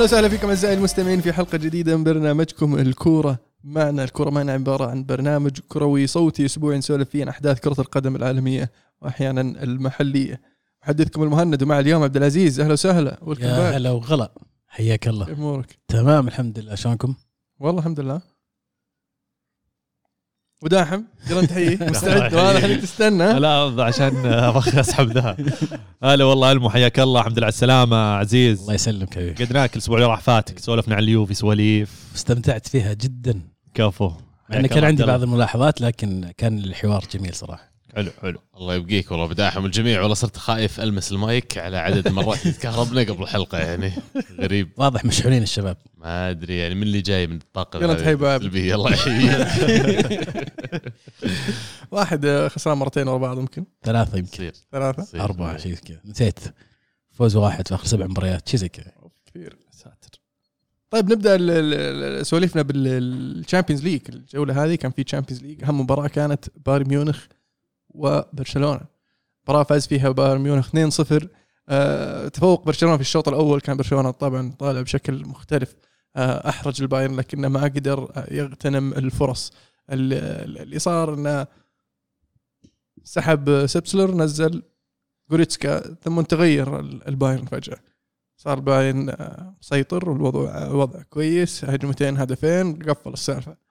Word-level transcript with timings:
أهلا 0.00 0.08
وسهلا 0.08 0.28
فيكم 0.28 0.48
أعزائي 0.48 0.74
المستمعين 0.74 1.20
في 1.20 1.32
حلقة 1.32 1.58
جديدة 1.58 1.96
من 1.96 2.04
برنامجكم 2.04 2.78
الكورة 2.78 3.38
معنا. 3.64 4.04
الكورة 4.04 4.30
معنا 4.30 4.52
عبارة 4.52 4.86
عن 4.86 5.04
برنامج 5.04 5.50
كروي 5.68 6.06
صوتي 6.06 6.44
أسبوعي 6.44 6.78
نسولف 6.78 7.08
فيه 7.08 7.22
عن 7.22 7.28
أحداث 7.28 7.60
كرة 7.60 7.80
القدم 7.80 8.16
العالمية 8.16 8.70
واحيانا 9.02 9.40
المحلية. 9.40 10.40
محدثكم 10.82 11.22
المهند 11.22 11.62
ومع 11.62 11.78
اليوم 11.78 12.02
عبد 12.02 12.16
العزيز. 12.16 12.60
أهلا 12.60 12.72
وسهلا. 12.72 13.18
يا 13.40 13.76
هلا 13.76 13.90
وغلا. 13.90 14.32
حياك 14.68 15.08
الله. 15.08 15.26
كيف 15.26 15.38
أمورك؟ 15.38 15.78
تمام 15.88 16.28
الحمد 16.28 16.58
لله. 16.58 16.74
شلونكم؟ 16.74 17.14
والله 17.58 17.80
الحمد 17.80 18.00
لله. 18.00 18.20
وداحم 20.64 21.02
يلا 21.30 21.46
تحيي 21.46 21.78
مستعد. 21.90 22.34
وهذا 22.34 22.60
خليك 22.60 22.80
تستنى. 22.80 23.32
لا 23.40 23.84
عشان 23.84 24.26
أبغى 24.26 24.80
أسحب 24.80 25.10
ذا. 25.12 25.36
هلا 26.02 26.24
والله 26.24 26.52
ألمو 26.52 26.70
حياك 26.70 27.00
الله 27.00 27.20
الحمد 27.20 27.38
لله 27.38 27.44
على 27.46 27.52
السلامة 27.52 27.96
عزيز. 27.96 28.60
الله 28.60 28.74
يسلمك 28.74 29.14
حبيبي. 29.14 29.44
قدناك 29.44 29.72
الأسبوع 29.72 29.96
اللي 29.98 30.08
راح 30.08 30.20
فاتك 30.20 30.58
سولفنا 30.58 30.94
عن 30.94 31.02
اليوفي 31.02 31.34
سواليف. 31.34 31.90
استمتعت 32.14 32.68
فيها 32.68 32.92
جدا. 32.92 33.40
كفو. 33.74 34.08
مع 34.08 34.14
انه 34.50 34.58
حياك 34.58 34.70
كان 34.70 34.84
عندي. 34.84 35.04
بعض 35.04 35.22
الملاحظات 35.22 35.80
لكن 35.80 36.30
كان 36.38 36.58
الحوار 36.58 37.04
جميل 37.14 37.34
صراحة. 37.34 37.69
حلو 37.96 38.10
حلو. 38.22 38.38
الله 38.56 38.74
يبقيك 38.74 39.10
والله 39.10 39.26
بداحم 39.26 39.64
الجميع. 39.64 40.00
والله 40.00 40.14
صرت 40.14 40.36
خايف 40.36 40.80
ألمس 40.80 41.12
المايك 41.12 41.58
على 41.58 41.76
عدد 41.76 42.08
مرات 42.08 42.48
تكهربنا 42.48 43.00
قبل 43.00 43.22
الحلقة 43.22 43.58
يعني 43.58 43.92
غريب. 44.40 44.70
واضح 44.76 45.04
مشحونين 45.04 45.42
الشباب. 45.42 45.76
ما 45.96 46.30
أدري 46.30 46.58
يعني 46.58 46.74
من 46.74 46.82
اللي 46.82 47.00
جاي 47.00 47.26
من 47.26 47.36
الطاقة 47.36 47.78
يلا 47.82 47.94
تحيي. 47.94 48.74
الله 48.74 48.92
يحييك 48.92 49.46
واحد 51.90 52.48
خسران 52.54 52.78
مرتين 52.78 53.08
ورا 53.08 53.18
بعض 53.18 53.38
يمكن 53.38 53.64
ثلاثة 53.82 54.18
يمكن. 54.18 54.32
يصير. 54.32 54.52
ثلاثة؟ 54.72 55.02
يصير. 55.02 55.20
أربعة 55.20 55.56
شيء 55.56 55.74
كذا. 55.74 56.00
نسيت. 56.04 56.38
فوز 57.12 57.36
واحد 57.36 57.68
في 57.68 57.74
آخر 57.74 57.86
سبع 57.86 58.06
مباريات 58.06 58.48
شيء 58.48 58.60
زي 58.60 58.68
كذا. 58.68 58.92
كثير. 59.26 59.56
ساتر. 59.70 60.20
طيب 60.90 61.12
نبدأ 61.12 61.34
ال- 61.34 61.50
ال- 61.50 61.74
ال- 62.20 62.26
سواليفنا 62.26 62.62
بال 62.62 62.84
Champions 62.84 63.84
League. 63.84 64.00
الجولة 64.08 64.64
هذه 64.64 64.74
كان 64.74 64.90
في 64.90 65.04
Champions 65.04 65.42
League. 65.42 65.64
أهم 65.64 65.80
مباراة 65.80 66.08
كانت 66.08 66.44
بايرن 66.66 66.88
ميونخ 66.88 67.24
وبرشلونة. 67.94 68.80
مباراة 69.44 69.62
فاز 69.62 69.86
فيها 69.86 70.10
بايرن 70.10 70.40
ميونخ 70.40 70.68
2-0 70.68 71.26
آه، 71.68 72.28
تفوق 72.28 72.64
برشلونة 72.66 72.96
في 72.96 73.00
الشوط 73.02 73.28
الأول. 73.28 73.60
كان 73.60 73.76
برشلونة 73.76 74.10
طبعا 74.10 74.52
طالع 74.58 74.80
بشكل 74.80 75.24
مختلف. 75.26 75.74
آه، 76.16 76.48
أحرج 76.48 76.82
البايرن 76.82 77.16
لكنه 77.16 77.48
ما 77.48 77.62
قدر 77.64 78.12
آه، 78.16 78.34
يغتنم 78.34 78.92
الفرص. 78.92 79.52
ال- 79.90 80.60
اللي 80.62 80.78
صار 80.78 81.14
إنه 81.14 81.46
سحب 83.04 83.66
سابيتزر 83.66 84.10
نزل 84.14 84.62
جوريتسكا 85.30 85.94
ثم 86.04 86.20
تغير 86.20 86.80
ال- 86.80 87.08
البايرن 87.08 87.44
فجأة. 87.46 87.76
صار 88.36 88.58
البايرن 88.58 89.08
آه، 89.10 89.54
مسيطر 89.62 90.10
والوضع 90.10 90.68
وضع 90.70 91.02
كويس. 91.02 91.64
هجمتين 91.64 92.16
هدفين 92.18 92.82
قفل 92.82 93.12
السالفة. 93.12 93.69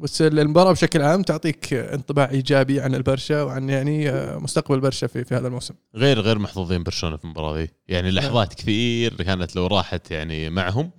بس 0.00 0.22
المباراة 0.22 0.72
بشكل 0.72 1.02
عام 1.02 1.22
تعطيك 1.22 1.74
انطباع 1.74 2.30
إيجابي 2.30 2.80
عن 2.80 2.94
البرشا 2.94 3.42
وعن 3.42 3.68
يعني 3.68 4.10
آه، 4.10 4.38
مستقبل 4.38 4.80
برشا 4.80 5.06
في, 5.06 5.24
في 5.24 5.34
هذا 5.34 5.48
الموسم. 5.48 5.74
غير 5.94 6.20
غير 6.20 6.38
محظوظين 6.38 6.82
برشلونة 6.82 7.16
في 7.16 7.24
المباراة 7.24 7.58
ذي. 7.58 7.68
يعني 7.88 8.10
لحظات 8.10 8.54
كثير 8.54 9.22
كانت 9.22 9.56
لو 9.56 9.66
راحت 9.66 10.10
يعني 10.10 10.50
معهم 10.50 10.90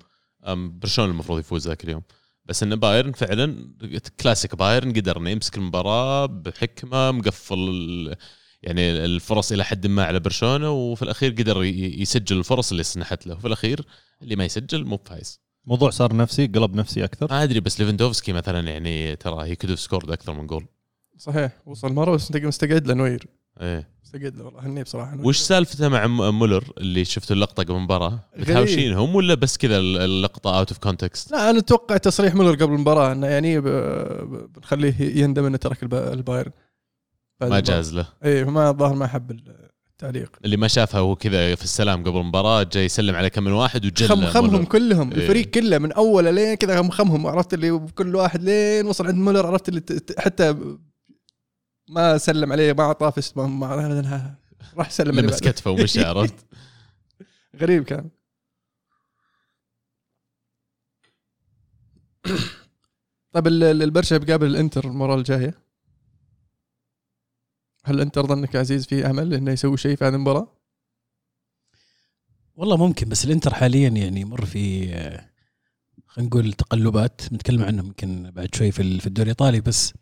برشلونة 0.55 1.11
المفروض 1.11 1.39
يفوز 1.39 1.67
ذاك 1.67 1.83
اليوم. 1.83 2.01
بس 2.45 2.63
إن 2.63 2.75
بايرن 2.75 3.11
فعلا 3.11 3.75
كلاسيك 4.21 4.55
بايرن 4.55 4.93
قدر 4.93 5.17
انه 5.17 5.29
يمسك 5.29 5.57
المباراة 5.57 6.25
بحكمة 6.25 7.11
مقفل 7.11 8.15
يعني 8.63 9.05
الفرص 9.05 9.51
إلى 9.51 9.63
حد 9.63 9.87
ما 9.87 10.03
على 10.03 10.19
برشلونة 10.19 10.71
وفي 10.71 11.01
الأخير 11.01 11.31
قدر 11.31 11.63
يسجل 11.63 12.37
الفرص 12.37 12.71
اللي 12.71 12.83
سنحت 12.83 13.27
له. 13.27 13.35
وفي 13.35 13.47
الأخير 13.47 13.85
اللي 14.21 14.35
ما 14.35 14.45
يسجل 14.45 14.85
مو 14.85 14.95
بفايز. 14.95 15.41
موضوع 15.65 15.89
صار 15.89 16.15
نفسي 16.15 16.47
قلب 16.47 16.75
نفسي 16.75 17.03
أكثر. 17.03 17.27
ما 17.29 17.43
أدري 17.43 17.59
بس 17.59 17.79
ليفندوفسكي 17.79 18.33
مثلا 18.33 18.59
يعني 18.69 19.15
ترى 19.15 19.45
he 19.45 19.55
could 19.55 19.75
scored 19.75 20.11
أكثر 20.11 20.33
من 20.33 20.47
جول 20.47 20.65
صحيح 21.17 21.51
وصل 21.65 21.93
مرة 21.93 22.11
بس 22.15 22.31
مستقعد 22.35 22.87
له 22.87 22.93
نوير. 22.93 23.27
إيه. 23.61 23.89
مستقعد 24.03 24.35
له 24.35 24.45
والله 24.45 24.65
هني 24.65 24.83
بصراحة 24.83 25.15
نوير. 25.15 25.27
وش 25.27 25.37
سالفته 25.37 25.89
مع 25.89 26.07
م- 26.07 26.39
مولر 26.39 26.73
اللي 26.77 27.05
شفتوا 27.05 27.35
اللقطة 27.35 27.63
قبل 27.63 27.73
المباراة. 27.75 28.19
متهاوشينهم 28.37 29.15
ولا 29.15 29.33
بس 29.33 29.57
كذا 29.57 29.77
اللقطة 29.79 30.57
out 30.59 30.69
of 30.69 30.77
context 30.77 31.31
لا 31.31 31.49
أنا 31.49 31.59
أتوقع 31.59 31.97
تصريح 31.97 32.35
مولر 32.35 32.55
قبل 32.55 32.73
المباراة 32.73 33.11
إنه 33.11 33.27
يعني 33.27 33.59
بنخليه 34.47 34.95
يندم 35.21 35.45
إنه 35.45 35.57
ترك 35.57 35.83
الب- 35.83 35.93
البايرن. 35.93 36.51
ما. 37.41 37.59
جاز 37.59 37.93
له. 37.93 38.07
اي 38.25 38.43
ما 38.45 38.69
الظاهر 38.69 38.93
ما 38.95 39.07
حب 39.07 39.39
التعليق 40.03 40.31
اللي 40.45 40.57
ما 40.57 40.67
شافها 40.67 40.99
هو 40.99 41.15
كذا 41.15 41.55
في 41.55 41.63
السلام 41.63 42.03
قبل 42.03 42.17
المباراة 42.19 42.63
جاي 42.63 42.85
يسلم 42.85 43.15
على 43.15 43.29
كم 43.29 43.43
من 43.43 43.51
واحد 43.51 43.85
وجل 43.85 44.07
خم 44.07 44.25
خمهم 44.25 44.51
مولر. 44.51 44.65
كلهم 44.65 45.11
إيه. 45.11 45.17
الفريق 45.17 45.45
كله 45.49 45.77
من 45.77 45.91
اوله 45.91 46.31
لين 46.31 46.55
كذا 46.55 46.89
خمهم 46.91 47.27
عرفت 47.27 47.53
اللي 47.53 47.79
كل 47.95 48.15
واحد 48.15 48.43
لين 48.43 48.85
وصل 48.85 49.07
عند 49.07 49.15
مولر 49.15 49.47
عرفت 49.47 49.69
اللي 49.69 49.81
حتى 50.17 50.55
ما 51.89 52.17
سلم 52.17 52.51
عليه 52.51 52.73
ما 52.73 52.83
أعطاه 52.83 53.13
ما- 53.35 53.47
ما 53.47 54.35
راح 54.77 54.89
سلم 54.91 55.11
عليه 55.17 55.21
لمس. 55.27 55.39
كتفه 55.39 55.71
ومشى 55.71 56.03
عرفت 56.03 56.45
غريب 57.61 57.83
كان 57.83 58.09
طيب 63.33 63.47
ال- 63.47 63.63
ال- 63.63 63.83
البرشا 63.83 64.17
بيقابل 64.17 64.47
الإنتر 64.47 64.85
المباراه 64.85 65.15
الجاية 65.15 65.60
هل 67.83 67.95
الانتر 67.95 68.27
ظنك 68.27 68.55
يا 68.55 68.59
عزيز 68.59 68.85
في 68.85 69.09
امل 69.09 69.33
إنه 69.33 69.51
يسوي 69.51 69.77
شيء 69.77 69.95
في 69.95 70.05
هذه 70.05 70.15
المباراة؟ 70.15 70.47
والله 72.55 72.77
ممكن 72.77 73.09
بس 73.09 73.25
الإنتر 73.25 73.53
حاليا 73.53 73.89
يعني 73.89 74.21
يمر 74.21 74.45
في 74.45 74.87
خلينا 76.07 76.29
نقول 76.29 76.53
تقلبات 76.53 77.21
بنتكلم 77.31 77.63
عنهم 77.63 77.85
يمكن 77.85 78.31
بعد 78.31 78.55
شوي 78.55 78.71
في 78.71 79.07
الدوري 79.07 79.23
الإيطالي 79.23 79.61
بس 79.61 79.93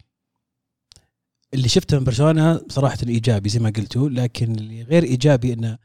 اللي 1.53 1.67
شفته 1.69 1.97
من 1.97 2.03
برشلونة 2.03 2.61
صراحة 2.69 2.97
إيجابي 3.07 3.49
زي 3.49 3.59
ما 3.59 3.69
قلتوا 3.69 4.09
لكن 4.09 4.55
اللي 4.55 4.83
غير 4.83 5.03
إيجابي 5.03 5.53
إنه 5.53 5.77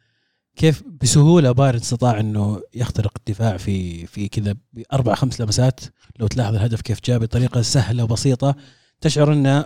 كيف 0.56 0.82
بسهولة 1.02 1.52
بايرن 1.52 1.78
استطاع 1.78 2.20
إنه 2.20 2.62
يخترق 2.74 3.12
الدفاع 3.16 3.56
في 3.56 4.06
في 4.06 4.28
كذا 4.28 4.54
بأربع 4.72 5.14
خمس 5.14 5.40
لمسات 5.40 5.80
لو 6.18 6.26
تلاحظ 6.26 6.54
الهدف 6.54 6.80
كيف 6.80 7.00
جاء 7.04 7.18
بطريقة 7.18 7.62
سهلة 7.62 8.04
وبسيطة 8.04 8.56
تشعر 9.00 9.32
إنه 9.32 9.64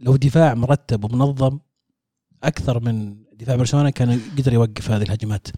لو 0.00 0.16
دفاع 0.16 0.54
مرتب 0.54 1.04
ومنظم 1.04 1.58
أكثر 2.44 2.80
من 2.80 3.16
دفاع 3.32 3.56
برشلونة 3.56 3.90
كان 3.90 4.20
قدر 4.38 4.52
يوقف 4.52 4.90
هذه 4.90 5.02
الهجمات. 5.02 5.48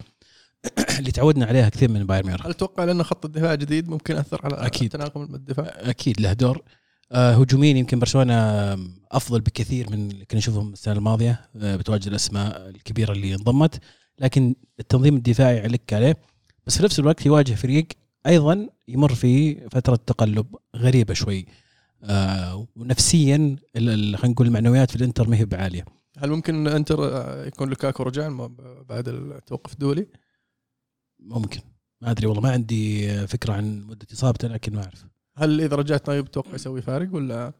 اللي 0.99 1.11
تعودنا 1.11 1.45
عليها 1.45 1.69
كثير 1.69 1.91
من 1.91 2.05
بايرن 2.05 2.27
ميونخ. 2.27 2.45
هل 2.45 2.53
تتوقع 2.53 2.83
لأنه 2.83 3.03
خط 3.03 3.25
الدفاع 3.25 3.55
جديد 3.55 3.89
ممكن 3.89 4.15
ياثر 4.15 4.41
على 4.43 4.65
أكيد. 4.65 4.91
تناغم 4.91 5.35
الدفاع؟ 5.35 5.65
أكيد 5.75 6.21
له 6.21 6.33
دور. 6.33 6.61
آه 7.11 7.33
هجوميا 7.33 7.77
يمكن 7.77 7.99
برشلونة 7.99 8.33
أفضل 9.11 9.41
بكثير 9.41 9.89
من 9.89 10.11
اللي 10.11 10.25
كنا 10.25 10.37
نشوفهم 10.37 10.73
السنة 10.73 10.93
الماضية 10.93 11.49
آه 11.55 11.75
بتواجد 11.75 12.07
الأسماء 12.07 12.69
الكبيرة 12.69 13.11
اللي 13.11 13.35
انضمت. 13.35 13.79
لكن 14.19 14.55
التنظيم 14.79 15.15
الدفاعي 15.15 15.59
عليك 15.59 15.93
عليه. 15.93 16.17
بس 16.67 16.77
في 16.77 16.83
نفس 16.83 16.99
الوقت 16.99 17.25
يواجه 17.25 17.53
فريق 17.53 17.87
أيضا 18.27 18.69
يمر 18.87 19.15
في 19.15 19.55
فترة 19.69 19.95
تقلب 19.95 20.55
غريبة 20.75 21.13
شوي. 21.13 21.45
ونفسيا 22.75 23.35
ال- 23.35 23.89
ال- 23.89 24.17
خلينا 24.17 24.33
نقول 24.33 24.47
المعنويات 24.47 24.89
في 24.91 24.95
الإنتر 24.95 25.27
ما 25.29 25.37
هي 25.37 25.45
بعالية. 25.45 25.85
هل 26.17 26.29
ممكن 26.29 26.67
إنتر 26.67 27.17
آه، 27.17 27.45
يكون 27.45 27.69
لوكاكو 27.69 28.03
رجع 28.03 28.47
بعد 28.89 29.07
التوقف 29.07 29.73
الدولي؟ 29.73 30.07
ممكن. 31.19 31.61
ما 32.01 32.11
أدري 32.11 32.27
والله 32.27 32.41
ما 32.41 32.51
عندي 32.51 33.07
فكرة 33.27 33.53
عن 33.53 33.81
مدة 33.81 34.07
إصابته 34.13 34.47
لكن 34.47 34.75
ما 34.75 34.83
أعرف. 34.83 35.05
هل 35.37 35.61
إذا 35.61 35.75
رجعت 35.75 36.05
طيب 36.05 36.25
تتوقع 36.31 36.55
يسوي 36.55 36.81
فارق 36.81 37.15
ولا؟ 37.15 37.53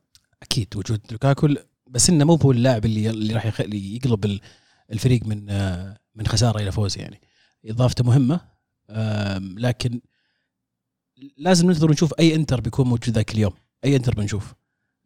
أكيد 0.43 0.67
وجود 0.75 1.01
لوكاكو 1.11 1.49
بس 1.87 2.09
إنه 2.09 2.25
مو 2.25 2.35
هو 2.35 2.51
اللاعب 2.51 2.85
اللي 2.85 3.09
اللي 3.09 3.33
راح 3.33 3.59
يقلب 3.61 4.25
ال- 4.25 4.41
الفريق 4.91 5.25
من 5.25 5.49
آه، 5.49 5.97
من 6.15 6.27
خسارة 6.27 6.59
إلى 6.61 6.71
فوز 6.71 6.97
يعني. 6.97 7.21
إضافته 7.65 8.03
مهمة 8.03 8.39
لكن 9.57 10.01
لازم 11.37 11.67
ننتظر 11.67 11.91
نشوف 11.91 12.13
أي 12.19 12.35
إنتر 12.35 12.61
بيكون 12.61 12.87
موجود 12.87 13.15
ذاك 13.15 13.31
اليوم. 13.33 13.53
أي 13.85 13.95
إنتر 13.95 14.13
بنشوف. 14.15 14.53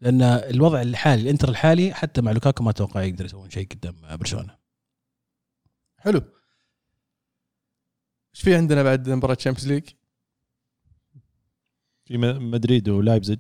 لأن 0.01 0.21
الوضع 0.21 0.81
الحالي 0.81 1.21
الإنتر 1.21 1.50
الحالي 1.50 1.94
حتى 1.94 2.21
مع 2.21 2.31
لوكاكو 2.31 2.63
ما 2.63 2.69
أتوقع 2.69 3.01
يقدر 3.01 3.25
يسوون 3.25 3.50
شيء 3.50 3.68
قدام 3.68 3.95
برشلونة. 4.18 4.57
حلو. 5.97 6.21
إيش 8.35 8.41
في 8.44 8.56
عندنا 8.56 8.83
بعد 8.83 9.09
مباراة 9.09 9.33
Champions 9.33 9.68
League؟ 9.68 9.83
في 12.06 12.18
م- 12.18 12.51
مدريد 12.51 12.89
ولايبزيج. 12.89 13.39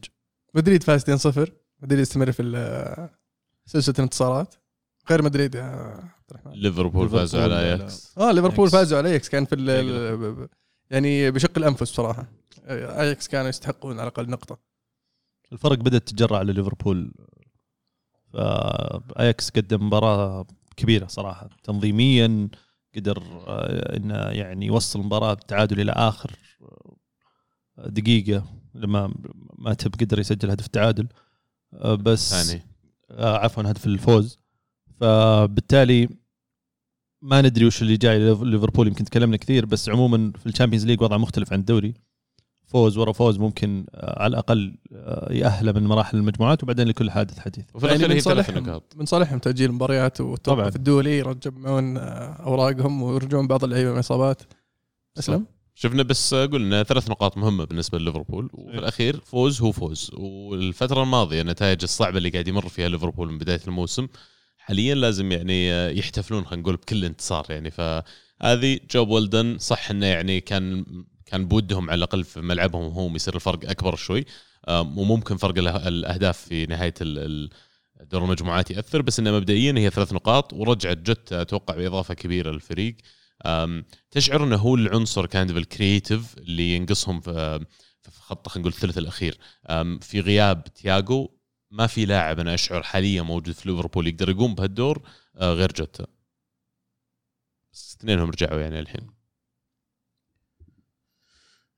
مدريد 0.53 0.83
فاز 0.83 1.03
2-0 1.03 1.51
مدريد 1.79 1.99
يستمر 2.01 2.31
في 2.31 3.09
سلسلة 3.65 3.95
الانتصارات. 3.99 4.55
غير 5.09 5.21
مدريد 5.21 5.55
يا 5.55 5.63
عبد 5.63 6.11
الرحمن. 6.31 6.51
ليفربول 6.53 7.09
فازوا 7.09 7.41
على 7.43 7.59
اياكس 7.59 8.17
آه 8.17 8.31
ليفربول. 8.31 8.69
فازوا 8.69 8.97
على 8.97 9.09
اياكس 9.09 9.29
كان 9.29 9.45
في 9.45 9.55
ب- 9.55 10.49
يعني 10.91 11.31
بشق 11.31 11.57
الأنفس 11.57 11.81
بصراحه 11.91 12.27
اياكس 12.69 13.27
كانوا 13.27 13.49
يستحقون 13.49 13.99
على 13.99 14.07
الأقل 14.07 14.29
نقطة. 14.29 14.59
الفرق 15.53 15.77
بدأت 15.77 16.07
تتجرأ 16.07 16.37
على 16.37 16.53
ليفربول 16.53 17.13
فاياكس 18.33 19.49
قدم 19.49 19.87
مباراة 19.87 20.47
كبيرة 20.77 21.07
صراحة. 21.07 21.49
تنظيميا 21.63 22.49
قدر 22.95 23.23
آه، 23.47 23.97
إنه 23.97 24.15
يعني 24.15 24.65
يوصل 24.65 24.99
المباراه 24.99 25.33
بالتعادل 25.33 25.79
إلى 25.79 25.91
آخر 25.91 26.31
آه، 26.61 27.87
دقيقة 27.87 28.45
لما 28.75 29.13
ما 29.57 29.73
تب 29.73 29.95
قدر 30.01 30.19
يسجل 30.19 30.49
هدف 30.49 30.65
التعادل 30.65 31.07
آه، 31.73 31.95
بس 31.95 32.43
ثاني. 32.43 32.61
عفوا 33.11 33.63
هدف 33.63 33.85
الفوز. 33.85 34.37
فبالتالي 34.99 36.09
ما 37.21 37.41
ندري 37.41 37.65
وش 37.65 37.81
اللي 37.81 37.97
جاي 37.97 38.19
ليفربول 38.19 38.87
يمكن 38.87 39.05
تكلمنا 39.05 39.37
كثير 39.37 39.65
بس 39.65 39.89
عموما 39.89 40.31
في 40.37 40.45
ال 40.45 40.49
Champions 40.49 40.85
League 40.85 41.01
وضع 41.01 41.17
مختلف 41.17 41.53
عن 41.53 41.59
الدوري. 41.59 41.93
فوز 42.67 42.97
ورا 42.97 43.11
فوز 43.11 43.37
ممكن 43.39 43.85
آه، 43.95 44.23
على 44.23 44.31
الأقل 44.31 44.75
آه، 44.93 45.33
يأهله 45.33 45.71
من 45.71 45.83
مراحل 45.83 46.17
المجموعات 46.17 46.63
وبعدين 46.63 46.87
لكل 46.87 47.11
حادث 47.11 47.39
حديث. 47.39 47.65
وفي 47.73 47.85
يعني 47.85 47.97
الاخير 47.97 48.09
من 48.09 48.15
هي 48.15 48.21
ثلاث 48.21 48.45
صالحهم 48.45 48.63
نقاط. 48.63 48.93
من 48.97 49.05
صالحهم 49.05 49.39
تأجيل 49.39 49.71
مباريات 49.71 50.17
طبعاً. 50.17 50.31
والتوقف 50.31 50.75
الدولي 50.75 51.17
يرجعون 51.17 51.97
آه، 51.97 52.01
أوراقهم 52.45 53.03
ويرجعون 53.03 53.47
بعض 53.47 53.63
اللعيبة 53.63 53.91
من 53.91 53.97
إصابات. 53.97 54.41
أسلم؟ 55.19 55.45
شفنا 55.75 56.03
بس 56.03 56.33
قلنا 56.33 56.83
ثلاث 56.83 57.09
نقاط 57.09 57.37
مهمة 57.37 57.65
بالنسبة 57.65 57.97
لليفربول 57.97 58.49
وفي 58.53 58.71
إيه. 58.73 58.79
الأخير 58.79 59.21
فوز 59.25 59.61
هو 59.61 59.71
فوز. 59.71 60.11
والفترة 60.17 61.03
الماضية 61.03 61.41
النتائج 61.41 61.83
الصعبة 61.83 62.17
اللي 62.17 62.29
قاعد 62.29 62.47
يمر 62.47 62.67
فيها 62.69 62.87
ليفربول 62.87 63.31
من 63.31 63.37
بداية 63.37 63.61
الموسم 63.67 64.07
حاليا 64.57 64.95
لازم 64.95 65.31
يعني 65.31 65.69
يحتفلون 65.97 66.45
خلينا 66.45 66.61
نقول 66.61 66.75
بكل 66.75 67.05
انتصار 67.05 67.45
يعني. 67.49 67.71
فهذه 67.71 68.79
جوب 68.91 69.09
ولدن 69.09 69.57
صح 69.59 69.91
إنه 69.91 70.05
يعني 70.05 70.41
كان 70.41 70.85
كان 71.27 71.47
بودهم 71.47 71.89
على 71.89 71.97
الأقل 71.97 72.23
في 72.23 72.41
ملعبهم 72.41 72.83
هم 72.83 73.15
يصير 73.15 73.35
الفرق 73.35 73.69
أكبر 73.69 73.95
شوي. 73.95 74.25
وممكن 74.69 75.37
فرق 75.37 75.57
الأهداف 75.87 76.37
في 76.37 76.65
نهاية 76.65 76.93
دور 78.01 78.23
المجموعات 78.23 78.71
يأثر 78.71 79.01
بس 79.01 79.19
إنه 79.19 79.31
مبدئيا 79.31 79.73
هي 79.77 79.89
ثلاث 79.89 80.13
نقاط 80.13 80.53
ورجعت 80.53 80.97
جوتا 80.97 81.41
أتوقع 81.41 81.75
بإضافة 81.75 82.13
كبيرة 82.13 82.51
للفريق. 82.51 82.95
تشعر 84.11 84.43
إنه 84.43 84.55
هو 84.55 84.75
العنصر 84.75 85.25
كان 85.25 85.49
ال 85.49 85.59
creative 85.59 86.37
اللي 86.37 86.75
ينقصهم 86.75 87.21
في 87.21 87.65
خط 88.11 88.47
خلينا 88.47 88.61
نقول 88.69 88.73
الثلث 88.73 88.97
الأخير. 88.97 89.37
في 90.01 90.19
غياب 90.19 90.63
تياجو 90.63 91.29
ما 91.71 91.87
في 91.87 92.05
لاعب 92.05 92.39
أنا 92.39 92.53
أشعر 92.53 92.83
حاليا 92.83 93.21
موجود 93.21 93.53
في 93.53 93.69
ليفربول 93.69 94.07
يقدر 94.07 94.29
يقوم 94.29 94.55
بهالدور 94.55 95.01
آه، 95.37 95.53
غير 95.53 95.71
جوتا. 95.71 96.05
بس 97.73 97.95
اثنينهم 97.99 98.29
رجعوا 98.29 98.59
يعني 98.59 98.79
الحين. 98.79 99.16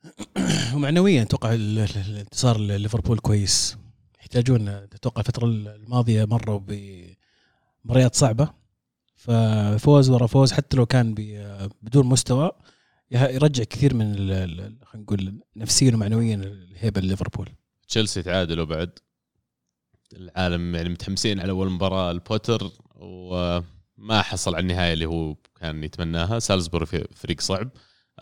ومعنويا 0.76 1.22
أتوقع 1.22 1.54
ال- 1.54 1.80
ال- 1.80 1.98
الانتصار 2.10 2.58
ليفربول 2.60 3.20
كويس. 3.20 3.78
يحتاجون 4.20 4.68
أتوقع 4.68 5.20
الفترة 5.20 5.46
الماضية 5.46 6.26
مروا 6.26 6.60
بمباريات 6.60 8.16
صعبة. 8.16 8.50
ففوز 9.16 10.10
ورا 10.10 10.28
فوز 10.28 10.52
حتى 10.52 10.78
لو 10.78 10.86
كان 10.86 11.14
بدون 11.82 12.06
مستوى 12.06 12.52
يرجع 13.12 13.64
كثير 13.64 13.94
من 13.94 14.16
خلينا 14.16 14.78
نقول 14.96 15.40
نفسيا 15.56 15.94
ومعنويا 15.96 16.36
الهيبة 16.36 17.02
لليفربول. 17.02 17.50
تشيلسي 17.88 18.22
تعادلوا 18.22 18.66
بعد. 18.66 18.90
العالم 20.14 20.76
يعني 20.76 20.90
متحمسين 20.90 21.40
على 21.40 21.52
أول 21.52 21.70
مباراة 21.70 22.12
البوتر 22.12 22.72
وما 22.96 24.22
حصل 24.22 24.56
على 24.56 24.62
النهاية 24.62 24.94
اللي 24.94 25.06
هو 25.06 25.36
كان 25.60 25.84
يتمناها. 25.84 26.40
سالزبورغ 26.40 26.86
فريق 27.16 27.42
صعب. 27.42 27.70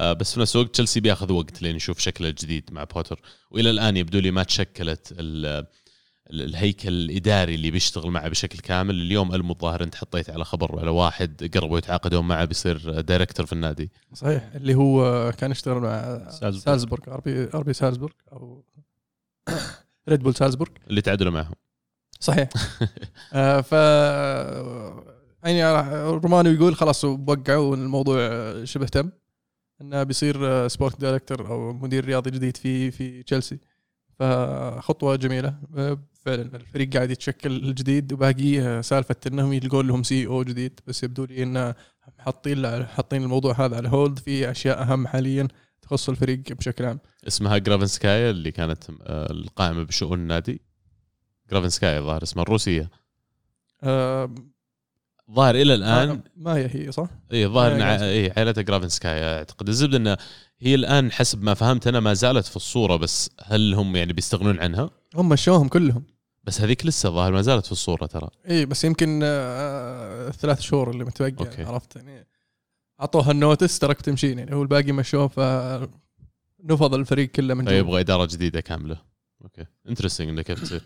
بس 0.02 0.34
في 0.34 0.40
نفس 0.40 0.56
الوقت 0.56 0.74
تشيلسي 0.74 1.00
بياخذ 1.00 1.32
وقت 1.32 1.62
لين 1.62 1.76
يشوف 1.76 2.00
شكله 2.00 2.30
الجديد 2.30 2.70
مع 2.72 2.84
بوتر. 2.84 3.22
وإلى 3.52 3.70
الآن 3.70 3.98
يبدو 3.98 4.20
لي 4.20 4.32
ما 4.32 4.44
تشكلت 4.44 5.12
ال- 5.12 5.46
ال- 6.30 6.42
الهيكل 6.42 6.90
الإداري 6.90 7.56
اللي 7.56 7.72
بيشتغل 7.72 8.12
معه 8.12 8.28
بشكل 8.30 8.60
كامل. 8.60 8.96
اليوم 8.96 9.36
ألمو 9.36 9.54
الظاهر 9.54 9.84
أنت 9.84 9.96
حطيت 9.96 10.30
على 10.30 10.46
خبر 10.46 10.80
على 10.80 10.90
واحد 10.90 11.52
قربوا 11.56 11.78
يتعاقدون 11.78 12.28
معه 12.28 12.46
بيصير 12.46 13.02
director 13.02 13.46
في 13.46 13.54
النادي. 13.54 13.92
صحيح 14.14 14.50
اللي 14.56 14.76
هو 14.76 15.32
كان 15.38 15.52
يشتغل 15.52 15.78
مع 15.82 16.20
سالزبورغ. 16.30 16.60
سالزبورغ 16.60 17.04
RB 17.14 17.50
RB 17.54 17.74
سالزبورغ 17.74 18.14
أو 18.32 18.64
ريد 20.10 20.20
بول 20.24 20.36
سالزبورغ. 20.36 20.72
اللي 20.90 21.02
تعادلوا 21.02 21.32
معهم. 21.32 21.54
صحيح. 22.20 22.50
آه 23.34 23.62
ف 23.62 23.72
يعني 25.44 25.64
رومانو 26.10 26.50
يقول 26.52 26.76
خلاص 26.76 27.06
وقعوا 27.06 27.76
الموضوع 27.76 28.18
شبه 28.64 28.86
تم. 28.86 29.10
إنه 29.82 30.04
بيصير 30.04 30.68
sport 30.68 31.02
director 31.02 31.48
أو 31.48 31.74
مدير 31.74 32.06
رياضي 32.06 32.32
جديد 32.32 32.58
في 32.58 32.92
في 32.92 33.24
تشيلسي 33.24 33.60
فخطوة 34.20 35.16
جميلة. 35.16 35.56
فعلا 36.26 36.56
الفريق 36.56 36.94
قاعد 36.94 37.12
يتشكل 37.12 37.74
جديد 37.74 38.14
وباقي 38.14 38.84
سالفة 38.84 39.16
إنهم 39.28 39.54
يلقون 39.54 39.88
لهم 39.88 40.04
CEO 40.04 40.44
جديد 40.44 40.80
بس 40.88 41.04
يبدو 41.04 41.26
لي 41.26 41.44
إنه 41.44 41.76
حاطين 42.18 42.86
حاطين 42.86 43.24
الموضوع 43.24 43.66
هذا 43.66 43.76
على 43.78 43.90
hold 43.90 44.20
في 44.20 44.52
أشياء 44.52 44.82
أهم 44.82 45.08
حاليا 45.08 45.48
تخص 45.82 46.10
الفريق 46.10 46.40
بشكل 46.52 46.86
عام. 46.86 47.00
اسمها 47.28 47.58
جرافنسكايا 47.58 48.30
اللي 48.30 48.52
كانت 48.52 48.84
آه، 48.90 49.32
القائمة 49.32 49.84
بشؤون 49.84 50.20
النادي. 50.20 50.62
جرافنسكايا 51.52 52.00
الظاهر 52.00 52.24
اسمها 52.24 52.44
الروسية. 52.44 52.90
آه 53.84 54.36
ظاهر 55.32 55.56
إلى 55.56 55.74
الآن 55.74 56.22
ما 56.36 56.56
هي 56.56 56.70
هي 56.72 56.92
صح؟ 56.92 57.08
اي 57.34 57.48
ظاهر 57.48 57.72
آه، 57.72 57.76
ان. 57.76 57.82
اي 57.82 58.32
عائلتها 58.38 58.62
جرافنسكايا 58.62 59.38
أعتقد 59.38 59.68
الزبدة 59.68 59.98
إنه 59.98 60.18
هي 60.60 60.76
الآن 60.76 61.12
حسب 61.12 61.44
ما 61.44 61.54
فهمت 61.54 61.88
أنا 61.88 62.00
ما 62.00 62.14
زالت 62.14 62.46
في 62.46 62.56
الصورة 62.56 62.96
بس 62.96 63.30
هل 63.44 63.74
هم 63.74 63.96
يعني 63.96 64.14
بيستغنون 64.14 64.60
عنها؟ 64.60 64.90
هم 65.16 65.30
مشوهم 65.30 65.68
كلهم 65.68 66.04
بس 66.44 66.62
هذيك 66.62 66.86
لسه 66.86 67.10
ظاهر 67.10 67.32
ما 67.32 67.42
زالت 67.42 67.66
في 67.66 67.72
الصورة 67.72 68.06
ترى 68.06 68.30
اي 68.50 68.66
بس 68.66 68.84
يمكن 68.84 69.20
آه، 69.24 70.28
الثلاث 70.28 70.62
شهور 70.62 70.92
اللي 70.92 71.06
متبقي. 71.06 71.46
يعني 71.46 71.64
عرفت 71.70 71.96
يعني 71.96 72.28
أعطوها 73.02 73.32
ال 73.32 73.38
notice 73.38 73.80
تراك 73.80 74.02
تمشين 74.02 74.40
يعني 74.40 74.56
هو 74.56 74.62
الباقي 74.62 74.92
مشوه 74.92 75.28
ف 75.28 75.40
نفض 76.64 76.94
الفريق 76.94 77.30
كله 77.32 77.54
من 77.54 77.66
جوا. 77.66 77.74
فيبغى 77.74 78.00
إدارة 78.00 78.26
جديدة 78.26 78.62
كاملة 78.62 78.98
okay 79.44 79.66
interesting 79.90 80.30
انه 80.30 80.42
كيف 80.42 80.62
تصير 80.64 80.82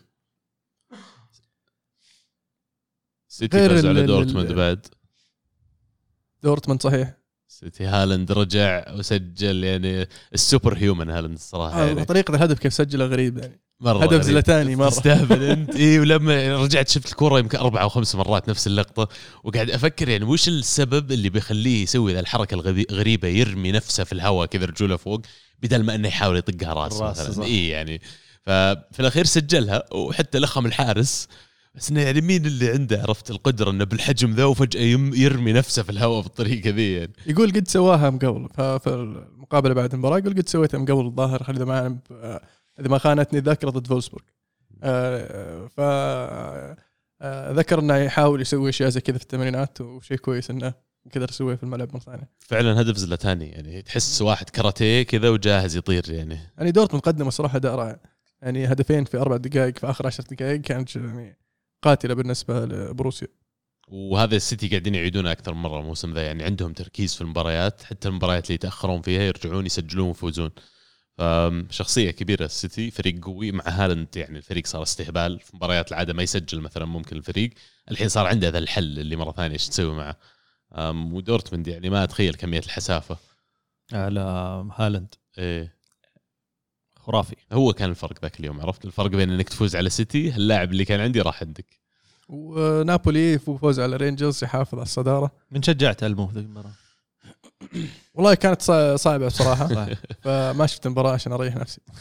سيتي 3.32 3.70
فاز 3.70 3.86
على 3.86 4.06
دورتموند 4.06 4.52
بعد. 4.52 4.86
دورتموند 6.44 6.82
صحيح. 6.82 7.14
سيتي 7.48 7.86
هالاند 7.86 8.32
رجع 8.32 8.86
وسجل 8.94 9.64
يعني 9.64 10.08
ال 10.34 10.41
super 10.41 10.78
human 10.78 11.10
هالاند 11.10 11.34
الصراحة 11.34 11.84
آه، 11.84 11.86
يعني. 11.86 12.06
طريقة 12.06 12.36
الهدف 12.36 12.60
كيف 12.60 12.74
سجله 12.74 13.06
غريب 13.06 13.38
يعني. 13.38 13.62
مرة 13.80 14.04
هدف. 14.04 14.22
زلتاني 14.22 14.76
مرة. 14.76 14.90
تستهبل 14.90 15.44
أنت. 15.52 15.76
اي 15.76 16.00
ولما 16.00 16.58
رجعت 16.64 16.90
شفت 16.90 17.12
الكورة 17.12 17.40
يمكن 17.40 17.58
أربع 17.58 17.82
أو 17.82 17.90
خمس 17.90 18.16
مرات 18.16 18.50
نفس 18.50 18.68
اللقطة. 18.68 19.08
وقاعد 19.44 19.70
أفكر 19.70 20.10
يعني 20.10 20.26
وش 20.26 20.48
السبب 20.48 21.12
اللي 21.12 21.30
بيخليه 21.30 21.84
يسوي 21.84 22.14
ذا 22.14 22.20
الحركة 22.20 22.54
الغريبه 22.56 23.28
يرمي 23.28 23.72
نفسه 23.72 24.04
في 24.04 24.14
الهواء 24.14 24.48
كذا 24.48 24.66
رجوله 24.66 24.98
فوق 24.98 25.22
بدل 25.60 25.84
ما 25.84 25.96
إنه 25.96 26.08
يحاول 26.08 26.38
يطقها 26.38 26.74
راس 26.74 26.98
الراس، 27.02 27.30
مثلا. 27.30 27.46
اي 27.46 27.68
يعني. 27.68 28.02
ففي 28.42 29.00
الأخير 29.00 29.26
سجلها 29.26 29.94
وحتى 29.94 30.40
لخم 30.40 30.66
الحارس. 30.66 31.28
بس 31.76 31.92
إنه 31.92 32.02
يعني 32.02 32.22
مين 32.22 32.46
اللي 32.46 32.70
عنده 32.72 33.02
عرفت 33.02 33.32
القدرة 33.32 33.72
إنه 33.72 33.84
بالحجم 33.84 34.32
ذا 34.34 34.46
وفجأة 34.46 34.82
يم- 34.82 35.14
يرمي 35.14 35.54
نفسه 35.54 35.84
في 35.84 35.90
الهواء 35.90 36.22
بالطريقة 36.22 36.70
ذي 36.70 36.94
يعني. 36.94 37.14
يقول 37.28 37.52
قد 37.52 37.68
سواها 37.68 38.10
من 38.10 38.20
قبل. 38.20 38.48
ففي 38.54 38.88
المقابلة 38.90 39.74
بعد 39.74 39.94
المباراة 39.94 40.18
يقول 40.18 40.34
قد 40.34 40.50
سويتها 40.50 40.78
من 40.78 40.86
قبل 40.86 41.06
الظاهر. 41.06 41.46
اذا 41.50 41.66
ما 41.66 41.98
إذا 42.80 42.88
ما 42.90 42.98
خانتني 42.98 43.40
الذاكرة 43.40 43.70
ضد 43.70 43.88
فولسبورغ. 43.88 44.24
آه، 44.84 45.68
ف 45.68 45.80
آه، 47.22 47.52
ذكر 47.52 47.80
إنه 47.80 47.96
يحاول 47.98 48.42
يسوي 48.42 48.70
أشياء 48.70 48.90
زي 48.90 49.02
كذا 49.02 49.18
في 49.18 49.24
التمرينات 49.24 49.82
وشيء 49.82 50.18
كويس 50.18 50.50
إنه 50.52 50.74
قدر 51.16 51.30
يسويه 51.30 51.56
في 51.56 51.64
الملعب 51.64 51.90
مرة 51.94 52.00
ثانية. 52.00 52.30
فعلا 52.40 52.82
هدف 52.82 52.98
زلتاني 52.98 53.50
يعني 53.50 53.82
تحس 53.82 54.22
واحد 54.22 54.50
كاراتيه 54.50 55.04
كذا 55.04 55.30
وجاهز 55.30 55.76
يطير 55.76 56.12
يعني. 56.12 56.40
يعني 56.58 56.72
دورتموند 56.72 57.04
قدم 57.06 57.28
الصراحه 57.28 57.56
اداء 57.58 57.76
رائع 57.76 58.00
يعني 58.42 58.66
هدفين 58.66 59.04
في 59.06 59.18
أربع 59.18 59.38
دقائق 59.38 59.78
في 59.78 59.90
آخر 59.90 60.08
عشر 60.08 60.24
دقائق 60.32 60.62
كانت 60.62 60.96
يعني 60.96 61.38
قاتلة 61.82 62.14
بالنسبة 62.14 62.66
لبروسيا. 62.66 63.28
وهذا 63.88 64.36
السيتي 64.36 64.68
قاعدين 64.68 64.96
يعيدونه 64.96 65.32
أكثر 65.32 65.54
من 65.54 65.62
مرة 65.62 65.80
الموسم 65.80 66.14
ذا. 66.14 66.26
يعني 66.26 66.44
عندهم 66.44 66.74
تركيز 66.74 67.16
في 67.16 67.22
المباريات 67.22 67.84
حتى 67.84 68.08
المباريات 68.08 68.46
اللي 68.46 68.56
يتأخرون 68.56 69.02
فيها 69.02 69.22
يرجعون 69.22 69.66
يسجلون 69.66 70.08
ويفوزون. 70.08 70.52
فشخصيه 71.18 72.12
كبيرة 72.12 72.46
السيتي 72.46 72.92
فريق 72.92 73.26
قوي. 73.26 73.52
مع 73.52 73.64
هالاند 73.68 74.16
يعني 74.16 74.38
الفريق 74.38 74.68
صار 74.68 74.84
استهبال 74.84 75.40
في 75.40 75.56
مباريات 75.56 75.92
العادة 75.92 76.14
ما 76.14 76.24
يسجل 76.24 76.62
مثلا 76.62 76.86
ممكن 76.86 77.18
الفريق. 77.18 77.50
الحين 77.92 78.10
صار 78.10 78.28
عنده 78.28 78.50
ذا 78.50 78.58
الحل 78.58 79.00
اللي 79.00 79.16
مرة 79.16 79.32
ثانية 79.32 79.54
إيش 79.54 79.68
تسوي 79.68 79.94
معه. 79.94 80.18
ودورتموند 81.14 81.68
يعني 81.68 81.90
ما 81.90 82.04
أتخيل 82.04 82.36
كمية 82.36 82.60
الحسافة. 82.60 83.18
على 83.94 84.20
هالاند. 84.76 85.16
إيه. 85.38 85.81
خرافي. 87.06 87.36
هو 87.54 87.74
كان 87.74 87.90
الفرق 87.90 88.22
ذاك 88.22 88.40
اليوم 88.40 88.62
عرفت؟ 88.62 88.86
الفرق 88.86 89.08
بين 89.10 89.32
إنك 89.32 89.50
تفوز 89.50 89.76
على 89.76 89.90
سيتي 89.90 90.30
اللاعب 90.36 90.72
اللي 90.72 90.86
كان 90.86 91.00
عندي 91.00 91.22
راح 91.22 91.44
عندك. 91.44 91.66
ونابولي 92.30 93.40
فوز 93.40 93.80
على 93.80 93.96
رينجرز 93.96 94.44
يحافظ 94.44 94.76
على 94.76 94.84
الصدارة. 94.86 95.32
من 95.52 95.62
شجعت 95.64 96.04
ألمو 96.04 96.26
ذيك 96.34 96.46
المباراه 96.46 96.72
والله 98.16 98.34
كانت 98.34 98.62
صع- 98.62 98.96
صعبة 98.96 99.26
بصراحة. 99.28 99.88
فما 100.22 100.66
شفت 100.68 100.86
المباراه 100.86 101.12
عشان 101.14 101.32
أريح 101.32 101.56
نفسي. 101.56 101.82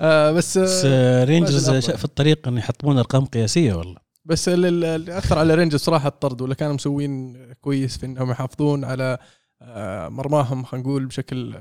آه 0.00 0.32
بس 0.32 0.58
بس 0.58 0.82
آه 0.84 1.22
آه، 1.22 1.24
رينجرز. 1.24 1.70
في 1.90 2.04
الطريق 2.04 2.48
إن 2.48 2.58
يحطمون 2.58 2.98
أرقام 2.98 3.24
قياسية 3.24 3.74
والله. 3.74 3.96
بس 4.24 4.48
ال- 4.48 4.64
ال- 4.66 4.84
اللي 4.84 5.18
أثر 5.18 5.38
على 5.38 5.54
رينجرز 5.54 5.80
صراحة 5.80 6.08
الطرد 6.08 6.40
ولا 6.42 6.54
كانوا 6.54 6.74
مسوين 6.74 7.36
كويس 7.60 7.98
في 7.98 8.06
إنهم 8.06 8.30
يحافظون 8.30 8.84
على 8.84 9.18
آه، 9.62 10.08
مرماهم 10.08 10.64
خلينا 10.64 10.86
نقول 10.88 11.06
بشكل 11.06 11.54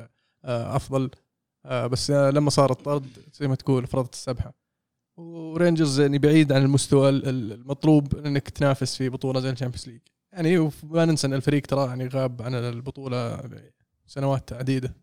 آه، 0.46 0.76
أفضل. 0.76 1.04
آه، 1.04 1.23
بس 1.66 2.12
آه، 2.12 2.30
لما 2.30 2.50
صار 2.50 2.72
الطرد 2.72 3.08
زي 3.34 3.48
ما 3.48 3.56
تقول 3.56 3.88
فرطت 3.88 4.14
السبحة. 4.14 4.54
ورينجرز 5.18 6.00
يعني 6.00 6.18
بعيد 6.18 6.52
عن 6.52 6.62
المستوى 6.62 7.10
ال- 7.10 7.30
ال- 7.30 7.52
المطلوب 7.54 8.16
إنك 8.16 8.50
تنافس 8.50 8.98
في 8.98 9.10
بطولة 9.10 9.40
زي 9.40 9.50
ال 9.50 9.53
Champions 9.53 9.88
League. 9.90 10.02
يعني 10.34 10.58
وما 10.58 11.06
ننسى 11.06 11.28
إن 11.28 11.34
الفريق 11.34 11.66
ترى 11.66 11.88
يعني 11.88 12.08
غاب 12.08 12.42
عن 12.42 12.56
البطولة 12.56 13.42
سنوات 14.06 14.54
عديده 14.54 14.96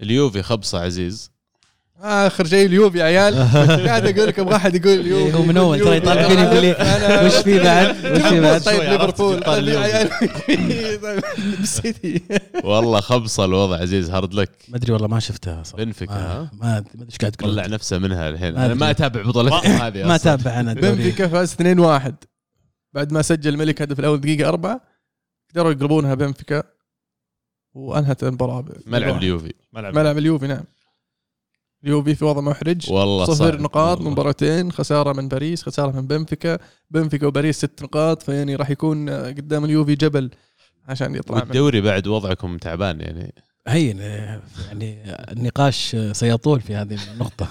اليوفي 0.00 0.42
خبصة 0.42 0.78
عزيز. 0.80 1.30
آخر 2.00 2.46
شيء 2.46 2.66
اليوفي 2.66 2.98
يا 2.98 3.04
عيال. 3.04 3.34
قاعد 3.88 4.06
أقول 4.06 4.28
لكم 4.28 4.46
واحد 4.46 4.74
يقول 4.74 5.00
اليوفي 5.00 5.24
إيه، 5.26 5.34
هو 5.34 5.42
من 5.42 5.56
أول 5.56 5.80
ترى. 5.80 5.96
يطالع 5.96 6.28
فيني 6.28 6.42
يقول 6.42 6.60
لي 6.62 6.70
وش 7.26 7.34
في 7.34 7.58
بعد؟ 7.58 7.88
وش 8.06 8.22
في 8.22 8.40
بعد؟ 8.40 8.62
طيب 8.62 8.82
ليفربول. 8.82 9.40
طيب، 9.40 10.10
بالسيتي 11.58 12.22
والله 12.64 13.00
خبصه 13.00 13.44
الوضع 13.44 13.76
عزيز 13.76 14.10
hard 14.10 14.34
luck. 14.34 14.50
ما 14.68 14.76
أدري 14.76 14.92
والله 14.92 15.08
ما 15.08 15.20
شفتها 15.20 15.62
صراحة. 15.62 15.84
بنفيكا 15.84 16.12
ما 16.12 16.32
ها؟ 16.32 16.50
ما 16.52 16.58
ما 16.66 16.78
أدري 16.78 17.06
إيش 17.06 17.16
قاعد 17.16 17.32
تقول. 17.32 17.50
طلع 17.50 17.66
نفسه 17.66 17.98
منها 17.98 18.28
الحين. 18.28 18.56
أنا 18.56 18.74
ما. 18.74 18.90
أتابع 18.90 19.22
بطولتهم 19.22 19.72
هذه 19.72 20.04
ما. 20.06 20.14
أتابع 20.14 20.60
أنا 20.60 20.74
بنفيكا 20.74 21.28
فاز 21.28 21.54
2-1 21.54 22.12
بعد 22.92 23.12
ما 23.12 23.22
سجل 23.22 23.56
ملك 23.56 23.82
هدف 23.82 24.00
الأول 24.00 24.20
دقيقة 24.20 24.48
أربعة 24.48 24.80
قدروا 25.50 25.72
يقلبونها 25.72 26.14
بنفيكا. 26.14 26.62
وأنهت 27.74 28.22
المباراة 28.24 28.64
ملعب 28.86 29.16
اليوفي. 29.16 29.52
ملعب 29.72 29.94
ملعب 29.94 30.18
اليوفي 30.18 30.46
نعم. 30.46 30.64
اليوفي 31.84 32.14
في 32.14 32.24
وضع 32.24 32.40
محرج 32.40 32.90
والله 32.92 33.24
صفر 33.24 33.34
صعب. 33.52 33.60
نقاط 33.60 33.96
والله. 33.98 34.10
مباراتين 34.10 34.72
خسارة 34.72 35.12
من 35.12 35.28
باريس 35.28 35.62
خسارة 35.62 35.90
من 36.00 36.06
بنفيكا 36.06 36.58
بنفيكا 36.90 37.26
وباريس 37.26 37.56
ست 37.56 37.82
نقاط 37.82 38.22
فيعني 38.22 38.56
راح 38.56 38.70
يكون 38.70 39.10
قدام 39.10 39.64
اليوفي 39.64 39.94
جبل 39.94 40.30
عشان 40.88 41.14
يطلع 41.14 41.36
منه. 41.36 41.44
والدوري 41.44 41.80
بعد 41.80 42.06
وضعكم 42.06 42.56
تعبان 42.56 43.00
يعني 43.00 43.34
هين 43.68 43.98
يعني 43.98 45.02
النقاش 45.32 45.96
سيطول 46.12 46.60
في 46.60 46.74
هذه 46.74 46.98
النقطة 47.12 47.48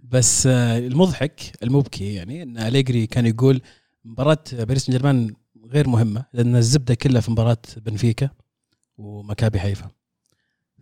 بس 0.00 0.46
المضحك 0.46 1.40
المبكي 1.62 2.14
يعني 2.14 2.42
إن 2.42 2.58
أليجري 2.58 3.06
كان 3.06 3.26
يقول 3.26 3.60
مباراة 4.04 4.38
باريس 4.52 4.82
سان 4.86 4.92
جيرمان 4.96 5.34
غير 5.72 5.88
مهمة 5.88 6.24
لأن 6.32 6.56
الزبدة 6.56 6.94
كلها 6.94 7.20
في 7.20 7.30
مباراة 7.30 7.56
بنفيكا 7.76 8.30
ومكابي 8.98 9.60
حيفا 9.60 9.90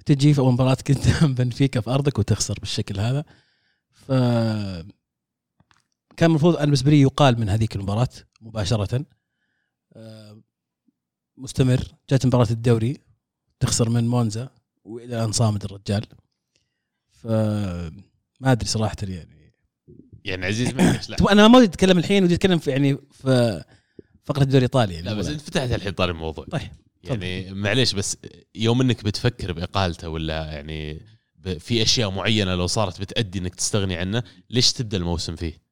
تجي 0.06 0.34
في 0.34 0.38
أول 0.38 0.52
مباراة 0.52 0.76
قدام 0.88 1.34
بنفيكا 1.38 1.80
في 1.80 1.90
أرضك 1.90 2.18
وتخسر 2.18 2.54
بالشكل 2.60 3.00
هذا. 3.00 3.24
ف 3.90 4.12
كان 6.16 6.30
المفروض 6.30 6.56
أنا 6.56 6.64
بالنسبة 6.64 6.90
لي 6.90 7.00
يقال 7.00 7.40
من 7.40 7.48
هذيك 7.48 7.76
المباراة 7.76 8.08
مباشرة. 8.40 9.04
آه، 9.92 10.42
مستمر. 11.36 11.84
جات 12.10 12.26
مباراة 12.26 12.50
الدوري. 12.50 12.98
تخسر 13.60 13.88
من 13.88 14.08
مونزا 14.08 14.50
وإلى 14.84 15.24
أن 15.24 15.32
صامد 15.32 15.64
الرجال. 15.64 16.06
ف 17.10 17.26
ما 18.40 18.52
أدري 18.52 18.68
صراحة 18.68 18.96
يعني. 19.02 19.52
يعني 20.24 20.46
عزيز 20.46 20.70
طب 21.18 21.26
أنا 21.26 21.48
ما 21.48 21.58
ودي 21.58 21.66
أتكلم 21.66 21.98
الحين 21.98 22.24
ودي 22.24 22.34
أتكلم 22.34 22.58
في 22.58 22.70
يعني 22.70 22.98
في 23.10 23.64
فقرة 24.24 24.42
الدوري 24.42 24.58
الايطالي 24.58 24.94
يعني. 24.94 25.06
لا 25.06 25.14
بس 25.14 25.26
انت 25.28 25.40
فتحت 25.40 25.72
الحين 25.72 25.92
طاري 25.92 26.12
الموضوع. 26.12 26.44
طيب، 26.44 26.70
يعني 27.04 27.54
معليش 27.54 27.92
بس 27.92 28.16
يوم 28.54 28.80
انك 28.80 29.04
بتفكر 29.04 29.52
بإقالته 29.52 30.08
ولا 30.08 30.52
يعني 30.52 31.06
في 31.58 31.82
أشياء 31.82 32.10
معينة 32.10 32.54
لو 32.54 32.66
صارت 32.66 33.00
بتأدي 33.00 33.38
إنك 33.38 33.54
تستغني 33.54 33.96
عنه 33.96 34.22
ليش 34.50 34.72
تبدأ 34.72 34.96
الموسم 34.96 35.36
فيه؟ 35.36 35.62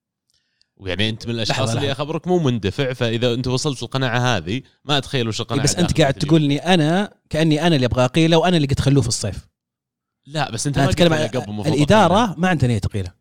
ويعني 0.76 1.08
أنت 1.08 1.26
من 1.26 1.34
الأشخاص 1.34 1.58
لحظة، 1.58 1.72
اللي 1.72 1.90
لحظة. 1.90 2.02
اخبرك 2.02 2.28
مو 2.28 2.38
مندفع 2.38 2.92
فإذا 2.92 3.34
أنت 3.34 3.48
وصلت 3.48 3.82
القناعه 3.82 4.36
هذه 4.36 4.62
ما 4.84 4.98
أتخيل 4.98 5.28
وش 5.28 5.40
القناعة 5.40 5.64
بس 5.64 5.74
أنت 5.76 6.00
قاعد 6.00 6.14
الفيديو. 6.14 6.28
تقولني 6.28 6.58
أنا 6.58 7.14
كأني 7.30 7.66
أنا 7.66 7.76
اللي 7.76 7.86
أبغى 7.86 8.04
أقيله 8.04 8.36
وأنا 8.36 8.56
اللي 8.56 8.68
قد 8.68 8.80
خلوه 8.80 9.02
في 9.02 9.08
الصيف 9.08 9.48
لا 10.26 10.50
بس 10.50 10.66
أنت 10.66 10.78
ما 10.78 10.90
أتكلم 10.90 11.14
قلت 11.14 11.36
عن 11.36 11.72
الإدارة 11.72 12.34
ما 12.38 12.48
عندها 12.48 12.68
نية 12.68 12.78
تقيلة 12.78 13.12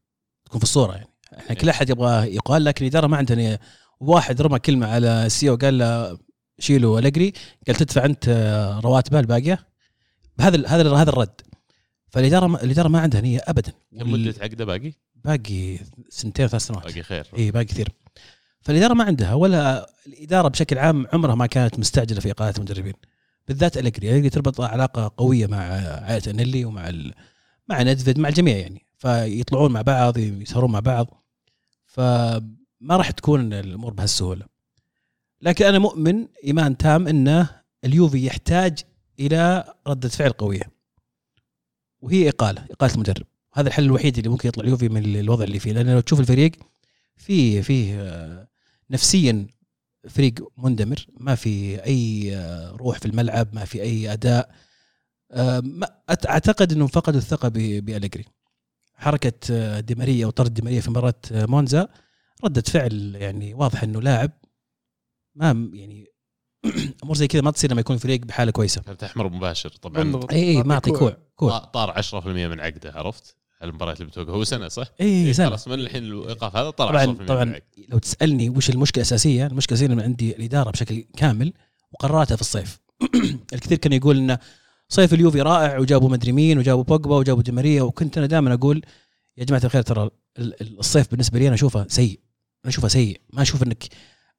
تكون 0.45 0.59
في 0.59 0.63
الصورة 0.63 0.93
يعني 0.95 1.09
إحنا 1.37 1.55
كل 1.55 1.69
أحد 1.69 1.89
يبغى 1.89 2.35
يقال 2.35 2.63
لكن 2.63 2.85
الإدارة 2.85 3.07
ما 3.07 3.17
عندها 3.17 3.35
نية 3.35 3.59
واحد 3.99 4.41
رمى 4.41 4.59
كلمة 4.59 4.87
على 4.87 5.25
السي 5.25 5.49
أو 5.49 5.55
قال 5.55 5.77
له 5.77 6.17
شيلوا 6.59 6.99
الجري 6.99 7.33
قال 7.67 7.75
تدفع 7.75 8.05
أنت 8.05 8.25
آه، 8.29 8.79
رواتبه 8.79 9.19
الباقية. 9.19 9.65
هذا 10.39 10.55
ال- 10.55 10.67
هذا 10.67 10.95
هذا 10.95 11.09
الرد. 11.09 11.41
فالاداره 12.09 12.47
ما 12.47 12.63
الاداره 12.63 12.87
ما 12.87 12.99
عندها 12.99 13.21
نية 13.21 13.41
ابدا. 13.47 13.73
كم 13.99 14.11
مدة 14.11 14.35
عقده 14.41 14.65
باقي؟ 14.65 14.93
باقي 15.15 15.79
سنتين 16.09 16.47
ثلاث 16.47 16.61
سنوات. 16.65 16.83
باقي 16.83 17.03
خير. 17.03 17.27
إي 17.37 17.51
باقي 17.51 17.65
كثير. 17.65 17.89
فالاداره 18.61 18.93
ما 18.93 19.03
عندها 19.03 19.33
ولا 19.33 19.89
الإدارة 20.07 20.47
بشكل 20.47 20.77
عام 20.77 21.07
عمرها 21.13 21.35
ما 21.35 21.45
كانت 21.45 21.79
مستعجلة 21.79 22.19
في 22.19 22.31
اقاله 22.31 22.53
المدربين. 22.57 22.93
بالذات 23.47 23.77
الجري 23.77 24.15
الجري 24.15 24.29
تربط 24.29 24.61
علاقة 24.61 25.11
قوية 25.17 25.47
مع 25.47 25.57
عائلة 25.57 26.21
أنيلي 26.27 26.65
ومع 26.65 26.89
ال... 26.89 27.13
مع 27.67 27.81
ندفيد 27.83 28.19
مع 28.19 28.29
الجميع 28.29 28.57
يعني. 28.57 28.85
فيطلعون 28.97 29.71
مع 29.71 29.81
بعض 29.81 30.17
يسهرون 30.17 30.71
مع 30.71 30.79
بعض. 30.79 31.23
فما 31.85 32.41
راح 32.91 33.11
تكون 33.11 33.53
الأمور 33.53 33.93
بهالسهولة. 33.93 34.45
لكن 35.41 35.65
أنا 35.65 35.79
مؤمن 35.79 36.27
إيمان 36.43 36.77
تام 36.77 37.07
إنه 37.07 37.49
اليوفي 37.85 38.25
يحتاج 38.25 38.79
إلى 39.19 39.73
ردة 39.87 40.09
فعل 40.09 40.29
قوية. 40.29 40.71
وهي 42.01 42.29
إقالة 42.29 42.65
إقالة 42.71 42.93
المدرب. 42.93 43.25
هذا 43.53 43.67
الحل 43.67 43.83
الوحيد 43.83 44.17
اللي 44.17 44.29
ممكن 44.29 44.49
يطلع 44.49 44.63
اليوفي 44.63 44.89
من 44.89 45.15
الوضع 45.15 45.43
اللي 45.43 45.59
فيه. 45.59 45.71
لأن 45.73 45.89
لو 45.89 45.99
تشوف 45.99 46.19
الفريق 46.19 46.51
فيه 47.17 47.61
فيه 47.61 48.01
آه، 48.01 48.47
نفسيا 48.89 49.47
فريق 50.09 50.33
مندمر. 50.57 51.05
ما 51.17 51.35
في 51.35 51.83
أي 51.85 52.35
آه، 52.37 52.71
روح 52.71 52.99
في 52.99 53.05
الملعب 53.05 53.47
ما 53.55 53.65
في 53.65 53.81
أي 53.81 54.13
أداء. 54.13 54.51
آه، 55.31 55.63
أعتقد 56.29 56.71
إنهم 56.71 56.87
فقدوا 56.87 57.19
الثقة 57.19 57.47
ب- 57.49 57.85
بأليجري. 57.85 58.25
حركة 58.95 59.33
آه، 59.51 59.79
دي 59.79 59.95
ماريا 59.95 60.25
وطرد 60.27 60.53
دي 60.53 60.61
ماريا 60.61 60.81
في 60.81 60.89
مباراة 60.89 61.13
مونزا 61.31 61.87
ردة 62.43 62.61
فعل 62.61 63.15
يعني 63.19 63.53
واضح 63.53 63.83
إنه 63.83 64.01
لاعب 64.01 64.31
ما 65.35 65.69
يعني 65.73 66.07
أمور 67.03 67.15
زي 67.15 67.27
كذا 67.27 67.41
ما 67.41 67.51
تصير 67.51 67.71
لما 67.71 67.79
يكون 67.81 67.97
فريق 67.97 68.21
بحالة 68.25 68.51
كويسة. 68.51 68.81
كرت 68.81 69.03
احمر 69.03 69.29
مباشر؟ 69.29 69.69
طبعا. 69.69 70.21
اي 70.31 70.43
اي 70.49 70.63
ما 70.63 70.73
اعطي 70.73 70.91
كوع 70.91 71.17
كوع 71.35 71.59
طا- 71.59 71.65
طار 71.65 72.01
10% 72.01 72.25
من 72.27 72.59
عقده 72.59 72.91
عرفت؟ 72.95 73.35
المباريات 73.63 73.97
اللي 74.01 74.11
بتوقع. 74.11 74.31
هو 74.33 74.43
سنة 74.43 74.67
صح؟ 74.67 74.87
اي 75.01 75.05
إيه، 75.05 75.31
سنة. 75.31 75.47
خلاص 75.49 75.67
من 75.67 75.73
الحين 75.73 76.03
الإيقاف 76.03 76.55
هذا 76.55 76.69
طلع 76.69 76.89
طبعا 76.89 77.05
10% 77.05 77.19
من 77.19 77.25
طبعا. 77.25 77.59
لو 77.89 77.97
تسألني 77.97 78.49
وش 78.49 78.69
المشكلة 78.69 79.01
الأساسية 79.01 79.45
المشكلة 79.47 79.77
الأساسية 79.79 79.95
من 79.95 80.01
عندي 80.03 80.35
الإدارة 80.35 80.71
بشكل 80.71 81.05
كامل 81.17 81.53
وقراراتها 81.91 82.35
في 82.35 82.41
الصيف. 82.41 82.79
الكثير 83.53 83.77
كان 83.77 83.93
يقول 83.93 84.17
إنه 84.17 84.39
صيف 84.89 85.13
اليوفي 85.13 85.41
رائع 85.41 85.77
وجابوا 85.79 86.09
مدري 86.09 86.31
مين 86.31 86.57
وجابوا 86.57 86.83
بوجبا 86.83 87.15
وجابوا 87.15 87.41
دي 87.43 87.51
ماريا 87.51 87.81
وكنت 87.81 88.17
أنا 88.17 88.27
دائما 88.27 88.53
أقول 88.53 88.81
يا 89.37 89.43
جماعة 89.43 89.61
الخير 89.65 89.81
ترى 89.81 90.09
ال- 90.39 90.61
ال- 90.61 90.79
الصيف 90.79 91.11
بالنسبة 91.11 91.39
لي 91.39 91.47
أنا 91.47 91.55
أشوفه 91.55 91.85
سيء. 91.87 92.19
أنا 92.65 92.69
أشوفه 92.69 92.87
سيء. 92.87 93.21
ما 93.33 93.41
أشوف 93.41 93.63
إنك 93.63 93.83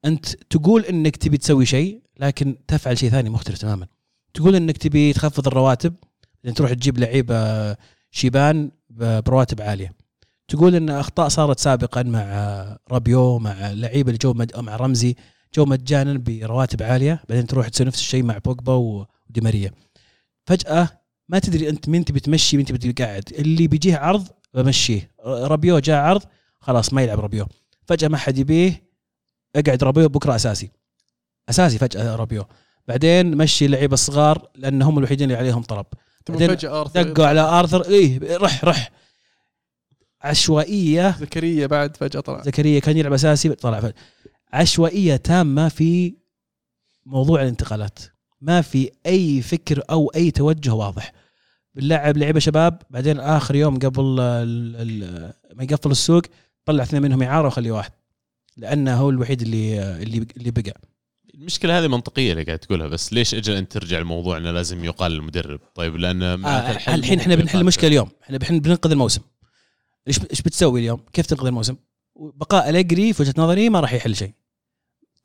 أنت 0.05 0.25
تقول 0.49 0.85
إنك 0.85 1.15
تبي 1.15 1.37
تسوي 1.37 1.65
شيء 1.65 2.01
لكن 2.19 2.55
تفعل 2.67 2.97
شيء 2.97 3.09
ثاني 3.09 3.29
مختلف 3.29 3.57
تماما. 3.57 3.87
تقول 4.33 4.55
إنك 4.55 4.77
تبي 4.77 5.13
تخفض 5.13 5.47
الرواتب 5.47 5.93
بعدين 6.43 6.53
تروح 6.55 6.73
تجيب 6.73 6.97
لعيبه 6.99 7.75
شيبان 8.11 8.71
ب- 8.89 9.23
برواتب 9.23 9.61
عالية. 9.61 9.93
تقول 10.47 10.75
إن 10.75 10.89
أخطاء 10.89 11.27
صارت 11.27 11.59
سابقا 11.59 12.03
مع 12.03 12.77
رابيو 12.91 13.39
مع 13.39 13.51
اللعيبه 13.71 14.07
اللي 14.09 14.17
جو. 14.21 14.33
مع 14.57 14.75
رمزي. 14.75 15.15
جو 15.55 15.65
مجانا 15.65 16.17
برواتب 16.27 16.83
عالية 16.83 17.23
بعدين 17.29 17.47
تروح 17.47 17.67
تسوي 17.69 17.87
نفس 17.87 17.99
الشيء 17.99 18.23
مع 18.23 18.37
بوجبا 18.37 18.73
ودي 18.73 19.41
ماريا. 19.41 19.71
فجأة 20.45 20.89
ما 21.29 21.39
تدري 21.39 21.69
أنت 21.69 21.89
مين 21.89 22.05
تبي 22.05 22.19
تمشي 22.19 22.57
مين 22.57 22.65
تبي 22.65 22.93
تقعد. 22.93 23.23
اللي 23.31 23.67
بيجيه 23.67 23.97
عرض 23.97 24.27
بمشيه. 24.53 25.11
رابيو 25.25 25.79
جاء 25.79 25.97
عرض 25.97 26.21
خلاص 26.59 26.93
ما 26.93 27.01
يلعب 27.01 27.19
رابيو. 27.19 27.45
فجأة 27.87 28.07
ما 28.07 28.17
حد 28.17 28.37
يبيه 28.37 28.90
اقعد 29.55 29.83
رابيو 29.83 30.09
بكرة 30.09 30.35
أساسي. 30.35 30.71
أساسي 31.49 31.77
فجأة 31.77 32.15
رابيو 32.15 32.45
بعدين 32.87 33.37
مشي 33.37 33.65
اللعيبه 33.65 33.93
الصغار 33.93 34.47
لأن 34.55 34.81
هم 34.81 34.97
الوحيدين 34.97 35.31
اللي 35.31 35.37
عليهم 35.39 35.63
طلب. 35.63 35.85
بعدين 36.29 36.55
دقوا 36.95 37.25
على 37.25 37.41
آرثر. 37.41 37.85
إيه 37.85 38.37
رح 38.37 38.65
رح. 38.65 38.91
عشوائية. 40.21 41.15
زكريا 41.19 41.67
بعد 41.67 41.97
فجأة 41.97 42.19
طلع. 42.19 42.41
زكريا 42.41 42.79
كان 42.79 42.97
يلعب 42.97 43.13
أساسي 43.13 43.49
طلع 43.49 43.79
فجأة. 43.79 43.93
عشوائية 44.53 45.15
تامة 45.15 45.69
في 45.69 46.15
موضوع 47.05 47.41
الانتقالات. 47.41 47.99
ما 48.41 48.61
في 48.61 48.91
أي 49.05 49.41
فكر 49.41 49.83
أو 49.89 50.11
أي 50.15 50.31
توجه 50.31 50.73
واضح. 50.73 51.13
بنلعب 51.75 52.17
لعيبه 52.17 52.39
شباب 52.39 52.81
بعدين 52.89 53.19
آخر 53.19 53.55
يوم 53.55 53.79
قبل 53.79 54.19
ال- 54.19 54.75
ال- 54.75 55.33
ما 55.55 55.63
يقفل 55.63 55.91
السوق 55.91 56.21
طلع 56.65 56.83
اثنين 56.83 57.01
منهم 57.01 57.23
اعاره 57.23 57.47
وخلي 57.47 57.71
واحد. 57.71 57.91
لأنه 58.57 58.95
هو 58.95 59.09
الوحيد 59.09 59.41
اللي 59.41 59.81
اللي 60.03 60.27
اللي 60.37 60.51
بقى. 60.51 60.81
المشكلة 61.35 61.79
هذه 61.79 61.87
منطقية 61.87 62.31
اللي 62.31 62.43
قاعد 62.43 62.59
تقولها 62.59 62.87
بس 62.87 63.13
ليش 63.13 63.35
اجى 63.35 63.57
أنت 63.57 63.71
ترجع 63.71 63.99
الموضوع 63.99 64.37
إنه 64.37 64.51
لازم 64.51 64.85
يقال 64.85 65.11
للمدرب 65.11 65.59
طيب 65.75 65.95
لأن 65.95 66.23
آه 66.23 66.71
الحين 66.71 67.19
إحنا 67.19 67.35
بنحل. 67.35 67.59
المشكلة 67.59 67.87
اليوم. 67.87 68.09
إحنا 68.23 68.37
بنحل 68.37 68.59
بننقذ 68.59 68.91
الموسم. 68.91 69.21
إيش 70.07 70.19
إيش 70.31 70.41
بتسوي 70.41 70.79
اليوم؟ 70.79 70.99
كيف 71.13 71.25
تنقذ 71.25 71.45
الموسم؟ 71.47 71.75
وبقاء 72.15 72.69
الجري 72.69 73.13
في 73.13 73.21
وجهة 73.21 73.33
نظري 73.37 73.69
ما 73.69 73.79
راح 73.79 73.93
يحل 73.93 74.15
شيء. 74.15 74.31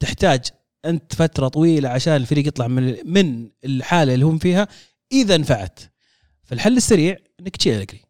تحتاج 0.00 0.40
أنت 0.84 1.14
فترة 1.14 1.48
طويلة 1.48 1.88
عشان 1.88 2.16
الفريق 2.16 2.46
يطلع 2.46 2.66
من 2.68 2.96
من 3.12 3.48
الحالة 3.64 4.14
اللي 4.14 4.24
هم 4.24 4.38
فيها 4.38 4.68
إذا 5.12 5.36
نفعت 5.36 5.80
فالحل 6.44 6.76
السريع 6.76 7.16
إنك 7.40 7.56
تشيل 7.56 7.80
أليجري 7.80 8.00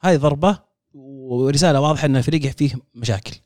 هذه 0.00 0.16
ضربة 0.16 0.58
ورسالة 0.92 1.80
واضحة 1.80 2.06
إن 2.06 2.16
الفريق 2.16 2.42
فيه 2.56 2.74
مشاكل. 2.94 3.36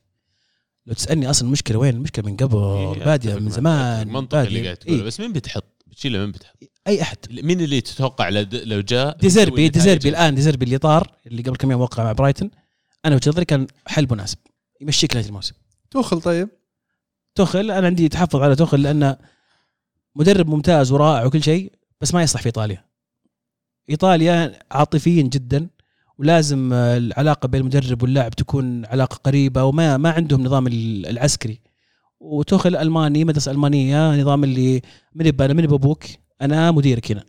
لو 0.89 0.95
تسألني 0.95 1.29
أصلا 1.29 1.47
المشكلة 1.47 1.77
وين 1.77 1.95
المشكلة 1.95 2.25
من 2.25 2.37
قبل 2.37 2.57
إيه، 2.57 3.05
باديه 3.05 3.35
من. 3.35 3.49
زمان 3.49 4.07
منطقي 4.07 4.43
اللي. 4.47 4.63
قاعد 4.63 4.77
تقوله 4.77 4.97
إيه. 4.99 5.03
بس 5.05 5.19
مين 5.19 5.33
بتحط؟ 5.33 5.63
بتشيله 5.87 6.19
مين 6.19 6.31
بتحط؟ 6.31 6.55
أي 6.87 7.01
أحد 7.01 7.17
مين 7.31 7.61
اللي 7.61 7.81
تتوقع 7.81 8.29
لو- 8.29 8.45
لو 8.51 8.81
جاء 8.81 9.17
ديزيربي 9.17 9.69
ديزيربي؟ 9.69 10.09
الآن 10.09 10.35
ديزيربي 10.35 10.65
اللي 10.65 10.77
طار 10.77 11.11
اللي 11.27 11.41
قبل 11.41 11.55
كم 11.55 11.71
يوم 11.71 11.81
وقع 11.81 12.03
مع 12.03 12.11
برايتون 12.11 12.51
أنا 13.05 13.15
وجهة 13.15 13.29
نظري 13.29 13.45
كان 13.45 13.67
حل 13.87 14.07
مناسب 14.11 14.37
يمشيك 14.81 15.15
نهايه 15.15 15.27
الموسم 15.27 15.53
توخل 15.91 16.21
طيب 16.21 16.49
توخل 17.35 17.71
أنا 17.71 17.87
عندي 17.87 18.09
تحفظ 18.09 18.41
على 18.41 18.55
توخل 18.55 18.81
لأنه 18.81 19.17
مدرب 20.15 20.47
ممتاز 20.47 20.91
ورائع 20.91 21.25
وكل 21.25 21.43
شيء 21.43 21.71
بس 22.01 22.13
ما 22.13 22.21
يصلح 22.23 22.41
في 22.41 22.45
إيطاليا 22.45 22.85
إيطاليا 23.89 24.59
عاطفيين 24.71 25.29
جدا 25.29 25.69
ولازم 26.19 26.73
العلاقة 26.73 27.47
بين 27.47 27.61
المدرب 27.61 28.03
واللاعب 28.03 28.31
تكون 28.31 28.85
علاقة 28.85 29.15
قريبة 29.15 29.63
وما 29.63 29.97
ما 29.97 30.11
عندهم 30.11 30.43
نظام 30.43 30.67
ال- 30.67 31.05
العسكري. 31.05 31.59
وتوخل 32.19 32.75
الماني 32.75 33.25
مدرسة 33.25 33.51
ألمانية 33.51 34.21
نظام 34.21 34.43
اللي 34.43 34.81
من 35.15 35.41
أنا 35.41 35.53
من 35.53 35.63
يبقى 35.63 35.75
أبوك 35.75 36.03
أنا 36.41 36.71
مديرك 36.71 37.11
هنا. 37.11 37.23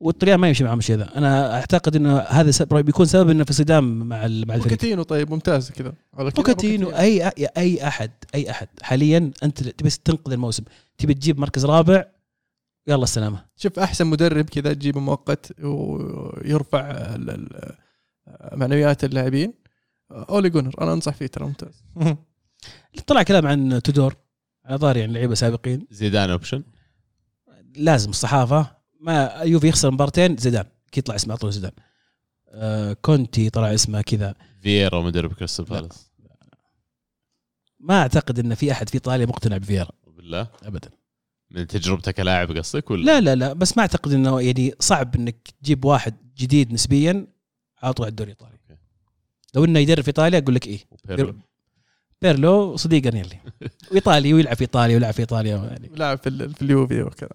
والطليان 0.00 0.38
ما 0.40 0.48
يمشي 0.48 0.64
معهم 0.64 0.78
الشيء 0.78 0.96
ذا 0.96 1.18
أنا 1.18 1.54
أعتقد 1.54 1.96
إنه 1.96 2.18
هذا 2.18 2.50
سبب 2.50 2.84
بيكون 2.84 3.06
سبب 3.06 3.30
إنه 3.30 3.44
في 3.44 3.52
صدام 3.52 3.98
مع 3.98 4.06
مع 4.06 4.24
الفريق. 4.26 4.62
بوكاتينو 4.62 5.02
طيب 5.02 5.30
ممتاز 5.30 5.70
كذا. 5.70 5.92
بوكاتينو 6.18 6.88
اي 6.90 7.28
أي 7.56 7.86
أحد 7.86 8.10
أي 8.34 8.50
أحد. 8.50 8.68
حاليا 8.82 9.30
أنت 9.42 9.62
تبي 9.62 9.90
تنقذ 9.90 10.32
الموسم. 10.32 10.64
تبي 10.98 11.14
تجيب 11.14 11.40
مركز 11.40 11.64
رابع 11.66 12.04
يلا 12.88 13.02
السلامة. 13.02 13.44
شوف 13.56 13.78
أحسن 13.78 14.06
مدرب 14.06 14.44
كذا 14.44 14.72
تجيبه 14.72 15.00
مؤقت 15.00 15.52
ويرفع 15.64 16.80
ال- 16.90 17.30
ال- 17.30 17.74
معنويات 18.52 19.04
اللاعبين. 19.04 19.54
أولي 20.10 20.50
جونر 20.50 20.74
أنا 20.80 20.92
أنصح 20.92 21.14
فيه 21.14 21.26
ترى 21.26 21.44
ممتاز. 21.44 21.84
طلع 23.06 23.22
كلام 23.22 23.46
عن 23.46 23.82
تودور. 23.82 24.16
على 24.64 24.78
ظهر 24.78 24.96
يعني 24.96 25.12
لعيبة 25.12 25.34
سابقين. 25.34 25.86
زيدان 25.90 26.30
option 26.30 26.62
لازم 27.76 28.10
الصحافة. 28.10 28.76
ما 29.00 29.32
اليوفي 29.42 29.68
يخسر 29.68 29.90
مبارتين 29.90 30.36
زيدان. 30.36 30.64
أكيد 30.88 31.02
يطلع 31.02 31.14
اسمه 31.14 31.32
على 31.32 31.38
طول 31.38 31.52
زيدان. 31.52 31.72
آه 32.48 32.92
كونتي 32.92 33.50
طلع 33.50 33.74
اسمه 33.74 34.02
كذا. 34.02 34.34
فييرا 34.62 35.02
مدرب 35.02 35.32
كريستال 35.32 35.64
لا. 35.70 35.80
بالاس. 35.80 36.10
ما 37.80 38.00
أعتقد 38.00 38.38
إن 38.38 38.54
في 38.54 38.72
أحد 38.72 38.88
في 38.88 38.94
إيطاليا 38.94 39.26
مقتنع 39.26 39.56
بفييرا. 39.56 39.90
بالله. 40.06 40.48
ابدا. 40.62 40.90
من 41.50 41.66
تجربتك 41.66 42.14
كلاعب 42.14 42.56
قصدك 42.56 42.90
ولا؟ 42.90 43.04
لا 43.04 43.20
لا 43.20 43.34
لا. 43.34 43.52
بس 43.52 43.76
ما 43.76 43.80
أعتقد 43.80 44.12
إنه 44.12 44.40
يعني 44.40 44.74
صعب 44.80 45.16
إنك 45.16 45.48
تجيب 45.62 45.84
واحد 45.84 46.14
جديد 46.36 46.72
نسبيا. 46.72 47.26
على 47.82 47.92
طول 47.92 48.04
على 48.06 48.10
الدوري 48.10 48.32
الإيطالي. 48.32 48.58
لو 49.54 49.64
إنه 49.64 49.78
يدرب 49.78 50.00
في 50.02 50.08
إيطاليا 50.08 50.38
أقول 50.38 50.54
لك 50.54 50.66
إيه. 50.66 50.78
وبيرلو؟ 50.90 51.34
بيرلو. 52.22 52.76
صديق 52.76 53.06
انيلي 53.06 53.38
وايطالي 53.92 54.34
ويلعب 54.34 54.56
في 54.56 54.60
إيطاليا 54.60 54.94
ويلعب 54.94 55.12
في 55.12 55.20
إيطاليا 55.20 55.56
يعني. 55.56 55.88
لاعب 55.94 56.18
في, 56.18 56.28
ال- 56.28 56.54
في 56.54 56.62
اليوفي 56.62 57.02
وكذا. 57.02 57.30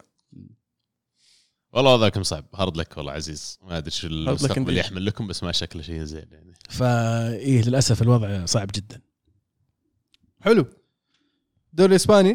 والله 1.73 1.93
وضعكم 1.93 2.23
صعب 2.23 2.45
hard 2.55 2.77
luck 2.77 2.97
والله 2.97 3.11
عزيز. 3.11 3.59
ما 3.61 3.77
أدري 3.77 3.91
شو 3.91 4.07
المستقبل. 4.07 4.77
يحمل 4.77 5.05
لكم 5.05 5.27
بس 5.27 5.43
ما 5.43 5.51
شكله 5.51 5.81
شيء 5.81 6.03
زين 6.03 6.25
يعني. 6.31 6.53
فا 6.69 7.33
إيه 7.33 7.61
للأسف 7.61 8.01
الوضع 8.01 8.45
صعب 8.45 8.69
جدا. 8.75 9.01
حلو. 10.41 10.65
الدوري 11.71 11.89
الاسباني 11.91 12.31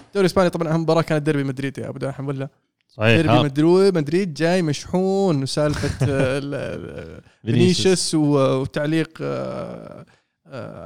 الدوري 0.00 0.20
الاسباني 0.26 0.50
طبعا 0.50 0.74
أهم 0.74 0.80
مباراة 0.82 1.02
كانت 1.02 1.22
ديربي 1.22 1.44
مدريد 1.44 1.78
يا 1.78 1.88
أبو 1.88 1.98
داحم 1.98 2.28
ولا 2.28 2.48
صحيح. 2.96 3.20
ديربي 3.20 3.42
مدريد 3.44 3.94
مدريد 3.98 4.34
جاي 4.34 4.62
مشحون 4.62 5.42
وسالفة 5.42 6.06
ال- 6.06 6.54
ال- 6.54 7.22
فينيسيوس. 7.44 8.14
وتعليق 8.14 9.18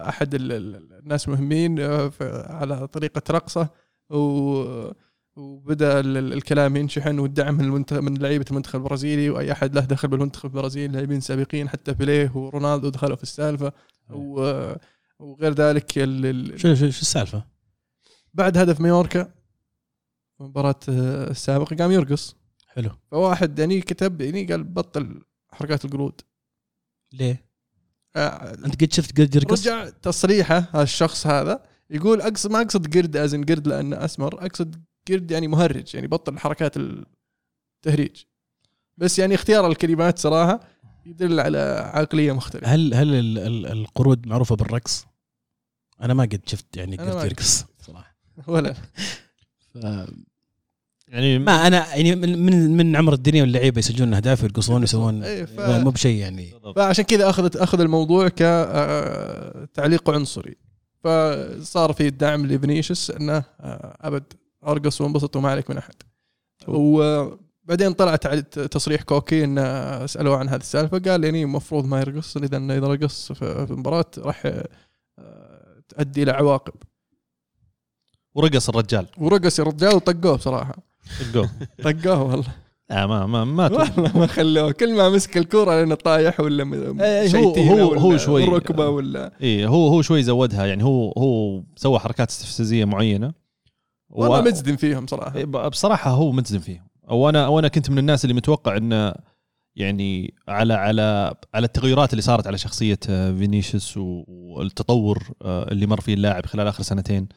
أحد 0.08 0.34
ال- 0.34 0.52
ال- 0.52 0.92
الناس 1.02 1.28
المهمين 1.28 1.78
آه، 1.80 2.10
على 2.52 2.86
طريقة 2.86 3.22
رقصه 3.30 3.68
و- 4.10 4.90
وبدأ 5.36 6.00
ال- 6.00 6.16
ال- 6.16 6.32
الكلام 6.32 6.76
ينشحن 6.76 7.18
والدعم 7.18 7.54
من 7.54 7.84
من 7.92 8.14
لعيبة 8.18 8.44
المنتخب 8.50 8.78
البرازيلي 8.78 9.30
وأي 9.30 9.52
أحد 9.52 9.74
له 9.74 9.80
دخل 9.80 10.08
بالمنتخب 10.08 10.44
البرازيلي 10.48 10.92
لاعبين 10.92 11.20
سابقين 11.20 11.68
حتى 11.68 11.92
بيليه 11.94 12.32
ورونالدو 12.36 12.88
دخلوا 12.88 13.16
في 13.16 13.22
السالفة. 13.22 13.72
وغير 15.18 15.52
ذلك 15.52 15.92
شو 16.56 16.74
شو, 16.74 16.84
السالفة؟ 16.86 17.44
بعد 18.34 18.58
هدف 18.58 18.80
مايوركا 18.80 19.28
مباراة 20.40 20.80
آه، 20.88 21.30
السابقة 21.30 21.76
قام 21.76 21.92
يرقص. 21.92 22.36
حلو. 22.68 22.90
فواحد 23.10 23.58
يعني 23.58 23.80
كتب 23.80 24.20
يعني 24.20 24.44
قال 24.44 24.64
بطل 24.64 25.20
حركات 25.52 25.84
القرود. 25.84 26.20
ليه؟ 27.12 27.46
آه، 28.16 28.54
أنت 28.54 28.84
قد 28.84 28.92
شفت 28.92 29.20
قد 29.20 29.34
يرقص؟ 29.34 29.60
رجع 29.60 29.88
تصريحه 29.88 30.58
هذا 30.58 30.82
الشخص 30.82 31.26
هذا 31.26 31.62
يقول 31.90 32.20
اقصد 32.20 32.50
ما 32.50 32.60
أقصد 32.62 32.96
قرد 32.96 33.16
ازن 33.16 33.44
قرد 33.44 33.68
لأنه 33.68 34.04
أسمر 34.04 34.46
أقصد 34.46 34.82
قرد 35.08 35.30
يعني 35.30 35.48
مهرج 35.48 35.94
يعني 35.94 36.06
بطل 36.06 36.38
حركات 36.38 36.74
التهريج. 36.76 38.22
بس 38.96 39.18
يعني 39.18 39.34
اختيار 39.34 39.66
الكلمات 39.66 40.18
صراحة 40.18 40.60
يدل 41.06 41.40
على 41.40 41.58
عقلية 41.94 42.32
مختلفة. 42.32 42.66
هل 42.66 42.94
هل 42.94 43.14
ال- 43.14 43.38
ال- 43.38 43.66
القرود 43.66 44.26
معروفة 44.26 44.56
بالرقص؟ 44.56 45.06
أنا 46.00 46.14
ما 46.14 46.22
قد 46.22 46.40
شفت 46.46 46.76
يعني 46.76 46.96
قد 46.96 47.24
يرقص 47.24 47.64
صراحة. 47.80 48.16
ولا. 48.46 48.74
ف- 49.82 50.10
يعني 51.08 51.38
ما 51.38 51.66
أنا 51.66 51.94
يعني 51.96 52.14
من 52.14 52.38
من, 52.46 52.76
من 52.76 52.96
عمر 52.96 53.12
الدنيا 53.12 53.42
واللعيبة 53.42 53.78
يسجلون 53.78 54.14
أهداف 54.14 54.42
ويرقصون 54.42 54.80
ويسوون 54.80 55.22
إيه، 55.24 55.44
ف- 55.44 55.60
مو 55.60 55.90
بشيء 55.90 56.16
يعني. 56.20 56.54
فعشان 56.76 57.04
كذا 57.04 57.30
اخذ 57.30 57.56
أخذ 57.56 57.80
الموضوع 57.80 58.28
كتعليق 58.28 60.10
عنصري. 60.10 60.54
فصار 61.04 61.92
في 61.92 62.06
الدعم 62.06 62.46
لفينيسيوس 62.46 63.10
إنه 63.10 63.36
آه، 63.60 63.96
أبد 64.00 64.24
أرقص 64.66 65.00
وانبسط 65.00 65.36
وما 65.36 65.50
عليك 65.50 65.70
من 65.70 65.78
أحد. 65.78 65.94
وبعدين 66.68 67.92
طلع 67.92 68.16
تصريح 68.70 69.02
كوكي 69.02 69.44
إنه 69.44 70.06
سألوه 70.06 70.36
عن 70.36 70.48
هذه 70.48 70.60
السالفة 70.60 70.98
قال 70.98 71.24
يعني 71.24 71.42
المفروض 71.42 71.84
ما 71.86 72.00
يرقص 72.00 72.36
إذا 72.36 72.56
إنه 72.56 72.76
إذا 72.78 72.86
رقص 72.86 73.32
في 73.32 73.66
في 73.66 73.72
المباراة 73.72 74.04
راح 74.18 74.42
آه، 75.18 75.82
تؤدي 75.88 76.22
إلى 76.22 76.30
عواقب. 76.30 76.74
ورقص 78.36 78.68
الرجال. 78.68 79.06
ورقص 79.18 79.60
الرجال 79.60 79.94
وطقوه 79.94 80.36
بصراحة. 80.36 80.74
جو. 81.34 81.46
طقوه 81.84 82.22
والله. 82.22 82.46
لا 82.90 83.06
ما 83.06 83.26
ما 83.26 83.44
ما 83.44 83.64
والله 83.64 84.18
ما 84.18 84.26
خلوه. 84.26 84.72
كل 84.72 84.96
ما 84.96 85.08
مسك 85.10 85.36
الكورة 85.36 85.74
لأنه 85.74 85.94
طايح 85.94 86.40
ولا 86.40 86.62
إيه، 87.04 87.36
هو- 87.36 87.54
هو- 87.54 87.90
ولا 87.90 88.00
هو 88.00 88.16
شوي- 88.16 88.44
ركبة 88.44 88.88
ولا 88.88 89.32
إيه 89.40 89.66
هو 89.66 89.88
هو 89.88 90.02
شوي 90.02 90.22
زودها. 90.22 90.66
يعني 90.66 90.84
هو 90.84 91.12
هو 91.18 91.62
سوى 91.76 91.98
حركات 91.98 92.28
استفزازية 92.30 92.84
معينة. 92.84 93.32
والله 94.10 94.38
و- 94.38 94.42
مجزم 94.42 94.76
فيهم 94.76 95.06
صراحة. 95.06 95.36
إيه، 95.36 95.44
بصراحة 95.44 96.10
هو 96.10 96.32
مجزم 96.32 96.58
فيهم. 96.58 96.86
وأنا 97.08 97.48
وأنا 97.48 97.68
كنت 97.68 97.90
من 97.90 97.98
الناس 97.98 98.24
اللي 98.24 98.34
متوقع 98.34 98.76
انه 98.76 99.14
يعني 99.76 100.34
على 100.48 100.74
على 100.74 101.34
على 101.54 101.66
التغيرات 101.66 102.12
اللي 102.12 102.22
صارت 102.22 102.46
على 102.46 102.58
شخصية 102.58 102.98
آه، 103.10 103.32
فينيسيوس 103.32 103.94
والتطور 103.96 105.22
آه، 105.42 105.72
اللي 105.72 105.86
مر 105.86 106.00
فيه 106.00 106.14
اللاعب 106.14 106.46
خلال 106.46 106.66
آخر 106.66 106.82
سنتين 106.82 107.28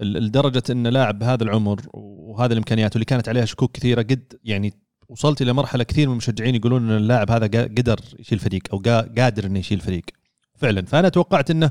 لدرجة 0.00 0.62
إن 0.70 0.86
لاعب 0.86 1.18
بهذا 1.18 1.42
العمر 1.44 1.80
وهذه 1.94 2.52
الإمكانيات 2.52 2.92
واللي 2.94 3.04
كانت 3.04 3.28
عليها 3.28 3.44
شكوك 3.44 3.72
كثيرة 3.72 4.02
قد 4.02 4.32
يعني 4.44 4.72
وصلت 5.08 5.42
إلى 5.42 5.52
مرحلة 5.52 5.84
كثير 5.84 6.06
من 6.06 6.12
المشجعين 6.12 6.54
يقولون 6.54 6.90
إن 6.90 6.96
اللاعب 6.96 7.30
هذا 7.30 7.46
قدر 7.64 8.00
يشيل 8.18 8.38
فريق 8.38 8.62
أو 8.72 8.78
قا- 8.78 9.20
قادر 9.20 9.46
إنه 9.46 9.58
يشيل 9.58 9.80
فريق. 9.80 10.02
فعلا. 10.56 10.82
فأنا 10.86 11.08
توقعت 11.08 11.50
إنه 11.50 11.70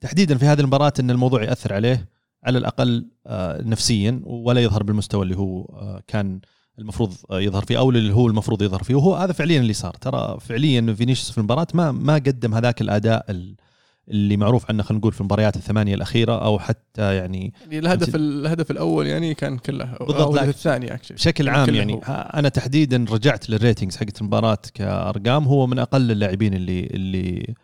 تحديدا 0.00 0.38
في 0.38 0.44
هذه 0.44 0.60
المباراة 0.60 0.92
إن 1.00 1.10
الموضوع 1.10 1.42
يأثر 1.42 1.72
عليه 1.72 2.08
على 2.44 2.58
الأقل 2.58 3.06
آه، 3.26 3.62
نفسيا 3.62 4.20
ولا 4.24 4.60
يظهر 4.62 4.82
بالمستوى 4.82 5.22
اللي 5.22 5.36
هو 5.36 5.64
آه، 5.64 6.02
كان 6.06 6.40
المفروض 6.78 7.14
آه، 7.30 7.40
يظهر 7.40 7.64
فيه 7.64 7.78
أو 7.78 7.90
اللي 7.90 8.14
هو 8.14 8.26
المفروض 8.26 8.62
يظهر 8.62 8.82
فيه. 8.82 8.94
وهو 8.94 9.14
هذا 9.14 9.32
فعليا 9.32 9.60
اللي 9.60 9.72
صار. 9.72 9.94
ترى 9.94 10.38
فعليا 10.40 10.94
فينيسيوس 10.94 11.30
في 11.30 11.38
المباراة 11.38 11.66
ما 11.74 11.92
ما 11.92 12.14
قدم 12.14 12.54
هذاك 12.54 12.80
الأداء 12.80 13.24
ال- 13.30 13.56
اللي 14.08 14.36
معروف 14.36 14.70
عنه 14.70 14.82
خلينا 14.82 14.98
نقول 14.98 15.12
في 15.12 15.20
المباريات 15.20 15.56
الثمانية 15.56 15.94
الأخيرة 15.94 16.44
أو 16.44 16.58
حتى 16.58 17.16
يعني 17.16 17.52
يعني 17.60 17.78
الهدف 17.78 18.14
الهدف 18.14 18.70
الأول 18.70 19.06
يعني 19.06 19.34
كان 19.34 19.58
كله 19.58 19.96
بالضبط، 20.00 20.38
الثاني 20.38 20.94
actually 20.94 21.16
بشكل 21.16 21.48
عام 21.48 21.66
كله 21.66 21.78
يعني 21.78 21.94
هو. 21.94 22.00
أنا 22.34 22.48
تحديدا 22.48 23.04
رجعت 23.10 23.50
لل 23.50 23.60
ratings 23.60 23.96
حقت 23.96 24.20
المباراة 24.20 24.58
كأرقام 24.74 25.44
هو 25.44 25.66
من 25.66 25.78
أقل 25.78 26.10
اللاعبين 26.10 26.54
اللي 26.54 26.80
اللي 26.80 27.54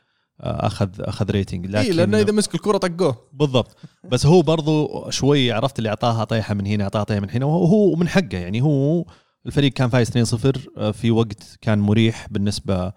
آه، 0.41 0.67
أخذ 0.67 0.89
أخذ 1.01 1.31
rating 1.31 1.77
اي 1.77 1.83
لكن 1.83 1.97
لأنه 1.97 2.21
إذا 2.21 2.33
مسك 2.33 2.55
الكرة 2.55 2.79
طقوه. 2.79 3.17
بالضبط. 3.33 3.77
بس 4.05 4.27
هو 4.27 4.43
برضو 4.43 5.07
شوي 5.11 5.53
عرفت 5.53 5.79
اللي 5.79 5.89
أعطاها 5.89 6.25
طيحة 6.25 6.55
من 6.55 6.67
هنا 6.67 6.85
أعطاها 6.85 7.05
طيحة 7.05 7.21
من 7.21 7.31
هنا 7.31 7.47
وهو 7.47 7.95
من 7.95 8.09
حقه 8.09 8.39
يعني 8.39 8.61
هو 8.63 9.05
الفريق 9.47 9.73
كان 9.73 9.89
فايز 9.89 10.11
2-0 10.11 10.59
آه، 10.79 10.91
في 10.91 11.11
وقت 11.11 11.59
كان 11.61 11.79
مريح 11.79 12.27
بالنسبة 12.31 12.93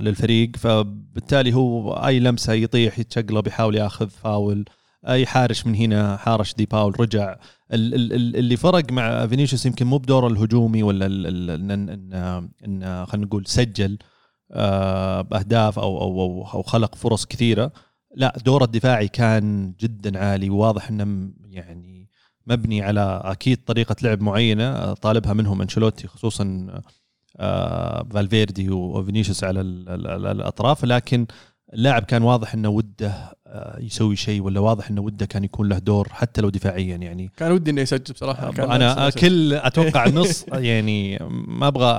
للفريق. 0.00 0.56
فبالتالي 0.56 1.54
هو 1.54 1.92
أي 1.92 2.20
لمسة 2.20 2.52
يطيح 2.52 2.98
يتشقلب 2.98 3.46
يحاول 3.46 3.74
ياخذ 3.76 4.08
فاول. 4.10 4.64
يحارش 5.08 5.66
من 5.66 5.74
هنا 5.74 6.16
حارش 6.16 6.54
دي 6.54 6.66
باول 6.66 7.00
رجع. 7.00 7.36
ال- 7.72 7.94
ال- 7.94 8.12
ال- 8.12 8.36
اللي 8.36 8.56
فرق 8.56 8.92
مع 8.92 9.26
فينيسيوس 9.26 9.66
يمكن 9.66 9.86
مو 9.86 9.98
بدوره 9.98 10.26
الهجومي 10.26 10.82
ولا 10.82 11.06
ان 12.64 13.06
خلينا 13.06 13.26
نقول 13.26 13.46
سجل 13.46 13.98
آه، 14.52 15.20
بأهداف 15.20 15.78
أو 15.78 16.00
أو 16.02 16.44
أو, 16.54 16.62
خلق 16.62 16.94
فرص 16.94 17.26
كثيرة. 17.26 17.72
لا 18.16 18.36
دوره 18.44 18.64
الدفاعي 18.64 19.08
كان 19.08 19.74
جدا 19.80 20.18
عالي. 20.18 20.50
وواضح 20.50 20.88
إنه 20.88 21.30
يعني 21.50 22.08
مبني 22.46 22.82
على 22.82 23.20
أكيد 23.24 23.64
طريقة 23.64 23.96
لعب 24.02 24.20
معينة 24.22 24.64
آه، 24.64 24.94
طالبها 24.94 25.32
منهم 25.32 25.62
أنشيلوتي 25.62 26.06
خصوصا 26.06 26.66
آه، 26.70 26.82
فالفيردي 27.38 28.70
وفينيسيوس 28.70 29.44
على 29.44 29.60
ال- 29.60 29.88
ال- 29.88 30.06
ال- 30.06 30.26
الأطراف 30.26 30.84
لكن 30.84 31.26
اللاعب 31.74 32.02
كان 32.02 32.22
واضح 32.22 32.54
إنه 32.54 32.68
وده 32.68 33.36
آه، 33.46 33.78
يسوي 33.80 34.16
شيء 34.16 34.42
ولا 34.42 34.60
واضح 34.60 34.90
إنه 34.90 35.00
وده 35.00 35.26
كان 35.26 35.44
يكون 35.44 35.68
له 35.68 35.78
دور 35.78 36.08
حتى 36.10 36.40
لو 36.40 36.48
دفاعيا 36.50 36.96
يعني 36.96 37.30
كان 37.36 37.52
ودي 37.52 37.70
إنه 37.70 37.80
يسجل 37.80 38.14
بصراحة 38.14 38.52
كان 38.52 38.68
نفسي 38.68 38.76
أنا 38.76 39.08
يسجل. 39.08 39.20
كل 39.20 39.54
أتوقع 39.66 40.08
نص 40.08 40.44
يعني 40.52 41.18
ما 41.48 41.66
أبغى 41.68 41.92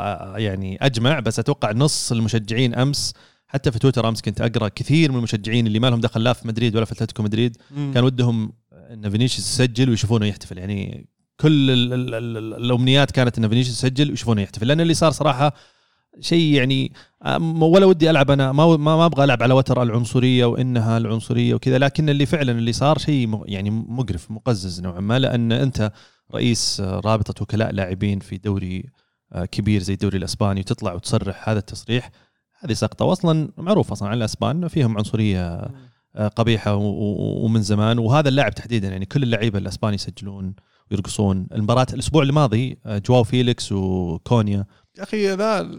يعني 0.44 0.78
أجمع 0.82 1.20
بس 1.20 1.40
أتوقع 1.40 1.72
نص 1.72 2.12
المشجعين 2.12 2.76
أمس 2.76 3.14
حتى 3.48 3.72
في 3.72 3.80
تويتر 3.80 4.08
أمس 4.10 4.22
كنت 4.22 4.42
أقرأ 4.42 4.68
كثير 4.68 5.12
من 5.12 5.18
المشجعين 5.18 5.68
اللي 5.68 5.80
ما 5.80 5.88
لهم 5.88 6.00
دخل 6.02 6.24
لا 6.24 6.34
في 6.34 6.48
مدريد 6.48 6.76
ولا 6.76 6.86
في 6.86 6.92
أتلتيكو 6.92 7.24
مدريد. 7.24 7.58
كان 7.94 8.04
ودهم 8.04 8.54
إن 8.74 9.10
فينيسيوس 9.10 9.48
يسجل 9.62 9.90
ويشوفونه 9.90 10.26
يحتفل 10.26 10.58
يعني 10.58 11.08
كل 11.42 11.72
ال 11.72 11.94
ال 11.94 12.16
ال 12.16 12.54
الأمنيات 12.54 13.12
كانت 13.12 13.38
إن 13.38 13.50
فينيسيوس 13.50 13.78
يسجل 13.78 14.10
ويشوفونه 14.10 14.42
يحتفل. 14.42 14.68
لأن 14.68 14.82
اللي 14.82 14.94
صار 14.94 15.12
صراحة 15.12 15.54
شيء 16.20 16.54
يعني 16.54 16.92
ولا 17.62 17.86
ودي 17.86 18.10
ألعب 18.10 18.32
أنا. 18.32 18.52
ما 18.52 18.78
ما, 18.78 19.06
أبغى 19.06 19.24
ألعب 19.24 19.44
على 19.44 19.54
وتر 19.54 19.84
العنصرية 19.84 20.46
وإنها 20.46 20.98
العنصرية 20.98 21.54
وكذا. 21.54 21.78
لكن 21.78 22.10
اللي 22.10 22.26
فعلا 22.26 22.52
اللي 22.52 22.74
صار 22.74 22.98
شيء 22.98 23.42
يعني 23.46 23.70
مقرف 23.70 24.32
مقزز 24.32 24.82
نوعا 24.82 25.00
ما. 25.00 25.20
لأن 25.20 25.52
أنت 25.52 25.92
رئيس 26.34 26.82
رابطة 26.82 27.44
وكلاء 27.44 27.72
لاعبين 27.72 28.20
في 28.20 28.38
دوري 28.38 28.90
آه، 29.34 29.46
كبير 29.46 29.82
زي 29.82 29.94
الدوري 29.94 30.18
الإسباني 30.18 30.60
وتطلع 30.60 30.94
وتصرح 30.94 31.50
هذا 31.50 31.60
التصريح. 31.60 32.12
هذه 32.60 32.74
سقطة 32.74 33.06
واصلا 33.06 33.50
معروف 33.58 33.92
أصلا 33.92 34.10
عن 34.10 34.18
الإسبان 34.18 34.68
فيهم 34.68 34.98
عنصرية 34.98 35.72
آه، 36.16 36.28
قبيحة 36.28 36.76
ومن 36.76 37.62
زمان. 37.62 38.00
وهذا 38.00 38.30
اللاعب 38.30 38.54
تحديدا 38.54 38.88
يعني 38.88 39.06
كل 39.06 39.24
اللعيبة 39.24 39.60
الإسبان 39.60 39.94
يسجلون 39.94 40.56
ويرقصون 40.92 41.48
المباراة 41.54 41.88
الأسبوع 41.94 42.24
الماضي 42.24 42.78
آه، 42.86 42.98
جواو 42.98 43.24
فيليكس 43.24 43.72
وكونيا. 43.72 44.66
يا 44.98 45.04
أخي 45.04 45.34
ذا 45.34 45.70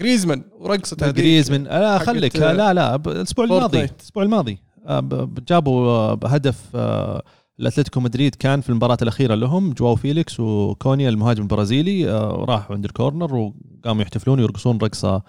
جريزمان 0.00 0.42
ورقصة 0.58 0.96
هذيك. 1.02 1.14
جريزمان 1.16 1.64
لا 1.64 1.98
حقت- 1.98 2.06
خليك. 2.06 2.36
لا 2.36 2.74
لا 2.74 2.96
ب- 2.96 3.08
الأسبوع 3.08 3.44
الماضي. 3.44 3.84
الأسبوع 3.84 4.22
الماضي 4.22 4.58
آه، 4.86 5.28
جابوا 5.48 5.86
آه، 5.90 6.18
هدف 6.24 6.60
آه، 6.74 7.22
الاتلتيكو 7.60 8.00
مدريد 8.00 8.34
كان 8.34 8.60
في 8.60 8.70
المباراة 8.70 8.98
الأخيرة 9.02 9.34
لهم 9.34 9.72
جواو 9.72 9.96
فيليكس 9.96 10.40
وكونيا 10.40 11.08
المهاجم 11.08 11.42
البرازيلي 11.42 12.10
آه، 12.10 12.44
راحوا 12.48 12.76
عند 12.76 12.84
ال 12.84 12.91
corner 12.91 13.34
وقاموا 13.34 14.02
يحتفلون 14.02 14.40
ويرقصون 14.40 14.78
رقصة 14.78 15.22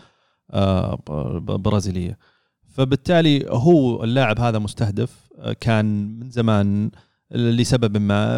آه، 0.51 0.99
برازيلية. 1.39 2.17
فبالتالي 2.69 3.45
هو 3.49 4.03
اللاعب 4.03 4.39
هذا 4.39 4.59
مستهدف 4.59 5.15
آه، 5.39 5.53
كان 5.53 6.19
من 6.19 6.29
زمان 6.29 6.91
لسبب 7.33 7.97
ما 7.97 8.37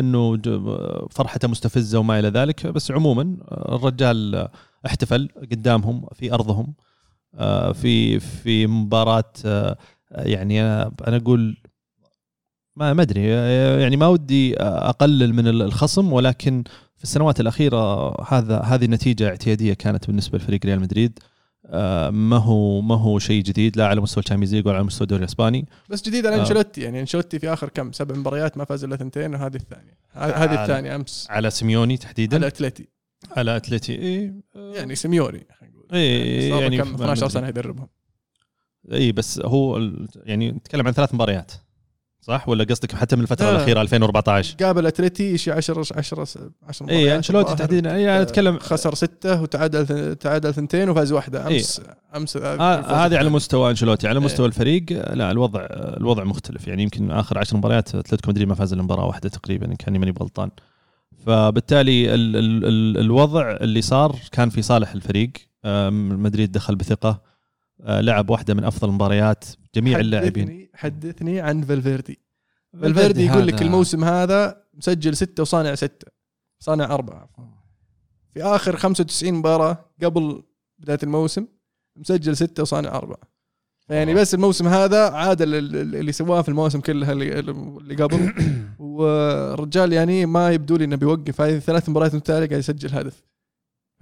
انه 0.00 0.38
فرحته 1.10 1.48
مستفزة 1.48 1.98
وما 1.98 2.18
إلى 2.18 2.28
ذلك. 2.28 2.66
بس 2.66 2.90
عموما 2.90 3.36
الرجال 3.52 4.48
احتفل 4.86 5.28
قدامهم 5.52 6.06
في 6.14 6.32
أرضهم 6.32 6.74
آه، 7.34 7.72
في 7.72 8.20
في 8.20 8.66
مباراة 8.66 9.32
آه، 9.44 9.76
يعني 10.10 10.62
أنا 10.62 11.16
أقول 11.16 11.56
ما 12.76 12.92
ما 12.92 13.02
أدري 13.02 13.28
يعني 13.82 13.96
ما 13.96 14.06
ودي 14.06 14.56
أقلل 14.60 15.34
من 15.34 15.48
الخصم 15.48 16.12
ولكن 16.12 16.64
في 16.96 17.04
السنوات 17.04 17.40
الأخيرة 17.40 18.14
هذا 18.32 18.60
هذه 18.60 18.86
نتيجة 18.86 19.28
اعتيادية 19.28 19.74
كانت 19.74 20.06
بالنسبة 20.06 20.38
لفريق 20.38 20.66
ريال 20.66 20.80
مدريد. 20.80 21.18
ما 22.10 22.36
هو 22.36 22.80
ما 22.80 22.94
هو 22.94 23.18
شيء 23.18 23.42
جديد 23.42 23.76
لا 23.76 23.86
على 23.86 24.00
مستوى 24.00 24.24
ال 24.24 24.27
Champions 24.27 24.54
League 24.54 24.66
ولا 24.66 24.76
على 24.76 24.84
مستوى 24.84 25.02
الدوري 25.04 25.20
الإسباني. 25.24 25.66
بس 25.90 26.02
جديد 26.02 26.26
على 26.26 26.36
آه. 26.36 26.40
أنشيلوتي. 26.40 26.80
يعني 26.80 27.00
أنشيلوتي 27.00 27.38
في 27.38 27.52
آخر 27.52 27.68
كم 27.68 27.92
سبع 27.92 28.14
مباريات 28.16 28.58
ما 28.58 28.64
فاز 28.64 28.84
إلا 28.84 28.96
ثنتين 28.96 29.34
وهذه 29.34 29.56
الثانية. 29.56 29.98
هذه 30.14 30.62
الثانية 30.62 30.96
أمس. 30.96 31.26
على 31.30 31.50
سيميوني 31.50 31.96
تحديدا؟ 31.96 32.36
على 32.36 32.46
اتلتي 32.46 32.88
على 33.36 33.56
اتلتي 33.56 33.92
إيه 33.92 34.34
يعني 34.54 34.94
سيميوني 34.94 35.46
خلينا 35.60 35.74
نقول. 35.76 35.86
إيه 35.92 36.54
يعني 36.60 36.78
كم؟ 36.78 36.84
في- 36.84 36.94
12 36.94 37.28
سنة 37.28 37.48
يدربهم 37.48 37.88
اي 38.92 39.12
بس 39.12 39.40
هو 39.44 39.90
يعني 40.24 40.50
نتكلم 40.52 40.86
عن 40.86 40.92
ثلاث 40.92 41.14
مباريات. 41.14 41.52
صح؟ 42.26 42.48
ولا 42.48 42.64
قصدك 42.64 42.94
حتى 42.94 43.16
من 43.16 43.22
الفترة 43.22 43.46
لا. 43.46 43.50
الأخيرة 43.56 43.80
2014 43.80 44.56
قابل 44.62 44.86
أتلتي 44.86 45.38
شيء 45.38 45.54
10 45.54 45.84
10 45.96 46.26
10 46.68 46.90
اي 46.90 47.16
أنشيلوتي 47.16 47.54
تحديدا. 47.54 47.94
اي 47.94 48.22
اتكلم 48.22 48.58
خسر 48.58 48.94
ستة 48.94 49.42
وتعادل 49.42 50.14
تعادل 50.14 50.54
ثنتين 50.54 50.88
وفاز 50.90 51.12
واحدة. 51.12 51.46
امس 51.46 51.82
أمس 52.16 52.36
آه 52.36 53.06
هذه 53.06 53.18
على 53.18 53.30
مستوى 53.30 53.70
أنشيلوتي. 53.70 54.08
على 54.08 54.20
مستوى 54.20 54.46
الفريق 54.46 54.84
آه، 54.92 55.14
لا 55.14 55.30
الوضع 55.30 55.60
آه، 55.60 55.96
الوضع 55.96 56.24
مختلف. 56.24 56.68
يعني 56.68 56.82
يمكن 56.82 57.10
آخر 57.10 57.38
عشر 57.38 57.56
مباريات 57.56 57.94
أتلتيكو 57.94 58.30
مدريد 58.30 58.48
ما 58.48 58.54
فاز 58.54 58.72
إلا 58.72 58.82
مباراة 58.82 59.06
واحدة 59.06 59.28
تقريبا 59.28 59.66
إن 59.66 59.74
كاني 59.76 59.98
ماني 59.98 60.14
غلطان 60.20 60.50
فبالتالي 61.26 62.14
ال 62.14 62.36
ال 62.36 62.64
ال 62.64 62.98
الوضع 62.98 63.56
اللي 63.60 63.82
صار 63.82 64.16
كان 64.32 64.48
في 64.50 64.62
صالح 64.62 64.92
الفريق. 64.92 65.30
آه، 65.64 65.90
مدريد 65.90 66.52
دخل 66.52 66.74
بثقة. 66.74 67.08
آه، 67.08 67.20
لعب 67.80 68.30
واحدة 68.30 68.54
من 68.54 68.64
أفضل 68.64 68.88
المباريات 68.88 69.44
جميع 69.74 69.98
اللاعبين. 70.00 70.48
حدثني 70.48 70.70
حدثني 70.74 71.40
عن 71.40 71.62
فالفيردي. 71.62 72.18
فالفيردي 72.80 73.26
يقول 73.26 73.46
لك 73.46 73.54
هذا- 73.54 73.62
الموسم 73.64 74.04
هذا 74.04 74.62
مسجل 74.74 75.16
ستة 75.16 75.40
وصانع 75.40 75.74
ستة. 75.74 76.06
صانع 76.60 76.84
أربعة. 76.84 77.28
في 78.34 78.42
آخر 78.42 78.76
95 78.76 79.34
مباراة 79.34 79.84
قبل 80.02 80.42
بداية 80.78 80.98
الموسم 81.02 81.46
مسجل 81.96 82.36
ستة 82.36 82.62
وصانع 82.62 82.94
أربعة. 82.96 83.36
يعني 83.88 84.14
بس 84.14 84.34
الموسم 84.34 84.68
هذا 84.68 85.10
عادل 85.10 85.54
ال- 85.54 85.76
ال- 85.76 85.96
اللي 85.96 86.12
سواه 86.12 86.42
في 86.42 86.48
المواسم 86.48 86.80
كلها 86.80 87.12
اللي, 87.12 87.38
اللي 87.38 87.94
قبل. 87.94 88.32
والرجال 88.78 89.92
يعني 89.92 90.26
ما 90.26 90.50
يبدو 90.50 90.76
لي 90.76 90.84
إنه 90.84 90.96
بيوقف. 90.96 91.40
هذه 91.40 91.58
ثلاث 91.58 91.88
مباريات 91.88 92.14
متتالية 92.14 92.46
قاعد 92.48 92.58
يسجل 92.60 92.94
هدف. 92.94 93.22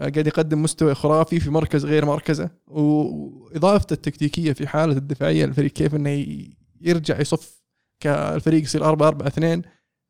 قاعد 0.01 0.27
يقدم 0.27 0.63
مستوى 0.63 0.95
خرافي 0.95 1.41
في 1.41 1.51
مركز 1.51 1.85
غير 1.87 2.05
مركزه 2.05 2.51
وإضافته 2.67 3.95
التكتيكية 3.95 4.53
في 4.53 4.67
حالة 4.67 4.97
الدفاعية 4.97 5.47
للفريق 5.47 5.71
كيف 5.71 5.95
إنه 5.95 6.27
يرجع 6.81 7.21
يصف 7.21 7.63
كالفريق 8.01 8.63
يصير 8.63 8.85
4 8.85 9.09
4 9.09 9.27
2 9.29 9.63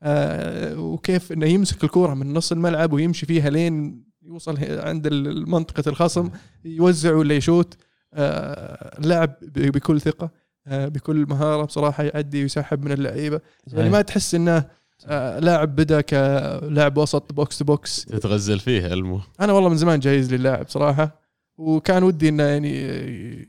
آه 0.02 0.78
وكيف 0.78 1.32
إنه 1.32 1.46
يمسك 1.46 1.84
الكوره 1.84 2.14
من 2.14 2.32
نص 2.34 2.52
الملعب 2.52 2.92
ويمشي 2.92 3.26
فيها 3.26 3.50
لين 3.50 4.04
يوصل 4.22 4.58
عند 4.78 5.08
منطقه 5.48 5.88
الخصم 5.88 6.30
يوزع 6.64 7.14
ولا 7.14 7.34
يشوت 7.34 7.76
آه 8.14 8.98
اللاعب 8.98 9.34
ب- 9.42 9.72
بكل 9.72 10.00
ثقة 10.00 10.30
آه 10.66 10.88
بكل 10.88 11.26
مهارة 11.28 11.64
بصراحة 11.64 12.04
يأدي 12.04 12.42
ويسحب 12.42 12.84
من 12.84 12.92
اللعيبة. 12.92 13.40
يعني 13.66 13.90
ما 13.90 14.02
تحس 14.02 14.34
إنه 14.34 14.64
آه 15.06 15.38
لاعب 15.38 15.76
بدا 15.76 16.00
كلاعب 16.00 16.96
وسط 16.98 17.32
box 17.32 17.58
to 17.58 17.64
box. 17.64 18.04
تتغزل 18.04 18.58
فيه 18.60 18.86
المو 18.86 19.20
أنا 19.40 19.52
والله 19.52 19.68
من 19.68 19.76
زمان 19.76 20.00
جايز 20.00 20.34
لي 20.34 20.46
اللاعب 20.46 20.68
صراحة 20.68 21.20
وكان 21.58 22.02
ودي 22.02 22.28
إنه 22.28 22.42
يعني 22.42 23.48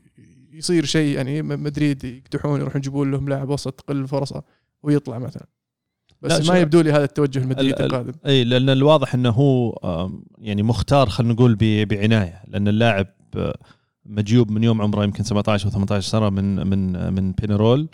يصير 0.52 0.84
شيء 0.84 1.16
يعني 1.16 1.42
م- 1.42 1.48
مدريد 1.62 2.04
يقدحون 2.04 2.60
يروحون 2.60 2.80
يجيبون 2.80 3.10
لهم 3.10 3.28
لاعب 3.28 3.48
وسط 3.48 3.72
تقل 3.80 4.08
فرصة 4.08 4.42
ويطلع 4.82 5.18
مثلا. 5.18 5.46
لا، 6.22 6.28
بس 6.38 6.48
ما 6.48 6.58
يبدو 6.58 6.80
لي 6.80 6.92
هذا 6.92 7.04
التوجه 7.04 7.38
المدريد 7.38 7.72
ال- 7.72 7.78
ال- 7.80 7.84
القادم. 7.84 8.12
إي 8.26 8.44
لأن 8.44 8.70
الواضح 8.70 9.14
إنه 9.14 9.30
هو 9.30 9.78
يعني 10.38 10.62
مختار 10.62 11.08
خلينا 11.08 11.32
نقول 11.34 11.54
ب- 11.60 11.88
بعناية 11.88 12.42
لأن 12.48 12.68
اللاعب 12.68 13.06
آه، 13.36 13.58
مجيوب 14.06 14.50
من 14.50 14.64
يوم 14.64 14.82
عمره 14.82 15.04
يمكن 15.04 15.24
17 15.24 15.64
أو 15.66 15.70
18 15.70 16.08
سنة 16.10 16.30
من 16.30 16.66
من 16.66 17.12
من 17.14 17.32
بينارول 17.32 17.88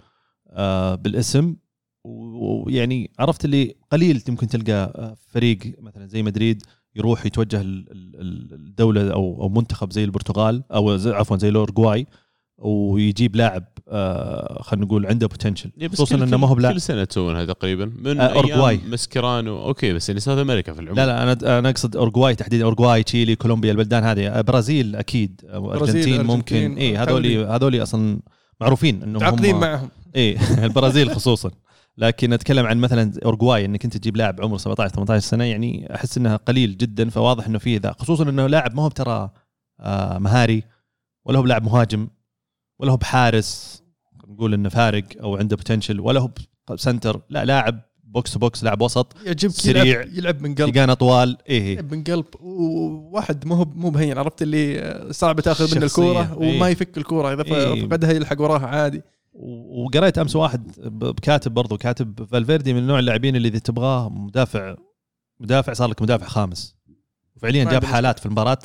آه، 0.50 0.94
بالاسم. 0.94 1.48
و- 1.50 1.61
ويعني 2.04 3.10
عرفت 3.18 3.44
اللي 3.44 3.74
قليل 3.90 4.22
يمكن 4.28 4.46
تلقى 4.48 4.72
آه، 4.72 5.16
فريق 5.32 5.58
مثلا 5.78 6.06
زي 6.06 6.22
مدريد 6.22 6.62
يروح 6.96 7.26
يتوجه 7.26 7.60
ال- 7.60 7.86
ال- 7.92 8.20
ال- 8.20 8.54
الدولة 8.54 9.12
أو 9.12 9.42
أو 9.42 9.48
منتخب 9.48 9.92
زي 9.92 10.04
البرتغال 10.04 10.62
أو 10.72 10.90
عفوا 11.06 11.36
زي 11.36 11.48
الاورجواي 11.48 12.06
ويجيب 12.58 13.36
لاعب 13.36 13.64
آه، 13.88 14.62
خلينا 14.62 14.86
نقول 14.86 15.06
عنده 15.06 15.26
potential 15.26 15.70
خصوصا 15.92 16.14
إنه 16.14 16.36
ما 16.36 16.48
هو 16.48 16.54
بلاعب. 16.54 16.74
كل 16.74 16.80
سنة 16.80 17.04
تسوونها 17.04 17.44
تقريبا. 17.44 17.84
من 17.84 18.20
آه، 18.20 18.26
أيام 18.26 18.36
أورجواي. 18.36 18.80
مسكرانو. 18.88 19.62
أوكي 19.66 19.92
بس 19.92 20.08
يعني 20.08 20.20
South 20.20 20.38
America 20.38 20.72
في 20.72 20.80
العموم. 20.80 20.96
لا 20.96 21.06
لا 21.06 21.22
أنا 21.22 21.58
أنا 21.58 21.68
أقصد 21.70 21.96
اورجواي 21.96 22.34
تحديدا. 22.34 22.64
اورجواي 22.64 23.02
تشيلي 23.02 23.36
كولومبيا 23.36 23.72
البلدان 23.72 24.04
هذه. 24.04 24.40
برازيل 24.40 24.96
أكيد. 24.96 25.40
أرجنتين 25.54 26.22
ممكن. 26.22 26.74
اي 26.76 26.96
هذولي 26.96 27.34
كالدي. 27.34 27.44
هذولي 27.52 27.82
أصلا 27.82 28.20
معروفين 28.60 29.02
إنهم 29.02 29.16
متعاقدين 29.16 29.54
هم 29.54 29.60
معهم. 29.60 29.88
اي 30.16 30.36
البرازيل 30.66 31.10
خصوصا. 31.10 31.50
لكن 31.96 32.32
أتكلم 32.32 32.66
عن 32.66 32.78
مثلا 32.78 33.12
اورجواي 33.24 33.64
إنك 33.64 33.84
أنت 33.84 33.96
تجيب 33.96 34.16
لاعب 34.16 34.40
عمره 34.40 34.56
17 34.56 34.94
18 34.94 35.26
سنة 35.26 35.44
يعني 35.44 35.94
أحس 35.94 36.18
إنها 36.18 36.36
قليل 36.36 36.76
جدا 36.76 37.10
فواضح 37.10 37.46
إنه 37.46 37.58
فيه 37.58 37.78
ذا 37.80 37.92
خصوصا 37.98 38.24
إنه 38.24 38.46
لاعب 38.46 38.74
ما 38.74 38.82
هو 38.82 38.88
ترى 38.88 39.30
آه 39.80 40.18
مهاري 40.18 40.62
ولا 41.24 41.38
هو 41.38 41.42
بلاعب 41.42 41.64
مهاجم 41.64 42.08
ولا 42.78 42.92
هو 42.92 42.96
بحارس 42.96 43.82
نقول 44.28 44.54
إنه 44.54 44.68
فارق 44.68 45.04
أو 45.22 45.36
عنده 45.36 45.56
potential 45.56 46.00
ولا 46.00 46.20
هو 46.20 46.30
center 46.76 47.20
لا 47.28 47.44
لاعب 47.44 47.80
box 48.04 48.38
box 48.38 48.64
لاعب 48.64 48.80
وسط 48.82 49.16
يعجبك 49.24 49.52
سريع. 49.52 49.84
يلعب, 49.84 50.08
يلعب 50.12 50.42
من 50.42 50.54
قلب 50.54 50.76
لقانا 50.76 50.94
طوال 50.94 51.36
إيه 51.48 51.72
يلعب 51.72 51.94
من 51.94 52.04
قلب 52.04 52.24
وواحد 52.40 53.46
مو 53.46 53.64
مو 53.74 53.90
بهين 53.90 54.18
عرفت 54.18 54.42
اللي 54.42 54.94
صعب 55.10 55.40
تأخذ 55.40 55.76
منه. 55.76 55.86
الكورة 55.86 56.38
إيه. 56.40 56.56
وما 56.56 56.68
يفك 56.68 56.98
الكورة 56.98 57.32
إذا 57.34 57.44
إيه. 57.54 57.88
فقدها 57.88 58.12
يلحق 58.12 58.40
وراها 58.40 58.66
عادي 58.66 59.02
وقريت 59.32 60.18
أمس 60.18 60.36
واحد 60.36 60.72
بكاتب 60.88 61.54
برضو 61.54 61.76
كاتب 61.76 62.24
فالفيردي 62.24 62.72
من 62.72 62.86
نوع 62.86 62.98
اللاعبين 62.98 63.36
اللي 63.36 63.48
إذا 63.48 63.58
تبغاه 63.58 64.08
مدافع 64.08 64.76
مدافع 65.40 65.72
صار 65.72 65.88
لك 65.88 66.02
مدافع 66.02 66.26
خامس. 66.26 66.76
وفعليا 67.36 67.64
جاب 67.64 67.84
حالات 67.84 68.18
في 68.18 68.26
المباراة 68.26 68.58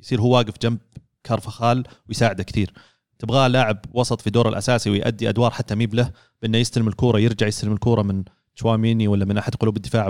يصير 0.00 0.20
هو 0.20 0.36
واقف 0.36 0.54
جنب 0.62 0.78
كارفخال 1.24 1.84
ويساعده 2.08 2.42
كثير 2.42 2.72
تبغاه 3.18 3.48
لاعب 3.48 3.78
وسط 3.92 4.20
في 4.20 4.30
دور 4.30 4.48
الأساسي 4.48 4.90
ويؤدي 4.90 5.28
أدوار 5.28 5.50
حتى 5.50 5.74
ميب 5.74 5.94
له 5.94 6.12
بأنه 6.42 6.58
يستلم 6.58 6.88
الكورة 6.88 7.18
يرجع 7.18 7.46
يستلم 7.46 7.72
الكورة 7.72 8.02
من 8.02 8.24
تشواميني 8.56 9.08
ولا 9.08 9.24
من 9.24 9.38
أحد 9.38 9.54
قلوب 9.54 9.76
الدفاع 9.76 10.08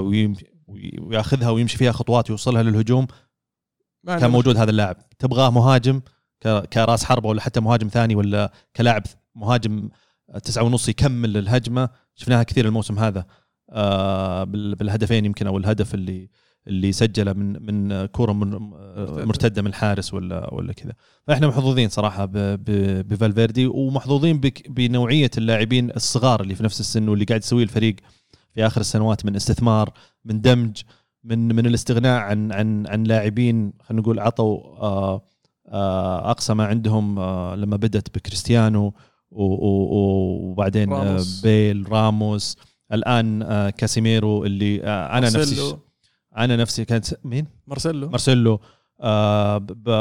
وياخذها 0.98 1.50
ويمشي 1.50 1.78
فيها 1.78 1.92
خطوات 1.92 2.30
ويوصلها 2.30 2.62
للهجوم. 2.62 3.06
كان 4.06 4.30
موجود 4.30 4.56
هذا 4.56 4.70
اللاعب. 4.70 4.96
تبغاه 5.18 5.50
مهاجم 5.50 6.00
كراس 6.72 7.04
حربة 7.04 7.28
ولا 7.28 7.40
حتى 7.40 7.60
مهاجم 7.60 7.88
ثاني 7.88 8.14
ولا 8.14 8.52
كلاعب 8.76 9.02
مهاجم 9.34 9.88
تسعة 10.44 10.62
ونص 10.64 10.88
يكمل 10.88 11.36
الهجمة. 11.36 11.88
شفناها 12.14 12.42
كثير 12.42 12.66
الموسم 12.66 12.98
هذا. 12.98 13.26
آه، 13.70 14.44
بال- 14.44 14.74
بالهدفين 14.74 15.24
يمكن 15.24 15.46
أو 15.46 15.58
الهدف 15.58 15.94
اللي 15.94 16.30
اللي 16.66 16.92
سجله 16.92 17.32
من 17.32 17.66
من 17.66 18.06
كورة 18.06 18.32
من 18.32 18.50
مرتدة. 19.26 19.62
من 19.62 19.68
الحارس 19.68 20.14
ولا 20.14 20.54
ولا 20.54 20.72
كذا. 20.72 20.92
فإحنا 21.26 21.46
محظوظين 21.48 21.88
صراحة 21.88 22.28
بفالفيردي 23.02 23.66
ومحظوظين 23.66 24.40
بنوعية 24.68 25.30
اللاعبين 25.38 25.90
الصغار 25.90 26.40
اللي 26.40 26.54
في 26.54 26.62
نفس 26.64 26.80
السن 26.80 27.08
واللي 27.08 27.24
قاعد 27.24 27.40
يسويه 27.42 27.62
الفريق 27.64 27.96
في 28.54 28.66
آخر 28.66 28.80
السنوات 28.80 29.26
من 29.26 29.36
استثمار 29.36 29.92
من 30.24 30.40
دمج 30.40 30.82
من 31.24 31.54
من 31.54 31.66
الاستغناء 31.66 32.20
عن 32.20 32.52
عن 32.52 32.86
عن 32.86 33.04
لاعبين 33.04 33.72
خلينا 33.82 34.02
نقول 34.02 34.20
عطوا 34.20 34.56
آه، 34.82 35.22
أقصى 36.30 36.54
ما 36.54 36.66
عندهم 36.66 37.18
آه، 37.18 37.54
لما 37.54 37.76
بدأت 37.76 38.08
بكريستيانو 38.14 38.94
وبعدين 39.30 40.92
آه، 40.92 41.04
راموس. 41.04 41.40
بيل 41.40 41.92
راموس. 41.92 42.56
الآن 42.92 43.42
آه، 43.42 43.70
كاسيميرو 43.70 44.44
اللي 44.44 44.84
آه، 44.84 45.18
أنا 45.18 45.26
نفسي 45.26 45.36
مارسيلو. 45.38 45.78
أنا 46.36 46.56
نفسي 46.56 46.84
كانت 46.84 47.06
مين؟ 47.24 47.46
مارسيلو. 47.66 48.08
مارسيلو. 48.08 48.60
آه 49.00 49.58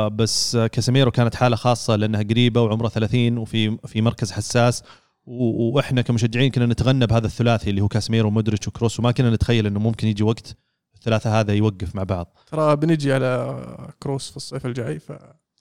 بس 0.08 0.56
آه، 0.56 0.68
كاسيميرو 0.68 1.12
كانت 1.12 1.36
حالة 1.36 1.56
خاصة 1.56 1.96
لأنها 1.96 2.24
قريبة 2.24 2.62
وعمره 2.62 2.88
30 2.88 3.38
وفي 3.38 3.78
في 3.86 4.02
مركز 4.02 4.32
حساس. 4.32 4.84
وإحنا 5.26 6.02
كمشجعين 6.02 6.52
كنا 6.52 6.66
نتغنى 6.66 7.08
بهذا 7.08 7.26
الثلاثي 7.26 7.70
اللي 7.70 7.82
هو 7.82 7.88
كاسيميرو 7.88 8.28
ومودريتش 8.28 8.68
وكروس 8.68 9.00
وما 9.00 9.12
كنا 9.12 9.30
نتخيل 9.30 9.68
إنه 9.68 9.80
ممكن 9.80 10.08
يجي 10.08 10.24
وقت 10.24 10.56
الثلاثة 10.96 11.40
هذا 11.40 11.54
يوقف 11.54 11.96
مع 11.96 12.04
بعض. 12.04 12.38
ترى 12.52 12.76
بنجي 12.76 13.14
على 13.14 13.62
كروس 14.04 14.30
في 14.30 14.38
الصيف 14.38 14.66
الجاي 14.66 15.00
ف 15.00 15.12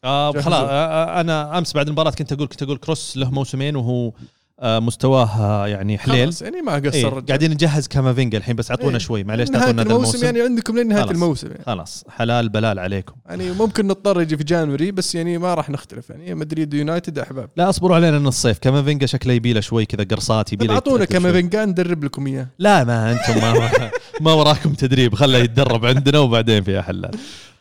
آه. 0.06 0.32
خلاص 0.32 0.68
آه 0.70 1.20
أنا 1.20 1.58
أمس 1.58 1.72
بعد 1.72 1.86
المباراة 1.86 2.10
كنت 2.10 2.32
أقول 2.32 2.46
كنت 2.46 2.62
أقول 2.62 2.76
كروس 2.78 3.16
له 3.16 3.30
موسمين 3.30 3.76
وهو 3.76 4.12
آه 4.60 4.78
مستواه 4.78 5.40
آه 5.40 5.66
يعني 5.68 5.98
حليل 5.98 6.24
خلاص 6.24 6.42
يعني 6.42 6.62
ما 6.62 6.74
إيه 6.74 6.90
قصر 6.90 7.08
الرجال. 7.08 7.26
قاعدين 7.26 7.50
نجهز 7.50 7.86
كامافينجا 7.88 8.38
الحين 8.38 8.56
بس 8.56 8.70
أعطونا 8.70 8.92
إيه. 8.92 8.98
شوي 8.98 9.24
معليش 9.24 9.48
تعطونا 9.48 9.82
الموسم, 9.82 9.96
الموسم 9.96 10.24
يعني 10.24 10.40
عندكم 10.40 10.76
لين 10.76 10.88
نهايه 10.88 11.02
خلاص. 11.02 11.10
الموسم 11.14 11.48
يعني. 11.50 11.64
خلاص 11.66 12.04
حلال 12.08 12.48
بلال 12.48 12.78
عليكم 12.78 13.14
يعني 13.28 13.50
ممكن 13.50 13.86
نضطر 13.86 14.20
يجي 14.20 14.36
في 14.36 14.44
January 14.44 14.90
بس 14.90 15.14
يعني 15.14 15.38
ما 15.38 15.54
راح 15.54 15.70
نختلف 15.70 16.10
يعني 16.10 16.34
مدريد 16.34 16.74
ويونايتد 16.74 17.18
أحباب 17.18 17.48
لا 17.56 17.68
أصبروا 17.68 17.96
علينا 17.96 18.18
من 18.18 18.26
الصيف 18.26 18.58
كامافينجا 18.58 19.06
شكله 19.06 19.32
يبي 19.32 19.52
له 19.52 19.60
شوي 19.60 19.84
كذا 19.86 20.04
قرصات 20.10 20.52
يبي 20.52 20.60
طيب 20.60 20.70
له 20.70 20.74
أعطونا. 20.74 21.04
كامافينجا 21.04 21.64
ندرب 21.64 22.04
لكم 22.04 22.26
إياه 22.26 22.46
لا 22.58 22.84
ما 22.84 23.12
أنتم 23.12 23.40
ما 23.40 23.70
ما 24.20 24.32
وراكم 24.32 24.72
تدريب 24.74 25.14
خله 25.14 25.38
يتدرب 25.38 25.86
عندنا 25.86 26.18
وبعدين 26.18 26.62
فيها 26.62 26.82
حلال 26.82 27.10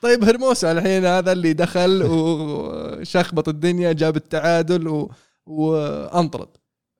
طيب 0.02 0.24
هرموسا 0.24 0.72
الحين 0.72 1.06
هذا 1.06 1.32
اللي 1.32 1.54
دخل 1.54 2.04
وشخبط 2.04 3.50
الدنيا 3.50 3.92
جاب 3.94 4.16
التعادل 4.16 4.88
و... 4.88 5.12
وأنطرد. 5.46 6.48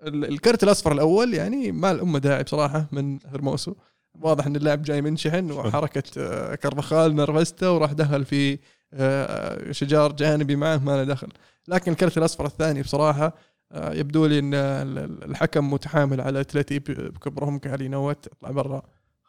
ال- 0.04 0.26
الكرت 0.26 0.64
الأصفر 0.64 0.92
الأول 0.92 1.34
يعني 1.34 1.72
ما 1.72 1.92
الامه 1.92 2.20
داعي 2.20 2.44
بصراحة 2.44 2.86
من 2.92 3.20
هرموسو 3.26 3.74
واضح 4.22 4.46
إن 4.46 4.56
اللاعب 4.56 4.82
جاي 4.82 5.02
منشحن 5.02 5.52
وحركة 5.52 6.04
آه، 6.18 6.56
كرفخال 6.56 7.16
نرفزته 7.16 7.72
وراح 7.72 7.92
دخل 7.94 8.26
في 8.26 8.60
آه، 8.94 9.72
شجار 9.72 10.12
جانبي 10.12 10.56
معه 10.56 10.78
ما 10.78 10.92
له 10.92 11.04
دخل. 11.04 11.28
لكن 11.68 11.92
الكرت 11.92 12.18
الأصفر 12.18 12.46
الثاني 12.46 12.82
بصراحة 12.82 13.34
آه، 13.72 13.94
يبدو 13.94 14.26
لي 14.26 14.40
إن 14.40 14.54
ال- 14.54 14.98
ال- 14.98 15.24
الحكم 15.24 15.74
متحامل 15.74 16.22
على 16.22 16.40
أتلتي 16.42 16.80
بكبرهم 16.80 17.60
قال 17.60 17.82
ينوت 17.82 18.28
اطلع 18.28 18.52
برا. 18.52 18.82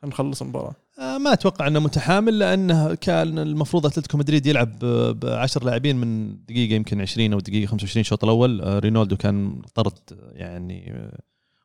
نخلص 0.08 0.42
المباراة. 0.42 0.74
آه، 1.00 1.18
ما 1.18 1.32
أتوقع 1.32 1.66
إنه 1.66 1.80
متحامل 1.80 2.38
لأنه 2.38 2.94
كان 2.94 3.38
المفروض 3.38 3.86
أتلتيكو 3.86 4.18
مدريد 4.18 4.46
يلعب 4.46 4.78
ب 5.20 5.26
10 5.26 5.64
لاعبين 5.64 5.96
من 5.96 6.36
دقيقة 6.44 6.74
يمكن 6.74 7.00
20 7.00 7.32
أو 7.32 7.40
دقيقة 7.40 7.66
25 7.70 8.00
الشوط 8.00 8.24
الأول. 8.24 8.60
آه، 8.60 8.78
رينالدو 8.78 9.16
كان 9.16 9.62
طرد 9.74 9.92
يعني 10.32 10.92
آه، 10.92 11.18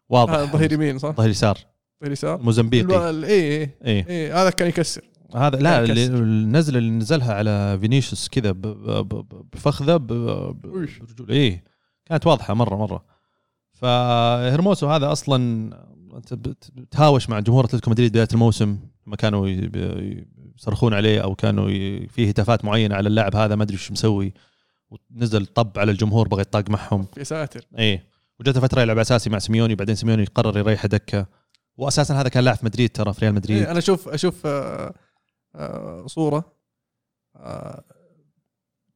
واضح. 0.09 0.33
آه، 0.33 0.45
ظهير 0.45 0.71
يمين 0.73 0.97
صح؟ 0.97 1.09
ظهير 1.15 1.29
يسار. 1.29 1.57
ظهير 2.01 2.11
يسار. 2.11 2.41
موزمبيقي. 2.41 3.09
اي 3.09 3.63
اي 3.63 4.05
اي 4.09 4.31
هذا 4.31 4.49
كان 4.49 4.67
يكسر. 4.67 5.01
هذا 5.35 5.57
لا. 5.57 5.83
النزله 5.83 6.77
اللي 6.79 6.89
نزلها 6.91 7.33
على 7.33 7.77
فينيسيوس 7.81 8.29
كذا 8.29 8.51
بفخذه 9.53 9.97
ب- 9.97 10.07
ب- 10.07 10.65
وش؟ 10.65 10.99
برجول. 10.99 11.29
إيه. 11.31 11.63
كانت 12.05 12.27
واضحة 12.27 12.53
مرة 12.53 12.75
مرة. 12.75 13.03
فهرموسو 13.73 14.87
هذا 14.87 15.11
أصلا 15.11 15.69
أنت 16.17 16.33
بت- 16.33 16.71
بتهاوش 16.75 17.29
مع 17.29 17.39
جمهور 17.39 17.65
أتلتيكو 17.65 17.91
مدريد 17.91 18.11
بداية 18.11 18.27
الموسم 18.33 18.79
لما 19.07 19.15
كانوا 19.15 19.47
يصرخون 20.57 20.93
عليه 20.93 21.23
أو 21.23 21.35
كانوا 21.35 21.67
في 22.07 22.29
هتافات 22.29 22.65
معينة 22.65 22.95
على 22.95 23.07
اللاعب 23.09 23.35
هذا 23.35 23.55
ما 23.55 23.63
أدري 23.63 23.73
إيش 23.75 23.91
مسوي. 23.91 24.33
ونزل 25.11 25.45
طب 25.45 25.71
على 25.77 25.91
الجمهور 25.91 26.27
بغى 26.27 26.41
يطاق 26.41 26.69
معهم. 26.69 27.07
يا 27.17 27.23
ساتر 27.23 27.65
إيه. 27.77 28.07
وجته 28.39 28.59
فتره 28.61 28.81
يلعب 28.81 28.97
أساسي 28.97 29.29
مع 29.29 29.39
سيميوني 29.39 29.75
بعدين 29.75 29.95
سيميوني 29.95 30.25
قرر 30.25 30.57
يريحه 30.57 30.87
دكة. 30.87 31.25
واساسا 31.77 32.13
هذا 32.21 32.29
كان 32.29 32.43
لاعب 32.43 32.57
في 32.57 32.65
مدريد 32.65 32.89
ترى 32.89 33.13
في 33.13 33.21
ريال 33.21 33.33
مدريد. 33.35 33.57
إيه 33.57 33.71
أنا 33.71 33.79
أشوف 33.79 34.09
أشوف 34.09 34.45
آه، 34.45 34.93
آه، 35.55 36.07
صورة 36.07 36.53
آه، 37.35 37.83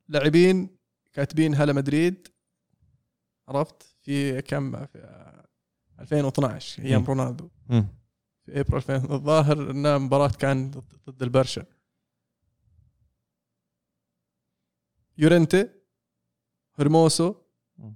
لاعبين 0.09 0.77
كاتبين 1.13 1.55
هلا 1.55 1.73
مدريد. 1.73 2.27
عرفت؟ 3.47 3.95
في 4.01 4.41
كم 4.41 4.85
في 4.85 5.24
2012 5.99 6.83
أيام. 6.83 7.03
رونالدو. 7.05 7.49
في 8.45 8.59
إبريل 8.59 8.75
2000 8.75 8.95
الظاهر 9.15 9.71
إنها 9.71 9.97
مباراة 9.97 10.27
كان 10.27 10.71
ضد- 11.09 11.23
البرشا. 11.23 11.65
يورنتي 15.17 15.69
هرموسو 16.79 17.35
مم. 17.77 17.95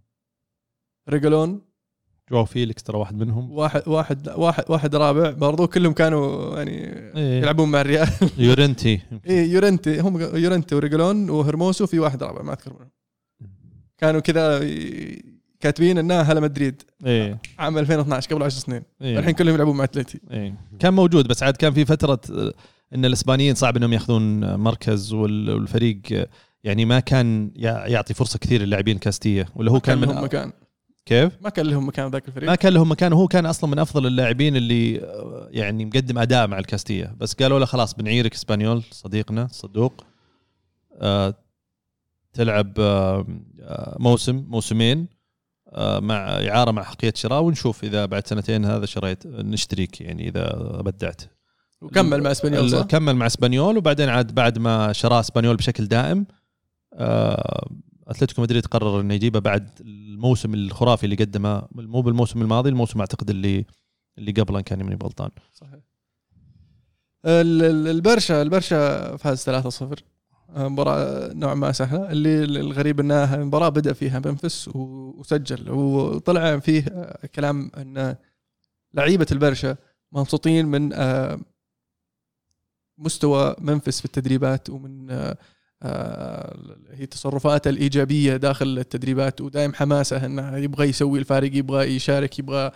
ريجالون 1.09 1.61
جواو 2.31 2.45
فيليكس 2.45 2.83
ترى 2.83 2.97
واحد 2.97 3.15
منهم. 3.15 3.51
واحد 3.51 3.87
واحد 3.87 4.29
واحد 4.29 4.63
واحد 4.71 4.95
رابع. 4.95 5.31
برضو 5.31 5.67
كلهم 5.67 5.93
كانوا 5.93 6.57
يعني 6.57 6.71
إيه. 7.17 7.41
يلعبون 7.41 7.71
مع 7.71 7.81
الريال. 7.81 8.07
يورنتي. 8.37 9.01
إيه 9.25 9.51
يورنتي. 9.53 9.99
هم 9.99 10.21
يورنتي 10.21 10.75
وريجلون 10.75 11.29
وهرموسو 11.29 11.87
في 11.87 11.99
واحد 11.99 12.23
رابع 12.23 12.41
ما 12.41 12.53
أذكر 12.53 12.73
منهم. 12.73 12.89
كانوا 13.97 14.19
كذا 14.21 14.59
كاتبين 15.59 15.97
إنها 15.97 16.21
هلا 16.21 16.39
مدريد. 16.39 16.81
إيه. 17.05 17.39
عام 17.59 17.77
2012 17.77 18.29
قبل 18.35 18.43
10 18.43 18.59
سنين. 18.59 18.83
إيه. 19.01 19.19
الحين 19.19 19.33
كلهم 19.33 19.55
يلعبون 19.55 19.77
مع 19.77 19.83
اتلتي 19.83 20.19
إيه. 20.31 20.55
كان 20.79 20.93
موجود 20.93 21.27
بس 21.27 21.43
عاد 21.43 21.57
كان 21.57 21.73
في 21.73 21.85
فترة 21.85 22.19
آه، 22.31 22.53
إن 22.95 23.05
الإسبانيين 23.05 23.55
صعب 23.55 23.77
إنهم 23.77 23.93
يأخذون 23.93 24.55
مركز 24.55 25.13
وال- 25.13 25.49
والفريق 25.49 26.01
آه، 26.11 26.27
يعني 26.63 26.85
ما 26.85 26.99
كان 26.99 27.51
يع- 27.55 27.87
يعطي 27.87 28.13
فرصة 28.13 28.39
كثير 28.39 28.61
للاعبين 28.61 28.97
كاستية. 28.97 29.45
ولا 29.55 29.71
هو 29.71 29.79
كان 29.79 30.01
لهم 30.01 30.15
من 30.15 30.21
مكان. 30.21 30.51
كيف؟ 31.05 31.33
ما 31.41 31.49
كان 31.49 31.65
لهم 31.65 31.87
مكان 31.87 32.11
ذاك 32.11 32.27
الفريق. 32.27 32.49
ما 32.49 32.55
كان 32.55 32.73
لهم 32.73 32.91
مكان. 32.91 33.13
وهو 33.13 33.27
كان 33.27 33.45
أصلا 33.45 33.69
من 33.69 33.79
أفضل 33.79 34.07
اللاعبين 34.07 34.55
اللي 34.55 34.99
آه، 35.03 35.47
يعني 35.51 35.85
مقدم 35.85 36.17
أداء 36.17 36.47
مع 36.47 36.59
الكاستية. 36.59 37.15
بس 37.19 37.33
قالوا 37.33 37.59
له 37.59 37.65
خلاص 37.65 37.93
بنعيرك 37.95 38.33
إسبانيول 38.33 38.83
صديقنا 38.91 39.47
صدوق 39.51 40.03
آه 41.01 41.33
تلعب 42.33 42.73
آه 42.79 43.27
آه، 43.61 43.97
موسم 43.99 44.45
موسمين. 44.49 44.99
آه 44.99 45.18
مع 45.77 46.17
إعارة 46.49 46.71
مع 46.71 46.83
حقية 46.83 47.13
شراء 47.15 47.41
ونشوف 47.41 47.83
إذا 47.83 48.05
بعد 48.05 48.27
سنتين 48.27 48.65
هذا 48.65 48.85
شريت 48.85 49.27
نشتريك 49.27 50.01
يعني 50.01 50.27
إذا 50.29 50.53
بدعت. 50.85 51.21
وكمل 51.81 52.23
مع 52.23 52.31
إسبانيول 52.31 52.69
صح؟ 52.69 52.81
كمل 52.85 53.15
مع 53.15 53.25
إسبانيول 53.25 53.77
وبعدين 53.77 54.09
عاد 54.09 54.35
بعد 54.35 54.57
ما 54.59 54.93
شراه 54.93 55.19
إسبانيول 55.19 55.55
بشكل 55.55 55.85
دائم 55.87 56.25
آه، 56.93 57.69
أتلتيكو 58.07 58.41
مدريد 58.41 58.65
قرر 58.65 59.01
إنه 59.01 59.13
يجيبه 59.13 59.39
بعد 59.39 59.69
الموسم 59.81 60.53
الخرافي 60.53 61.03
اللي 61.03 61.15
قدمه 61.15 61.67
مو 61.71 62.01
بالموسم 62.01 62.41
الماضي 62.41 62.69
الموسم 62.69 62.99
أعتقد 62.99 63.29
اللي 63.29 63.65
اللي 64.17 64.31
قبله 64.31 64.61
كان 64.61 64.83
ماني 64.83 64.97
غلطان. 65.03 65.29
صحيح. 65.53 65.73
ال- 67.25 67.63
ال- 67.63 67.87
البرشا 67.87 68.41
البرشا 68.41 69.17
فاز 69.17 69.43
3-0 69.49 70.03
مباراة 70.55 71.33
نوعا 71.33 71.53
ما 71.53 71.71
سهلة 71.71 72.11
اللي 72.11 72.43
الغريب 72.43 72.99
انها 72.99 73.35
المباراة 73.35 73.69
بدأ 73.69 73.93
فيها 73.93 74.21
ممفيس 74.25 74.69
وسجل 74.73 75.71
وطلع 75.71 76.59
فيه 76.59 76.85
كلام 77.35 77.71
إن 77.77 78.15
لعيبة 78.93 79.27
البرشا 79.31 79.75
مبسوطين 80.11 80.65
من 80.65 80.93
آه، 80.93 81.39
مستوى 82.97 83.55
منفس 83.59 83.99
في 83.99 84.05
التدريبات 84.05 84.69
ومن 84.69 85.11
آه، 85.11 85.37
آه، 85.83 86.77
هي 86.91 87.05
تصرفاته 87.05 87.69
الإيجابية 87.69 88.37
داخل 88.37 88.77
التدريبات 88.79 89.41
ودائم 89.41 89.73
حماسه 89.73 90.25
إنه 90.25 90.57
يبغى 90.57 90.89
يسوي 90.89 91.19
الفارق 91.19 91.55
يبغى 91.55 91.95
يشارك 91.95 92.39
يبغى 92.39 92.71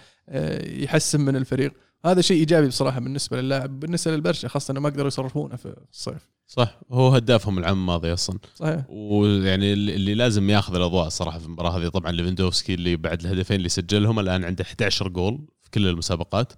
يحسن 0.83 1.21
من 1.21 1.35
الفريق. 1.35 1.73
هذا 2.05 2.21
شيء 2.21 2.37
إيجابي 2.37 2.67
بصراحة 2.67 2.99
بالنسبة 2.99 3.41
للاعب 3.41 3.79
بالنسبة 3.79 4.11
للبرشا 4.11 4.47
خاصة 4.47 4.71
انه 4.71 4.79
ما 4.79 4.89
قدروا 4.89 5.07
يصرفونه 5.07 5.55
في 5.55 5.75
الصيف. 5.91 6.29
صح 6.47 6.79
هو 6.91 7.07
هدافهم 7.07 7.57
العام 7.57 7.77
الماضي 7.77 8.13
أصلا. 8.13 8.39
صحيح. 8.55 8.85
ويعني 8.89 9.73
اللي 9.73 10.13
لازم 10.13 10.49
ياخذ 10.49 10.75
الأضواء 10.75 11.09
صراحة 11.09 11.39
في 11.39 11.45
المباراة 11.45 11.77
هذه. 11.77 11.87
طبعا 11.87 12.11
ليفندوفسكي 12.11 12.73
اللي 12.73 12.95
بعد 12.95 13.21
الهدفين 13.21 13.57
اللي 13.57 13.69
سجلهم 13.69 14.19
الآن 14.19 14.43
عنده 14.43 14.63
11 14.63 15.07
جول 15.07 15.47
في 15.61 15.69
كل 15.69 15.87
المسابقات. 15.87 16.53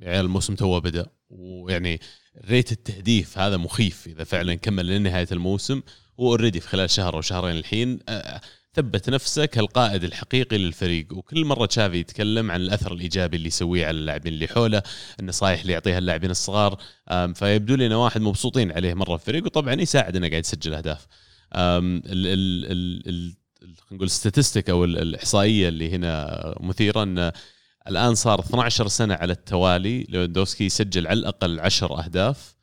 يعني 0.00 0.20
الموسم 0.20 0.54
توه 0.54 0.78
بدأ. 0.78 1.06
ويعني 1.30 2.00
rate 2.44 2.72
التهديف 2.72 3.38
هذا 3.38 3.56
مخيف 3.56 4.06
إذا 4.06 4.24
فعلا 4.24 4.54
كمل 4.54 4.86
لنهاية 4.86 5.28
الموسم. 5.32 5.82
هو 6.20 6.28
already 6.28 6.60
في 6.60 6.68
خلال 6.68 6.90
شهر 6.90 7.14
أو 7.14 7.20
شهرين 7.20 7.56
الحين 7.56 7.98
ثبت 8.74 9.10
نفسه 9.10 9.44
كالقائد 9.44 10.04
الحقيقي 10.04 10.58
للفريق. 10.58 11.06
وكل 11.12 11.44
مرة 11.44 11.66
تشافي 11.66 11.96
يتكلم 11.98 12.50
عن 12.50 12.60
الأثر 12.60 12.92
الإيجابي 12.92 13.36
اللي 13.36 13.48
يسويه 13.48 13.86
على 13.86 13.98
اللاعبين 13.98 14.32
اللي 14.32 14.48
حوله 14.48 14.82
النصائح 15.20 15.60
اللي 15.60 15.72
يعطيها 15.72 15.98
اللاعبين 15.98 16.30
الصغار 16.30 16.78
فيبدو 17.34 17.74
لي 17.74 17.86
انه 17.86 18.04
واحد 18.04 18.20
مبسوطين 18.20 18.72
عليه 18.72 18.94
مرة 18.94 19.14
الفريق 19.14 19.44
وطبعا 19.44 19.74
يساعد 19.74 20.16
انه 20.16 20.28
قاعد 20.28 20.44
يسجل 20.44 20.74
أهداف. 20.74 21.06
خلينا 21.52 23.32
نقول 23.92 24.06
ال 24.06 24.12
statistic 24.12 24.70
أو 24.70 24.84
ال- 24.84 24.98
الإحصائية 24.98 25.68
اللي 25.68 25.90
هنا 25.90 26.54
مثيرة 26.60 27.02
إن 27.02 27.32
الآن 27.88 28.14
صار 28.14 28.40
12 28.40 28.88
سنة 28.88 29.14
على 29.14 29.32
التوالي 29.32 30.06
ليفاندوفسكي 30.08 30.64
يسجل 30.64 31.06
على 31.06 31.18
الأقل 31.18 31.60
10 31.60 32.04
أهداف 32.04 32.54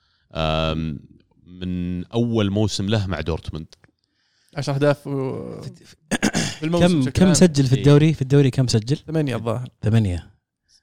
من 1.46 2.06
أول 2.06 2.50
موسم 2.50 2.90
له 2.90 3.08
مع 3.08 3.22
دورتموند. 3.22 3.68
10 4.60 4.74
أهداف 4.74 5.08
و- 5.08 5.62
بالموسم 6.62 7.04
كم 7.04 7.10
كم. 7.10 7.34
سجل 7.34 7.66
في 7.68 7.74
الدوري؟ 7.76 8.14
في 8.14 8.22
الدوري 8.22 8.50
كم 8.52 8.68
سجل؟ 8.68 8.98
ثمانية 9.08 9.36
الظاهر. 9.36 9.70
ثمانية. 9.84 10.28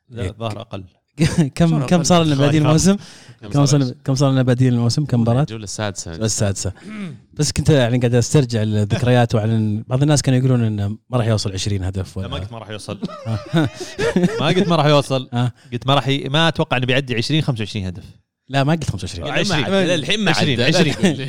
لا 0.08 0.26
الظاهر 0.26 0.60
أقل. 0.60 0.84
كم 1.54 1.86
كم؟ 1.86 2.02
صار 2.02 2.22
لنا 2.24 2.34
بادين 2.34 2.62
الموسم؟ 2.62 2.96
كم 3.52 3.66
صار 3.66 3.90
كم 4.04 4.14
صار 4.14 4.30
لنا 4.32 4.42
بادين 4.42 4.72
الموسم؟ 4.72 5.04
كم 5.04 5.20
مباراة؟ 5.20 5.40
الجوله 5.40 5.64
السادسة. 5.64 6.14
السادسة. 6.14 6.72
بس 7.34 7.52
كنت 7.52 7.70
يعني 7.70 7.98
قاعد 7.98 8.14
أسترجع 8.14 8.62
الذكريات 8.62 9.34
وعن 9.34 9.84
بعض 9.86 10.02
الناس 10.02 10.22
كانوا 10.22 10.38
يقولون 10.38 10.64
إنه 10.64 10.88
ما 10.88 11.18
راح 11.18 11.26
يوصل 11.26 11.52
20 11.52 11.84
هدف 11.84 12.18
لا 12.18 12.28
ما 12.28 12.34
ولا 12.34 12.42
قلت 12.42 12.52
ما 12.52 12.58
راح 12.58 12.70
يوصل. 12.70 12.98
ما 14.40 14.46
قلت 14.46 14.68
ما 14.68 14.76
راح 14.76 14.86
يوصل. 14.86 15.28
آه. 15.32 15.52
قلت 15.72 15.86
ما 15.86 15.94
راح. 15.94 16.08
ما 16.08 16.48
أتوقع 16.48 16.76
إنه 16.76 16.86
بيعدي 16.86 17.14
20 17.14 17.42
25 17.42 17.86
هدف. 17.86 18.04
لا 18.48 18.64
ما 18.64 18.72
قلت 18.72 18.90
25 18.90 19.30
عشرين. 19.30 19.64
عشرين 19.64 19.74
الحين 19.90 20.20
ما 20.24 20.30
20 20.30 20.50
عدى. 20.60 20.64
20 20.64 21.28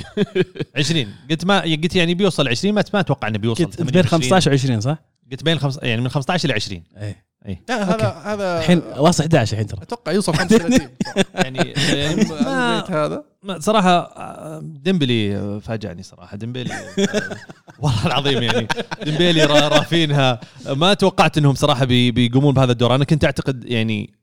20 0.75 1.08
قلت 1.32 1.45
ما 1.45 1.60
قلت 1.62 1.95
يعني 1.95 2.13
بيوصل 2.13 2.47
20 2.47 2.73
ما 2.75 2.84
ما 2.93 2.99
أتوقع 2.99 3.27
إنه 3.27 3.38
بيوصل 3.38 3.65
قلت 3.65 3.82
بين 3.82 4.03
15 4.06 4.58
و20 4.58 4.80
صح؟ 4.80 4.97
قلت 5.32 5.43
بين 5.43 5.60
خمس 5.60 5.80
يعني 5.84 6.01
من 6.01 6.10
15 6.10 6.49
ل 6.49 6.51
20 6.51 6.84
إيه. 6.97 7.63
لا 7.69 7.84
هذا 7.95 8.10
هذا 8.25 8.58
الحين 8.60 8.82
واصل 8.97 9.23
11 9.23 9.53
الحين 9.53 9.67
ترى. 9.67 9.82
أتوقع 9.82 10.12
يوصل 10.12 10.34
35 10.38 10.89
يعني 11.36 11.73
ما 12.45 12.84
هذا. 12.89 13.23
صراحة 13.60 13.89
آه، 13.99 14.60
ديمبلي 14.63 15.36
آه، 15.38 15.60
فاجأني 15.60 16.03
صراحة. 16.03 16.38
ديمبلي 16.38 16.73
آه، 16.73 17.38
والله 17.80 18.06
العظيم 18.06 18.43
يعني. 18.43 18.67
ديمبلي 19.03 19.43
را- 19.43 19.67
رافينيا. 19.67 20.39
ما 20.67 20.93
توقعت 20.93 21.38
إنهم 21.38 21.56
صراحة 21.56 21.86
بي- 21.86 22.12
بيقومون 22.12 22.53
بهذا 22.53 22.71
الدور. 22.71 22.95
أنا 22.95 23.03
كنت 23.06 23.25
أعتقد 23.25 23.63
يعني 23.65 24.13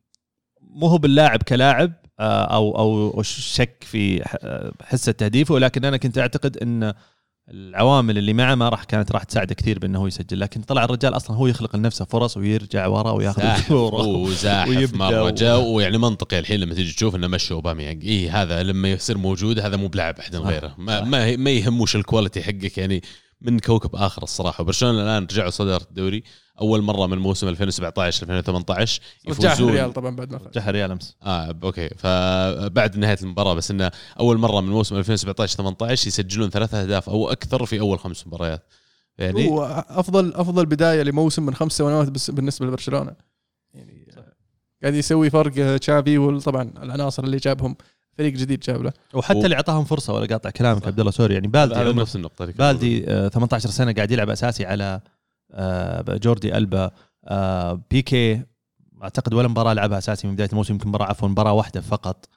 مو 0.75 0.87
هو 0.87 0.99
باللاعب 0.99 1.43
كلاعب 1.43 1.93
آه، 2.21 2.45
أو 2.45 2.79
أو 2.79 3.23
شك 3.23 3.85
في 3.87 4.25
ح- 4.29 4.37
آه، 4.43 4.73
حس 4.83 5.05
تهديفه 5.05 5.55
ولكن 5.55 5.85
أنا 5.85 5.97
كنت 5.97 6.19
أعتقد 6.19 6.57
إن 6.57 6.95
العوامل 7.49 8.19
اللي 8.19 8.33
معه 8.33 8.55
ما 8.55 8.69
راح 8.69 8.85
كانت 8.85 9.13
راح 9.13 9.23
تساعده 9.25 9.55
كثير 9.55 9.79
بأنه 9.79 9.99
هو 9.99 10.07
يسجل. 10.07 10.41
لكن 10.41 10.63
طلع 10.63 10.85
الرجال 10.85 11.17
أصلا 11.17 11.37
هو 11.37 11.47
يخلق 11.47 11.77
لنفسه 11.77 12.05
فرص 12.05 12.37
ويرجع 12.37 12.87
ورا 12.87 13.11
وياخذ 13.11 13.43
الكورة 13.43 14.07
وزاحف 14.07 14.95
مرة 14.95 15.31
جاء. 15.31 15.61
ويعني 15.61 15.99
منطقي 15.99 16.39
الحين 16.39 16.61
لما 16.61 16.75
تيجي 16.75 16.93
تشوف 16.93 17.17
إنه 17.17 17.27
مشوا 17.29 17.57
أوباميانج. 17.57 18.05
اي 18.07 18.29
هذا 18.31 18.63
لما 18.63 18.89
يصير 18.93 19.19
موجود 19.19 19.59
هذا 19.59 19.77
مو 19.77 19.89
بلاعب 19.89 20.19
أحد. 20.19 20.37
غيره. 20.37 20.75
ما. 20.79 21.01
ما 21.05 21.37
ما 21.37 21.51
يهموش 21.51 21.97
ال 21.97 22.02
quality 22.02 22.43
حقك 22.43 22.79
يعني 22.79 23.03
من 23.41 23.59
كوكب 23.59 23.97
آخر 23.97 24.23
الصراحة. 24.23 24.63
وبرشلونة 24.63 25.03
الآن 25.03 25.23
رجعوا 25.23 25.51
صدر 25.51 25.83
الدوري. 25.91 26.23
أول 26.61 26.83
مرة 26.83 27.07
من 27.07 27.19
موسم 27.19 27.49
2017 27.49 28.23
2018 28.23 29.03
رجعها 29.29 29.53
يفوزون. 29.53 29.69
الريال 29.69 29.93
طبعا 29.93 30.17
بعد 30.17 30.33
ما 30.33 30.39
فاز. 30.39 30.69
الريال 30.69 30.91
أمس. 30.91 31.17
آه 31.23 31.55
أوكي. 31.65 31.89
فبعد 31.89 32.97
نهاية 32.97 33.19
المباراة 33.23 33.55
بس 33.55 33.71
إنه 33.71 33.91
أول 34.21 34.39
مرة 34.39 34.61
من 34.61 34.71
موسم 34.71 34.97
2017 34.97 35.57
18 35.57 36.09
يسجلون 36.09 36.51
ثلاثة 36.51 36.83
أهداف 36.83 37.09
أو 37.09 37.33
أكثر 37.33 37.67
في 37.67 37.81
أول 37.81 37.99
خمس 37.99 38.27
مباريات. 38.27 38.67
يعني 39.19 39.49
هو 39.49 39.85
أفضل 39.89 40.35
أفضل 40.35 40.67
بداية 40.67 41.03
لموسم 41.03 41.47
من 41.47 41.55
خمس 41.55 41.73
سنوات 41.73 42.09
بس 42.11 42.31
بالنسبة 42.31 42.67
لبرشلونة. 42.67 43.13
يعني 43.75 44.07
قاعد 44.83 44.95
يسوي 44.95 45.31
فرق 45.31 45.53
آه، 45.59 45.77
تشافي 45.77 46.19
وطبعا 46.19 46.71
العناصر 46.83 47.25
اللي 47.25 47.37
جابهم 47.37 47.77
فريق 48.19 48.33
جديد 48.33 48.61
جاب 48.61 48.83
له. 48.83 48.93
وحتى 49.15 49.39
و- 49.39 49.45
اللي 49.45 49.57
أعطاهم 49.57 49.85
فرصة 49.85 50.13
ولا 50.15 50.27
أقاطع 50.27 50.51
كلامك. 50.51 50.87
عبد 50.87 51.01
الله 51.01 51.11
sorry. 51.13 51.35
يعني 51.35 51.47
بالدي 51.49 51.75
نفس 51.93 52.17
النقطة 52.17 52.45
بالدي 52.47 53.11
آه، 53.11 53.29
18 53.29 53.69
سنة 53.71 53.93
قاعد 53.93 54.11
يلعب 54.11 54.31
أساسي 54.31 54.67
على 54.67 54.85
آه، 54.85 55.03
جوردي 56.09 56.57
ألبا 56.57 56.91
آه، 57.25 57.83
بيكي 57.91 58.43
أعتقد 59.03 59.35
ولا 59.35 59.49
مباراة 59.49 59.73
لعبها 59.73 59.99
أساسي 59.99 60.27
من 60.27 60.35
بداية 60.35 60.49
الموسم 60.49 60.75
يمكن 60.75 60.89
مباراة 60.89 61.07
عفوا 61.07 61.29
مباراة 61.29 61.53
واحدة 61.53 61.81
فقط. 61.81 62.29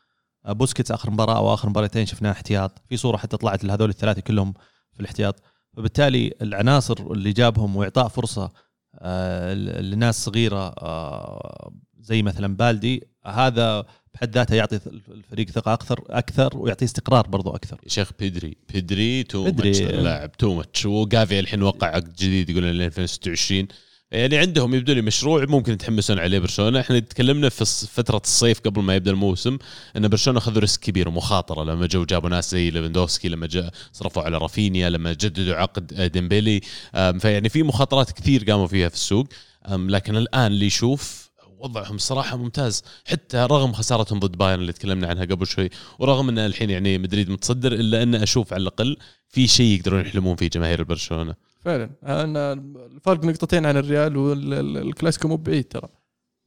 آه، 0.46 0.52
بوسكيتس 0.54 0.92
آخر 0.92 1.12
مباراة 1.12 1.38
أو 1.38 1.54
آخر 1.54 1.70
مباراتين 1.70 2.06
شفناه 2.06 2.32
احتياط. 2.32 2.82
في 2.90 2.98
صورة 2.98 3.18
حتى 3.18 3.38
طلعت 3.38 3.64
لهذول 3.64 3.90
الثلاثة 3.90 4.22
كلهم 4.22 4.54
في 4.94 5.00
الاحتياط. 5.00 5.42
فبالتالي 5.78 6.34
العناصر 6.42 6.98
اللي 7.12 7.32
جابهم 7.32 7.76
وإعطاء 7.76 8.08
فرصة 8.08 8.52
آه، 9.00 9.54
لناس 9.82 10.26
صغيرة 10.26 10.68
آه، 10.68 11.72
زي 12.00 12.24
مثلا 12.24 12.56
بالدي 12.56 13.08
هذا 13.26 13.86
بحد 14.18 14.36
ذاته 14.36 14.56
يعطي 14.56 14.80
الفريق 15.12 15.50
ثقة 15.50 15.74
أكثر 15.74 16.04
أكثر 16.10 16.58
ويعطيه 16.58 16.86
استقرار 16.86 17.28
برضو 17.28 17.56
أكثر. 17.56 17.80
يا 17.84 17.90
شيخ 17.90 18.12
بيدري 18.20 18.58
بيدري 18.74 19.24
too. 19.24 19.44
much 19.44 19.82
اللاعب 19.82 20.32
too 20.32 20.54
much 20.54 20.86
وجافي 20.86 21.40
الحين 21.40 21.64
وقع 21.64 21.88
عقد 21.88 22.16
جديد 22.16 22.50
يقولون 22.50 22.72
ل 22.72 22.82
2026 22.82 23.68
يعني 24.12 24.38
عندهم 24.38 24.76
يبدو 24.76 24.94
لي 24.94 25.02
مشروع 25.02 25.46
ممكن 25.46 25.74
يتحمسون 25.74 26.20
عليه 26.20 26.40
برشلونة. 26.40 26.80
إحنا 26.80 27.00
تكلمنا 27.00 27.50
في 27.50 27.66
فترة 27.88 28.22
الصيف 28.26 28.60
قبل 28.60 28.82
ما 28.82 28.96
يبدأ 28.96 29.12
الموسم 29.12 29.58
إن 29.98 30.08
برشلونة 30.08 30.40
أخذوا 30.40 30.60
risk 30.60 30.80
كبير 30.80 31.08
ومخاطرة. 31.10 31.64
لما 31.64 31.86
جو 31.86 32.06
جابوا 32.06 32.30
ناس 32.30 32.52
زي 32.52 32.70
ليفندوفسكي 32.70 33.30
لما 33.30 33.48
جاء 33.48 33.72
صرفوا 33.94 34.24
على 34.24 34.38
رافينيا 34.38 34.90
لما 34.90 35.14
جددوا 35.14 35.56
عقد 35.56 35.94
آه، 35.94 36.08
ديمبيلي. 36.08 36.62
فيعني 36.94 37.50
في 37.50 37.64
مخاطرات 37.64 38.12
كثير 38.12 38.44
قاموا 38.52 38.68
فيها 38.68 38.90
في 38.90 38.96
السوق. 38.96 39.28
لكن 39.70 40.18
الآن 40.18 40.52
اللي 40.52 40.66
يشوف 40.66 41.27
وضعهم 41.60 41.98
صراحة 41.98 42.38
ممتاز. 42.38 42.84
حتى 43.06 43.38
رغم 43.38 43.74
خسارتهم 43.74 44.20
ضد 44.20 44.38
بايرن 44.38 44.62
اللي 44.62 44.74
تكلمنا 44.74 45.08
عنها 45.08 45.26
قبل 45.26 45.48
شوي 45.48 45.70
ورغم 46.00 46.30
إن 46.30 46.40
الحين 46.40 46.70
يعني 46.70 46.98
مدريد 46.98 47.30
متصدر 47.30 47.74
إلا 47.74 48.04
أن 48.04 48.16
أشوف 48.16 48.54
على 48.54 48.62
الأقل 48.62 48.98
في 49.30 49.48
شيء 49.48 49.80
يقدرون 49.80 50.02
يحلمون 50.02 50.36
فيه 50.36 50.50
جماهير 50.50 50.84
برشلونه 50.84 51.36
فعلا. 51.62 51.90
أن 52.04 52.38
الفرق 52.38 53.26
نقطتين 53.26 53.66
عن 53.66 53.78
الريال 53.78 54.18
والكلاسيكو 54.18 55.28
مو 55.28 55.36
بعيد 55.36 55.64
ترى. 55.64 55.90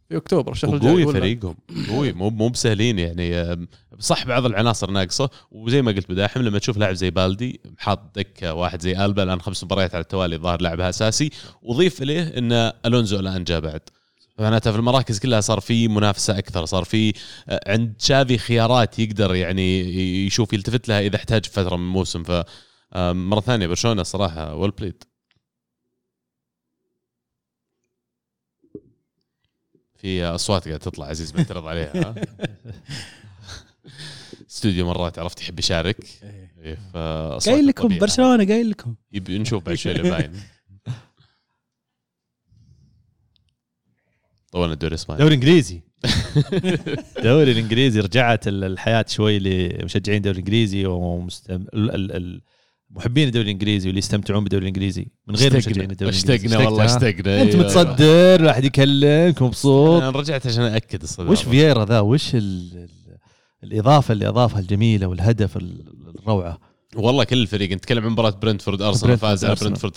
في 0.09 0.17
أكتوبر 0.17 0.53
الشهر 0.53 0.75
الجاي 0.75 1.05
ولا؟ 1.05 1.21
فريقهم. 1.21 1.57
قوي 1.89 2.13
مو 2.13 2.31
مو 2.31 2.49
بسهلين 2.49 2.99
يعني. 2.99 3.67
صح 3.99 4.27
بعض 4.27 4.47
العناصر 4.47 4.91
ناقصة 4.91 5.31
وزي 5.51 5.83
ما 5.83 5.93
قلت 5.93 6.11
بداحم 6.11 6.43
لما 6.43 6.59
تشوف 6.59 6.77
لاعب 6.77 6.95
زي 6.95 7.11
بالدي 7.11 7.61
حاط 7.79 8.01
دكة 8.17 8.55
واحد 8.55 8.81
زي 8.81 9.05
ألبا 9.05 9.23
الآن 9.23 9.41
خمس 9.41 9.65
مباريات 9.65 9.95
على 9.95 10.03
التوالي 10.03 10.37
ظاهر 10.37 10.63
لاعبها 10.63 10.89
أساسي. 10.89 11.31
وضيف 11.63 12.03
إليه 12.03 12.23
إن 12.23 12.73
ألونزو 12.87 13.21
الآن 13.21 13.45
جاء 13.45 13.61
بعد. 13.61 13.81
معناته 14.41 14.71
في 14.73 14.77
المراكز 14.79 15.19
كلها 15.19 15.41
صار 15.41 15.61
في 15.61 15.89
منافسة 15.89 16.39
أكثر 16.39 16.65
صار 16.65 16.85
في 16.85 17.13
آه، 17.49 17.61
عند 17.67 17.95
شافي 17.99 18.39
خيارات 18.39 18.99
يقدر 18.99 19.35
يعني 19.35 19.81
يشوف 20.27 20.53
يلتفت 20.53 20.89
لها 20.89 21.01
إذا 21.01 21.17
احتاج 21.17 21.45
فترة 21.47 21.77
من 21.77 21.83
الموسم. 21.87 22.23
ف 22.25 22.31
آم، 22.95 23.31
مرة 23.31 23.41
ثانية 23.41 23.67
برشلونة 23.67 24.03
صراحة 24.03 24.55
ويل 24.55 24.71
بليد 24.71 25.05
في 29.95 30.25
أصوات 30.25 30.65
قاعدة 30.65 30.79
تطلع 30.79 31.07
عزيز 31.07 31.35
معترض 31.37 31.67
عليها 31.67 31.93
ها؟ 31.97 32.15
استوديو 34.51 34.87
مرات 34.87 35.19
عرفت 35.19 35.41
يحب 35.41 35.59
يشارك. 35.59 35.97
إيه، 36.63 36.79
فأصوات 36.95 37.55
قايل 37.55 37.67
لكم. 37.67 37.99
برشلونة 37.99 38.45
قايل 38.47 38.71
لكم. 38.71 38.95
يبي 39.13 39.39
نشوف 39.39 39.63
بعد 39.63 39.75
شوي 39.75 39.95
باين 40.11 40.41
طولنا 44.53 44.73
الدوري 44.73 44.91
الإسباني. 44.95 45.21
دوري 45.21 45.35
إنجليزي. 45.35 45.81
الدوري 47.19 47.53
الإنجليزي 47.53 48.01
رجعت 48.01 48.49
ال- 48.49 48.65
الحياة 48.65 49.05
شوي 49.09 49.39
لمشجعين 49.39 50.17
الدوري 50.17 50.35
الإنجليزي 50.39 50.87
ومستم... 50.87 51.55
ال... 51.75 51.91
ال... 51.95 52.13
ال... 52.17 52.41
محبين 52.91 53.27
الدوري 53.29 53.45
الإنجليزي 53.45 53.89
واللي 53.89 53.99
يستمتعون 53.99 54.45
بالدوري 54.45 54.63
الإنجليزي 54.63 55.07
من 55.27 55.35
غير 55.37 55.57
مشجعين 55.57 55.91
الدوري 55.91 56.11
الإنجليزي. 56.13 56.47
اشتقنا 56.47 56.67
والله؟ 56.69 56.85
اشتقنا 56.85 57.43
أنت 57.43 57.55
أيوة. 57.55 57.65
متصدر 57.65 58.45
واحد 58.45 58.65
يكلمك 58.65 59.43
مبسوط. 59.43 60.03
أنا 60.03 60.11
رجعت 60.11 60.47
عشان 60.47 60.63
أأكد 60.63 61.03
الصداره 61.03 61.31
وش 61.31 61.43
فييرا 61.43 61.85
ذا؟ 61.85 62.01
وش 62.01 62.35
ال... 62.35 62.41
ال... 62.75 62.89
الإضافة 63.65 64.13
اللي 64.13 64.29
أضافها 64.29 64.61
الجميلة 64.61 65.07
والهدف 65.07 65.57
ال- 65.57 65.85
الروعة؟ 66.19 66.70
والله 66.97 67.25
كل 67.25 67.39
الفريق 67.43 67.71
نتكلم 67.73 68.05
عن 68.05 68.11
مباراة 68.11 68.31
برنتفورد 68.31 68.83
أرسنال 68.83 69.19
فاز 69.19 69.45
على. 69.45 69.55
برنتفورد 69.69 69.95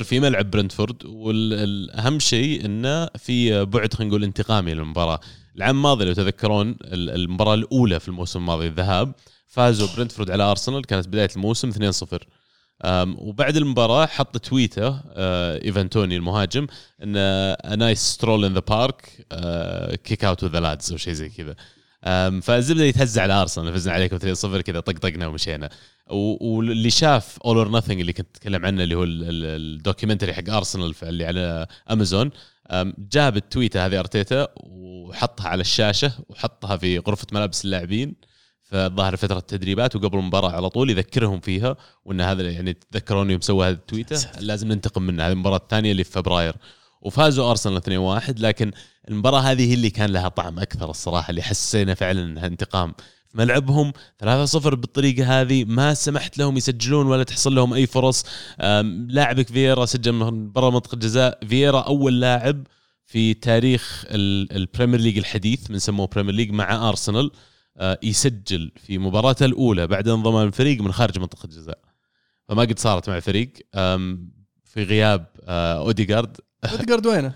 3-0 0.00 0.02
في 0.04 0.20
ملعب 0.20 0.50
برنتفورد 0.50 1.04
والأهم 1.04 2.18
شيء 2.18 2.64
انه 2.64 3.06
في 3.18 3.64
بعد 3.64 3.94
خلينا 3.94 4.08
نقول 4.10 4.24
انتقامي 4.24 4.74
للمباراة. 4.74 5.20
العام 5.56 5.76
الماضي 5.76 6.04
لو 6.04 6.12
تذكرون 6.12 6.68
ال- 6.70 7.10
المباراة 7.10 7.54
الأولى 7.54 8.00
في 8.00 8.08
الموسم 8.08 8.38
الماضي 8.38 8.66
الذهاب 8.66 9.12
فازوا 9.46 9.88
برنتفورد 9.96 10.30
على 10.30 10.42
أرسنال 10.42 10.84
كانت 10.84 11.08
بداية 11.08 11.28
الموسم 11.36 11.70
2-0 11.70 12.18
أم، 12.84 13.16
وبعد 13.18 13.56
المباراة 13.56 14.06
حط 14.06 14.36
تويته 14.38 15.00
آه، 15.12 15.64
ايفان 15.64 15.88
توني 15.90 16.16
المهاجم 16.16 16.66
انه 17.02 17.54
nice 17.76 17.98
stroll 18.00 18.44
in 18.44 18.54
the 18.54 18.60
park 18.68 19.26
kick 20.04 20.24
about 20.24 20.44
the 20.44 20.60
lads 20.60 20.92
أو 20.92 20.96
شيء 20.98 21.12
زي 21.12 21.28
كذا. 21.28 21.54
فالزبدة 22.42 22.84
يتهز 22.84 23.18
على 23.18 23.32
أرسنال 23.32 23.74
فزنا 23.74 23.94
عليكم 23.94 24.18
3-0 24.18 24.60
كذا 24.60 24.80
طقطقنا 24.80 25.26
ومشينا. 25.26 25.70
واللي 26.10 26.90
شاف 26.90 27.38
All 27.44 27.56
or 27.56 27.70
Nothing 27.72 28.00
اللي 28.00 28.12
كنت 28.12 28.36
اتكلم 28.36 28.66
عنه 28.66 28.82
اللي 28.82 28.94
هو 28.94 29.04
ال- 29.04 29.22
ال- 29.22 29.44
ال 29.76 29.81
documentary 29.81 30.34
حق 30.34 30.50
أرسنال 30.50 30.94
اللي 31.02 31.24
على 31.26 31.66
امازون 31.90 32.30
جاب 32.98 33.36
التويتة 33.36 33.86
هذه 33.86 33.98
أرتيتا 33.98 34.48
وحطها 34.56 35.48
على 35.48 35.60
الشاشة 35.60 36.12
وحطها 36.28 36.76
في 36.76 36.98
غرفة 36.98 37.26
ملابس 37.32 37.64
اللاعبين 37.64 38.14
فظاهر 38.62 39.16
فترة 39.16 39.38
التدريبات 39.38 39.96
وقبل 39.96 40.18
المباراة 40.18 40.50
على 40.50 40.68
طول 40.70 40.90
يذكرهم 40.90 41.40
فيها 41.40 41.76
وإن 42.04 42.20
هذا 42.20 42.50
يعني 42.50 42.72
تذكرون 42.72 43.30
يوم 43.30 43.40
سوى 43.40 43.68
هذه 43.68 43.72
التويتة 43.72 44.16
لازم 44.40 44.68
ننتقم 44.68 45.02
منها 45.02 45.26
هذه 45.26 45.32
المباراة 45.32 45.56
الثانية 45.56 45.92
اللي 45.92 46.04
في 46.04 46.10
فبراير. 46.10 46.54
وفازوا 47.02 47.50
أرسنال 47.50 47.76
2-1 48.22 48.40
لكن 48.40 48.70
المباراة 49.08 49.40
هذه 49.40 49.70
هي 49.70 49.74
اللي 49.74 49.90
كان 49.90 50.10
لها 50.10 50.28
طعم 50.28 50.58
أكثر 50.58 50.90
الصراحة 50.90 51.30
اللي 51.30 51.42
حسينا 51.42 51.94
فعلا 51.94 52.22
إنها 52.22 52.46
انتقام. 52.46 52.94
في 53.28 53.38
ملعبهم 53.38 53.92
3-0 54.18 54.74
بالطريقة 54.74 55.40
هذه 55.40 55.64
ما 55.64 55.94
سمحت 55.94 56.38
لهم 56.38 56.56
يسجلون 56.56 57.06
ولا 57.06 57.22
تحصل 57.22 57.54
لهم 57.54 57.74
أي 57.74 57.86
فرص. 57.86 58.24
لاعبك 59.08 59.48
فييرا 59.48 59.86
سجل 59.86 60.12
من 60.12 60.52
برا 60.52 60.70
منطقة 60.70 60.94
الجزاء. 60.94 61.38
فييرا 61.48 61.80
أول 61.80 62.20
لاعب 62.20 62.66
في 63.06 63.34
تاريخ 63.34 64.04
ال- 64.08 64.52
ال 64.56 64.61
Premier 64.61 65.00
League 65.00 65.18
الحديث 65.18 65.70
من 65.70 65.78
سموه 65.78 66.06
Premier 66.06 66.34
League 66.34 66.50
مع 66.50 66.88
أرسنال. 66.88 67.30
آه، 67.76 67.98
يسجل 68.02 68.70
في 68.86 68.98
مباراته 68.98 69.44
الأولى 69.46 69.86
بعد 69.86 70.08
انضمام 70.08 70.46
الفريق 70.46 70.80
من 70.82 70.92
خارج 70.92 71.18
منطقة 71.18 71.44
الجزاء. 71.44 71.78
فما 72.48 72.62
قد 72.62 72.78
صارت 72.78 73.08
مع 73.10 73.16
الفريق 73.16 73.52
أم، 73.74 74.30
في 74.64 74.82
غياب 74.82 75.26
آه، 75.44 75.82
اوديجارد 76.64 77.06
اوديجارد 77.06 77.06
وينه؟ 77.06 77.34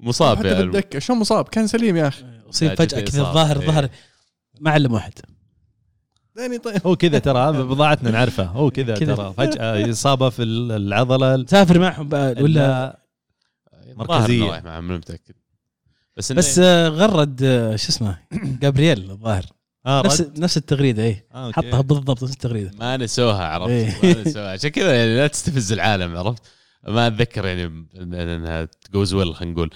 مصاب 0.00 0.38
حتى 0.38 0.48
يعني 0.48 0.62
بالدكه 0.62 0.98
شو 0.98 1.14
مصاب؟ 1.14 1.48
كان 1.48 1.66
سليم 1.66 1.96
يا 1.96 2.08
أخي. 2.08 2.24
أصيب 2.50 2.74
فجأة 2.74 3.00
كذا. 3.00 3.20
الظاهر. 3.20 3.56
الظاهر 3.56 3.88
ما 4.60 4.70
علم 4.70 4.92
واحد. 4.92 5.12
يعني 6.36 6.58
طيب. 6.58 6.86
هو 6.86 6.96
كذا 6.96 7.18
ترى 7.18 7.62
بضاعتنا 7.62 8.10
نعرفها 8.10 8.44
هو 8.44 8.70
كذا. 8.70 8.94
ترى. 8.94 9.34
فجأة 9.36 9.90
إصابة 9.90 10.30
في 10.30 10.42
العضلة. 10.42 11.46
سافر 11.46 11.78
معهم 11.78 12.08
بقى 12.08 12.30
ولا؟ 12.30 12.42
ولا 12.42 13.02
مركزية. 13.96 14.62
مو 14.64 14.96
متأكد. 14.96 15.34
بس 16.16 16.32
بس 16.32 16.58
آه، 16.58 16.88
غرد 16.88 17.42
آه، 17.42 17.76
شو 17.76 17.88
اسمه؟ 17.88 18.18
جابرييل 18.62 19.10
الظاهر. 19.10 19.44
آه 19.86 20.02
نفس 20.04 20.20
رد. 20.20 20.40
نفس 20.40 20.56
التغريدة 20.56 21.02
اي 21.02 21.26
آه،. 21.34 21.52
حطها 21.52 21.80
بالضبط 21.80 22.22
نفس 22.22 22.32
التغريدة. 22.32 22.70
ما 22.78 22.96
نسوها 22.96 23.44
عرفت؟ 23.44 23.70
إيه. 23.70 24.14
ما 24.14 24.22
نسوها 24.22 24.52
عشان 24.52 24.70
كذا 24.70 24.96
يعني 24.96 25.16
لا 25.16 25.26
تستفز 25.26 25.72
العالم 25.72 26.16
عرفت؟ 26.16 26.42
ما 26.88 27.06
أتذكر 27.06 27.46
يعني 27.46 27.86
إنها 27.96 28.68
goes 28.94 29.14
well 29.14 29.34
خلينا 29.34 29.54
نقول. 29.54 29.70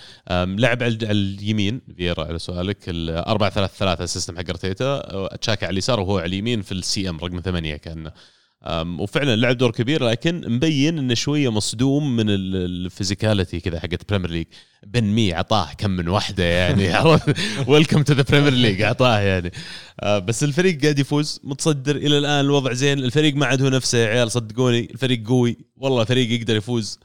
لعب 0.61 0.83
على 0.83 0.99
اليمين. 1.13 1.81
فيرا 1.97 2.25
على 2.25 2.39
سؤالك. 2.39 2.79
ال 2.89 3.11
4 3.11 3.51
3 3.51 3.73
3 3.73 4.05
ال 4.05 4.10
system 4.10 4.39
حق 4.39 4.45
أرتيتا. 4.49 5.37
تشاكا 5.37 5.67
على 5.67 5.73
اليسار 5.73 6.01
وهو 6.01 6.19
على 6.19 6.27
اليمين 6.27 6.63
في 6.63 6.73
ال 6.73 7.09
CM 7.09 7.19
رقم 7.19 7.41
ثمانية 7.41 7.77
كان 7.77 8.07
أم، 8.07 8.13
وفعلا 8.75 9.37
لعب 9.37 9.57
دور 9.59 9.71
كبير 9.71 10.05
لكن 10.05 10.43
مبين 10.55 10.99
إنه 10.99 11.15
شوية 11.15 11.49
مصدوم 11.53 12.17
من 12.17 12.31
ال- 12.31 12.57
ال 12.57 12.66
physicality 12.66 13.61
كذا 13.61 13.81
حقت 13.81 14.09
Premier 14.09 14.31
League 14.31 14.47
بن 14.87 15.05
مي 15.05 15.33
عطاه 15.35 15.73
كم 15.73 15.91
من 15.91 16.09
واحدة 16.09 16.45
يعني 16.45 17.13
welcome 17.69 18.03
to 18.03 18.13
the 18.13 18.23
Premier 18.23 18.53
League 18.53 18.83
عطاه 18.83 19.19
يعني. 19.19 19.53
آه، 20.01 20.19
بس 20.19 20.45
الفريق 20.45 20.83
قاعد 20.83 20.99
يفوز 20.99 21.41
متصدر 21.45 21.97
إلى 21.97 22.19
الآن 22.19 22.41
الوضع 22.45 22.73
زين. 22.73 22.99
الفريق 22.99 23.35
ما 23.35 23.47
عاد 23.47 23.63
هو 23.63 23.69
نفسه 23.69 23.99
يا 23.99 24.07
عيال 24.07 24.31
صدقوني 24.31 24.91
الفريق 24.91 25.29
قوي. 25.29 25.57
والله 25.77 26.05
فريق 26.05 26.33
يقدر 26.41 26.57
يفوز. 26.57 26.99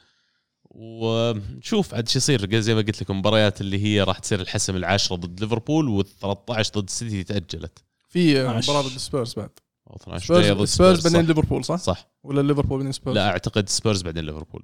ونشوف 0.70 1.94
عاد 1.94 2.10
شو 2.10 2.18
يصير. 2.18 2.60
زي 2.60 2.76
ما 2.76 2.82
قلت 2.82 3.02
لكم 3.02 3.20
مباريات 3.20 3.62
اللي 3.62 3.84
هي 3.86 4.02
راح 4.04 4.20
تصير 4.20 4.42
الحسم 4.42 4.76
العاشرة 4.76 5.16
ضد 5.16 5.42
ليفربول 5.42 6.04
وال13 6.04 6.72
ضد 6.78 6.84
السيتي 6.88 7.24
تأجلت. 7.24 7.84
في 8.10 8.42
12. 8.42 8.72
مباراة 8.72 8.88
ضد 8.88 8.98
سبيرز 8.98 9.34
بعد. 9.34 9.50
أو 9.92 9.96
12 9.96 10.42
جاية 10.42 10.54
ضد 10.54 10.66
سبيرز. 10.66 11.08
بعدين 11.08 11.28
ليفربول 11.28 11.66
صح؟ 11.66 11.76
صح. 11.76 12.10
ولا 12.24 12.42
ليفربول 12.42 12.78
بعدين 12.78 12.92
سبيرز؟ 12.92 13.16
لا 13.16 13.28
أعتقد 13.30 13.70
سبيرز 13.70 14.02
بعدين 14.02 14.26
ليفربول. 14.26 14.64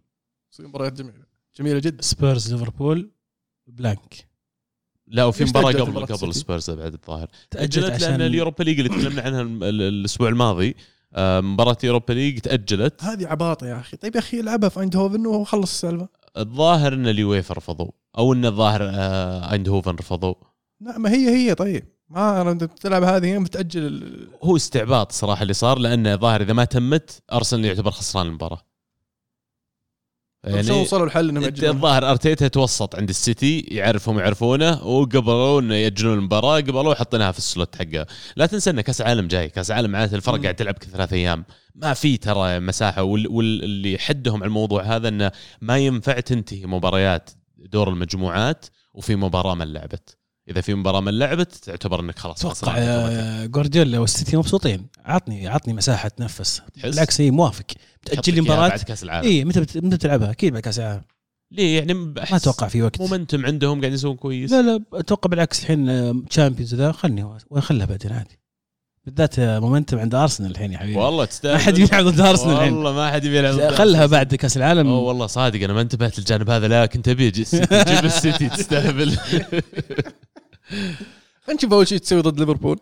تصير 0.52 0.68
مباريات 0.68 0.94
جميلة. 0.94 1.24
جميلة 1.60 1.80
جدا. 1.80 2.02
سبيرز 2.02 2.54
ليفربول 2.54 3.12
blank. 3.68 4.28
لا 5.08 5.26
وفي 5.26 5.46
مباراة 5.46 5.72
تأجلت 5.72 5.82
قبل 5.82 5.92
مباراة 5.92 6.06
قبل؟ 6.18 6.34
سبيرز 6.34 6.70
بعد 6.70 6.94
الظاهر. 6.94 7.28
تأجلت 7.52 8.02
لأن 8.02 8.22
ال 8.22 8.28
Europa 8.28 8.64
League 8.64 8.80
اللي 8.80 8.90
تكلمنا 8.90 9.22
عنها 9.22 9.42
ال- 9.42 9.64
ال- 9.64 9.82
الأسبوع 9.82 10.30
الماضي 10.30 10.76
آه، 11.14 11.42
مباراة 11.42 11.78
Europa 11.84 12.14
League 12.14 12.40
تأجلت. 12.40 13.04
هذه 13.04 13.28
عباطة 13.28 13.68
يا 13.68 13.80
أخي. 13.80 13.98
طيب 13.98 14.16
يا 14.16 14.20
أخي 14.20 14.40
العبها 14.40 14.70
في 14.70 14.80
أيندهوفن 14.80 15.28
وخلص 15.28 15.72
السالفة. 15.72 16.10
الظاهر 16.38 16.94
إن 16.94 17.08
اليويفا 17.08 17.54
رفضوا 17.54 17.92
أو 18.18 18.34
إن 18.34 18.46
الظاهر 18.46 18.90
آه، 18.94 19.52
أيندهوفن 19.52 19.92
رفضوا. 19.96 20.36
لا 20.82 20.98
ما 20.98 21.12
هي 21.12 21.30
هي 21.30 21.56
طيب. 21.56 21.97
ما 22.10 22.52
انت 22.52 22.64
بتلعب 22.64 23.04
هذه 23.04 23.38
بتأجل 23.38 23.86
ال- 23.88 24.28
هو 24.44 24.56
استعباط 24.56 25.12
صراحة 25.12 25.42
اللي 25.42 25.54
صار 25.54 25.80
لأنه 25.80 26.16
ظاهر 26.16 26.42
إذا 26.42 26.54
ما 26.54 26.66
تمت 26.66 27.22
أرسنال 27.34 27.66
يعتبر 27.66 27.92
خسران 27.92 28.26
المباراة. 28.28 28.62
يعني 30.44 30.64
شلون 30.64 30.82
وصلوا 30.82 31.06
الحل 31.06 31.30
إنهم 31.30 31.44
إنت 31.44 31.58
يأجلون. 31.58 31.76
الظاهر 31.76 32.10
أرتيتا 32.12 32.48
توسط 32.48 32.96
عند 32.96 33.10
السيتي 33.10 33.60
يعرفهم 33.60 34.20
يعرفونه 34.20 34.84
وقبلوا 34.88 35.62
إنه 35.62 35.76
يأجلون 35.76 36.18
المباراة 36.18 36.58
قبلوا 36.58 36.94
حطيناها 36.94 37.32
في 37.32 37.38
ال 37.38 37.45
slot 37.45 37.76
حقها 37.76 38.06
لا 38.36 38.46
تنسى 38.46 38.70
إن 38.70 38.82
كأس 38.82 39.02
العالم 39.02 39.28
جاي 39.28 39.50
كأس 39.50 39.72
العالم 39.72 39.92
معناته 39.92 40.16
الفرق. 40.16 40.42
قاعد 40.42 40.56
تلعب 40.56 40.74
كل 40.74 40.88
ثلاث 40.88 41.14
أيام. 41.14 41.46
ما 41.76 41.94
في 41.94 42.18
ترى 42.18 42.60
مساحة 42.60 43.04
وال- 43.04 43.28
واللي 43.28 43.94
يحدهم 43.94 44.36
على 44.36 44.46
الموضوع 44.48 44.84
هذا 44.84 45.08
إنه 45.08 45.32
ما 45.62 45.78
ينفع 45.78 46.20
تنتهي 46.20 46.66
مباريات 46.66 47.30
دور 47.58 47.90
المجموعات 47.90 48.66
وفي 48.94 49.16
مباراة 49.16 49.56
ما 49.56 49.64
لعبت. 49.64 50.18
إذا 50.50 50.62
في 50.62 50.74
مباراة 50.74 51.00
ما 51.00 51.12
لعبت 51.12 51.54
تعتبر 51.56 52.00
إنك 52.00 52.20
خلاص 52.20 52.46
أتوقع. 52.46 52.76
آه، 52.78 53.46
جوارديولا 53.46 54.00
والسيتي 54.00 54.38
مبسوطين. 54.38 54.88
عطني 55.06 55.48
عطني 55.48 55.74
مساحة 55.74 56.10
تنفس؟ 56.10 56.62
بالعكس 56.84 57.22
هي 57.22 57.32
موافق. 57.32 57.66
تحط 58.06 58.16
تاجل 58.16 58.36
لي 58.36 58.42
مباراه 58.42 58.68
بعد 58.70 58.80
كأس 58.80 59.04
العالم. 59.04 59.28
إي 59.28 59.46
متى 59.46 59.60
متى 59.60 59.80
بتلعبها؟ 59.80 60.32
أكيد 60.32 60.54
بعد 60.54 60.62
كأس 60.62 60.80
العالم. 60.80 61.02
ليه؟ 61.52 61.78
يعني 61.78 61.94
ما 61.94 62.14
أتوقع 62.36 62.68
في 62.68 62.82
وقت. 62.82 63.02
مومنتم 63.02 63.46
عندهم 63.46 63.72
قاعدين 63.80 63.94
يسوون 63.94 64.16
كويس. 64.16 64.52
لا 64.52 64.62
لا 64.62 64.84
أتوقع 64.94 65.30
بالعكس 65.30 65.62
الحين 65.62 66.26
Champions 66.26 66.76
ذا 66.76 66.92
خلني 66.92 67.38
وخلها 67.50 67.86
بعدين 67.86 68.12
عادي. 68.12 68.40
بالذات 69.06 69.40
آه، 69.40 69.60
momentum 69.60 70.00
عند 70.00 70.16
ارسنال 70.16 70.52
الحين 70.52 70.74
يا 70.74 70.78
حبيبي. 70.78 70.98
والله 70.98 71.18
ما 71.18 71.26
تستاهل 71.26 71.60
حد 71.60 71.78
يلعب 71.78 72.06
ضد 72.06 72.20
ارسنال 72.20 72.56
الحين. 72.56 72.74
والله 72.74 72.94
ما 72.94 73.12
حد 73.12 73.26
يبي 73.26 73.38
يلعب 73.38 73.72
خلها. 73.72 74.06
بعد 74.06 74.36
كأس 74.36 74.58
العالم. 74.58 74.88
أوه 74.88 75.00
والله 75.00 75.28
صادق 75.28 75.64
أنا 75.64 75.74
ما 75.74 75.82
انتبهت 75.82 76.20
للجانب 76.20 76.50
هذا 76.50 76.68
لا 76.68 76.86
كنت 76.86 77.08
ابي 77.08 77.28
أجي 77.28 77.42
السيتي 78.08 78.50
تستهبل. 78.50 79.18
نشوف 81.56 81.74
اول 81.74 81.88
شيء 81.88 81.98
تسوي 81.98 82.22
ضد 82.22 82.40
ليفربول 82.40 82.80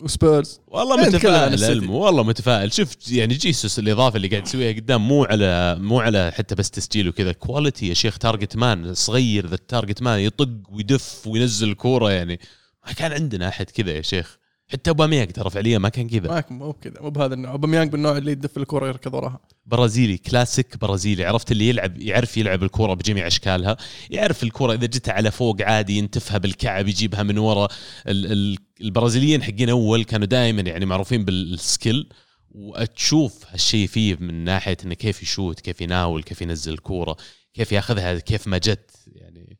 وسبيرز؟ 0.00 0.60
والله 0.66 1.00
عن 1.00 1.06
متفائل. 1.06 1.64
علم 1.64 1.90
والله 1.90 2.22
متفائل. 2.22 2.72
شفت 2.72 3.10
يعني 3.10 3.34
جيسوس 3.34 3.78
الإضافة 3.78 4.16
اللي 4.16 4.28
قاعد 4.28 4.46
يسويها 4.46 4.72
قدام 4.72 5.08
مو 5.08 5.24
على 5.24 5.76
مو 5.80 6.00
على 6.00 6.32
حتى 6.34 6.54
بس 6.54 6.70
تسجيل 6.70 7.08
وكذا. 7.08 7.32
quality 7.32 7.88
يا 7.88 7.94
شيخ 7.94 8.18
target 8.18 8.56
man 8.56 8.94
صغير 8.94 9.46
ذا 9.46 9.54
ال 9.54 9.61
target 9.61 10.02
man 10.02 10.20
يطق 10.20 10.48
ويدف 10.70 11.26
وينزل 11.26 11.74
كوره 11.74 12.10
يعني. 12.10 12.40
ما 12.86 12.92
كان 12.92 13.12
عندنا 13.12 13.48
أحد 13.48 13.70
كذا 13.70 13.90
يا 13.90 14.02
شيخ. 14.02 14.38
حتى 14.68 14.90
أوباميانج 14.90 15.30
ترى 15.30 15.50
فعليا 15.50 15.78
ما 15.78 15.88
كان 15.88 16.08
كذا. 16.08 16.28
ما 16.30 16.44
مو 16.50 16.70
بكذا 16.70 17.00
مو 17.00 17.10
بهذا 17.10 17.34
النوع. 17.34 17.52
أوباميانج 17.52 17.92
بالنوع 17.92 18.16
اللي 18.16 18.32
يدف 18.32 18.56
الكورة 18.56 18.88
يركض 18.88 19.14
وراها. 19.14 19.40
برازيلي 19.66 20.18
كلاسيك 20.18 20.76
برازيلي. 20.76 21.24
عرفت 21.24 21.52
اللي 21.52 21.68
يلعب 21.68 21.98
يعرف 21.98 22.36
يلعب 22.36 22.62
الكورة 22.62 22.94
بجميع 22.94 23.26
أشكالها. 23.26 23.76
يعرف 24.10 24.42
الكورة 24.42 24.72
إذا 24.72 24.86
جتها 24.86 25.12
على 25.12 25.30
فوق 25.30 25.62
عادي 25.62 25.98
ينتفها 25.98 26.38
بالكعب 26.38 26.88
يجيبها 26.88 27.22
من 27.22 27.38
ورا. 27.38 27.68
ال- 28.08 28.32
ال- 28.32 28.58
البرازيليين 28.80 29.42
حقين 29.42 29.68
أول 29.68 30.04
كانوا 30.04 30.26
دائما 30.26 30.62
يعني 30.62 30.86
معروفين 30.86 31.24
بال 31.24 31.48
skill 31.48 32.08
وتشوف 32.50 33.44
هالشيء 33.50 33.86
فيه 33.86 34.16
من 34.20 34.44
ناحية 34.44 34.76
إنه 34.84 34.94
كيف 34.94 35.22
يشوت 35.22 35.60
كيف 35.60 35.80
يناول 35.80 36.22
كيف 36.22 36.42
ينزل 36.42 36.72
الكورة 36.72 37.16
كيف 37.54 37.72
ياخذها 37.72 38.18
كيف 38.18 38.46
ما 38.46 38.58
جت. 38.58 38.90
يعني 39.06 39.58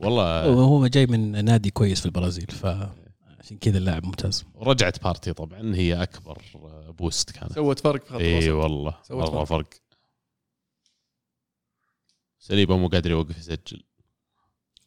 والله 0.00 0.44
هو 0.44 0.86
جاي 0.86 1.06
من 1.06 1.44
نادي 1.44 1.70
كويس 1.70 2.00
في 2.00 2.06
البرازيل 2.06 2.46
فعشان 3.42 3.58
كذا 3.58 3.78
اللاعب 3.78 4.04
ممتاز. 4.06 4.44
ورجعت 4.54 5.02
بارتي 5.02 5.32
طبعا 5.32 5.74
هي 5.74 6.02
أكبر 6.02 6.42
boost 6.98 7.30
كانت. 7.30 7.52
سوت 7.52 7.80
فرق 7.80 8.04
في 8.04 8.16
اي 8.16 8.50
والله 8.50 8.98
سوت 9.02 9.22
والله 9.22 9.44
فرق. 9.44 9.68
صليبا 12.38 12.76
مو 12.76 12.88
قادر 12.88 13.10
يوقف 13.10 13.38
يسجل. 13.38 13.82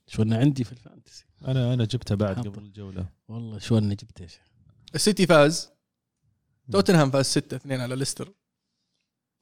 شو 0.07 0.21
أنا 0.21 0.37
عندي 0.37 0.63
في 0.63 0.71
ال 0.71 0.77
Fantasy؟ 0.77 1.25
أنا 1.47 1.73
أنا 1.73 1.85
جبتها 1.85 2.15
بعد. 2.15 2.47
قبل 2.47 2.63
الجولة. 2.63 3.09
والله 3.27 3.59
شو 3.59 3.77
أنا 3.77 3.93
جبت 3.93 4.21
إيش 4.21 4.33
السيتي 4.95 5.25
فاز. 5.27 5.69
توتنهام 6.71 7.11
فاز 7.11 7.25
6 7.25 7.55
2 7.55 7.81
على 7.81 7.95
ليستر. 7.95 8.33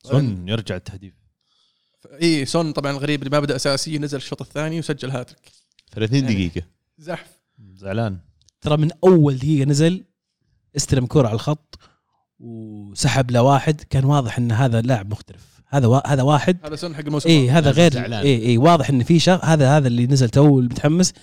سون 0.03 0.49
يرجع 0.49 0.75
التهديف. 0.75 1.13
إي 2.21 2.45
سون 2.45 2.71
طبعا 2.71 2.91
الغريب 2.91 3.19
اللي 3.19 3.29
ما 3.29 3.39
بدأ 3.39 3.55
اساسي 3.55 3.97
نزل 3.97 4.17
الشوط 4.17 4.41
الثاني 4.41 4.79
وسجل 4.79 5.09
هاتريك. 5.11 5.51
30 5.91 6.25
دقيقة. 6.25 6.67
زحف. 6.97 7.39
زعلان. 7.73 8.19
ترى 8.63 8.77
من 8.77 8.89
أول 9.03 9.37
دقيقة 9.37 9.65
نزل 9.65 10.03
استلم 10.75 11.05
كرة 11.05 11.27
على 11.27 11.35
الخط 11.35 11.79
وسحب 12.39 13.31
لواحد 13.31 13.81
كان 13.81 14.05
واضح 14.05 14.37
إن 14.37 14.51
هذا 14.51 14.81
لاعب 14.81 15.11
مختلف. 15.11 15.53
هذا 15.67 15.87
وا... 15.87 16.07
هذا 16.07 16.21
واحد. 16.21 16.57
هذا 16.65 16.75
سون 16.75 16.95
حق 16.95 17.01
الموسم 17.01 17.29
اي 17.29 17.49
هذا 17.49 17.71
غير. 17.71 18.13
اي 18.13 18.45
اي 18.45 18.57
واضح 18.57 18.89
إن 18.89 19.03
في 19.03 19.19
شغ 19.19 19.45
هذا 19.45 19.77
هذا 19.77 19.87
اللي 19.87 20.07
نزل 20.07 20.29
تو 20.29 20.59
المتحمس 20.59 21.13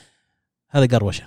هذا 0.70 0.86
قروشة. 0.86 1.24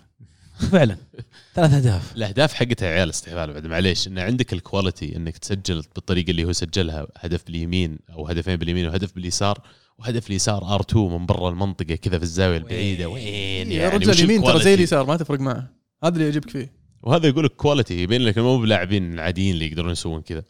فعلا. 0.71 0.97
ثلاث 1.55 1.73
أهداف. 1.73 2.15
الأهداف 2.15 2.53
حقتها 2.53 2.87
يا 2.87 2.93
عيال 2.93 3.09
استهبال 3.09 3.53
بعد. 3.53 3.67
معليش 3.67 4.07
إن 4.07 4.19
عندك 4.19 4.53
ال 4.53 4.61
quality 4.61 5.15
إنك 5.15 5.37
تسجل 5.37 5.83
بالطريقة 5.95 6.31
اللي 6.31 6.45
هو 6.45 6.51
سجلها. 6.51 7.07
هدف 7.17 7.45
باليمين 7.45 7.99
أو 8.09 8.27
هدفين 8.27 8.55
باليمين 8.55 8.87
وهدف 8.87 9.15
باليسار. 9.15 9.61
وهدف 9.97 10.29
اليسار 10.29 10.79
R2 10.79 10.95
من 10.95 11.25
برا 11.25 11.49
المنطقة 11.49 11.95
كذا 11.95 12.17
في 12.17 12.23
الزاوية 12.23 12.57
البعيدة. 12.57 13.09
وين؟ 13.09 13.71
يا 13.71 13.83
يعني؟ 13.83 13.95
رجل 13.97 14.09
وش 14.09 14.23
اليمين 14.23 14.43
ترى 14.43 14.63
زي؟ 14.63 14.73
اليسار 14.73 15.05
ما 15.05 15.17
تفرق 15.17 15.39
معه. 15.39 15.82
هذا 16.03 16.13
اللي 16.13 16.25
يعجبك 16.25 16.49
فيه. 16.49 16.73
وهذا 17.03 17.27
يقول 17.27 17.45
لك 17.45 17.51
quality 17.55 18.03
يبين 18.03 18.21
لك 18.21 18.37
مو 18.37 18.57
بلاعبين 18.57 19.13
العاديين 19.13 19.53
اللي 19.53 19.67
يقدرون 19.67 19.91
يسوون 19.91 20.21
كذا. 20.21 20.43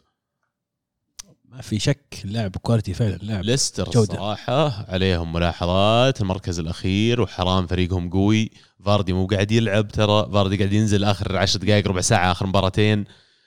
ما 1.44 1.60
في 1.62 1.78
شك 1.78 2.14
اللاعب 2.24 2.56
quality 2.56 2.94
فعلا 2.94 3.16
لاعب 3.22 3.44
ليستر 3.44 3.90
جودة. 3.90 4.12
الصراحه 4.14 4.92
عليهم 4.92 5.32
ملاحظات 5.32 6.20
المركز 6.20 6.58
الأخير 6.58 7.20
وحرام 7.20 7.66
فريقهم 7.66 8.10
قوي. 8.10 8.50
فاردي 8.84 9.12
مو 9.12 9.26
قاعد 9.26 9.52
يلعب 9.52 9.88
ترى 9.88 10.28
فاردي 10.32 10.56
قاعد 10.56 10.72
ينزل 10.72 11.04
آخر 11.04 11.36
10 11.36 11.60
دقائق 11.60 11.88
ربع 11.88 12.00
ساعة 12.00 12.32
آخر 12.32 12.46
مباراتين. 12.46 13.04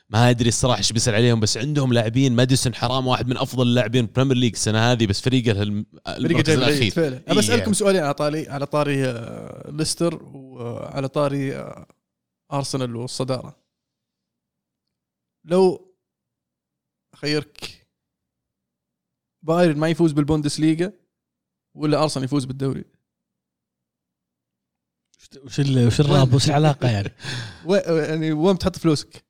ما 0.09 0.29
أدري 0.29 0.49
الصراحة 0.49 0.77
إيش 0.77 0.91
بيصير 0.91 1.15
عليهم 1.15 1.39
بس 1.39 1.57
عندهم 1.57 1.93
لاعبين. 1.93 2.35
ماديسون 2.35 2.75
حرام 2.75 3.07
واحد 3.07 3.27
من 3.27 3.37
أفضل 3.37 3.67
اللاعبين 3.67 4.05
في 4.05 4.09
ال 4.11 4.15
Premier 4.15 4.37
League 4.37 4.53
السنة 4.53 4.91
هذه 4.91 5.05
بس 5.05 5.21
فريقه 5.21 5.61
الم- 5.61 5.85
فريق 6.05 6.17
المركز 6.29 6.49
الأخير. 6.49 6.91
فعلا. 6.91 7.21
إيه. 7.31 7.49
يعني. 7.57 7.73
سؤالين 7.73 8.03
على 8.03 8.13
طاري 8.13 8.49
على 8.49 8.65
طاري 8.65 9.05
آه، 9.05 9.71
ليستر 9.71 10.19
وعلى 10.23 11.07
طاري 11.07 11.55
آه، 11.55 11.87
أرسنال 12.51 12.95
والصدارة 12.95 13.57
لو 15.43 15.93
اخيرك 17.13 17.87
بايرن 19.41 19.77
ما 19.77 19.87
يفوز 19.89 20.11
بالبوندسليغا 20.11 20.93
ولا 21.73 22.03
أرسنال 22.03 22.25
يفوز 22.25 22.45
بالدوري 22.45 22.85
وش 25.43 25.59
ال- 25.59 25.87
وش 25.87 25.99
الرابط 25.99 26.33
وش 26.33 26.49
العلاقة 26.49 26.89
يعني 26.89 27.11
و- 27.67 27.75
يعني 27.75 28.31
وين 28.31 28.55
بتحط 28.55 28.75
فلوسك؟ 28.77 29.25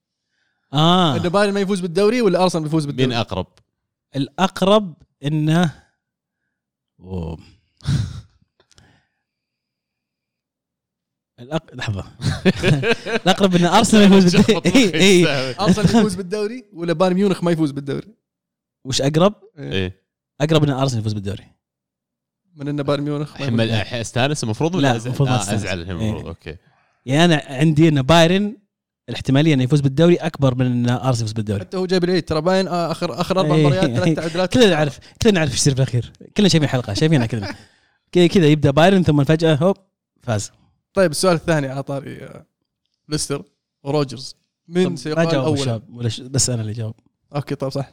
آه 0.73 1.15
انه 1.17 1.29
بايرن 1.29 1.53
ما 1.53 1.59
يفوز 1.59 1.79
بالدوري 1.79 2.21
ولا 2.21 2.43
أرسنال 2.43 2.63
بيفوز 2.63 2.85
مين 2.87 2.95
بالدوري؟ 2.95 3.19
أقرب؟ 3.21 3.47
الأقرب 4.15 4.93
إنه 5.23 5.83
الأق... 11.39 11.75
لحظة. 11.75 12.05
الأقرب 13.23 13.55
إن 13.55 13.65
أرسنال 13.65 14.03
يفوز 14.03 14.35
بالدوري. 14.35 14.75
اي 14.75 14.93
اي 14.93 15.55
أرسنال 15.59 15.85
يفوز 15.85 16.15
بالدوري 16.21 16.65
ولا 16.73 16.93
بايرن 16.93 17.15
ميونخ 17.15 17.43
ما 17.43 17.51
يفوز 17.51 17.71
بالدوري؟ 17.71 18.13
وش 18.85 19.01
أقرب؟ 19.01 19.33
إيه. 19.57 20.01
أقرب 20.41 20.63
إن 20.63 20.69
أرسنال 20.69 20.99
يفوز 21.01 21.13
بالدوري. 21.13 21.43
من 22.55 22.67
إن 22.67 22.83
بايرن 22.83 23.03
ميونخ 23.03 23.41
الحين 23.41 23.59
أستانس 23.99 24.43
المفروض 24.43 24.75
ولا 24.75 24.81
لا،؟ 24.81 25.05
المفروض 25.05 25.29
آه،. 25.29 25.53
أزعل 25.53 25.81
الحين 25.81 25.97
إيه. 25.97 26.09
المفروض 26.09 26.27
أوكي. 26.27 26.55
يعني 27.05 27.25
أنا 27.25 27.43
عندي 27.45 27.87
إن 27.87 28.01
بايرن 28.01 28.57
الاحتمالية 29.09 29.53
إنه 29.53 29.63
يفوز 29.63 29.81
بالدوري 29.81 30.15
أكبر 30.15 30.55
من 30.55 30.65
إن 30.65 30.89
أرسنال 30.89 31.13
يفوز 31.13 31.31
بالدوري. 31.31 31.59
حتى 31.59 31.77
هو 31.77 31.85
جايب 31.85 32.03
العيد. 32.03 32.23
ترى 32.23 32.41
باين 32.41 32.67
آه، 32.67 32.91
اخر 32.91 33.21
آخر 33.21 33.39
أربع 33.39 33.55
إيه. 33.55 33.67
مباريات 33.67 33.85
ثلاث 33.85 34.15
تعادلات. 34.19 34.53
كلنا 34.53 34.69
نعرف 34.69 34.99
كلنا 35.21 35.39
نعرف 35.39 35.51
إيش 35.51 35.59
يصير 35.59 35.73
في 35.73 35.81
الأخير. 35.81 36.11
كلنا 36.37 36.49
شايفين 36.49 36.69
حلقه 36.69 36.93
شايفينها 36.93 37.25
كلنا. 37.25 37.55
كذا 38.11 38.45
يبدأ 38.45 38.71
بايرن 38.71 39.03
ثم 39.03 39.23
فجأة 39.23 39.55
هوب 39.55 39.77
فاز. 40.21 40.51
طيب 40.97 41.11
السؤال 41.11 41.35
الثاني 41.35 41.67
على 41.67 41.83
طاري 41.83 42.23
آه، 42.23 42.45
ليستر 43.09 43.43
وروجرز. 43.83 44.35
من 44.67 44.95
سيقال 44.95 45.53
الشباب 45.53 45.83
ولا 45.89 46.09
ش... 46.09 46.21
بس 46.21 46.49
أنا 46.49 46.61
اللي 46.61 46.73
جاوب. 46.73 46.95
أوكي 47.35 47.55
طيب 47.55 47.71
صح. 47.71 47.89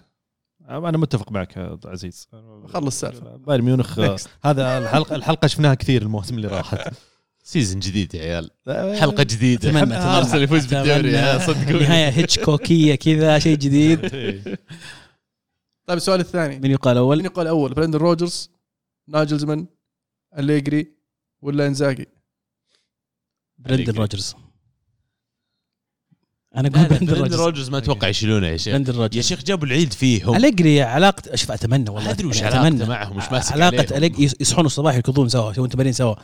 أنا 0.69 0.99
متفق 0.99 1.33
معك 1.33 1.57
يا 1.57 1.79
عزيز. 1.85 2.29
خلص 2.67 2.87
السالفة. 2.87 3.37
بايرن 3.37 3.65
ميونخ 3.65 3.99
آه، 3.99 4.17
هذا 4.45 4.79
الحلقة 4.79 5.17
الحلقة 5.17 5.47
شفناها 5.49 5.75
كثير 5.75 6.03
الموسم 6.03 6.37
اللي 6.37 6.49
راحت. 6.49 6.93
season 7.45 7.81
جديد 7.81 8.15
يا 8.15 8.21
عيال. 8.23 8.51
حلقة 8.99 9.23
جديدة. 9.23 9.69
أتمنى 9.69 9.97
ارسنال 10.19 10.43
يفوز 10.43 10.67
بالدوري 10.67 11.39
صدقوني. 11.39 11.79
نهاية 11.79 12.09
هيتشكوكية 12.09 12.95
كذا 12.95 13.39
شيء 13.39 13.57
جديد. 13.57 14.01
طيب 15.87 15.97
السؤال 15.97 16.21
الثاني. 16.21 16.59
من 16.59 16.71
يقال 16.71 16.95
من 16.95 17.01
اول 17.01 17.25
يقال 17.25 17.47
أول 17.47 17.75
برندن 17.75 17.99
روجرز 17.99 18.51
ناجلزمان 19.09 19.67
أليجري 20.39 20.93
ولا 21.43 21.67
إنزاجي؟ 21.67 22.14
برندن. 23.69 23.95
روجرز 23.95 24.35
أنا 26.57 26.69
أقول 26.69 26.89
برندن 26.89 27.15
روجرز 27.15 27.35
روجرز 27.35 27.71
ما 27.71 27.79
أتوقع 27.79 28.09
يشيلونه 28.09 28.47
يا 28.47 28.57
شيخ. 28.57 28.73
برندن 28.73 28.95
يا 28.95 28.99
روجرز 28.99 29.25
شيخ 29.25 29.45
جابوا 29.45 29.67
العيد 29.67 29.93
فيهم 29.93 30.37
أليجري 30.37 30.83
علاقة 30.83 31.37
شوف 31.37 31.51
أتمنى 31.53 31.91
والله. 31.91 32.05
ما 32.05 32.11
أدري 32.11 32.27
وش 32.27 32.43
علاقته. 32.43 32.89
معهم 32.89 33.17
وش 33.17 33.25
ماسك. 33.33 33.57
أليجري 33.93 34.31
يصحون 34.41 34.67
الصباح 34.67 34.95
يركضون 34.95 35.29
سوا 35.29 35.51
يسوون 35.51 35.69
تمارين 35.69 35.93
سوا. 35.93 36.15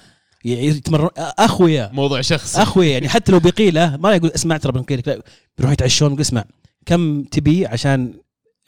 يتمرن 0.45 1.09
اخويا 1.17 1.91
موضوع 1.93 2.21
شخصي. 2.21 2.63
اخويا 2.63 2.91
يعني 2.93 3.09
حتى 3.09 3.33
لو 3.33 3.41
بقيله 3.41 3.97
ما 3.97 4.15
يقول 4.15 4.31
اسمع 4.31 4.57
ترى 4.57 4.73
بنقيلك 4.73 5.09
لا 5.09 5.23
بيروحوا 5.59 5.73
يتعشون 5.73 6.09
يقول 6.09 6.21
اسمع. 6.21 6.45
كم 6.87 7.23
تبي 7.23 7.67
عشان 7.67 8.15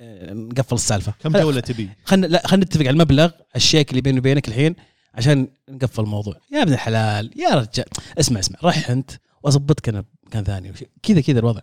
آه، 0.00 0.32
نقفل 0.32 0.74
السالفة. 0.74 1.14
كم 1.22 1.32
جوله 1.38 1.60
تبي؟ 1.60 1.88
خلينا 2.04 2.26
لا 2.26 2.42
خلينا 2.46 2.64
نتفق 2.64 2.80
على 2.80 2.90
المبلغ 2.90 3.30
الشيك 3.56 3.90
اللي 3.90 4.00
بيني 4.00 4.18
وبينك 4.18 4.48
الحين. 4.48 4.74
عشان 5.14 5.48
نقفل 5.68 6.02
الموضوع. 6.02 6.36
يا 6.52 6.62
ابن 6.62 6.72
الحلال 6.72 7.40
يا 7.40 7.48
رجال. 7.48 7.86
اسمع 8.18 8.40
اسمع. 8.40 8.58
رح 8.64 8.90
انت 8.90 9.10
واظبطك 9.42 9.88
أنا 9.88 10.04
بمكان 10.22 10.44
ثاني 10.44 10.72
كذا 11.02 11.20
كذا 11.20 11.38
الوضع. 11.38 11.60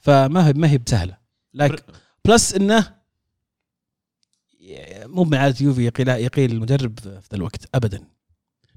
فما 0.00 0.48
هي 0.48 0.52
ما 0.52 0.70
هي 0.70 0.78
بسهلة. 0.78 1.16
لكن 1.54 1.82
plus 2.24 2.54
إنه 2.54 2.94
مو 5.06 5.24
من 5.24 5.34
عادة 5.34 5.56
يوفي 5.60 5.84
يقيل 5.84 6.08
يقيل 6.08 6.52
المدرب 6.52 6.98
في 6.98 7.08
ذا 7.08 7.36
الوقت. 7.36 7.68
ابدا. 7.74 8.04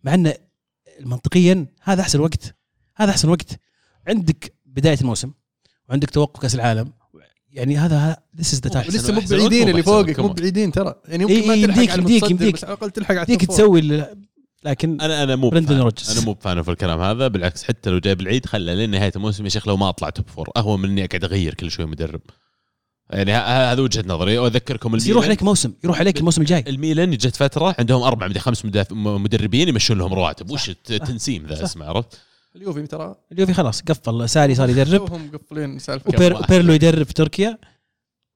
مع 0.04 0.14
انه 0.14 0.34
منطقيا 1.00 1.66
هذا 1.82 2.02
أحسن 2.02 2.20
وقت. 2.20 2.56
هذا 2.96 3.12
أحسن 3.12 3.30
وقت. 3.30 3.60
عندك 4.08 4.54
بداية 4.66 4.98
الموسم 5.02 5.32
وعندك 5.90 6.10
توقف 6.10 6.42
كأس 6.42 6.56
العالم 6.56 6.94
يعني 7.52 7.78
هذا 7.78 8.18
this 8.38 8.54
is 8.54 8.60
the 8.60 8.70
time 8.70 8.88
لسه 8.88 9.14
مو 9.14 9.22
بعيدين 9.30 9.70
اللي 9.70 9.84
فوقك 9.84 10.20
مو. 10.20 10.28
بعيدين 10.28 10.72
ترى 10.72 10.96
يعني 11.08 11.26
إيه، 11.26 11.36
يمكن 11.38 11.48
ما 11.48 11.54
إيه، 11.54 11.66
تلحق 11.66 11.78
يمديك- 11.78 11.90
على 11.92 12.02
يمديك- 12.02 12.32
يمديك. 12.32 12.54
بس 12.56 12.64
على 12.64 12.74
الأقل 12.74 12.92
تلحق 12.92 13.16
على. 13.16 13.26
تسوي 13.38 14.06
لكن 14.64 15.02
أنا 15.02 15.24
أنا 15.24 15.36
مو 15.36 15.50
برندن. 15.50 15.80
روجرز. 15.80 16.12
أنا 16.18 16.26
مو 16.26 16.34
ب 16.34 16.41
fan 16.41 16.62
في 16.62 16.72
الكلام 16.72 17.02
هذا 17.02 17.28
بالعكس 17.28 17.64
حتى 17.64 17.90
لو 17.90 18.00
جايب 18.00 18.22
العيد 18.22 18.46
خله 18.46 18.74
لين 18.74 18.90
نهاية 18.90 19.12
الموسم 19.16 19.44
يا 19.44 19.50
شيخ 19.50 19.68
لو 19.68 19.78
ما 19.78 19.90
أطلع 19.90 20.10
top 20.10 20.26
four 20.30 20.50
أهون 20.58 20.82
من 20.82 20.90
إني 20.90 21.06
أقعد 21.06 21.24
أغير 21.24 21.54
كل 21.54 21.72
شوي 21.72 21.86
مدرب 21.86 22.22
يعني 23.10 23.34
هذا 23.34 23.82
وجهة 23.82 24.04
نظري 24.08 24.38
واذكركم 24.38 24.92
بس 24.92 25.08
يروح 25.08 25.26
عليك 25.26 25.44
موسم 25.44 25.74
يروح 25.84 26.00
عليك 26.00 26.18
الموسم 26.20 26.42
الجاي 26.42 26.64
الميلان 26.68 27.12
جت 27.12 27.36
فترة 27.36 27.76
عندهم 27.80 28.02
أربع 28.04 28.28
مدري 28.28 28.40
خمس 28.40 28.64
مدربين 28.92 29.68
يمشون 29.68 29.98
لهم 29.98 30.14
رواتب 30.14 30.52
وش 30.52 30.70
الت- 30.70 30.92
التنسيم 30.92 31.46
ذا. 31.48 31.64
اسمه 31.64 31.86
عرفت؟ 31.86 32.20
اليوفي 32.58 32.88
ترى. 32.88 33.16
اليوفي 33.32 33.54
خلاص 33.54 33.82
قفل. 33.82 34.30
ساري 34.30 34.56
صار 34.56 34.70
يدرب. 34.70 35.14
هم 35.14 35.32
مقفلين 35.34 35.80
سالفه. 35.80 36.12
بيرلو 36.50 36.74
يدرب 36.74 37.06
في 37.06 37.14
تركيا. 37.14 37.58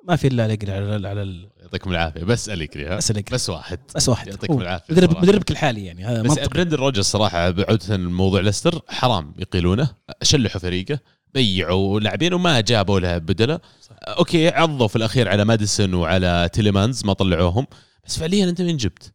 ما 0.08 0.16
في 0.16 0.28
إلا 0.28 0.46
أليجري 0.46 0.72
على 0.72 1.08
على 1.08 1.22
ال- 1.22 1.50
يعطيكم 1.62 1.92
العافية. 1.92 2.24
بس 2.24 2.50
أليجري 2.50 2.88
ها؟ 2.88 2.96
بس 2.96 3.12
بس 3.12 3.50
واحد. 3.50 3.80
بس 3.96 4.10
واحد. 4.10 4.28
يعطيكم 4.28 4.62
العافية. 4.62 4.94
مدرب. 4.94 5.18
مدربك 5.18 5.52
الحالي 5.52 5.86
يعني. 5.86 6.06
هذا 6.06 6.22
بس 6.22 6.40
برندن 6.40 6.78
روجرز 6.78 7.06
صراحة 7.06 7.50
بعودة 7.50 7.98
موضوع 7.98 8.42
ليستر. 8.42 8.82
حرام 8.90 9.34
يقيلونه. 9.40 9.90
شلحوا 10.22 10.62
فريقه. 10.62 11.00
بيعوا 11.34 12.00
لاعبين 12.00 12.34
وما 12.34 12.60
جابوا 12.60 13.00
له 13.00 13.18
بدلا. 13.18 13.60
أوكي 14.08 14.50
عضوا 14.50 14.88
في 14.88 14.96
الأخير 14.96 15.30
على 15.30 15.46
ماديسون 15.46 15.94
وعلى 15.94 16.50
تيليمانز 16.54 17.06
ما 17.06 17.14
طلعوهم. 17.14 17.68
بس 18.06 18.20
فعليا 18.20 18.50
أنت 18.50 18.62
مين 18.62 18.78
جبت؟ 18.78 19.14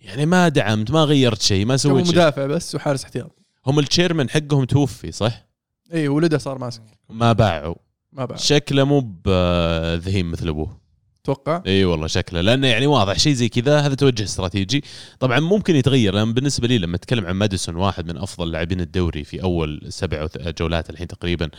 يعني 0.00 0.26
ما 0.26 0.48
دعمت 0.48 0.90
ما 0.90 1.04
غيرت 1.04 1.42
شيء 1.42 1.66
ما 1.66 1.76
سويت 1.76 2.04
شيء. 2.06 2.14
مدافع 2.14 2.46
بس 2.46 2.74
وحارس 2.74 3.04
احتياط. 3.04 3.45
هم 3.66 3.78
ال 3.78 3.84
chairman 3.84 4.30
حقهم 4.30 4.64
توفي 4.64 5.12
صح؟ 5.12 5.46
إي 5.94 6.08
ولده 6.08 6.38
صار 6.38 6.58
ماسك. 6.58 6.82
ما 7.08 7.32
باعوا. 7.32 7.74
ما 8.12 8.24
بعد 8.24 8.38
شكله 8.38 8.84
مو 8.84 9.00
بذهيم 9.00 10.30
مثل 10.30 10.48
أبوه. 10.48 10.80
أتوقع 11.22 11.62
إي 11.66 11.84
والله 11.84 12.06
شكله 12.06 12.40
لأنه 12.40 12.66
يعني 12.66 12.86
واضح 12.86 13.18
شيء 13.18 13.32
زي 13.32 13.48
كذا 13.48 13.80
هذا 13.80 13.94
توجه 13.94 14.24
استراتيجي. 14.24 14.84
طبعا 15.20 15.40
ممكن 15.40 15.76
يتغير 15.76 16.14
لأن 16.14 16.32
بالنسبة 16.34 16.68
لي 16.68 16.78
لما 16.78 16.96
أتكلم 16.96 17.26
عن 17.26 17.34
ماديسون 17.34 17.76
واحد 17.76 18.06
من 18.06 18.16
أفضل 18.16 18.50
لاعبين 18.50 18.80
الدوري 18.80 19.24
في 19.24 19.42
أول 19.42 19.86
سبع 19.88 20.28
جولات 20.58 20.90
الحين 20.90 21.06
تقريبا 21.06 21.50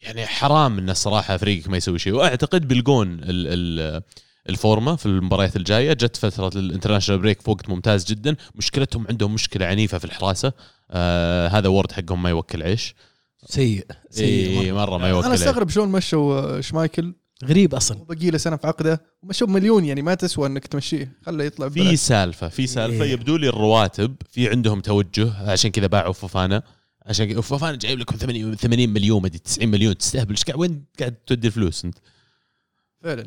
يعني 0.00 0.26
حرام 0.26 0.78
ان 0.78 0.90
الصراحه 0.90 1.36
فريقك 1.36 1.68
ما 1.68 1.76
يسوي 1.76 1.98
شيء. 1.98 2.12
وأعتقد 2.12 2.68
بيلقون 2.68 3.12
ال 3.12 3.22
ال 3.22 4.02
ال 4.48 4.58
form 4.58 4.96
في 4.96 5.06
المباريات 5.06 5.56
الجاية 5.56 5.92
جت 5.92 6.16
فترة 6.16 6.58
ال 6.58 6.62
international 6.62 7.20
break 7.20 7.40
في 7.40 7.50
وقت 7.50 7.68
ممتاز 7.68 8.04
جدا. 8.04 8.36
مشكلتهم 8.54 9.06
عندهم 9.08 9.34
مشكلة 9.34 9.66
عنيفة 9.66 9.98
في 9.98 10.04
الحراسة. 10.04 10.52
آه 10.90 11.48
هذا 11.48 11.68
وورد 11.68 11.92
حقهم 11.92 12.22
ما 12.22 12.30
يوكل 12.30 12.62
عيش 12.62 12.94
سيء 13.46 13.86
سيء 14.10 14.60
اي 14.60 14.72
مرة. 14.72 14.86
مرة 14.86 14.98
ما 14.98 15.08
يوكل 15.08 15.26
أنا 15.26 15.34
أستغرب 15.34 15.68
شلون 15.68 15.88
مشوا 15.88 16.58
آه، 16.58 16.60
شمايكل 16.60 17.14
غريب 17.44 17.74
أصلا 17.74 17.98
وبقي 17.98 18.30
له 18.30 18.38
سنة 18.38 18.56
في 18.56 18.66
عقده 18.66 19.02
ومشوا 19.22 19.46
بمليون 19.46 19.84
يعني 19.84 20.02
ما 20.02 20.14
تسوى 20.14 20.46
إنك 20.46 20.66
تمشيه 20.66 21.12
خله 21.26 21.44
يطلع 21.44 21.68
في. 21.68 21.96
سالفة 21.96 22.48
في 22.48 22.66
سالفة 22.66 23.04
إيه. 23.04 23.12
يبدو 23.12 23.36
لي 23.36 23.48
الرواتب 23.48 24.16
في 24.30 24.50
عندهم 24.50 24.80
توجه 24.80 25.50
عشان 25.50 25.70
كذا 25.70 25.86
باعوا 25.86 26.12
فوفانا 26.12 26.62
عشان 27.06 27.32
كذا 27.32 27.40
فوفانا 27.40 27.76
جايب 27.76 27.98
لكم 27.98 28.16
80 28.16 28.54
80 28.54 28.88
مليون 28.88 29.22
مدري 29.22 29.38
90 29.38 29.68
مليون 29.68 29.98
تستهبل 29.98 30.30
إيش 30.30 30.44
قاعد 30.44 30.58
وين 30.60 30.84
قاعد 30.98 31.14
تودي 31.26 31.46
الفلوس 31.46 31.84
أنت؟ 31.84 31.98
فعلا 33.02 33.26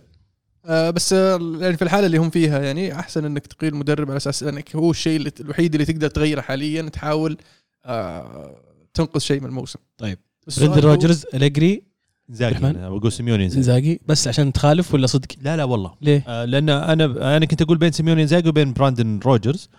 آه 0.66 0.90
بس 0.90 1.14
آه 1.14 1.40
يعني 1.60 1.78
في 1.78 1.82
الحالة 1.82 2.06
اللي 2.06 2.18
هم 2.18 2.30
فيها 2.30 2.60
يعني 2.60 3.00
أحسن 3.00 3.26
إنك 3.26 3.48
تقيل 3.48 3.76
مدرب 3.76 4.10
على 4.10 4.18
أساس 4.18 4.44
إنك 4.44 4.76
هو 4.76 4.92
الشيء 4.92 5.32
الوحيد 5.40 5.74
اللي 5.74 5.86
تقدر 5.86 6.08
تغيره 6.08 6.42
حاليا 6.42 6.82
تحاول 6.82 7.38
آه 7.86 8.56
تنقذ 8.94 9.20
شيء 9.20 9.40
من 9.42 9.48
الموسم 9.48 9.80
طيب 9.98 10.18
برندن 10.58 10.80
روجرز 10.80 11.26
أليجري 11.34 11.84
انزاجي 12.30 12.58
الرحمن؟ 12.58 12.76
أنا 12.76 12.90
بقول 12.90 13.12
سيميوني 13.12 13.44
إنزاجي 13.44 13.60
إنزاجي 13.60 14.02
بس 14.06 14.28
عشان 14.28 14.54
تخالف 14.54 14.94
ولا 14.94 15.08
صدق؟ 15.08 15.28
لا 15.42 15.58
لا 15.58 15.64
والله 15.64 15.94
ليه؟ 16.02 16.24
آه، 16.28 16.46
لأن 16.46 16.70
أنا 16.70 17.38
أنا 17.38 17.46
كنت 17.46 17.62
أقول 17.62 17.78
بين 17.78 17.92
سيميوني 17.92 18.22
إنزاجي 18.22 18.50
وبين 18.50 18.74
براندن 18.74 19.20
روجرز 19.26 19.70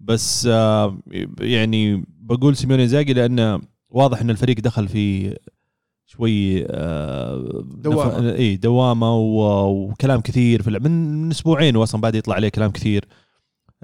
بس 0.00 0.48
آه، 0.50 0.98
يعني 1.40 2.04
بقول 2.08 2.56
سيميوني 2.56 2.82
إنزاجي 2.82 3.12
لأن 3.12 3.60
واضح 3.90 4.20
إن 4.20 4.30
الفريق 4.30 4.60
دخل 4.60 4.88
في 4.88 5.34
شوي 6.10 6.64
آه، 6.70 7.62
دوامة. 7.64 8.18
نف- 8.18 8.34
اي 8.38 8.56
دوامة 8.56 9.16
وكلام 9.16 10.20
كثير 10.20 10.62
في 10.62 10.70
من 10.70 11.22
من 11.22 11.30
أسبوعين 11.30 11.76
واصلا 11.76 12.00
بعد 12.00 12.14
يطلع 12.14 12.34
عليه 12.34 12.48
كلام 12.48 12.70
كثير. 12.70 13.04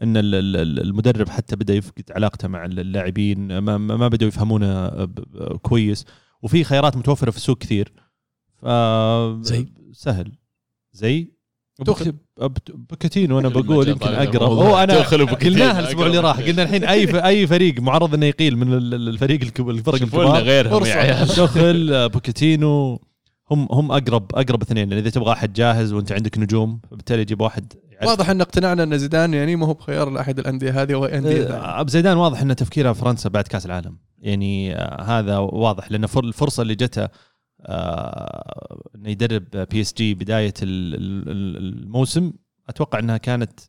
إن 0.03 0.17
ال- 0.17 0.35
ال- 0.35 0.57
ال- 0.57 0.81
المدرب 0.81 1.29
حتى 1.29 1.57
بدا 1.57 1.75
يفقد 1.75 2.05
علاقته 2.11 2.49
مع 2.49 2.65
اللاعبين 2.65 3.59
ما, 3.59 3.79
ما 3.79 4.09
بدأوا 4.09 4.29
يفهمونه 4.29 4.89
ب- 4.89 5.15
ب- 5.15 5.57
كويس. 5.57 6.05
وفي 6.43 6.65
خيارات 6.65 6.97
متوفرة 6.97 7.31
في 7.31 7.37
السوق 7.37 7.59
كثير. 7.59 7.93
ف 8.57 8.67
زي؟ 9.41 9.67
سهل. 9.93 10.33
زي؟ 10.93 11.34
توخل. 11.85 12.13
بكت- 12.41 12.71
بوكيتينو 12.91 13.39
أنا 13.39 13.49
لما 13.49 13.61
بقول 13.61 13.89
يمكن 13.89 14.09
اقرب. 14.09 14.43
هو 14.43 14.79
أنا 14.79 15.03
قلناها 15.03 15.81
الأسبوع 15.81 16.07
اللي 16.07 16.19
راح. 16.19 16.41
قلنا 16.41 16.63
الحين 16.63 16.85
أي 16.85 17.07
ف- 17.07 17.15
أي 17.15 17.47
فريق 17.47 17.81
معرض 17.81 18.15
إنه 18.15 18.27
يقيل 18.27 18.57
من 18.57 18.73
ال- 18.73 18.95
ال- 18.95 19.09
الفريق 19.09 19.41
الفرق 19.61 19.95
الكبار 20.03 20.43
غيرهم. 20.43 20.85
يا 20.85 20.95
عيال 20.95 21.29
توخل 21.29 22.09
بوكيتينو 22.09 23.01
هم 23.51 23.69
هم 23.71 23.93
اقرب 23.93 24.31
أقرب 24.35 24.63
اثنين 24.63 24.89
لأن 24.91 24.99
إذا 24.99 25.11
تبغى 25.11 25.33
أحد 25.33 25.53
جاهز 25.53 25.93
وأنت 25.93 26.13
عندك 26.13 26.39
نجوم 26.39 26.81
فبالتالي 26.91 27.23
يجيب 27.23 27.41
واحد 27.41 27.73
يعرف. 27.91 28.07
واضح 28.09 28.31
إن 28.31 28.41
اقتنعنا 28.41 28.83
إن 28.83 28.99
زيدان 28.99 29.35
يعني 29.35 29.57
ما 29.57 29.67
هو 29.67 29.75
بخيار 29.75 30.11
لأحد 30.11 30.39
الأندية 30.39 30.83
هذه 30.83 30.95
أو 30.95 31.05
أندية. 31.05 31.43
آه، 31.45 31.81
ابو 31.81 31.91
زيدان 31.91 32.17
واضح 32.17 32.41
ان 32.43 32.57
تفكيره 32.57 32.93
فرنسا 32.93 33.29
بعد 33.29 33.45
كأس 33.49 33.67
العالم 33.67 33.97
يعني 34.19 34.77
آه، 34.77 35.03
هذا 35.03 35.39
واضح 35.39 35.91
لأن 35.93 36.07
فر- 36.07 36.25
الفرصة 36.25 36.63
اللي 36.63 36.75
جته 36.75 37.03
آه، 37.03 37.11
إنه 37.67 39.09
يدرب 39.11 39.45
PSG 39.71 40.15
بداية 40.15 40.55
ال- 40.63 40.95
ال- 40.95 41.29
ال- 41.29 41.57
الموسم. 41.83 42.33
أتوقع 42.69 42.99
إنها 42.99 43.17
كانت 43.17 43.61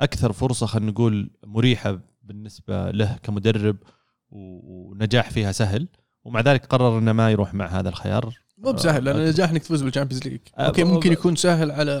أكثر 0.00 0.32
فرصة 0.32 0.66
خلينا 0.66 0.90
نقول 0.90 1.30
مريحة 1.46 1.98
بالنسبة 2.22 2.90
له 2.90 3.16
كمدرب 3.22 3.76
ونجاح 4.30 5.30
فيها 5.30 5.52
سهل. 5.52 5.88
ومع 6.24 6.40
ذلك 6.40 6.66
قرر 6.66 6.98
إنه 6.98 7.12
ما 7.12 7.30
يروح 7.30 7.54
مع 7.54 7.66
هذا 7.66 7.88
الخيار. 7.88 8.34
مو 8.58 8.72
بسهل 8.72 9.04
لأن 9.04 9.16
آه، 9.16 9.24
النجاح 9.24 9.50
إنك 9.50 9.62
تفوز 9.62 9.82
بال 9.82 9.90
Champions 9.90 10.28
League 10.28 10.40
آه، 10.58 10.62
أوكي 10.62 10.84
ممكن 10.84 11.12
يكون 11.12 11.36
سهل 11.36 11.70
على 11.70 11.92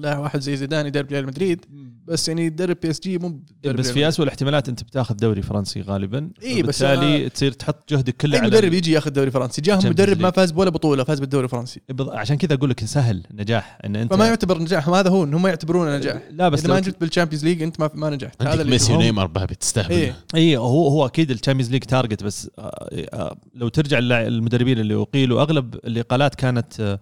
لا 0.00 0.18
واحد 0.18 0.40
زي 0.40 0.56
زيدان 0.56 0.86
يدرب 0.86 1.10
ريال 1.12 1.26
مدريد. 1.26 1.66
بس 2.08 2.28
يعني 2.28 2.46
يدرب 2.46 2.76
PSG 2.82 3.18
مو 3.18 3.28
بدرب 3.28 3.76
بس 3.76 3.84
ريال 3.86 3.94
في 3.94 4.08
اسوء 4.08 4.24
الاحتمالات 4.24 4.68
أنت 4.68 4.82
بتاخذ 4.82 5.14
دوري 5.14 5.42
فرنسي 5.42 5.80
غالبا 5.80 6.30
إيه، 6.42 6.62
بس 6.62 6.82
بالتالي 6.82 7.28
تصير 7.28 7.52
تحط 7.52 7.92
جهدك 7.92 8.16
كله 8.16 8.34
أي 8.34 8.38
على 8.38 8.48
مدرب 8.48 8.72
يجي 8.72 8.92
ياخذ 8.92 9.10
دوري 9.10 9.30
فرنسي. 9.30 9.62
جاهم 9.62 9.78
مدرب 9.86 10.20
ما. 10.20 10.30
فاز 10.30 10.50
بولا 10.50 10.70
بطولة 10.70 11.04
فاز 11.04 11.20
بالدوري 11.20 11.44
الفرنسي. 11.44 11.80
بض- 11.92 12.10
عشان 12.10 12.36
كذا 12.36 12.54
أقول 12.54 12.70
لك 12.70 12.84
سهل 12.84 13.22
نجاح 13.30 13.78
إن 13.84 13.96
أنت 13.96 14.14
فما 14.14 14.26
يعتبر 14.26 14.58
نجاح 14.58 14.88
هذا 14.88 15.10
هو 15.10 15.24
انهم 15.24 15.42
ما 15.42 15.48
يعتبرونه 15.48 15.96
نجاح. 15.96 16.22
لا 16.30 16.48
بس 16.48 16.64
إذا 16.64 16.74
ما 16.74 16.80
جبت 16.80 17.00
بال 17.00 17.08
Champions 17.08 17.44
League 17.44 17.62
أنت 17.62 17.80
ما 17.80 17.90
ما 17.94 18.10
نجحت. 18.10 18.42
هذا 18.42 18.50
عندك 18.50 18.60
اللي 18.62 18.72
ميسي 18.72 18.92
هم- 18.92 18.96
ونيمار 18.98 19.26
بابي 19.26 19.54
تستهبل. 19.54 19.90
إيه. 19.94 20.16
اي 20.34 20.56
هو 20.56 20.88
هو 20.88 21.06
أكيد 21.06 21.30
ال 21.30 21.34
Champions 21.34 21.70
League 21.72 21.82
target 21.82 22.22
بس 22.22 22.50
آه، 22.58 22.88
آه، 23.12 23.36
لو 23.54 23.68
ترجع 23.68 23.98
المدربين 24.00 24.78
اللي 24.78 24.94
أقيلوا 24.94 25.42
أغلب 25.42 25.74
الاقالات 25.74 26.34
كانت 26.34 26.80
آه، 26.80 27.00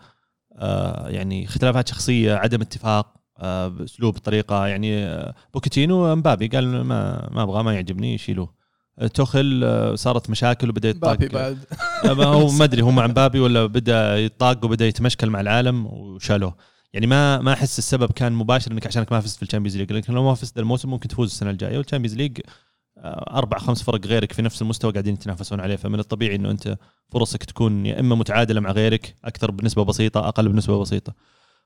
آه، 0.58 1.08
يعني 1.08 1.44
اختلافات 1.44 1.88
شخصية 1.88 2.34
عدم 2.34 2.60
اتفاق. 2.60 3.06
آه، 3.06 3.21
بأسلوب 3.40 4.18
طريقة 4.18 4.66
يعني 4.66 5.04
آه، 5.04 5.34
بوكيتينو 5.54 6.14
مبابي 6.16 6.46
قال 6.46 6.84
ما 6.84 7.28
ما 7.32 7.42
أبغى 7.42 7.62
ما 7.62 7.74
يعجبني 7.74 8.18
شيلوه. 8.18 8.54
آه، 8.98 9.06
توخل 9.06 9.60
آه، 9.64 9.94
صارت 9.94 10.30
مشاكل 10.30 10.68
وبدا 10.68 10.88
يطاق. 10.88 11.18
بعد. 11.24 11.58
آه، 12.04 12.08
هو 12.12 12.50
ما 12.58 12.64
أدري 12.64 12.82
هو 12.82 12.90
مع 12.90 13.06
مبابي 13.06 13.40
ولا 13.40 13.66
بدأ 13.66 14.18
يطاق 14.18 14.64
وبدأ 14.64 14.86
يتمشكل 14.86 15.30
مع 15.30 15.40
العالم 15.40 15.86
وشالوه. 15.86 16.56
يعني 16.92 17.06
ما 17.06 17.38
ما 17.38 17.52
أحس 17.52 17.78
السبب 17.78 18.10
كان 18.12 18.32
مباشر 18.32 18.72
إنك 18.72 18.86
عشانك 18.86 19.12
ما 19.12 19.20
فزت 19.20 19.36
في 19.36 19.42
ال 19.42 19.46
Champions 19.46 19.76
League 19.76 19.92
لكن 19.92 20.12
لو 20.12 20.24
ما 20.24 20.34
فزت 20.34 20.58
الموسم 20.58 20.90
ممكن 20.90 21.08
تفوز 21.08 21.30
السنة 21.30 21.50
الجاية. 21.50 21.78
وال 21.78 21.85
Champions 21.85 22.16
League 22.16 22.38
آه، 22.98 23.36
أربع 23.38 23.58
خمس 23.58 23.82
فرق 23.82 24.06
غيرك 24.06 24.32
في 24.32 24.42
نفس 24.42 24.62
المستوى 24.62 24.92
قاعدين 24.92 25.14
يتنافسون 25.14 25.60
عليه. 25.60 25.76
فمن 25.76 25.98
الطبيعي 25.98 26.34
إنه 26.36 26.50
أنت 26.50 26.78
فرصك 27.08 27.44
تكون 27.44 27.86
يا 27.86 28.00
إما 28.00 28.14
متعادلة 28.14 28.60
مع 28.60 28.70
غيرك 28.72 29.14
أكثر 29.24 29.50
بنسبة 29.50 29.84
بسيطة 29.84 30.28
أقل 30.28 30.48
بنسبة 30.48 30.80
بسيطة. 30.80 31.14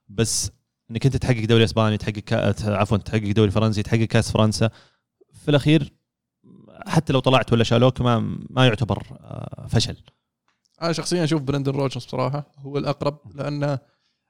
بس 0.08 0.50
إنك 0.90 1.06
أنت 1.06 1.16
تحقق 1.16 1.44
دوري 1.44 1.64
إسباني 1.64 1.96
تحقق 1.96 2.18
كا... 2.18 2.54
عفوا 2.76 2.96
تحقق 2.96 3.30
دوري 3.32 3.50
فرنسي 3.50 3.82
تحقق 3.82 4.02
كأس 4.04 4.30
فرنسا. 4.32 4.70
في 5.32 5.48
الأخير 5.48 5.92
حتى 6.86 7.12
لو 7.12 7.18
طلعت 7.20 7.52
ولا 7.52 7.64
شالوك 7.64 8.00
ما 8.00 8.18
ما 8.50 8.66
يعتبر 8.66 9.02
آه، 9.12 9.66
فشل. 9.70 9.96
أنا 10.82 10.92
شخصيا 10.92 11.24
أشوف 11.24 11.42
برندن 11.42 11.72
روجرز 11.72 12.04
بصراحة 12.04 12.52
هو 12.58 12.78
الأقرب 12.78 13.18
لأنه 13.34 13.78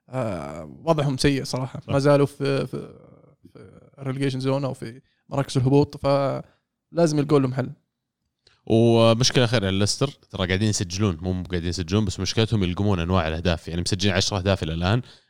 آه 0.09 0.65
وضعهم 0.85 1.17
سيء 1.17 1.45
صراحة. 1.45 1.81
ما 1.89 1.99
زالوا 1.99 2.27
في 2.27 2.67
في, 2.67 2.95
relegation 3.99 4.41
zone 4.41 4.65
أو 4.65 4.75
في 4.75 5.01
مراكز 5.29 5.57
الهبوط 5.59 5.97
فلازم 5.97 7.19
يلقوا 7.19 7.39
لهم 7.41 7.55
حل. 7.55 7.71
ومشكلة 8.67 9.45
اخيره 9.45 9.71
ليستر 9.71 10.07
ترى 10.09 10.47
قاعدين 10.47 10.69
يسجلون 10.69 11.17
مو 11.21 11.43
قاعدين 11.43 11.69
يسجلون 11.69 12.05
بس 12.05 12.21
مشكلتهم 12.21 12.63
يلقمون 12.63 13.01
أنواع 13.01 13.29
الأهداف. 13.29 13.69
يعني 13.69 13.81
مسجلين 13.81 14.15
10 14.15 14.39
أهداف 14.39 14.63
إلى 14.63 14.75
الآن. 14.75 14.99
ال- 14.99 15.05
ال- 15.05 15.26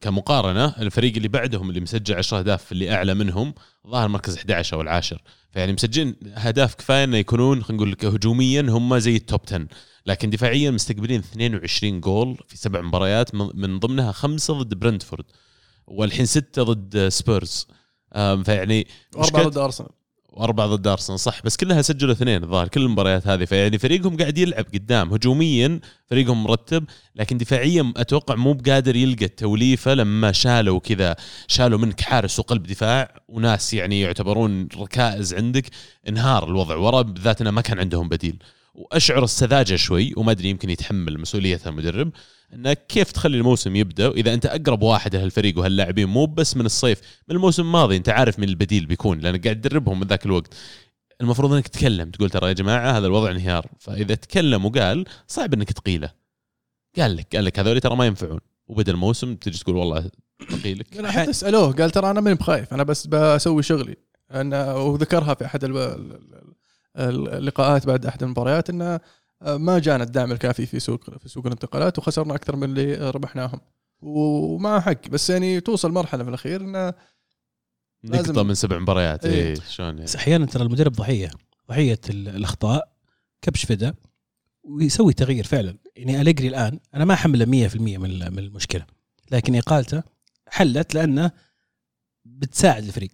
كمقارنة 0.00 0.64
الفريق 0.78 1.16
اللي 1.16 1.28
بعدهم 1.28 1.68
اللي 1.68 1.80
مسجل 1.80 2.14
10 2.14 2.38
أهداف 2.38 2.72
اللي 2.72 2.94
أعلى 2.94 3.14
منهم 3.14 3.54
ظاهر 3.86 4.08
مركز 4.08 4.36
11 4.36 4.76
أو 4.76 4.80
العاشر 4.80 5.22
فيعني 5.50 5.72
مسجلين 5.72 6.16
أهداف 6.26 6.74
كفاية 6.74 7.04
إنه 7.04 7.16
يكونون 7.16 7.62
خلينا 7.62 7.76
نقول 7.82 7.92
لك 7.92 8.04
هجوميا 8.04 8.60
هم 8.62 8.98
زي 8.98 9.16
ال 9.16 9.22
top 9.22 9.40
10 9.46 9.66
لكن 10.06 10.30
دفاعيا 10.30 10.70
مستقبلين 10.70 11.20
22 11.20 12.00
جول 12.00 12.38
في 12.48 12.56
سبع 12.56 12.80
مباريات 12.80 13.34
من 13.34 13.48
من 13.54 13.78
ضمنها 13.78 14.12
خمسة 14.12 14.54
ضد 14.62 14.74
برنتفورد 14.74 15.24
والحين 15.86 16.26
ستة 16.26 16.62
ضد 16.62 17.08
سبيرز 17.08 17.66
فيعني 18.44 18.86
وأربعة 19.16 19.42
مشكلة- 19.42 19.46
ضد 19.48 19.58
ارسنال 19.58 19.88
وأربعة 20.34 20.66
ضد 20.66 20.86
أرسنال 20.86 21.20
صح. 21.20 21.42
بس 21.44 21.56
كلها 21.56 21.82
سجلوا 21.82 22.12
اثنين 22.12 22.42
الظاهر 22.42 22.68
كل 22.68 22.82
المباريات 22.82 23.26
هذه 23.26 23.44
فيعني 23.44 23.78
فريقهم 23.78 24.16
قاعد 24.16 24.38
يلعب 24.38 24.66
قدام 24.74 25.12
هجوميا 25.12 25.80
فريقهم 26.06 26.44
مرتب 26.44 26.84
لكن 27.16 27.38
دفاعيا 27.38 27.92
أتوقع 27.96 28.34
مو 28.34 28.52
بقادر 28.52 28.96
يلقى 28.96 29.24
التوليفة 29.24 29.94
لما 29.94 30.32
شالوا 30.32 30.80
كذا 30.80 31.16
شالوا 31.48 31.78
منك 31.78 32.00
حارس 32.00 32.38
وقلب 32.38 32.62
دفاع 32.62 33.20
وناس 33.28 33.74
يعني 33.74 34.00
يعتبرون 34.00 34.68
ركائز 34.76 35.34
عندك 35.34 35.70
انهار 36.08 36.48
الوضع 36.48 36.76
ورا 36.76 37.02
بالذات 37.02 37.40
إنه 37.40 37.50
ما 37.50 37.60
كان 37.60 37.78
عندهم 37.78 38.08
بديل. 38.08 38.36
وأشعر 38.74 39.24
السذاجة 39.24 39.76
شوي 39.76 40.12
وما 40.16 40.30
أدري 40.30 40.48
يمكن 40.48 40.70
يتحمل 40.70 41.20
مسؤوليتها 41.20 41.70
المدرب 41.70 42.12
إنه 42.54 42.72
كيف 42.72 43.12
تخلي 43.12 43.36
الموسم 43.36 43.76
يبدأ؟ 43.76 44.08
واذا 44.08 44.34
أنت 44.34 44.46
أقرب 44.46 44.82
واحد 44.82 45.16
لهالفريق 45.16 45.58
وهاللاعبين 45.58 46.08
مو 46.08 46.26
بس 46.26 46.56
من 46.56 46.66
الصيف 46.66 47.00
من 47.28 47.36
الموسم 47.36 47.62
الماضي 47.62 47.96
أنت 47.96 48.08
عارف 48.08 48.38
من 48.38 48.48
البديل 48.48 48.86
بيكون 48.86 49.18
لانك 49.18 49.44
قاعد 49.44 49.60
تدربهم 49.60 50.00
من 50.00 50.06
ذاك 50.06 50.26
الوقت. 50.26 50.54
المفروض 51.20 51.52
إنك 51.52 51.68
تتكلم 51.68 52.10
تقول 52.10 52.30
ترى 52.30 52.48
يا 52.48 52.52
جماعة 52.52 52.98
هذا 52.98 53.06
الوضع 53.06 53.30
انهيار. 53.30 53.66
فإذا 53.78 54.14
تكلم 54.14 54.64
وقال 54.64 55.04
صعب 55.28 55.54
إنك 55.54 55.72
تقيله. 55.72 56.10
قال 56.98 57.16
لك 57.16 57.36
قال 57.36 57.44
لك 57.44 57.58
هذول 57.58 57.80
ترى 57.80 57.96
ما 57.96 58.06
ينفعون. 58.06 58.40
وبدأ 58.66 58.92
الموسم 58.92 59.34
تجي 59.34 59.58
تقول 59.58 59.76
والله 59.76 60.10
بقيلك 60.50 60.96
لا 60.96 61.10
حتى 61.10 61.32
سألوه 61.32 61.72
قال 61.72 61.90
ترى 61.90 62.10
أنا 62.10 62.20
ماني 62.20 62.36
بخايف 62.36 62.74
أنا 62.74 62.82
بس 62.82 63.06
بسوي 63.06 63.62
شغلي. 63.62 63.96
أنا 64.30 64.74
وذكرها 64.74 65.34
في 65.34 65.44
أحد 65.44 65.64
اللقاءات 66.96 67.86
بعد 67.86 68.06
أحد 68.06 68.22
المباريات 68.22 68.70
إنه 68.70 69.00
ما 69.42 69.78
جانا 69.78 70.04
الدعم 70.04 70.32
الكافي 70.32 70.66
في 70.66 70.80
سوق 70.80 71.18
في 71.18 71.28
سوق 71.28 71.46
الانتقالات 71.46 71.98
وخسرنا 71.98 72.34
أكثر 72.34 72.56
من 72.56 72.64
اللي 72.64 73.10
ربحناهم. 73.10 73.60
ومع 74.00 74.80
حق 74.80 75.08
بس 75.08 75.30
يعني 75.30 75.60
توصل 75.60 75.92
مرحلة 75.92 76.22
في 76.24 76.28
الأخير 76.28 76.60
إنه 76.60 76.94
نقطة 78.04 78.42
من 78.42 78.54
سبع 78.54 78.78
مباريات. 78.78 79.26
إيه. 79.26 79.32
إيه 79.34 79.54
شلون 79.68 79.88
يعني؟ 79.88 80.02
بس 80.02 80.16
أحيانا 80.16 80.46
ترى 80.46 80.62
المدرب 80.62 80.92
ضحية 80.92 81.30
ضحية 81.68 82.00
ال- 82.10 82.28
الأخطاء 82.28 82.92
كبش 83.42 83.64
فدا 83.64 83.94
ويسوي 84.62 85.12
تغيير 85.12 85.44
فعلا. 85.44 85.76
يعني 85.96 86.20
أليجري 86.20 86.48
الآن 86.48 86.78
أنا 86.94 87.04
ما 87.04 87.14
أحمله 87.14 87.44
100% 87.44 87.76
من 87.98 88.10
ال- 88.10 88.30
من 88.30 88.38
المشكلة 88.38 88.86
لكن 89.30 89.56
إقالته 89.56 90.02
حلت 90.48 90.94
لأنه 90.94 91.30
بتساعد 92.24 92.84
الفريق. 92.84 93.10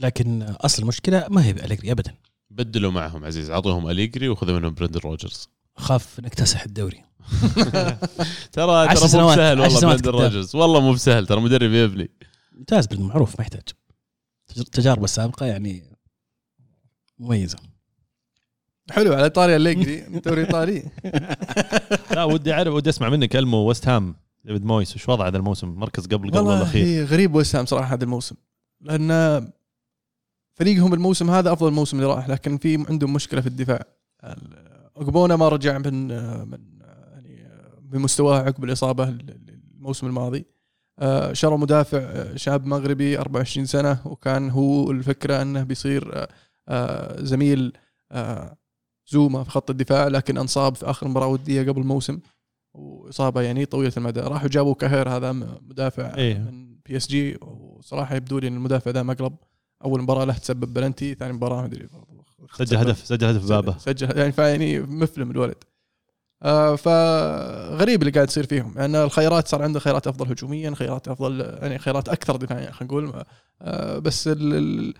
لكن 0.00 0.42
أصل 0.42 0.82
المشكلة 0.82 1.26
ما 1.30 1.44
هي 1.44 1.52
بأليجري 1.52 1.92
ابدا. 1.92 2.14
بدلوا 2.54 2.90
معهم 2.90 3.24
عزيز. 3.24 3.50
عطوهم 3.50 3.88
أليجري 3.90 4.28
وخذوا 4.28 4.58
منهم 4.58 4.74
برندن 4.74 5.00
روجرز. 5.00 5.48
اخاف 5.76 6.20
نكتسح 6.20 6.62
الدوري. 6.64 7.04
ترى 8.52 8.88
ترى 8.88 9.22
مو 9.22 9.28
بسهل 9.28 9.62
عشر 9.62 9.74
والله 9.74 9.80
برندن 9.80 10.10
قدام. 10.10 10.14
روجرز. 10.14 10.56
والله 10.56 10.80
مو 10.80 10.92
بسهل 10.92 11.26
ترى 11.26 11.40
مدرب 11.40 11.70
يبني. 11.72 12.10
ممتاز 12.52 12.86
بالمعروف 12.86 13.38
ما 13.38 13.42
يحتاج. 13.42 13.62
تج- 14.48 14.62
تجاربة 14.62 15.04
السابقه 15.04 15.46
يعني 15.46 15.82
مميزة. 17.18 17.58
حلو 18.90 19.12
على 19.14 19.30
طاري 19.30 19.56
أليجري 19.56 20.00
دوري 20.00 20.40
إيطالي. 20.40 20.90
لا 22.10 22.24
ودي 22.24 22.52
أعرف 22.52 22.74
ودي 22.74 22.90
أسمع 22.90 23.08
منك 23.08 23.36
المو 23.36 23.56
ويست 23.56 23.88
هام 23.88 24.16
ديفيد 24.44 24.64
مويس 24.64 24.96
وش 24.96 25.08
وضع 25.08 25.26
هذا 25.26 25.36
الموسم؟ 25.36 25.68
مركز 25.68 26.06
قبل 26.06 26.28
قبل 26.30 26.38
والله 26.38 26.56
الأخير. 26.56 26.86
هي 26.86 27.04
غريب 27.04 27.34
وست 27.34 27.53
هام 27.53 27.66
صراحة 27.66 27.94
هذا 27.94 28.04
الموسم. 28.04 28.34
لأن 28.80 29.10
فريقهم 30.54 30.94
الموسم 30.94 31.30
هذا 31.30 31.52
أفضل 31.52 31.72
موسم 31.72 31.96
اللي 31.96 32.08
راح 32.08 32.28
لكن 32.28 32.58
في 32.58 32.84
عندهم 32.88 33.12
مشكلة 33.12 33.40
في 33.40 33.46
الدفاع. 33.46 33.84
اوكبونا 34.96 35.36
ما 35.36 35.48
رجع 35.48 35.78
من 35.78 36.08
من 36.48 36.58
يعني 36.80 37.48
بمستواه 37.80 38.38
عقب 38.38 38.64
الإصابة 38.64 39.08
الموسم 39.08 40.06
الماضي. 40.06 40.54
آه، 40.98 41.32
شروا 41.32 41.58
مدافع 41.58 41.98
آه، 41.98 42.36
شاب 42.36 42.66
مغربي 42.66 43.18
24 43.18 43.66
سنة 43.66 43.98
وكان 44.04 44.50
هو 44.50 44.90
الفكرة 44.90 45.42
إنه 45.42 45.62
بيصير 45.62 46.26
آه، 46.68 47.22
زميل 47.22 47.72
زوما 49.06 49.44
في 49.44 49.50
خط 49.50 49.70
الدفاع 49.70 50.08
لكن 50.08 50.38
انصاب 50.38 50.74
في 50.74 50.90
آخر 50.90 51.08
مباراة 51.08 51.26
ودية 51.26 51.62
قبل 51.62 51.80
الموسم 51.80 52.20
وإصابة 52.74 53.42
يعني 53.42 53.64
طويلة 53.66 53.92
المدى. 53.96 54.20
راحوا 54.20 54.48
جابوا 54.48 54.74
كيرر 54.74 55.08
هذا 55.08 55.32
مدافع 55.32 56.14
إيه. 56.14 56.38
من 56.38 56.76
بي 56.86 56.96
اس 56.96 57.08
جي 57.08 57.38
وصراحة 57.42 58.16
يبدو 58.16 58.38
لي 58.38 58.48
إن 58.48 58.54
المدافع 58.54 58.90
ذا 58.90 59.02
مقلب. 59.02 59.36
أول 59.84 60.02
مباراة 60.02 60.24
له 60.24 60.32
تسبب 60.38 60.72
بلنتي 60.74 61.14
ثاني 61.14 61.32
مباراة 61.32 61.60
ما 61.60 61.66
أدري. 61.66 61.88
سجل 62.58 62.76
هدف 62.76 63.06
سجل 63.06 63.26
هدف 63.26 63.48
بابه 63.48 63.78
سجل 63.78 64.18
يعني 64.18 64.32
فيعني 64.32 64.80
مفلم 64.80 65.30
الولد. 65.30 65.64
آه 66.42 66.76
فغريب 66.76 68.00
اللي 68.02 68.10
قاعد 68.12 68.28
يصير 68.28 68.46
فيهم. 68.46 68.74
لأن 68.76 68.94
يعني 68.94 69.04
الخيارات 69.04 69.48
صار 69.48 69.62
عنده 69.62 69.80
خيارات 69.80 70.06
أفضل 70.06 70.28
هجوميا 70.30 70.74
خيارات 70.74 71.08
أفضل 71.08 71.40
يعني 71.40 71.78
خيارات 71.78 72.08
أكثر 72.08 72.36
دفاعيا 72.36 72.70
خلينا 72.70 72.84
نقول. 72.94 73.24
آه 73.62 73.98
بس 73.98 74.28
ال 74.28 74.54
ال 74.54 74.94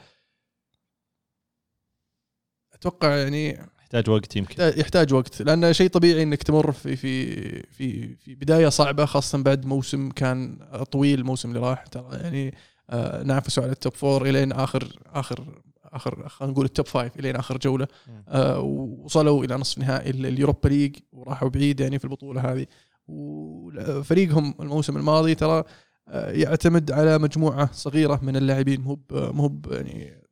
أتوقع 2.74 3.16
يعني 3.16 3.66
يحتاج 3.80 4.10
وقت 4.10 4.36
يمكن. 4.36 4.50
يحتاج- 4.52 4.78
يحتاج 4.78 5.14
وقت. 5.14 5.42
لأن 5.42 5.72
شيء 5.72 5.90
طبيعي 5.90 6.22
إنك 6.22 6.42
تمر 6.42 6.72
في 6.72 6.96
في 6.96 7.36
في 7.62 8.16
في 8.16 8.34
بداية 8.34 8.68
صعبة 8.68 9.04
خاصة 9.04 9.42
بعد 9.42 9.66
موسم 9.66 10.10
كان 10.10 10.58
طويل 10.92 11.18
الموسم 11.18 11.48
اللي 11.48 11.60
راح. 11.70 11.86
ترى 11.86 12.08
يعني 12.12 12.48
آه 12.48 12.52
نافسوا 13.24 13.62
على 13.62 13.72
ال 13.72 13.77
top 13.77 13.92
four 13.94 14.26
إلين 14.28 14.52
آخر 14.52 14.98
آخر 15.06 15.44
آخر 15.84 16.28
خلينا 16.28 16.52
نقول 16.52 16.64
ال 16.64 16.70
top 16.70 16.86
five 16.86 17.18
إلين 17.18 17.36
آخر 17.36 17.58
جولة. 17.58 17.86
آه 18.28 18.60
وصلوا 18.60 19.44
إلى 19.44 19.56
نصف 19.56 19.78
نهائي 19.78 20.10
ال- 20.10 20.26
Europa 20.26 20.68
League 20.68 20.96
وراحوا 21.12 21.48
بعيد 21.48 21.80
يعني 21.80 21.98
في 21.98 22.04
البطولة 22.04 22.52
هذه. 22.52 22.66
وفريقهم 23.08 24.54
الموسم 24.60 24.96
الماضي 24.96 25.34
ترى 25.34 25.64
آه، 26.08 26.30
يعتمد 26.30 26.90
على 26.92 27.18
مجموعة 27.18 27.72
صغيرة 27.72 28.20
من 28.22 28.36
اللاعبين. 28.36 28.80
مو 28.80 28.98
مو 29.12 29.60
يعني 29.70 30.22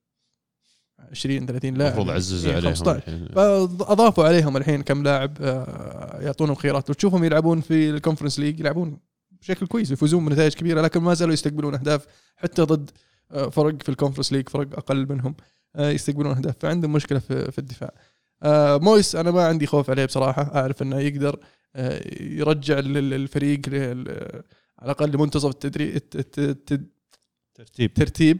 20 1.11 1.47
30 1.47 1.75
لاعب. 1.75 1.93
المفروض 1.93 2.15
عززوا 2.15 2.51
يعني 2.53 2.57
عليهم 2.67 2.75
15. 2.75 2.97
الحين. 2.99 3.29
فأضافوا 3.35 4.25
عليهم 4.25 4.57
الحين 4.57 4.83
كم 4.83 5.03
لاعب 5.03 5.37
آه، 5.41 6.21
يعطونهم 6.21 6.55
خيارات. 6.55 6.91
وتشوفهم 6.91 7.25
يلعبون 7.25 7.61
في 7.61 7.91
ال 7.91 7.95
Conference 7.95 8.39
League 8.39 8.61
يلعبون 8.61 8.99
بشكل 9.43 9.67
كويس 9.67 9.91
يفوزون 9.91 10.25
بنتائج 10.25 10.55
كبيرة 10.55 10.81
لكن 10.81 11.01
ما 11.01 11.15
زالوا 11.15 11.33
يستقبلون 11.35 11.75
أهداف 11.75 12.07
حتى 12.37 12.63
ضد 12.63 12.91
آه، 13.31 13.49
فرق 13.49 13.83
في 13.83 13.89
ال 13.89 13.93
Conference 13.93 14.33
League 14.33 14.49
فرق 14.49 14.77
أقل 14.77 15.07
منهم 15.13 15.35
آه، 15.77 15.91
يستقبلون 15.91 16.37
أهداف 16.37 16.55
فعندهم 16.61 16.93
مشكلة 16.93 17.19
في, 17.19 17.59
الدفاع. 17.59 17.95
آه، 18.43 18.77
مويس 18.79 19.17
أنا 19.17 19.31
ما 19.31 19.47
عندي 19.47 19.67
خوف 19.67 19.91
عليه 19.91 20.05
بصراحة 20.05 20.43
أعرف 20.55 20.83
إنه 20.83 20.99
يقدر 21.01 21.39
يرجع 22.21 22.79
ال- 22.79 22.97
ال- 22.97 23.15
الفريق 23.15 23.61
على 23.69 24.05
الأقل 24.83 25.11
لمنتصف 25.11 25.49
التدريب 25.51 25.99
ترتيب. 26.09 27.95
ترتيب. 27.95 28.39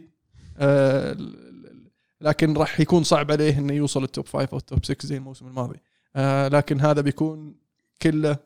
لكن 2.21 2.57
راح 2.57 2.81
يكون 2.81 3.05
صعب 3.05 3.31
عليه 3.33 3.59
إنه 3.59 3.73
يوصل 3.73 4.05
ال 4.05 4.10
top 4.10 4.27
five 4.27 4.51
أو 4.51 4.59
ال 4.59 4.65
top 4.65 4.85
6 4.85 5.07
زي 5.09 5.17
الموسم 5.17 5.47
الماضي. 5.47 5.79
لكن 6.57 6.81
هذا 6.81 7.01
بيكون 7.01 7.55
كله 8.03 8.37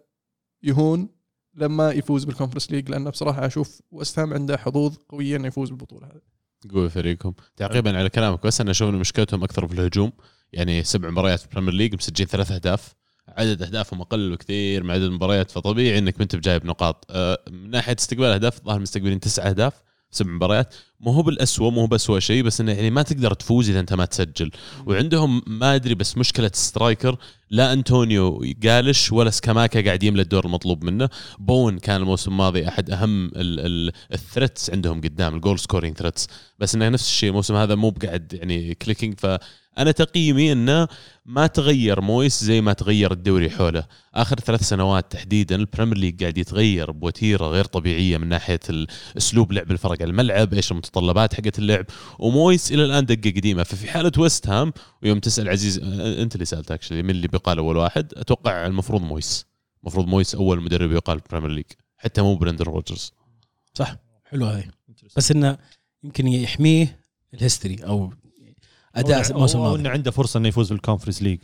يهون 0.62 1.08
لما 1.56 1.90
يفوز 1.90 2.24
بال 2.24 2.32
Conference 2.32 2.70
League 2.72 2.90
لأنه 2.90 3.10
بصراحة 3.10 3.46
أشوف 3.46 3.80
وست 3.90 4.18
هام 4.18 4.34
عنده 4.34 4.56
حظوظ 4.56 4.96
قوية 5.08 5.36
إنه 5.36 5.46
يفوز 5.46 5.68
بالبطولة 5.68 6.06
هذه. 6.06 6.20
قوي 6.72 6.90
فريقهم. 6.90 7.34
تعقيبا 7.56 7.98
على 7.98 8.08
كلامك 8.08 8.46
بس 8.46 8.60
أنا 8.60 8.70
أشوف 8.70 8.88
إن 8.88 8.94
مشكلتهم 8.94 9.44
أكثر 9.44 9.68
في 9.68 9.74
الهجوم. 9.74 10.12
يعني 10.52 10.84
سبع 10.84 11.10
مباريات 11.10 11.40
في 11.40 11.46
ال 11.46 11.50
Premier 11.50 11.74
League 11.74 11.94
مسجلين 11.94 12.28
ثلاث 12.28 12.52
أهداف. 12.52 12.94
عدد 13.28 13.62
أهدافهم 13.62 14.00
أقل 14.00 14.30
بكثير 14.32 14.82
من 14.82 14.90
عدد 14.90 15.02
المباريات 15.02 15.50
فطبيعي 15.50 15.98
إنك 15.98 16.14
ما 16.16 16.22
أنت 16.22 16.36
بجايب 16.36 16.66
نقاط. 16.66 17.06
آه، 17.10 17.38
من 17.50 17.70
ناحية 17.70 17.96
استقبال 17.98 18.26
أهداف 18.26 18.58
الظاهر 18.58 18.80
مستقبلين 18.80 19.20
تسع 19.20 19.48
أهداف. 19.48 19.82
سبع 20.16 20.30
مباريات. 20.30 20.74
مو 21.00 21.12
هو 21.12 21.22
بالاسوء 21.22 21.70
مو 21.70 21.80
هو 21.80 21.86
باسوء 21.86 22.18
شيء 22.18 22.42
بس 22.42 22.60
إنه 22.60 22.72
يعني 22.72 22.90
ما 22.90 23.02
تقدر 23.02 23.32
تفوز 23.34 23.70
إذا 23.70 23.80
أنت 23.80 23.94
ما 23.94 24.04
تسجل. 24.04 24.50
وعندهم 24.86 25.42
ما 25.46 25.74
أدري 25.74 25.94
بس 25.94 26.18
مشكلة 26.18 26.50
striker 26.54 27.16
لا 27.50 27.72
انطونيو 27.72 28.44
جالس 28.44 29.12
ولا 29.12 29.30
سكاماكا 29.30 29.84
قاعد 29.84 30.02
يملى 30.02 30.22
الدور 30.22 30.44
المطلوب 30.44 30.84
منه. 30.84 31.08
بوين 31.38 31.78
كان 31.78 32.00
الموسم 32.00 32.30
الماضي 32.30 32.68
أحد 32.68 32.90
أهم 32.90 33.30
ال 34.12 34.20
threats 34.20 34.70
عندهم 34.70 35.00
قدام 35.00 35.34
ال 35.34 35.39
goal 35.39 35.58
scoring 35.58 35.96
threats 35.96 36.28
بس 36.58 36.74
إنه 36.74 36.88
نفس 36.88 37.06
الشيء 37.06 37.30
الموسم 37.30 37.54
هذا 37.54 37.74
مو 37.74 37.90
بقاعد 37.90 38.32
يعني 38.32 38.74
clicking 38.74 39.14
فانا 39.76 39.90
تقييمي 39.90 40.52
إنه 40.52 40.88
ما 41.26 41.46
تغير 41.46 42.00
مويس 42.00 42.44
زي 42.44 42.60
ما 42.60 42.72
تغير 42.72 43.12
الدوري 43.12 43.50
حوله. 43.50 43.86
آخر 44.14 44.40
ثلاث 44.40 44.62
سنوات 44.62 45.12
تحديدا 45.12 45.56
ال 45.56 45.61
Premier 45.62 45.98
League 45.98 46.20
قاعد 46.20 46.38
يتغير 46.38 46.90
بوتيرة 46.90 47.46
غير 47.46 47.64
طبيعية 47.64 48.18
من 48.18 48.28
ناحية 48.28 48.60
اسلوب 49.16 49.52
لعب 49.52 49.70
الفرق 49.70 50.02
على 50.02 50.10
الملعب 50.10 50.54
إيش 50.54 50.72
المتطلبات 50.72 51.34
حقت 51.34 51.58
اللعب. 51.58 51.84
ومويس 52.18 52.72
إلى 52.72 52.84
الآن 52.84 53.06
دقة 53.06 53.30
قديمة. 53.30 53.62
ففي 53.62 53.90
حالة 53.90 54.12
ويست 54.18 54.48
هام 54.48 54.72
ويوم 55.02 55.18
تسأل 55.18 55.48
عزيز 55.48 55.78
أنت 56.18 56.34
اللي 56.34 56.44
سألت 56.44 56.70
actually 56.70 57.02
من 57.02 57.10
اللي 57.10 57.28
بيقال 57.28 57.58
أول 57.58 57.76
واحد؟ 57.76 58.12
أتوقع 58.16 58.66
المفروض 58.66 59.02
مويس. 59.02 59.46
المفروض 59.82 60.06
مويس 60.06 60.34
أول 60.34 60.60
مدرب 60.60 60.92
يقال 60.92 61.20
في 61.20 61.26
ال 61.26 61.29
Premier 61.29 61.50
League. 61.50 61.64
حتى 61.96 62.22
مو 62.22 62.34
برندن 62.34 62.64
روجرز. 62.64 63.12
صح. 63.74 63.96
حلو 64.24 64.46
هذه. 64.46 64.64
بس 65.16 65.30
إنه 65.30 65.58
يمكن 66.04 66.28
يحميه 66.28 67.00
ال 67.34 67.39
history 67.40 67.76
أو 67.76 68.12
أداء 68.96 69.30
الموسم 69.30 69.58
أو 69.58 69.64
الماضي. 69.64 69.80
إنه 69.80 69.90
عنده 69.90 70.10
فرصة 70.10 70.38
إنه 70.38 70.48
يفوز 70.48 70.72
بال 70.72 70.81
Conference 70.81 71.22
League 71.22 71.38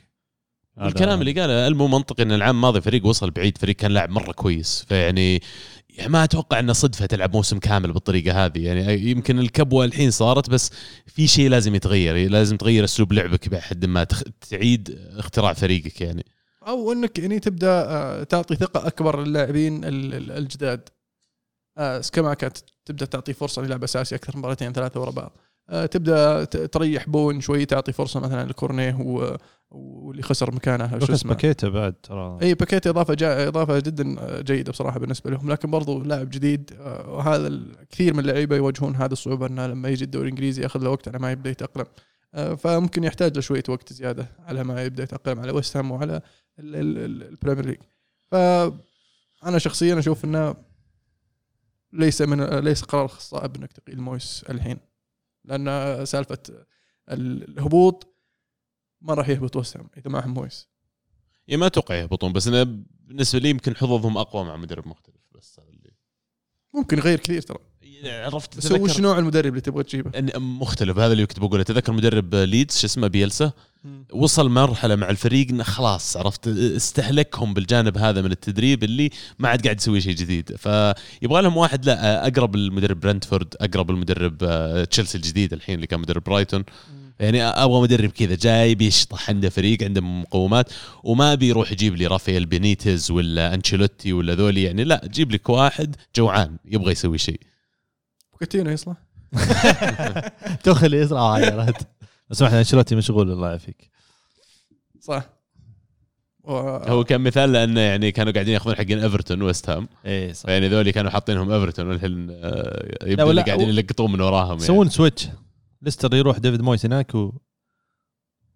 الكلام 0.81 1.21
اللي 1.21 1.33
قاله 1.33 1.67
المو 1.67 1.87
منطقي 1.89 2.23
إن 2.23 2.33
العام 2.33 2.57
الماضي 2.57 2.81
فريق 2.81 3.07
وصل 3.07 3.31
بعيد 3.31 3.59
فريق 3.59 3.77
كان 3.77 3.91
لاعب 3.91 4.11
مرة 4.11 4.33
كويس. 4.33 4.85
فيعني 4.89 5.43
يعني 5.89 6.13
ما 6.13 6.25
أتوقع 6.25 6.59
إنه 6.59 6.73
صدفة 6.73 7.07
تلعب 7.07 7.37
موسم 7.37 7.59
كامل 7.59 7.93
بالطريقة 7.93 8.45
هذه. 8.45 8.67
يعني 8.67 9.11
يمكن 9.11 9.39
الكبوة 9.39 9.85
الحين 9.85 10.11
صارت 10.11 10.51
بس 10.51 10.71
في 11.07 11.27
شيء 11.27 11.49
لازم 11.49 11.75
يتغير. 11.75 12.31
لازم 12.31 12.57
تغير 12.57 12.85
أسلوب 12.85 13.13
لعبك 13.13 13.49
بحد 13.49 13.85
ما 13.85 14.05
تخ... 14.05 14.23
تعيد 14.51 14.99
اختراع 15.17 15.53
فريقك 15.53 16.01
يعني. 16.01 16.27
أو 16.67 16.93
إنك 16.93 17.19
يعني 17.19 17.39
تبدأ 17.41 17.69
آه، 17.89 18.23
تعطي 18.23 18.57
ثقة 18.57 18.87
أكبر 18.87 19.23
للاعبين 19.25 19.85
ال- 19.85 20.15
ال- 20.15 20.31
الجداد. 20.31 20.89
آه، 21.79 22.01
سكاماكا 22.01 22.49
ت- 22.49 22.65
تبدأ 22.85 23.07
تعطي 23.07 23.33
فرصة 23.33 23.63
للاعب 23.63 23.85
أساسي 23.85 24.15
أكثر 24.15 24.37
من 24.37 24.43
مرتين 24.43 24.73
ثلاثة 24.73 25.01
ورا 25.01 25.11
بعض. 25.11 25.37
تبدأ 25.91 26.45
ت- 26.45 26.57
تريح 26.57 27.09
بوين 27.09 27.41
شوي 27.41 27.65
تعطي 27.65 27.93
فرصة 27.93 28.21
مثلا 28.21 28.49
لكورنيه 28.49 28.97
و- 29.01 29.37
واللي 29.71 30.23
خسر 30.23 30.55
مكانه 30.55 30.99
شو 30.99 31.13
اسمه. 31.13 31.33
باكيتا 31.33 31.69
بعد 31.69 31.93
ترى. 32.03 32.39
إي 32.43 32.55
باكيتا 32.55 32.87
إضافة 32.87 33.15
جا 33.15 33.49
إضافة 33.49 33.79
جدا 33.79 34.41
جيدة 34.43 34.73
بصراحة 34.73 34.99
بالنسبة 34.99 35.31
لهم. 35.31 35.51
لكن 35.51 35.71
برضو 35.71 36.03
لاعب 36.03 36.31
جديد 36.31 36.71
آه، 36.81 37.11
وهذا 37.11 37.61
كثير 37.91 38.15
من 38.15 38.21
اللعيبة 38.21 38.57
يواجهون 38.57 38.97
هذه 38.97 39.13
الصعوبة 39.13 39.47
إنه 39.47 39.67
لما 39.67 39.89
يجي 39.89 40.05
الدوري 40.05 40.25
الإنجليزي 40.27 40.63
يأخذ 40.63 40.81
له 40.83 40.91
وقت 40.91 41.09
على 41.09 41.19
ما 41.19 41.33
يبدأ 41.33 41.51
يتأقلم. 41.51 41.87
آه، 42.35 42.55
فممكن 42.55 43.05
يحتاج 43.05 43.35
له 43.35 43.41
شوية 43.41 43.63
وقت 43.69 43.93
زيادة 43.93 44.27
على 44.39 44.65
ما 44.65 44.85
يبدأ 44.85 45.03
يتأقلم 45.03 45.41
على 45.41 45.53
ويست 45.53 45.77
هام 45.77 45.91
وعلى 45.91 46.21
ال- 46.59 46.77
ال- 46.77 46.99
ال- 46.99 47.23
Premier 47.29 47.67
League 47.67 47.79
فانا 48.31 49.59
شخصيا 49.59 49.99
أشوف 49.99 50.25
إنه 50.25 50.55
ليس 51.93 52.23
من 52.23 52.45
ليس 52.59 52.83
قرار 52.83 53.09
صائب 53.09 53.57
انك 53.57 53.73
تقيل 53.73 54.01
مويس 54.01 54.45
الحين. 54.51 54.79
لأن 55.45 56.05
سالفة 56.05 56.39
الهبوط 57.11 58.17
ما 59.01 59.15
راح 59.15 59.29
يهبط 59.29 59.57
ويست 59.57 59.77
هام 59.77 59.91
اذا 59.97 60.11
معهم 60.11 60.35
مويس 60.35 60.69
يعني 61.47 61.61
ما 61.61 61.67
أتوقع 61.67 61.95
يهبطون 61.95 62.33
بس 62.33 62.49
أنا 62.49 62.85
بالنسبة 62.91 63.39
لي 63.39 63.51
يمكن 63.51 63.77
حظوظهم 63.77 64.19
أقوى 64.19 64.45
مع 64.45 64.57
مدرب 64.57 64.89
مختلف 64.89 65.23
بس 65.35 65.61
هذا 65.61 65.69
اللي 65.69 65.97
ممكن 66.75 66.99
يغير 66.99 67.19
كثير 67.19 67.43
ترى. 67.43 67.72
عرفت 68.05 68.57
بس 68.57 68.73
هو 68.73 68.85
وش 68.85 69.01
نوع 69.01 69.19
المدرب 69.19 69.47
اللي 69.47 69.61
تبغى 69.61 69.83
تجيبه؟ 69.83 70.11
إن- 70.11 70.37
مختلف 70.39 70.99
هذا 70.99 71.13
اللي 71.13 71.27
كنت 71.27 71.41
بقوله. 71.41 71.63
تذكر 71.63 71.93
مدرب 71.93 72.35
ليدز 72.35 72.79
شو 72.79 72.87
اسمه 72.87 73.07
بيلسا؟ 73.07 73.53
وصل 74.13 74.51
مرحلة 74.51 74.97
مع 74.97 75.11
الفريق 75.11 75.49
إنه 75.51 75.65
خلاص 75.65 76.17
عرفت؟ 76.17 76.49
استهلكهم 76.49 77.55
بالجانب 77.55 77.99
هذا 77.99 78.23
من 78.23 78.33
التدريب 78.33 78.85
اللي 78.85 79.11
ما 79.39 79.49
عاد 79.49 79.63
قاعد 79.65 79.81
يسوي 79.81 80.01
شيء 80.01 80.15
جديد. 80.15 80.57
فيبغى 80.57 81.43
لهم 81.43 81.57
واحد 81.57 81.87
لا 81.87 82.27
أقرب 82.27 82.55
المدرب 82.55 83.01
برنتفورد 83.01 83.55
أقرب 83.61 83.91
المدرب 83.91 84.37
آه، 84.43 84.85
تشيلسي 84.85 85.19
الجديد 85.19 85.53
الحين 85.53 85.75
اللي 85.75 85.87
كان 85.87 86.01
مدرب 86.01 86.25
برايتون. 86.25 86.65
يعني 87.21 87.43
أبغى 87.43 87.81
مدرب 87.83 88.11
كذا 88.11 88.35
جاي 88.35 88.75
بيشطح 88.75 89.31
عنده 89.31 89.49
فريق 89.49 89.83
عنده 89.83 90.01
مقومات 90.01 90.73
وما 91.05 91.35
بيروح 91.35 91.73
يجيب 91.73 91.97
لي 91.97 92.07
رافائيل 92.07 92.47
بينيتز 92.47 93.11
ولا 93.11 93.55
أنشيلوتي 93.55 94.13
ولا 94.13 94.35
ذولي. 94.35 94.63
يعني 94.63 94.85
لا 94.85 95.09
جيب 95.13 95.33
لك 95.33 95.49
واحد 95.49 95.97
جوعان 96.17 96.57
يبغى 96.65 96.93
يسوي 96.93 97.19
شيء. 97.19 97.41
بوكيتينو 98.43 98.71
يصلح. 98.71 98.97
توخلي 100.65 100.97
يسرع 100.97 101.33
عيرات 101.33 101.77
بس 102.31 102.39
سمحت 102.39 102.53
انشيلوتي 102.53 102.97
مشغول 102.97 103.33
الله 103.33 103.49
يعافيك. 103.49 103.91
صح. 105.01 105.29
و... 106.45 106.53
هو 106.53 107.05
كان 107.05 107.21
مثال 107.21 107.53
لأنه 107.53 107.81
يعني 107.81 108.13
كانوا 108.13 108.33
قاعدين 108.33 108.55
ياخذون 108.55 108.75
حقين 108.77 108.99
ايفرتون 108.99 109.43
ويست 109.43 109.71
هام 109.71 109.89
إيه 110.05 110.33
صح. 110.33 110.49
يعني 110.49 110.69
ذولي 110.69 110.93
كانوا 110.93 111.11
حاطينهم 111.11 111.51
ايفرتون 111.51 111.89
والحين 111.89 112.29
آه، 112.31 113.07
يبدو 113.07 113.41
قاعدين 113.41 113.69
يلقطون 113.69 114.13
من 114.13 114.21
وراهم 114.21 114.49
يعني. 114.49 114.63
يسوون 114.63 114.89
سويتش 114.89 115.29
ليستر 115.83 116.15
يروح 116.15 116.39
ديفيد 116.39 116.63
مويس 116.63 116.87
هناك 116.87 117.15
و 117.15 117.33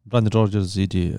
براند 0.05 0.37
روجرز 0.37 0.79
يجي 0.79 1.19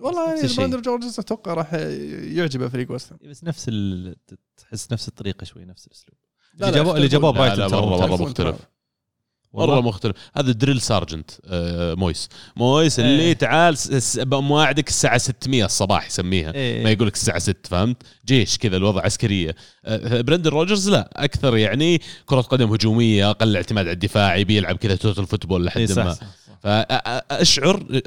والله 0.00 0.28
يعني 0.28 0.44
الشيء. 0.44 0.56
براندر 0.56 0.80
جورجز 0.80 1.20
أتوقع 1.20 1.54
راح 1.54 1.74
يعجبه 1.74 2.68
فريق 2.68 2.90
وست 2.90 3.12
هام. 3.12 3.18
بس 3.30 3.44
نفس 3.44 3.68
ال... 3.68 4.16
تحس 4.56 4.92
نفس 4.92 5.08
الطريقة 5.08 5.44
شوي 5.44 5.64
نفس 5.64 5.86
الأسلوب. 5.86 6.25
لا، 6.56 6.68
اللي 6.68 6.78
جابوه 6.78 6.96
اللي 6.96 7.08
جابوه 7.08 7.30
برايتون 7.30 7.66
مرة 7.66 8.06
ممتاز. 8.06 8.20
مختلف. 8.20 8.56
مره 9.54 9.80
مختلف 9.80 10.16
هذا 10.36 10.52
drill 10.52 10.80
sergeant 10.80 11.30
آه، 11.46 11.94
مويس 11.94 12.28
مويس 12.56 13.00
اللي 13.00 13.22
إيه. 13.22 13.32
تعال 13.32 13.78
س- 13.78 13.88
س- 13.92 14.18
مواعدك 14.26 14.88
الساعة 14.88 15.18
600 15.18 15.64
الصباح 15.64 16.06
يسميها 16.06 16.54
إيه. 16.54 16.84
ما 16.84 16.90
يقول 16.90 17.06
لك 17.08 17.14
الساعة 17.14 17.38
6 17.38 17.68
فهمت 17.68 17.96
جيش 18.26 18.58
كذا 18.58 18.76
الوضع 18.76 19.02
عسكرية 19.02 19.54
آه، 19.84 20.20
برندن 20.20 20.50
روجرز 20.50 20.88
لا 20.90 21.10
أكثر 21.24 21.56
يعني 21.56 22.00
كرة 22.26 22.40
قدم 22.40 22.72
هجومية 22.72 23.30
أقل 23.30 23.56
اعتماد 23.56 23.84
على 23.86 23.94
الدفاع 23.94 24.36
يبي 24.36 24.56
يلعب 24.56 24.76
كذا 24.76 24.94
total 24.96 25.26
football 25.26 25.64
لحد 25.64 25.84
صح, 25.92 26.04
ما 26.04 26.12
صح, 26.14 26.20
صح. 26.20 26.26
فأشعر 26.66 28.00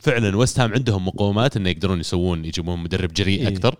فعلا 0.00 0.36
ويست 0.36 0.60
هام 0.60 0.72
عندهم 0.72 1.06
مقومات 1.06 1.56
إنه 1.56 1.68
يقدرون 1.70 2.00
يسوون 2.00 2.44
يجيبون 2.44 2.78
مدرب 2.78 3.12
جريء 3.12 3.40
إيه. 3.40 3.48
أكثر. 3.48 3.76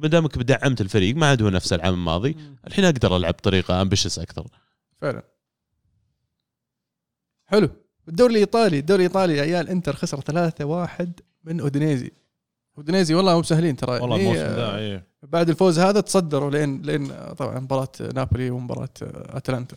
ما 0.00 0.08
دامك 0.08 0.38
دعمت 0.38 0.80
الفريق 0.80 1.16
ما 1.16 1.26
عاد 1.26 1.42
هو 1.42 1.48
نفس 1.48 1.72
العام 1.72 1.94
الماضي. 1.94 2.36
الحين 2.66 2.84
أقدر 2.84 3.16
ألعب 3.16 3.34
بطريقة 3.34 3.82
ambitious 3.82 4.18
أكثر. 4.18 4.46
فعلا. 5.00 5.22
حلو. 7.46 7.70
الدوري 8.08 8.32
الإيطالي 8.32 8.78
الدوري 8.78 9.06
الإيطالي 9.06 9.36
يا 9.36 9.42
عيال 9.42 9.68
إنتر 9.68 9.96
خسر 9.96 10.20
3-1 10.20 11.08
من 11.44 11.60
أودينيزي. 11.60 12.10
أودينيزي 12.78 13.14
والله 13.14 13.36
مو 13.36 13.42
سهلين 13.42 13.76
ترى. 13.76 14.00
والله 14.00 14.18
يعني، 14.18 14.30
الموسم 14.30 14.56
ذا 14.56 14.76
إيه. 14.76 15.06
بعد 15.22 15.48
الفوز 15.48 15.78
هذا 15.78 16.00
تصدروا 16.00 16.50
لين 16.50 16.82
لين 16.82 17.08
طبعا 17.34 17.60
مباراة 17.60 17.92
نابولي 18.14 18.50
ومباراة 18.50 18.88
آه، 19.02 19.36
أتلانتا. 19.36 19.76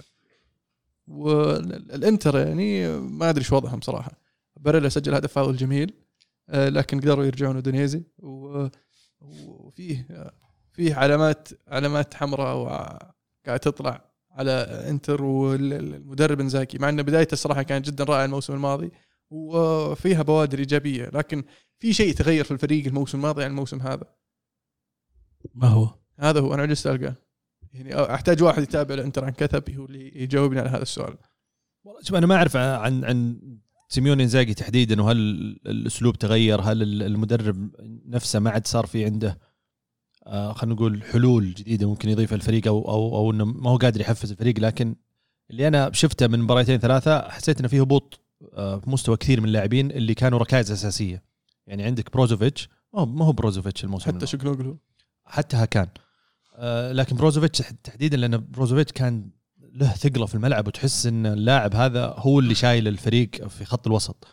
والانتر 1.08 2.38
يعني 2.38 2.98
ما 3.00 3.30
أدري 3.30 3.44
شو 3.44 3.56
وضعهم 3.56 3.82
صراحة. 3.82 4.12
باريلا 4.60 4.90
سجل 4.90 5.14
هدف 5.14 5.34
فاول 5.34 5.56
جميل 5.58 5.94
آه، 6.50 6.70
لكن 6.70 7.00
قدروا 7.00 7.26
يرجعون 7.26 7.56
أودينيزي 7.56 8.04
و- 8.20 8.68
وفيه 9.22 10.08
آه، 10.12 10.34
فيه 10.74 10.96
علامات 10.96 11.48
علامات 11.68 12.14
حمراء 12.14 12.56
وقاعد 12.58 13.60
تطلع 13.60 14.10
على 14.32 14.52
انتر 14.90 15.24
والمدرب 15.24 16.40
انزاكي 16.40 16.78
مع 16.78 16.90
ان 16.90 17.04
بدايته 17.04 17.34
الصراحه 17.34 17.64
كانت 17.64 17.86
جدا 17.88 18.04
رائعه 18.04 18.26
الموسم 18.26 18.54
الماضي 18.54 18.92
وفيها 19.30 20.22
بوادر 20.22 20.60
إيجابية 20.60 21.10
لكن 21.14 21.44
في 21.80 21.94
شيء 21.94 22.14
تغير 22.14 22.44
في 22.44 22.52
الفريق 22.52 22.86
الموسم 22.86 23.18
الماضي 23.18 23.44
عن 23.44 23.50
الموسم 23.52 23.82
هذا. 23.82 24.04
ما 25.56 25.68
هو؟ 25.68 25.90
هذا 26.20 26.40
هو 26.40 26.54
أنا 26.54 26.66
جالس 26.66 26.88
القاه 26.88 27.16
يعني 27.74 28.14
أحتاج 28.14 28.44
واحد 28.44 28.64
يتابع 28.64 28.96
الانتر 28.96 29.26
عن 29.26 29.32
كثب 29.32 29.70
هو 29.70 29.86
اللي 29.86 30.24
يجاوبني 30.24 30.60
على 30.60 30.70
هذا 30.70 30.82
السؤال. 30.82 31.18
والله 31.84 32.02
شوف 32.02 32.16
أنا 32.16 32.26
ما 32.26 32.36
أعرف 32.36 32.58
عن 32.58 33.04
عن 33.04 33.40
سيميوني 33.90 34.22
إنزاجي 34.22 34.54
تحديدا 34.54 35.02
وهل 35.02 35.18
الأسلوب 35.66 36.16
تغير؟ 36.16 36.62
هل 36.62 37.04
المدرب 37.04 37.72
نفسه 38.06 38.40
ما 38.40 38.50
عاد 38.50 38.68
صار 38.68 38.86
في 38.86 39.06
عنده 39.06 39.40
آه 40.28 40.54
خلينا 40.54 40.76
نقول 40.76 41.04
حلول 41.04 41.54
جديدة 41.54 41.90
ممكن 41.90 42.10
يضيفها 42.10 42.36
الفريق 42.36 42.68
أو 42.68 42.90
أو 42.90 43.16
أو 43.18 43.32
إنه 43.32 43.46
ما 43.46 43.70
هو 43.70 43.78
قادر 43.78 44.02
يحفز 44.02 44.32
الفريق. 44.32 44.60
لكن 44.60 44.96
اللي 45.52 45.68
أنا 45.68 45.92
شفته 45.94 46.28
من 46.28 46.40
مباراتين 46.40 46.80
ثلاثة 46.80 47.30
حسيت 47.30 47.60
إنه 47.60 47.68
في 47.68 47.82
هبوط 47.82 48.20
آه 48.54 48.80
في 48.80 48.90
مستوى 48.90 49.18
كثير 49.18 49.42
من 49.42 49.48
اللاعبين 49.48 49.92
اللي 49.92 50.14
كانوا 50.14 50.40
ركائز 50.40 50.72
أساسية. 50.72 51.24
يعني 51.68 51.84
عندك 51.84 52.14
بروزوفيتش 52.14 52.70
ما 52.94 53.26
هو 53.26 53.32
بروزوفيتش 53.32 53.84
الموسم 53.84 54.12
حتى. 54.12 54.28
تشالهانوغلو 54.28 54.80
حتى 55.26 55.58
هاكان 55.58 55.88
آه 55.98 56.13
لكن 56.92 57.16
بروزوفيتش 57.16 57.62
تحديدا 57.84 58.18
لأن 58.18 58.38
بروزوفيتش 58.38 58.92
كان 58.92 59.30
له 59.74 59.88
ثقلة 59.88 60.26
في 60.26 60.36
الملعب 60.36 60.68
وتحس 60.68 61.06
إن 61.06 61.26
اللاعب 61.26 61.76
هذا 61.76 62.16
هو 62.18 62.40
اللي 62.40 62.56
شايل 62.56 62.88
الفريق 62.88 63.48
في 63.48 63.66
خط 63.66 63.88
الوسط. 63.88 64.28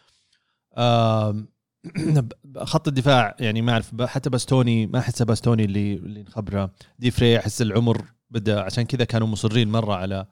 آه 0.76 1.44
خط 2.62 2.88
الدفاع 2.88 3.36
يعني 3.40 3.62
ما 3.62 3.72
أعرف 3.72 4.02
حتى 4.02 4.30
باستوني 4.30 4.86
ما 4.86 4.98
أحس 4.98 5.22
باستوني 5.22 5.64
اللي 5.64 5.94
اللي 5.94 6.22
نخبره. 6.22 6.70
دي 6.98 7.10
فري 7.10 7.38
أحس 7.38 7.62
العمر 7.62 8.04
بدأ 8.30 8.60
عشان 8.60 8.84
كذا 8.84 9.04
كانوا 9.04 9.26
مصرين 9.26 9.68
مرة 9.68 9.94
على 9.94 10.26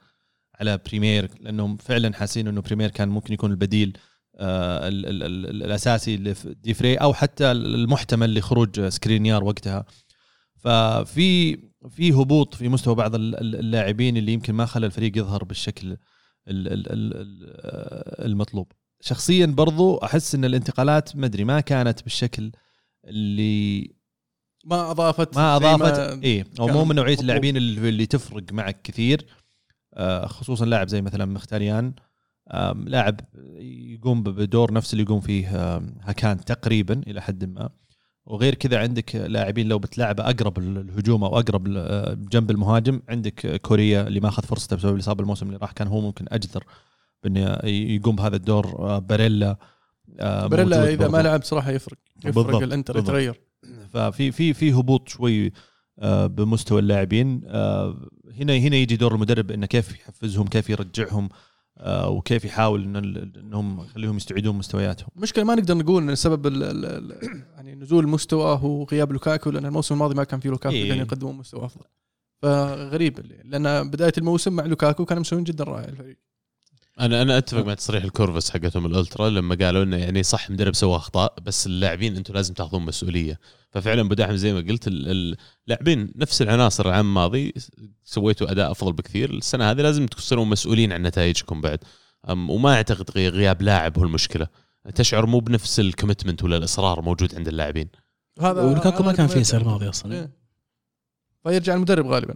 على 0.61 0.79
بريمر 0.87 1.31
لأنهم 1.41 1.77
فعلا 1.77 2.15
حاسين 2.15 2.49
إنه 2.49 2.61
بريمر 2.61 2.91
كان 2.91 3.09
ممكن 3.09 3.35
يكون 3.35 3.51
البديل 3.51 3.99
آه 4.37 4.89
ال 4.89 5.07
ال 5.07 5.23
ال 5.23 5.63
الأساسي 5.63 6.17
لدي 6.17 6.75
فري 6.75 6.95
أو 6.97 7.15
حتى 7.15 7.53
المحتمل 7.53 8.39
لخروج 8.39 8.89
سكرينيار 8.89 9.45
وقتها. 9.45 9.85
ففي 10.57 11.59
في 11.89 12.13
هبوط 12.13 12.55
في 12.55 12.69
مستوى 12.69 12.95
بعض 12.95 13.15
اللاعبين 13.15 14.17
اللي 14.17 14.33
يمكن 14.33 14.55
ما 14.55 14.67
خلى 14.67 14.87
الفريق 14.87 15.19
يظهر 15.19 15.45
بالشكل 15.45 15.97
المطلوب. 18.25 18.73
شخصيا 19.01 19.47
برضو 19.47 19.97
أحس 19.97 20.35
إن 20.35 20.45
الانتقالات 20.45 21.17
ما 21.17 21.27
أدري 21.27 21.45
ما 21.45 21.61
كانت 21.61 22.03
بالشكل 22.03 22.53
اللي 23.05 23.93
ما 24.65 24.91
أضافت 24.91 25.37
ما 25.37 25.57
أضافت 25.57 26.25
إيه 26.25 26.47
أو 26.61 26.69
مو 26.69 26.85
من 26.85 26.97
نوعية 26.97 27.19
اللاعبين 27.21 27.57
اللي, 27.57 27.89
اللي 27.89 28.07
تفرق 28.07 28.53
معك 28.53 28.83
كثير. 28.83 29.27
خصوصا 30.25 30.65
لاعب 30.65 30.89
زي 30.89 31.03
مثلا 31.03 31.25
مختاريان. 31.25 31.95
لاعب 32.75 33.21
يقوم 33.61 34.23
بدور 34.23 34.73
نفس 34.73 34.93
اللي 34.93 35.05
يقوم 35.05 35.21
فيه 35.21 35.77
هاكان 36.03 36.45
تقريبا 36.45 37.03
إلى 37.07 37.23
حد 37.23 37.45
ما. 37.45 37.71
وغير 38.29 38.55
كذا 38.55 38.79
عندك 38.79 39.17
لاعبين 39.17 39.69
لو 39.69 39.79
بتلعبه 39.79 40.25
أقرب 40.25 40.59
الهجوم 40.59 41.25
أو 41.25 41.39
أقرب 41.39 41.65
جنب 42.31 42.51
المهاجم 42.51 43.01
عندك 43.09 43.61
كوريا 43.61 44.07
اللي 44.07 44.21
ما 44.21 44.29
أخذ 44.29 44.43
فرصته 44.43 44.77
بسبب 44.77 44.95
الإصابة 44.95 45.23
الموسم 45.23 45.47
اللي 45.47 45.59
راح 45.59 45.73
كان 45.73 45.89
هو 45.89 46.01
ممكن 46.01 46.25
اجدر 46.29 46.65
بانه 47.23 47.59
يقوم 47.65 48.17
بهذا 48.17 48.37
الدور. 48.37 48.99
باريلا 48.99 49.57
باريلا 50.23 50.89
إذا 50.89 51.09
ما 51.09 51.23
لعب 51.23 51.43
صراحة 51.43 51.71
يفرق 51.71 51.99
يفرق 52.25 52.35
بالضبط 52.35 52.63
الإنتر 52.63 52.95
بالضبط. 52.95 53.09
يتغير. 53.09 53.41
ففي 53.93 54.33
في 54.33 54.55
في 54.55 54.73
هبوط 54.73 55.09
شوي 55.09 55.53
بمستوى 56.03 56.81
اللاعبين. 56.81 57.43
هنا 58.41 58.57
هنا 58.57 58.77
يجي 58.77 58.97
دور 58.97 59.15
المدرب 59.15 59.51
إنه 59.51 59.67
كيف 59.67 59.95
يحفزهم 59.95 60.47
كيف 60.47 60.71
يرجعهم. 60.71 61.29
وكيف 61.87 62.45
يحاول 62.45 62.83
إن 62.83 62.97
إنهم 63.37 63.85
يخليهم 63.85 64.17
يستعيدون 64.17 64.57
مستوياتهم 64.57 65.09
المشكلة 65.17 65.45
ما 65.45 65.55
نقدر 65.55 65.77
نقول 65.77 66.03
إن 66.03 66.11
السبب 66.11 66.47
ال 66.47 66.65
ال 66.85 67.45
يعني 67.55 67.75
نزول 67.75 68.05
المستوى 68.05 68.59
هو 68.63 68.85
غياب 68.85 69.13
لوكاكو 69.13 69.51
لأن 69.51 69.67
الموسم 69.67 69.95
الماضي 69.95 70.15
ما 70.15 70.25
كان 70.25 70.41
في 70.41 70.49
لوكاكو 70.49 70.75
إيه. 70.75 70.89
كانوا 70.89 71.05
يقدمون 71.05 71.37
مستوى 71.37 71.65
أفضل 71.65 71.85
فغريب. 72.43 73.21
لأن 73.45 73.91
بداية 73.91 74.13
الموسم 74.19 74.53
مع 74.53 74.65
لوكاكو 74.65 75.05
كانوا 75.05 75.21
مسوين 75.21 75.45
جدا 75.45 75.65
رائع 75.65 75.89
الفريق 75.89 76.19
أنا 77.01 77.23
أنا 77.23 77.39
أتفق 77.39 77.65
مع 77.65 77.75
تصريح 77.75 78.05
الكورفس 78.05 78.51
حقتهم 78.51 78.87
الألترا 78.87 79.31
لما 79.31 79.55
قالوا 79.55 79.83
إنه 79.83 79.97
يعني 79.97 80.23
صح 80.23 80.51
مدرب 80.51 80.75
سوى 80.75 80.97
أخطاء 80.97 81.35
بس 81.43 81.67
اللاعبين 81.67 82.17
أنتم 82.17 82.35
لازم 82.35 82.55
تأخذون 82.55 82.83
مسؤولية. 82.83 83.39
ففعلا 83.71 84.01
أبو 84.01 84.15
داحم 84.15 84.37
زي 84.37 84.53
ما 84.53 84.61
قلت 84.61 84.85
اللاعبين 84.89 86.13
نفس 86.17 86.43
العناصر 86.43 86.89
العام 86.89 87.07
الماضي 87.07 87.55
سويتوا 88.05 88.51
أداء 88.51 88.71
أفضل 88.71 88.93
بكثير. 88.93 89.31
السنة 89.31 89.71
هذه 89.71 89.81
لازم 89.81 90.07
تصيرون 90.07 90.49
مسؤولين 90.49 90.93
عن 90.93 91.03
نتائجكم 91.03 91.61
بعد. 91.61 91.79
وما 92.29 92.75
أعتقد 92.75 93.11
غياب 93.11 93.63
لاعب 93.63 93.99
هو 93.99 94.05
المشكلة. 94.05 94.47
تشعر 94.95 95.27
مو 95.27 95.39
بنفس 95.39 95.81
الكوميتمنت 95.81 96.45
ولا 96.45 96.57
الإصرار 96.57 97.03
موجود 97.03 97.35
عند 97.35 97.49
اللاعبين. 97.49 97.89
هذا 98.41 98.63
ولوكاكو 98.63 99.03
ما 99.03 99.13
كان 99.13 99.27
فيه. 99.27 99.41
السنة 99.41 99.61
الماضيه 99.61 99.89
أصلا. 99.89 100.15
إيه. 100.15 100.31
فيرجع 101.43 101.75
المدرب 101.75 102.07
غالبا. 102.07 102.35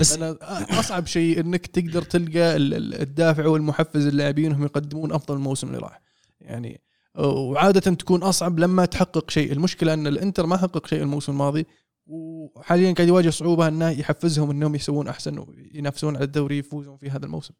بس 0.00 0.16
بس 0.16 0.36
أصعب 0.70 1.06
شيء 1.06 1.40
إنك 1.40 1.66
تقدر 1.66 2.02
تلقى 2.02 2.56
ال- 2.56 2.74
ال- 2.74 3.00
الدافع 3.00 3.46
والمحفز 3.46 4.06
للاعبين 4.06 4.46
انهم 4.50 4.64
يقدمون 4.64 5.12
أفضل 5.12 5.34
الموسم 5.34 5.66
اللي 5.66 5.78
راح. 5.78 6.00
يعني 6.40 6.80
وعادة 7.18 7.80
تكون 7.80 8.22
أصعب 8.22 8.58
لما 8.58 8.84
تحقق 8.84 9.30
شيء. 9.30 9.52
المشكلة 9.52 9.94
إن 9.94 10.06
الإنتر 10.06 10.46
ما 10.46 10.56
حقق 10.56 10.86
شيء 10.86 11.02
الموسم 11.02 11.32
الماضي 11.32 11.66
وحاليا 12.06 12.92
قاعد 12.92 13.08
يواجه 13.08 13.30
صعوبة 13.30 13.68
إنه 13.68 13.90
يحفزهم 13.90 14.50
إنهم 14.50 14.74
يسوون 14.74 15.08
أحسن 15.08 15.38
وينافسون 15.38 16.16
على 16.16 16.24
الدوري 16.24 16.58
يفوزون 16.58 16.96
في 16.96 17.10
هذا 17.10 17.26
الموسم. 17.26 17.54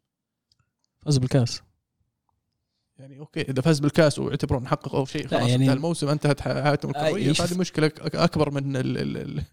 فاز 1.05 1.17
بالكاس. 1.17 1.61
يعني 2.97 3.19
okay 3.19 3.41
إذا 3.41 3.61
فاز 3.61 3.79
بالكاس 3.79 4.19
واعتبرون 4.19 4.67
حققوا 4.67 5.05
شيء 5.05 5.21
لا، 5.23 5.27
خلاص 5.27 5.39
يعني- 5.41 5.51
يعني 5.51 5.63
انتهى 5.63 5.75
الموسم 5.75 6.07
انتهت 6.09 6.41
حياتهم 6.41 6.95
آه، 6.95 7.01
الكرويه 7.01 7.27
يشوف- 7.27 7.45
فهذه 7.47 7.59
مشكلة 7.59 7.91
أكبر 8.01 8.51
من 8.51 8.75
ال- 8.75 8.97
ال- 8.97 9.17
ال- 9.17 9.43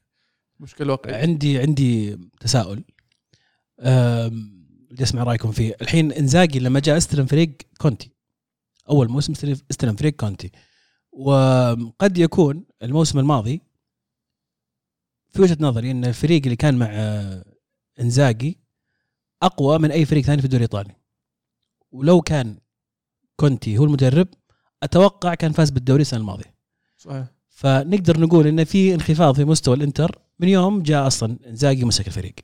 المشكلة 0.62 0.84
الواقعيه 0.84 1.16
عندي 1.16 1.58
عندي 1.58 2.18
تساؤل. 2.40 2.84
بدي 4.90 5.02
أسمع 5.02 5.22
رأيكم 5.22 5.50
فيه. 5.52 5.76
الحين 5.82 6.12
إنزاجي 6.12 6.58
لما 6.58 6.80
جاء 6.80 6.96
استلم 6.96 7.26
فريق 7.26 7.56
كونتي 7.80 8.10
أول 8.90 9.08
موسم 9.08 9.32
استلم- 9.32 9.60
استلم 9.70 9.96
فريق 9.96 10.12
كونتي 10.16 10.50
وقد 11.12 12.18
يكون 12.18 12.64
الموسم 12.82 13.18
الماضي 13.18 13.62
في 15.28 15.42
وجهة 15.42 15.56
نظري 15.60 15.90
إن 15.90 16.04
الفريق 16.04 16.42
اللي 16.42 16.56
كان 16.56 16.78
مع 16.78 16.86
آه، 16.90 17.44
إنزاجي 18.00 18.58
أقوى 19.42 19.78
من 19.78 19.90
أي 19.90 20.04
فريق 20.04 20.24
ثاني 20.24 20.38
في 20.38 20.44
الدوري 20.44 20.64
الإيطالي. 20.64 20.94
ولو 21.92 22.20
كان 22.20 22.58
كونتي 23.36 23.78
هو 23.78 23.84
المدرب 23.84 24.28
أتوقع 24.82 25.34
كان 25.34 25.52
فاز 25.52 25.70
بالدوري 25.70 26.02
السنة 26.02 26.20
الماضية. 26.20 26.54
صحيح. 26.98 27.26
فنقدر 27.48 28.20
نقول 28.20 28.46
إن 28.46 28.64
في 28.64 28.94
انخفاض 28.94 29.34
في 29.36 29.44
مستوى 29.44 29.76
الإنتر 29.76 30.18
من 30.43 30.49
يوم 30.49 30.82
جاء 30.82 31.07
أصلا 31.07 31.38
انزاجي 31.47 31.84
مسك 31.84 32.07
الفريق. 32.07 32.34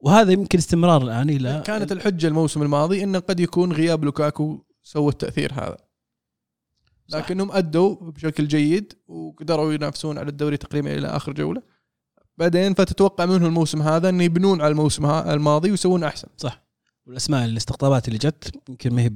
وهذا 0.00 0.32
يمكن 0.32 0.58
استمرار 0.58 1.02
الآن 1.02 1.30
إلى 1.30 1.62
كانت 1.66 1.92
الحجة 1.92 2.26
الموسم 2.26 2.62
الماضي 2.62 3.04
إنه 3.04 3.18
قد 3.18 3.40
يكون 3.40 3.72
غياب 3.72 4.04
لوكاكو 4.04 4.64
سوى 4.82 5.08
التأثير 5.08 5.52
هذا. 5.52 5.76
صح. 7.08 7.18
لكنهم 7.18 7.52
أدوا 7.52 8.10
بشكل 8.10 8.48
جيد 8.48 8.92
وقدروا 9.06 9.72
ينافسون 9.72 10.18
على 10.18 10.28
الدوري 10.28 10.56
تقريبا 10.56 10.98
إلى 10.98 11.06
آخر 11.08 11.32
جولة. 11.32 11.62
بعدين 12.38 12.74
فتتوقع 12.74 13.26
منهم 13.26 13.44
الموسم 13.44 13.82
هذا 13.82 14.08
ان 14.08 14.20
يبنون 14.20 14.60
على 14.60 14.70
الموسم 14.70 15.06
الماضي 15.06 15.70
ويسوون 15.70 16.04
أحسن. 16.04 16.28
صح. 16.36 16.64
والأسماء 17.06 17.44
الاستقطابات 17.44 18.08
اللي 18.08 18.18
جت 18.18 18.60
يمكن 18.68 18.94
ما 18.94 19.02
هي 19.02 19.12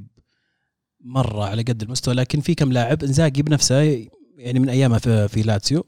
مرة 1.01 1.45
على 1.45 1.63
قد 1.63 1.83
المستوى 1.83 2.15
لكن 2.15 2.41
في 2.41 2.55
كم 2.55 2.73
لاعب 2.73 3.05
إنزاجي 3.05 3.43
بنفسه 3.43 4.09
يعني 4.37 4.59
من 4.59 4.69
أيامه 4.69 4.99
في, 4.99 5.29
في 5.29 5.43
لاتسيو. 5.43 5.87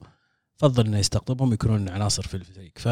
فضل 0.61 0.87
إنه 0.87 0.99
يستقطبهم 0.99 1.51
ويكونون 1.51 1.89
عناصر 1.89 2.23
في 2.23 2.37
الفريق 2.37 2.73
ف 2.79 2.89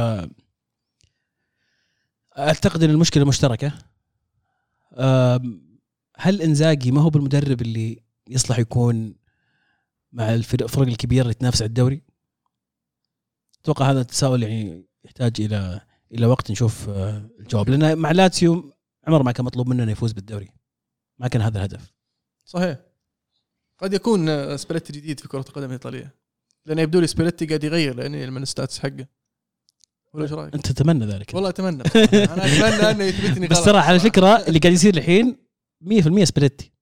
أعتقد 2.39 2.83
إن 2.83 2.91
المشكلة 2.91 3.25
مشتركة. 3.25 3.73
هل 6.17 6.43
إنزاجي 6.43 6.91
ما 6.91 7.01
هو 7.01 7.11
بالمدرب 7.11 7.61
اللي 7.61 8.03
يصلح 8.29 8.59
يكون 8.59 9.15
مع 10.13 10.35
الفرق 10.35 10.79
الكبيره 10.79 11.23
اللي 11.23 11.35
تنافس 11.35 11.63
على 11.63 11.69
الدوري؟ 11.69 12.03
أتوقع 13.63 13.91
هذا 13.91 14.01
التساؤل 14.01 14.43
يعني 14.43 14.87
يحتاج 15.05 15.41
إلى 15.41 15.81
إلى 16.13 16.27
وقت 16.27 16.51
نشوف 16.51 16.89
آه، 16.89 17.31
الجواب. 17.41 17.69
لأن 17.69 17.99
مع 17.99 18.11
لاتسيو 18.11 18.73
عمر 19.07 19.23
ما 19.23 19.33
كان 19.33 19.45
مطلوب 19.45 19.69
منه 19.69 19.83
إنه 19.83 19.93
يفوز 19.93 20.13
بالدوري. 20.13 20.49
ما 21.19 21.29
كان 21.29 21.43
هذا 21.43 21.59
الهدف. 21.59 21.93
صحيح. 22.45 22.79
قد 23.79 23.93
يكون 23.93 24.29
آه، 24.29 24.57
سباليتي 24.57 24.93
جديد 24.93 25.21
في 25.21 25.29
كرة 25.29 25.41
القدم 25.49 25.65
الإيطالية. 25.65 26.15
لأن 26.69 26.79
يبدو 26.79 27.01
لي 27.01 27.07
سباليتي 27.07 27.47
قاعد 27.47 27.65
يغير 27.65 27.95
لأن 27.95 28.33
من 28.33 28.43
ال 28.43 28.49
stats 28.49 28.79
حقه. 28.79 29.07
ولا 30.15 30.23
إيش 30.25 30.33
رأيك؟ 30.33 30.55
أنت 30.55 30.67
تتمنى 30.73 31.07
ذلك. 31.07 31.35
والله 31.35 31.49
أتمنى. 31.49 31.83
أنا 31.97 32.47
أتمنى 32.47 32.91
أنه 32.91 33.05
يثبتني 33.05 33.47
بس 33.47 33.65
ترى 33.65 33.79
على. 33.79 33.99
فكرة 34.01 34.37
اللي 34.49 34.59
قاعد 34.59 34.75
يصير 34.75 34.97
الحين 34.97 35.37
100% 35.85 36.25
سباليتي. 36.25 36.73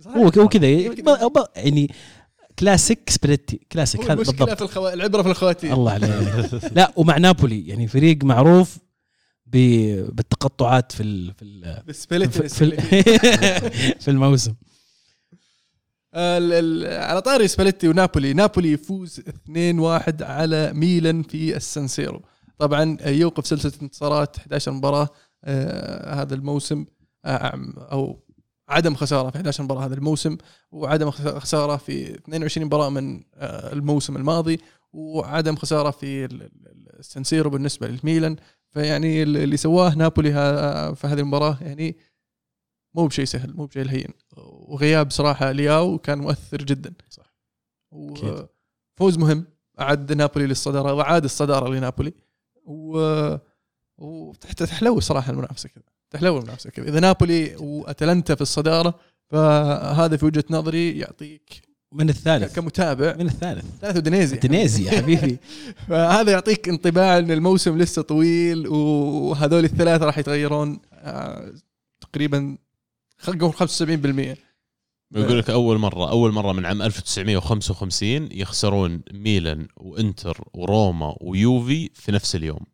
صحيح. 0.00 0.16
هو 0.16 0.28
هو 0.28 0.48
كذا 0.48 0.68
يعني 1.56 1.90
classic 2.58 3.10
سباليتي 3.10 3.60
classic. 3.72 4.00
هذا 4.00 4.12
المشكلة 4.12 4.36
بالضبط. 4.36 4.56
في 4.58 4.62
الخوا... 4.64 4.92
العبرة 4.94 5.22
في 5.22 5.28
الخواتيم. 5.28 5.72
الله 5.72 5.92
عليك. 5.92 6.12
لا 6.72 6.92
ومع 6.96 7.18
نابولي. 7.18 7.68
يعني 7.68 7.86
فريق 7.88 8.24
معروف 8.24 8.78
ب- 9.46 10.16
بالتقطعات 10.16 10.92
في 10.92 11.02
ال 11.02 11.34
في 11.34 11.42
ال 12.16 12.30
في, 12.30 12.48
في, 12.48 12.70
في 14.04 14.10
الموسم. 14.10 14.50
ال- 14.50 14.56
ال- 14.56 14.71
على 16.14 17.22
طاري 17.22 17.48
سباليتي 17.48 17.88
ونابولي. 17.88 18.32
نابولي 18.32 18.72
يفوز 18.72 19.20
2-1 19.20 20.22
على 20.22 20.72
ميلان 20.72 21.22
في 21.22 21.56
السانسيرو. 21.56 22.22
طبعا 22.58 22.96
يوقف 23.06 23.46
سلسلة 23.46 23.72
انتصارات 23.82 24.36
11 24.36 24.72
مباراة 24.72 25.08
آه 25.44 26.14
هذا 26.22 26.34
الموسم 26.34 26.84
آه 27.24 27.72
أو 27.92 28.22
عدم 28.68 28.94
خسارة 28.94 29.30
في 29.30 29.36
11 29.36 29.64
مباراة 29.64 29.86
هذا 29.86 29.94
الموسم 29.94 30.36
وعدم 30.72 31.10
خس- 31.10 31.28
خسارة 31.38 31.76
في 31.76 32.14
22 32.14 32.66
مباراة 32.66 32.88
من 32.90 33.22
آه 33.34 33.72
الموسم 33.72 34.16
الماضي 34.16 34.60
وعدم 34.92 35.56
خسارة 35.56 35.90
في 35.90 36.24
ال- 36.24 36.42
ال- 36.42 36.98
السانسيرو 36.98 37.50
بالنسبة 37.50 37.88
للميلان. 37.88 38.36
فيعني 38.70 39.22
اللي 39.22 39.56
سواه 39.56 39.94
نابولي 39.94 40.30
في 40.96 41.06
هذه 41.06 41.20
المباراة 41.20 41.58
يعني 41.60 41.96
مو 42.94 43.06
بشيء 43.06 43.24
سهل 43.24 43.54
مو 43.56 43.66
بشيء 43.66 43.88
هين 43.90 44.08
وغياب 44.72 45.10
صراحة 45.10 45.52
لياو 45.52 45.98
كان 45.98 46.18
مؤثر 46.18 46.62
جدا. 46.62 46.92
صح. 47.10 47.34
وفوز 47.90 49.18
مهم. 49.18 49.44
أعد 49.80 50.12
نابولي 50.12 50.46
للصدارة 50.46 50.94
وعاد 50.94 51.24
الصدارة 51.24 51.68
لنابولي. 51.68 52.12
و 52.64 53.36
وتحلو 53.98 55.00
صراحة 55.00 55.32
المنافسة 55.32 55.68
كذا. 55.68 55.84
تحلو 56.10 56.38
المنافسة 56.38 56.70
كذا. 56.70 56.88
إذا 56.88 57.00
نابولي 57.00 57.56
وأتلانتا 57.56 58.34
في 58.34 58.40
الصدارة 58.40 58.94
فهذا 59.30 60.16
في 60.16 60.24
وجهة 60.24 60.44
نظري 60.50 60.98
يعطيك 60.98 61.62
من 61.92 62.08
الثالث. 62.08 62.54
كمتابع. 62.56 63.14
من 63.14 63.26
الثالث. 63.26 63.64
ثلاث 63.80 63.96
ودنيزي 63.96 64.36
دنيزي 64.36 64.84
يا 64.84 64.90
حبيبي. 64.90 65.38
فهذا 65.88 66.32
يعطيك 66.32 66.68
انطباع 66.68 67.18
إن 67.18 67.30
الموسم 67.30 67.78
لسه 67.78 68.02
طويل 68.02 68.68
وهذول 68.68 69.64
الثلاثة 69.64 70.06
راح 70.06 70.18
يتغيرون 70.18 70.80
آه، 70.92 71.52
تقريبا 72.00 72.58
خلينا 73.18 73.44
نقول 73.44 73.68
75% 74.36 74.51
يقول 75.14 75.38
لك 75.38 75.50
أول 75.50 75.78
مرة 75.78 76.10
أول 76.10 76.32
مرة 76.32 76.52
من 76.52 76.66
عام 76.66 76.82
1955 76.82 78.28
يخسرون 78.32 79.02
ميلان 79.12 79.68
وإنتر 79.76 80.44
وروما 80.54 81.16
ويوفي 81.20 81.90
في 81.94 82.12
نفس 82.12 82.36
اليوم. 82.36 82.66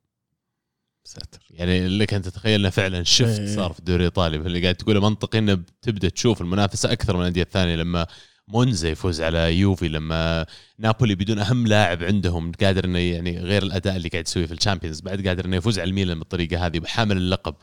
ساتر. 1.04 1.46
يعني 1.50 1.88
لك 1.88 2.14
انت 2.14 2.28
تتخيل 2.28 2.60
إنه 2.60 2.70
فعلا 2.70 3.02
شفت 3.02 3.40
إيه. 3.40 3.56
صار 3.56 3.72
في 3.72 3.78
الدوري 3.78 3.98
الإيطالي. 3.98 4.36
اللي 4.36 4.62
قاعد 4.62 4.74
تقوله 4.74 5.00
منطقي 5.00 5.38
إنه 5.38 5.54
بتبدا 5.54 6.08
تشوف 6.08 6.40
المنافسة 6.40 6.92
أكثر 6.92 7.16
من 7.16 7.22
الأندية 7.22 7.42
الثانية 7.42 7.76
لما 7.76 8.06
مونزا 8.48 8.88
يفوز 8.88 9.20
على 9.20 9.58
يوفي 9.58 9.88
لما 9.88 10.46
نابولي 10.78 11.14
بدون 11.14 11.38
أهم 11.38 11.66
لاعب 11.66 12.02
عندهم 12.02 12.52
قادر 12.52 12.84
إنه 12.84 12.98
يعني 12.98 13.38
غير 13.38 13.62
الأداء 13.62 13.96
اللي 13.96 14.08
قاعد 14.08 14.26
يسويه 14.26 14.46
في 14.46 14.52
الشامبيونز 14.52 15.00
بعد 15.00 15.28
قادر 15.28 15.44
إنه 15.44 15.56
يفوز 15.56 15.78
على 15.78 15.88
الميلان 15.88 16.18
بالطريقة 16.18 16.66
هذه 16.66 16.78
بحامل 16.78 17.16
اللقب. 17.16 17.54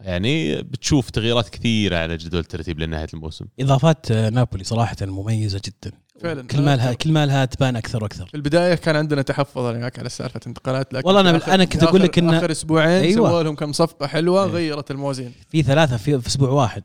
يعني 0.00 0.62
بتشوف 0.62 1.10
تغييرات 1.10 1.48
كثيرة 1.48 1.96
على 1.96 2.16
جدول 2.16 2.40
الترتيب 2.40 2.78
لنهاية 2.80 3.06
الموسم 3.14 3.44
إضافات 3.60 4.10
آه، 4.10 4.30
نابولي 4.30 4.64
صراحة 4.64 4.96
مميزة 5.02 5.60
جدا 5.64 5.96
فعلا. 6.20 6.42
كل 6.46 6.60
ما 6.62 6.76
لها 6.76 6.92
كل 6.92 7.12
ما 7.12 7.26
لها 7.26 7.44
تبان 7.44 7.76
أكثر 7.76 8.02
وأكثر 8.02 8.26
في 8.26 8.34
البداية 8.34 8.74
كان 8.74 8.96
عندنا 8.96 9.22
تحفظ 9.22 9.58
أنا 9.64 9.78
وياك 9.78 9.98
على 9.98 10.08
سالفة 10.08 10.40
انتقالات 10.46 10.94
لكن 10.94 11.08
والله 11.08 11.38
آخر- 11.38 11.48
أنا 11.48 11.64
كنت 11.64 11.84
آخر- 11.84 11.94
لك 11.94 12.20
إن- 12.20 12.24
اخر 12.34 12.50
أسبوعين 12.50 12.88
أيوة. 13.04 13.14
سووا 13.30 13.42
لهم 13.42 13.54
كم 13.54 13.72
صفقة 13.72 14.06
حلوة 14.06 14.44
إيه. 14.44 14.50
غيرت 14.50 14.90
الموازين 14.90 15.32
في 15.50 15.62
ثلاثة 15.62 15.96
في, 15.96 16.20
في 16.20 16.26
أسبوع 16.28 16.48
واحد 16.50 16.82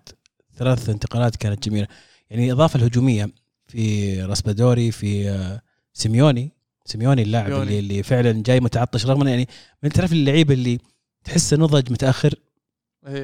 ثلاث 0.57 0.89
انتقالات 0.89 1.36
كانت 1.36 1.70
جميلة 1.70 1.88
يعني 2.30 2.45
الإضافة 2.47 2.78
الهجومية 2.80 3.30
في 3.68 4.22
راسبادوري 4.24 4.91
في 4.91 5.30
آه، 5.30 5.62
سيميوني 5.93 6.51
سيميوني 6.86 7.22
اللاعب. 7.22 7.51
اللي, 7.51 7.80
اللي 7.80 8.03
فعلا 8.03 8.43
جاي 8.45 8.60
متعطش 8.60 9.05
رغم 9.05 9.22
إنه 9.22 9.30
يعني 9.30 9.47
من 9.84 9.89
تعرف 9.89 10.12
اللعيبة 10.14 10.53
اللي 10.53 10.78
تحسه 11.24 11.57
نضج 11.57 11.91
متأخر. 11.91 12.34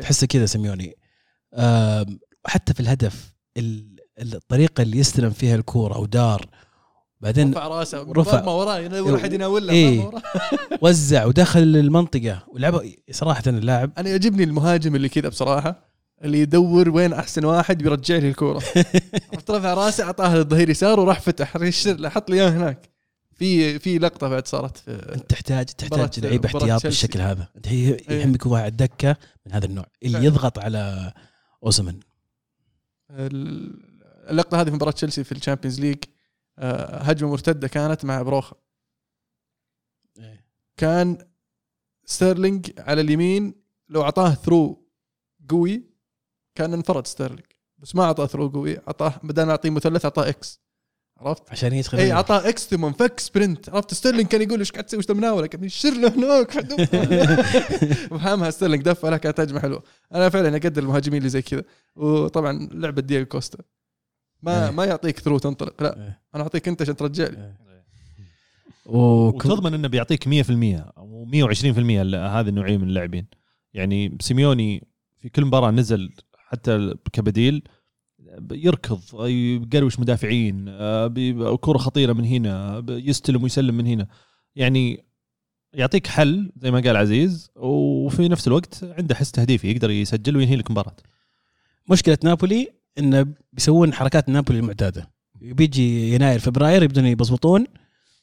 تحسه 0.02 0.28
كذا 0.28 0.46
سيميوني 0.46 0.98
آم، 1.54 2.20
وحتى 2.46 2.74
في 2.74 2.80
الهدف 2.80 3.34
ال- 3.58 3.96
الطريقة 4.20 4.82
اللي 4.82 4.98
يستلم 4.98 5.30
فيها 5.30 5.56
الكورة 5.56 5.98
ودار 5.98 6.46
بعدين 7.22 7.52
رفع 7.52 7.68
راسه 7.68 8.12
رفع. 8.14 8.42
ما 8.42 8.52
وراه 8.52 8.80
ينور 8.80 9.16
أحد 9.16 9.34
يناول 9.34 9.68
له 9.68 9.74
إيه. 9.74 10.12
وزع 10.82 11.26
ودخل 11.26 11.60
المنطقة. 11.60 12.44
ولعبه 12.48 12.94
صراحة 13.12 13.44
اللاعب. 13.48 13.92
أنا 13.98 14.10
يعجبني 14.10 14.44
المهاجم 14.44 14.96
اللي 14.96 15.10
كذا 15.10 15.30
بصراحة 15.30 15.86
اللي 16.24 16.40
يدور 16.40 16.90
وين 16.90 17.14
أحسن 17.14 17.46
واحد 17.46 17.78
بيرجع 17.78 18.16
لي 18.16 18.30
الكورة. 18.30 18.64
رفع 19.50 19.74
راسه 19.74 20.04
اعطاها 20.04 20.38
للظهير 20.38 20.70
يسار 20.70 21.00
وراح 21.00 21.20
فتح. 21.22 21.58
حط 22.10 22.30
لي 22.30 22.36
إياه 22.42 22.50
هناك. 22.50 22.95
في 23.36 23.80
في 23.80 23.98
لقطة 24.00 24.30
بعد 24.30 24.48
صارت 24.48 24.78
في 24.78 24.92
انت 25.16 25.30
تحتاج 25.30 25.66
تحتاج 25.66 26.20
لعيب 26.20 26.46
احتياط. 26.46 26.84
بالشكل 26.84 27.22
هذا. 27.22 27.48
هي- 27.66 27.94
إيه. 27.94 28.12
يهمك 28.22 28.46
واحد 28.46 28.78
دكة 28.78 29.18
من 29.46 29.52
هذا 29.52 29.66
النوع. 29.66 29.86
اللي 30.04 30.14
فعلا. 30.14 30.26
يضغط 30.26 30.60
على 30.60 31.14
اوزمن 31.64 32.00
ال- 33.10 33.96
اللقطة 34.30 34.62
هذه 34.62 34.70
في 34.70 34.76
مباراة 34.76 34.92
تشيلسي 34.92 35.24
في 35.24 35.32
ال 35.32 35.36
Champions 35.36 35.80
League 35.80 35.98
آه، 36.60 36.98
هجمة 37.02 37.30
مرتدة 37.32 37.68
كانت 37.68 38.06
مع 38.06 38.22
بروخا. 38.22 38.56
كان 40.78 41.18
ستيرلينج 42.06 42.72
على 42.78 43.02
اليمين 43.02 43.54
لو 43.90 44.02
أعطاه 44.04 44.34
through 44.34 44.88
قوي 45.50 45.84
كان 46.56 46.74
انفرد 46.74 47.08
ستيرلينج. 47.08 47.46
بس 47.78 47.96
ما 47.96 48.04
أعطاه 48.04 48.26
through 48.26 48.50
قوي 48.50 48.78
اعطاه 48.78 49.20
بدل 49.24 49.44
ما 49.44 49.50
يعطيه 49.50 49.70
مثلث 49.70 50.06
أعطاه 50.06 50.30
X 50.30 50.62
عرفت؟ 51.18 51.52
عشان 51.52 51.74
يدخل 51.74 51.98
اي 51.98 52.12
اعطاه 52.12 52.50
X 52.50 52.68
ثم 52.68 52.92
فك 52.92 53.20
sprint 53.20 53.70
عرفت؟ 53.70 53.94
ستيرلينج 53.94 54.28
كان 54.28 54.42
يقول 54.42 54.60
إيش 54.60 54.72
قاعد 54.72 54.84
تسوي؟ 54.86 55.00
إيش 55.00 55.12
مناولك 55.12 55.50
كان 55.50 55.64
يشر 55.64 55.90
له 55.94 56.08
هناك. 56.16 56.52
فهمها 58.10 58.50
ستيرلينج 58.50 58.84
دفه 58.84 59.10
لها 59.10 59.18
كانت 59.18 59.40
هجمه 59.40 59.60
حلوة. 59.60 59.84
أنا 60.14 60.30
فعلا 60.30 60.58
أقدر 60.58 60.84
المهاجمين 60.84 61.18
اللي 61.18 61.30
زي 61.30 61.42
كذا. 61.42 61.64
وطبعا 61.96 62.70
لعبة 62.72 63.02
دييغو 63.02 63.26
كوستا. 63.26 63.58
ما 64.44 64.66
إيه. 64.66 64.72
ما 64.72 64.86
يعطيك 64.86 65.20
through 65.20 65.38
تنطلق. 65.38 65.84
لا 65.84 65.98
إيه. 65.98 66.20
أنا 66.36 66.44
أعطيك 66.44 66.68
أنت 66.68 66.82
عشان 66.82 66.96
ترجع 66.96 67.28
لي. 67.28 67.54
وكم- 68.86 69.50
وتضمن 69.50 69.74
إنه 69.74 69.88
بيعطيك 69.88 70.28
100% 70.28 70.94
أو 70.98 71.26
120% 71.26 72.04
ل- 72.04 72.16
هذه 72.16 72.50
النوعية 72.50 72.78
من 72.78 72.88
اللاعبين. 72.88 73.28
يعني 73.74 74.18
سيميوني 74.22 74.88
في 75.20 75.30
كل 75.30 75.46
مباراة 75.46 75.72
نزل 75.72 76.14
حتى 76.38 76.94
كبديل 77.14 77.64
يركض 78.52 79.02
يقروش 79.26 80.00
مدافعين 80.00 80.66
آه، 80.70 81.58
كرة 81.62 81.78
خطيرة 81.78 82.14
من 82.14 82.26
هنا 82.26 82.84
يستلم 82.90 83.44
ويسلم 83.44 83.76
من 83.76 83.88
هنا. 83.88 84.08
يعني 84.56 85.06
يعطيك 85.74 86.08
حل 86.08 86.52
زي 86.58 86.72
ما 86.72 86.80
قال 86.80 86.98
عزيز 86.98 87.52
وفي 87.56 88.28
نفس 88.28 88.48
الوقت 88.48 88.84
عنده 88.84 89.16
حس 89.16 89.32
تهديفي 89.32 89.72
يقدر 89.72 89.90
يسجل 89.90 90.38
وينهي 90.38 90.56
لك 90.56 90.72
مباراة. 90.72 90.96
مشكلة 91.92 92.18
نابولي 92.24 92.68
انه 92.98 93.28
بيسوون 93.54 93.94
حركات 93.94 94.30
نابولي 94.30 94.60
المعتادة. 94.60 95.12
بيجي 95.36 96.14
يناير 96.14 96.40
فبراير 96.40 96.84
يبدون 96.84 97.06
يبزبطون 97.06 97.66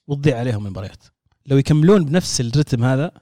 وتضيع 0.06 0.38
عليهم 0.38 0.66
المباريات. 0.66 1.04
لو 1.46 1.56
يكملون 1.56 2.04
بنفس 2.04 2.40
الرتم 2.40 2.84
هذا 2.84 3.12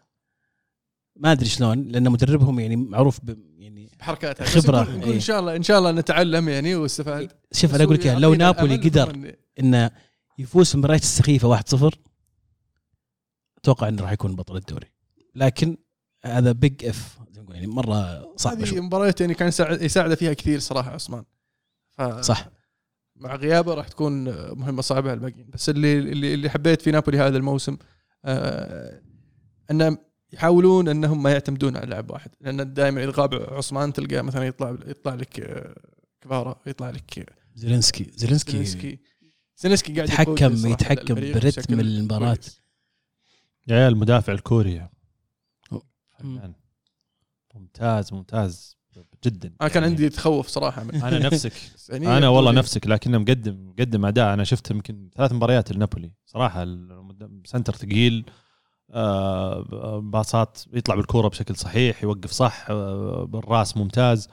ما 1.17 1.33
أدري 1.33 1.49
شلون 1.49 1.89
لأن 1.89 2.11
مدربهم 2.11 2.61
يعني 2.61 2.77
معروف 2.77 3.21
يعني 3.59 3.80
بحركات 4.01 4.43
خبرة. 4.43 4.83
نقول, 4.83 4.97
نقول 4.97 5.09
إيه. 5.09 5.15
إن 5.15 5.21
شاء 5.21 5.41
الله 5.41 5.57
إن 5.57 5.63
شاء 5.63 5.79
الله 5.79 5.93
نتعلم 5.93 6.49
يعني 6.49 6.75
واستفاد. 6.75 7.33
شوف 7.53 7.75
أنا 7.75 7.85
أقول 7.85 7.95
لك 7.95 8.07
لو 8.07 8.35
نابولي 8.35 8.77
قدر 8.77 9.35
إنه 9.61 9.91
يفوز 10.39 10.73
المباريات 10.73 11.03
السخيفة 11.03 11.57
1-0 11.59 11.91
أتوقع 13.59 13.89
إنه 13.89 14.03
راح 14.03 14.13
يكون 14.13 14.37
بطل 14.37 14.57
الدوري. 14.57 14.87
لكن 15.35 15.77
هذا 16.25 16.53
بيج 16.53 16.85
اف 16.85 17.19
يعني 17.49 17.67
مرة 17.67 18.33
صعبه 18.37 18.65
هذه 18.65 18.81
مباريات 18.81 19.21
يعني 19.21 19.35
كان 19.35 19.49
يساعد 19.49 19.83
يساعده 19.83 20.15
فيها 20.15 20.33
كثير 20.33 20.59
صراحة 20.59 20.91
عثمان. 20.91 21.25
ف... 21.91 22.03
صح. 22.03 22.49
مع 23.17 23.37
غيابه 23.37 23.75
راح 23.75 23.89
تكون 23.89 24.25
مهمة 24.59 24.83
صعبة 24.83 25.11
على 25.11 25.17
الباقيين. 25.17 25.51
بس 25.51 25.69
اللي 25.69 25.99
اللي 25.99 26.35
اللي 26.35 26.51
حبيت 26.51 26.83
في 26.83 26.91
نابولي 26.91 27.19
هذا 27.19 27.37
الموسم 27.37 27.77
آه 28.25 29.03
انهم 29.71 29.99
يحاولون 30.33 30.89
أنهم 30.89 31.23
ما 31.23 31.31
يعتمدون 31.33 31.77
على 31.77 31.87
لاعب 31.87 32.11
واحد. 32.11 32.31
لأن 32.41 32.75
دائما 32.75 33.05
إذا 33.05 33.13
غاب 33.17 33.35
عثمان 33.35 33.93
تلقى 33.93 34.23
مثلا 34.23 34.47
يطلع 34.47 34.77
يطلع 34.87 35.15
لك 35.15 35.41
آه، 35.41 35.75
كفارا 36.21 36.61
يطلع 36.67 36.91
لك 36.91 37.35
زيلينسكي. 37.55 38.07
زيلينسكي 38.15 38.53
زيلينسكي. 38.53 38.99
زيلينسكي 39.57 39.95
قاعد 39.95 40.09
يتحكم 40.09 40.67
يتحكم 40.67 41.15
برتم 41.15 41.81
المباراة. 41.81 42.39
يا 43.69 43.77
عيال 43.77 43.93
المدافع 43.93 44.33
الكوري. 44.33 44.89
ممتاز 47.55 48.13
ممتاز. 48.13 48.81
جدا. 49.25 49.53
أنا 49.61 49.69
كان 49.69 49.83
يعني 49.83 49.95
عندي 49.95 50.09
تخوف 50.09 50.49
صراحة 50.49 50.85
من 50.85 50.95
أنا 50.95 51.19
نفسك. 51.19 51.53
يعني 51.91 52.19
أنا 52.19 52.29
والله 52.29 52.53
نفسك 52.53 52.87
لكنه 52.87 53.19
مقدم 53.19 53.69
مقدم 53.69 54.07
أداء. 54.07 54.35
أنا 54.35 54.45
شفت 54.45 54.71
يمكن 54.71 55.11
ثلاث 55.17 55.33
مباريات 55.33 55.73
لنابولي. 55.73 56.13
صراحة 56.27 56.67
سنتر 57.45 57.75
ثقيل. 57.75 58.25
آه، 58.29 58.33
باصات 60.01 60.59
يطلع 60.73 60.95
بالكورة 60.95 61.29
بشكل 61.29 61.57
صحيح 61.57 62.03
يوقف 62.03 62.31
صح 62.31 62.67
آه، 62.71 63.25
بالراس 63.29 63.77
ممتاز 63.77 64.29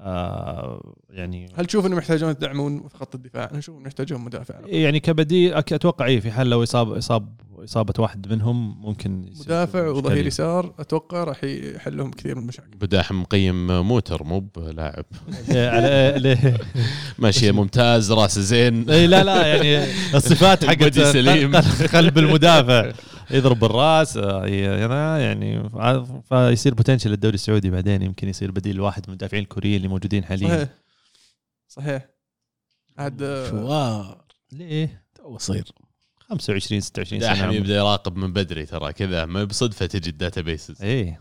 آه، 0.00 0.94
يعني 1.10 1.48
هل 1.54 1.66
تشوف 1.66 1.86
إنهم 1.86 1.98
يحتاجون 1.98 2.30
يدعمون 2.30 2.88
في 2.88 2.96
خط 2.98 3.14
الدفاع؟ 3.14 3.48
أنا 3.50 3.58
أشوف 3.58 3.74
إنهم 3.74 3.86
يحتاجون 3.86 4.20
مدافع 4.20 4.54
يعني 4.66 5.00
كبديل 5.00 5.54
أك- 5.54 5.72
أتوقع 5.72 6.04
إيه 6.06 6.20
في 6.20 6.30
حال 6.30 6.50
لو 6.50 6.62
اصاب 6.62 6.92
اصاب 6.92 7.40
إصابة 7.64 7.94
واحد 7.98 8.32
منهم 8.32 8.80
ممكن 8.82 9.30
مدافع. 9.40 9.88
وظهير 9.88 10.26
يسار 10.26 10.74
أتوقع 10.78 11.24
راح 11.24 11.44
يحل 11.44 11.96
لهم 11.96 12.10
كثير 12.10 12.34
من 12.34 12.42
المشاكل 12.42 12.76
بداحم 12.76 13.20
مقيم 13.20 13.66
موتر 13.88 14.24
مو 14.24 14.40
بلاعب 14.40 15.04
على 15.50 16.14
ليه 16.16 16.58
ماشي 17.18 17.52
ممتاز 17.52 18.12
راسه 18.12 18.40
زين 18.40 18.90
إيه، 18.90 19.06
لا 19.06 19.24
لا 19.24 19.46
يعني 19.46 19.92
الصفات 20.16 20.64
حقت. 20.64 20.98
قلب 21.96 22.18
المدافع 22.18 22.92
يضرب 23.30 23.58
بالراس 23.58 24.16
آه، 24.16 24.46
يعني 25.18 25.70
فيصير 26.28 26.74
بوتنشل 26.74 27.10
للدوري 27.10 27.34
السعودي 27.34 27.70
بعدين 27.70 28.02
يمكن 28.02 28.28
يصير 28.28 28.50
بديل 28.50 28.80
واحد 28.80 29.02
من 29.02 29.08
المدافعين 29.08 29.42
الكوريين 29.42 29.76
اللي 29.76 29.88
موجودين 29.88 30.24
حاليا. 30.24 30.48
صحيح. 30.48 30.68
صحيح. 31.68 32.08
عاد 32.98 33.22
آه، 33.22 33.50
شوار 33.50 34.24
ليه؟ 34.52 35.04
تو 35.14 35.38
صير 35.38 35.68
25 36.28 36.80
26 36.80 37.20
داحم 37.20 37.36
سنة 37.40 37.52
يبدا 37.52 37.76
يراقب 37.76 38.16
من 38.16 38.32
بدري 38.32 38.66
ترى 38.66 38.92
كذا 38.92 39.26
ما 39.26 39.44
بصدفة 39.44 39.86
تجي 39.86 40.10
الداتا 40.10 40.40
بيسز 40.40 40.82
إيه. 40.82 41.18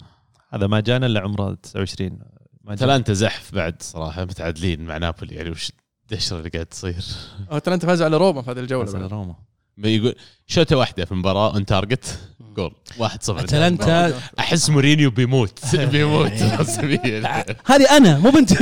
هذا 0.49 0.67
ما 0.67 0.79
جانا 0.79 1.05
إلا 1.05 1.19
عمره 1.21 1.53
29 1.53 2.09
ما 2.09 2.19
جانا. 2.63 2.73
أتلانتا 2.73 3.13
زحف 3.13 3.55
بعد 3.55 3.81
صراحة 3.81 4.25
متعادلين 4.25 4.81
مع 4.81 4.97
نابولي 4.97 5.35
يعني 5.35 5.49
وش 5.49 5.71
الدشره 6.11 6.37
اللي 6.37 6.49
قاعد 6.49 6.65
تصير؟ 6.65 7.05
أتلانتا 7.49 7.87
فاز 7.87 8.01
على 8.01 8.17
روما 8.17 8.41
في 8.41 8.51
هذه 8.51 8.59
الجولة 8.59 8.95
على. 8.95 9.07
روما. 9.07 9.35
يقول 9.83 10.15
شوطه 10.47 10.77
واحدة 10.77 11.05
في 11.05 11.11
المباراة 11.11 11.53
اون 11.53 11.65
تارجت 11.65 12.19
جول 12.55 12.71
1-0 12.99 13.29
أتلانتا. 13.29 14.19
أحس 14.39 14.69
مورينيو 14.69 15.11
بيموت. 15.11 15.75
بيموت. 15.91 16.31
هذه 17.71 17.97
أنا 17.97 18.19
مو 18.19 18.29
بنت 18.29 18.53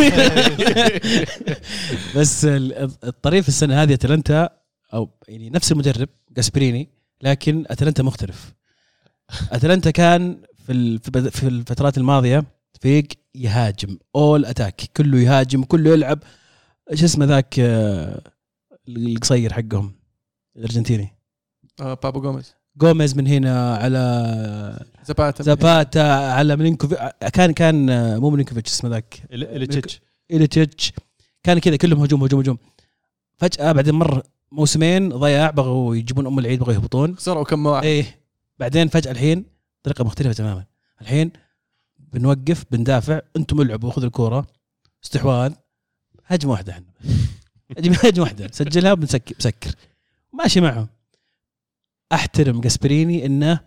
بس 2.15 2.45
ال- 2.45 2.91
الطريف 3.03 3.47
السنة 3.47 3.83
هذه 3.83 3.93
أتلانتا 3.93 4.49
أو 4.93 5.09
يعني 5.27 5.49
نفس 5.49 5.71
المدرب 5.71 6.09
جاسبريني 6.31 6.89
لكن 7.21 7.63
أتلانتا 7.67 8.03
مختلف. 8.03 8.53
أتلانتا 9.51 9.91
كان 9.91 10.41
في 10.67 10.99
في 11.31 11.47
الفترات 11.47 11.97
الماضية 11.97 12.43
فريق 12.81 13.07
يهاجم 13.35 13.97
all 14.15 14.45
attack 14.45 14.81
كله 14.97 15.19
يهاجم 15.19 15.63
كله 15.63 15.89
يلعب. 15.91 16.19
إيش 16.91 17.03
اسمه 17.03 17.25
ذاك 17.25 17.55
آه، 17.59 18.21
القصير 18.89 19.53
حقهم؟ 19.53 19.95
الأرجنتيني. 20.57 21.09
آه 21.81 21.93
بابو 21.93 22.21
جوميز 22.21 22.53
جوميز 22.77 23.17
من 23.17 23.27
هنا 23.27 23.75
على 23.75 24.85
زباتا. 25.05 25.43
زاباتا 25.43 25.99
على 26.31 26.55
ملينكوفيتش 26.55 27.01
كان 27.33 27.51
كان 27.51 27.89
آه، 27.89 28.17
مو 28.17 28.29
ملينكوفيتش 28.29 28.71
اسمه 28.71 28.89
ذاك. 28.89 29.21
إليتشيتش. 29.31 30.01
إليتشيتش. 30.31 30.93
كان 31.43 31.59
كذا 31.59 31.75
كلهم 31.75 32.01
هجوم 32.01 32.23
هجوم 32.23 32.39
هجوم. 32.39 32.57
فجأة 33.37 33.71
بعدين 33.71 33.93
مر 33.95 34.23
موسمين 34.51 35.09
ضياع 35.09 35.49
بغوا 35.49 35.95
يجيبون 35.95 36.27
أم 36.27 36.39
العيد 36.39 36.59
بغوا 36.59 36.73
يهبطون. 36.73 37.15
خسروا 37.15 37.43
كم 37.43 37.65
واحد. 37.65 37.85
إيه. 37.85 38.19
بعدين 38.59 38.87
فجأة 38.87 39.11
الحين 39.11 39.45
طريقة 39.83 40.03
مختلفة 40.03 40.33
تماما. 40.33 40.65
الحين 41.01 41.31
بنوقف 41.99 42.65
بندافع. 42.71 43.21
أنتم 43.37 43.61
العبوا 43.61 43.91
خذوا 43.91 44.07
الكورة. 44.07 44.47
استحواذ. 45.03 45.53
هجمة 46.25 46.51
واحدة 46.51 46.73
إحنا. 46.73 46.85
هجمة 47.77 48.13
واحدة. 48.17 48.49
سجلها 48.51 48.93
بنسكر. 48.93 49.35
بسكر 49.39 49.71
ماشي 50.37 50.61
معهم 50.61 50.87
أحترم 52.13 52.61
جاسبريني 52.61 53.25
إنه 53.25 53.59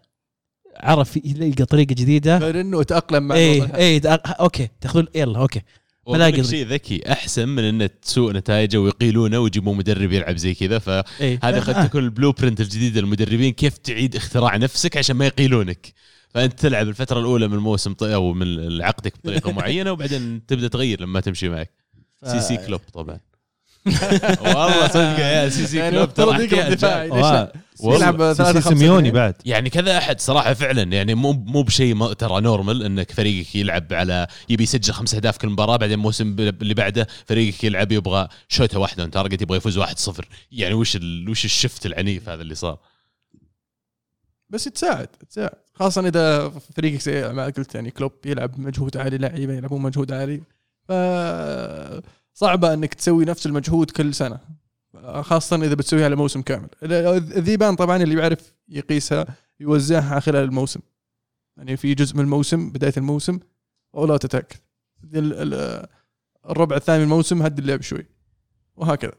عرف 0.77 1.17
يلقى 1.25 1.65
طريقة 1.65 1.95
جديدة. 1.95 2.39
غير 2.39 2.61
إنه 2.61 2.83
تاقلم 2.83 3.23
مع 3.23 3.35
إيه 3.35 3.59
الوضع. 3.59 3.77
إيه 3.77 4.01
okay 4.27 4.69
تاخذون 4.81 5.07
يلا 5.15 5.39
okay. 5.39 5.61
لك 6.09 6.43
شيء 6.43 6.67
ذكي 6.67 7.13
أحسن 7.13 7.49
من 7.49 7.65
انه 7.65 7.87
تسوء 7.87 8.33
نتائجه 8.33 8.79
ويقيلونه 8.79 9.39
ويجيبون 9.39 9.77
مدرب 9.77 10.13
يلعب 10.13 10.37
زي 10.37 10.55
كذا. 10.55 10.79
فهذا 10.79 11.05
إيه. 11.21 11.39
قد 11.39 11.75
آه. 11.75 11.87
تكون 11.87 12.05
ال 12.05 12.33
blueprint 12.33 12.61
الجديده 12.61 13.01
للمدربين. 13.01 13.53
كيف 13.53 13.79
تعيد 13.79 14.17
اختراع 14.17 14.57
نفسك 14.57 14.97
عشان 14.97 15.17
ما 15.17 15.27
يقيلونك؟ 15.27 15.95
فأنت 16.29 16.61
تلعب 16.61 16.89
الفترة 16.89 17.21
الأولى 17.21 17.49
من 17.49 17.55
الموسم 17.55 17.95
أو 18.03 18.33
من 18.33 18.83
عقدك 18.83 19.15
بطريقة 19.19 19.53
معينة 19.59 19.93
وبعدين 19.93 20.47
تبدأ 20.47 20.69
تغير 20.69 21.01
لما 21.01 21.21
تمشي 21.21 21.49
معك. 21.49 21.71
سي 22.25 22.41
سي 22.41 22.57
كلوب 22.57 22.81
طبعا. 22.93 23.19
والله 24.41 24.89
صدق 24.89 25.19
يا 25.19 25.49
سي 25.49 25.67
سي 25.67 25.77
يعني 25.77 25.91
كلوب 25.91 26.09
مفترض 26.09 26.49
ترى 26.77 27.07
يلعب 27.85 28.19
سيسي 28.19 28.35
ثلاثة 28.35 28.61
خمسة 28.61 28.61
سيميوني 28.61 28.99
اثنين. 28.99 29.13
بعد. 29.13 29.35
يعني 29.45 29.71
كذا 29.71 29.99
أحد 29.99 30.21
صراحة 30.21 30.55
فعلا 30.55 30.83
يعني 30.83 31.15
مو 31.15 31.33
مو 31.33 31.63
بشيء 31.63 32.13
ترى 32.13 32.41
normal 32.41 32.83
إنك 32.83 33.13
فريقك 33.13 33.57
يلعب 33.57 33.93
على 33.93 34.27
يبي 34.49 34.63
يسجل 34.63 34.93
خمس 34.93 35.15
أهداف 35.15 35.37
كل 35.37 35.49
مباراة 35.49 35.77
بعدين 35.77 35.99
الموسم 35.99 36.37
اللي 36.39 36.75
بعده 36.75 37.07
فريقك 37.27 37.65
يلعب 37.65 37.93
يبغى 37.93 38.29
شوطه 38.49 38.79
واحدة 38.79 39.03
on 39.03 39.11
target 39.11 39.43
يبغى 39.43 39.57
يفوز 39.57 39.79
1-0 39.79 39.85
يعني 40.53 40.75
وش 40.75 40.97
ال... 40.97 41.31
وش 41.31 41.45
ال 41.45 41.52
shift 41.52 41.87
العنيف 41.87 42.29
هذا 42.29 42.43
اللي 42.43 42.55
صار؟ 42.55 42.79
بس 44.51 44.65
تساعد 44.65 45.07
تساعد 45.07 45.51
خاصة 45.75 46.09
إذا 46.09 46.53
فريقك 46.77 47.01
زي 47.01 47.33
ما 47.33 47.45
قلت 47.45 47.75
يعني 47.75 47.91
كلوب 47.91 48.13
يلعب 48.25 48.61
مجهود 48.61 48.97
عالي 48.97 49.19
لعيبة 49.19 49.53
يلعبون 49.53 49.83
مجهود 49.83 50.13
عالي. 50.13 50.43
ف 50.89 50.93
صعبة 52.39 52.75
إنك 52.75 52.95
تسوي 52.95 53.25
نفس 53.25 53.47
المجهود 53.47 53.91
كل 53.91 54.15
سنة 54.15 54.41
خاصة 55.21 55.57
إذا 55.57 55.75
بتسويها 55.75 56.05
على 56.05 56.17
موسم 56.17 56.43
كامل 56.43 56.69
الذيبان 56.83 57.75
طبعا 57.77 57.97
اللي 57.97 58.15
بيعرف 58.15 58.55
يقيسها 58.69 59.27
يوزعها 59.61 60.21
خلال 60.21 60.45
الموسم. 60.45 60.81
يعني 61.57 61.77
في 61.77 61.95
جزء 61.95 62.15
من 62.17 62.21
الموسم 62.21 62.71
بداية 62.71 62.93
الموسم 62.97 63.39
all 63.95 64.11
out 64.11 64.25
attack 64.25 64.63
الربع 66.51 66.77
الثاني 66.77 66.99
من 66.99 67.05
الموسم 67.05 67.43
هد 67.43 67.59
اللعب 67.59 67.83
شوي. 67.83 68.07
وهكذا. 68.77 69.13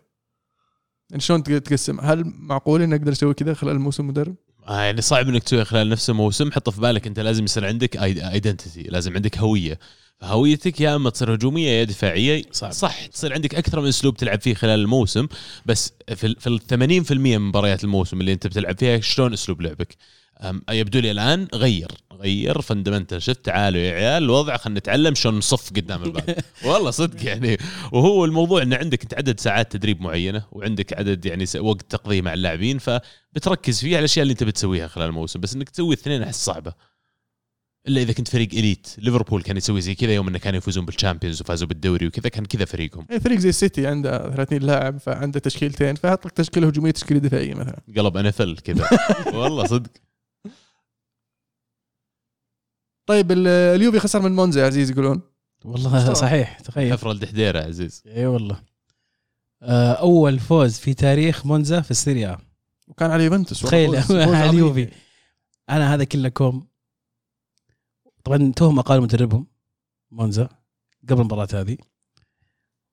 يعني 1.10 1.22
شلون 1.22 1.44
تق- 1.44 1.58
تقسم 1.60 2.00
هل 2.00 2.24
معقول 2.26 2.82
إني 2.82 2.96
أقدر 2.96 3.12
أسوي 3.12 3.34
كذا 3.34 3.54
خلال 3.54 3.76
الموسم 3.76 4.08
مدرب؟ 4.08 4.36
آه 4.70 4.82
يعني 4.82 5.02
صعب 5.02 5.30
إنك 5.30 5.44
تسويها 5.44 5.64
خلال 5.64 5.90
نفس 5.90 6.10
الموسم. 6.10 6.52
حط 6.52 6.70
في 6.70 6.82
بالك 6.82 7.08
أنت 7.08 7.20
لازم 7.20 7.44
يصير 7.44 7.66
عندك 7.66 7.98
identity 7.98 8.82
لازم 8.84 9.14
عندك 9.16 9.38
هوية. 9.38 9.80
فهويتك 10.22 10.82
يا 10.82 10.96
إما 10.96 11.10
تصير 11.10 11.34
هجومية 11.36 11.70
يا 11.70 11.84
دفاعية. 11.84 12.44
صعب. 12.52 12.72
صح 12.72 13.06
تصير 13.06 13.34
عندك 13.34 13.56
أكثر 13.56 13.82
من 13.82 13.88
أسلوب 13.88 14.18
تلعب 14.18 14.42
فيه 14.42 14.54
خلال 14.54 14.80
الموسم. 14.80 15.28
بس 15.66 15.94
في 16.16 16.28
ال- 16.28 16.36
في 16.40 16.48
ال 16.48 16.60
80% 16.60 17.38
من 17.38 17.48
مباريات 17.48 17.84
الموسم 17.84 18.22
اللي 18.22 18.34
أنت 18.34 18.48
بتلعب 18.48 18.80
فيها 18.80 19.00
شلون 19.00 19.34
أسلوب 19.34 19.62
لعبك؟ 19.62 19.96
يبدو 20.72 21.00
لي 21.00 21.12
الآن 21.12 21.48
غير. 21.54 21.88
غير 22.20 22.62
فندمنتال 22.62 23.22
شفت 23.22 23.46
تعالوا 23.46 23.82
يا 23.82 23.94
عيال 23.94 24.24
الوضع 24.24 24.58
خلينا 24.58 24.80
نتعلم 24.80 25.16
شلون 25.16 25.38
نصف 25.38 25.70
قدام 25.70 26.04
الباب 26.04 26.38
والله 26.66 26.92
صدق 26.92 27.26
يعني. 27.26 27.58
وهو 27.92 28.26
الموضوع 28.26 28.62
إن 28.62 28.74
عندك 28.74 29.04
أنت 29.04 29.14
عدد 29.14 29.40
ساعات 29.40 29.72
تدريب 29.72 30.02
معينة 30.02 30.46
وعندك 30.52 30.94
عدد 30.94 31.26
يعني 31.26 31.46
وقت 31.60 31.92
تقضيه 31.92 32.22
مع 32.22 32.34
اللاعبين 32.34 32.78
فبتركز 32.78 33.80
فيه 33.80 33.90
على 33.90 34.00
الأشياء 34.00 34.22
اللي 34.24 34.32
أنت 34.32 34.44
بتسويها 34.44 34.88
خلال 34.88 35.10
الموسم. 35.10 35.40
بس 35.40 35.56
إنك 35.56 35.70
تسوي 35.70 35.94
الاثنين 35.96 36.24
أحس 36.24 36.46
صعبة. 36.46 36.74
إلا 37.88 38.02
إذا 38.02 38.14
كنت 38.14 38.28
فريق 38.28 38.50
elite. 38.54 38.88
ليفربول 38.98 39.42
كان 39.42 39.58
يسوي 39.58 39.82
زي 39.82 39.96
كذا 39.96 40.14
يوم 40.14 40.28
إنه 40.28 40.38
كانوا 40.38 40.58
يفوزون 40.58 40.86
بال 40.86 40.96
Champions 40.96 41.42
وفازوا 41.42 41.68
بالدوري 41.68 42.08
وكذا 42.08 42.30
كان 42.30 42.46
كذا 42.46 42.66
فريقهم. 42.66 43.06
يعني 43.10 43.22
فريق 43.22 43.40
زي 43.40 43.50
السيتي 43.50 43.88
عنده 43.88 44.30
30 44.30 44.60
لاعب 44.60 44.98
فعنده 44.98 45.40
تشكيلتين 45.40 45.96
فحط 45.96 46.26
لك 46.26 46.32
تشكيلة 46.32 46.68
هجومية 46.68 46.92
تشكيلة 46.92 47.20
دفاعية 47.20 47.54
مثلا. 47.54 47.82
قلب 47.98 48.18
ان 48.18 48.26
اف 48.26 48.42
كذا. 48.42 48.90
والله 49.40 49.66
صدق. 49.66 50.09
طيب 53.10 53.32
ال- 53.32 53.48
اليوفي 53.48 54.00
خسر 54.00 54.22
من 54.22 54.36
مونزا 54.36 54.62
يا 54.62 54.66
عزيز 54.66 54.92
يقولون. 54.92 55.22
والله 55.66 56.14
صحيح 56.14 56.60
تخيل. 56.60 56.94
حفره 56.94 57.12
الدحديره 57.12 57.60
عزيز. 57.60 58.04
إي 58.08 58.26
والله. 58.26 58.64
آه، 59.62 59.92
أول 59.94 60.40
فوز 60.40 60.78
في 60.78 60.94
تاريخ 60.94 61.46
مونزا 61.46 61.82
في 61.82 61.92
السيريا. 61.92 62.38
وكان 62.88 63.12
على 63.12 63.24
يوفنتوس 63.24 63.62
تخيل 63.62 63.96
على. 64.12 64.50
اليوفي 64.50 64.90
أنا 65.70 65.94
هذا 65.94 66.04
كله 66.04 66.30
كوم. 66.30 66.68
طبعا 68.24 68.52
توهم 68.56 68.82
قالوا 68.82 69.04
مدربهم 69.04 69.48
مونزا 70.12 70.50
قبل 71.10 71.20
المباراة 71.20 71.48
هذه. 71.54 71.78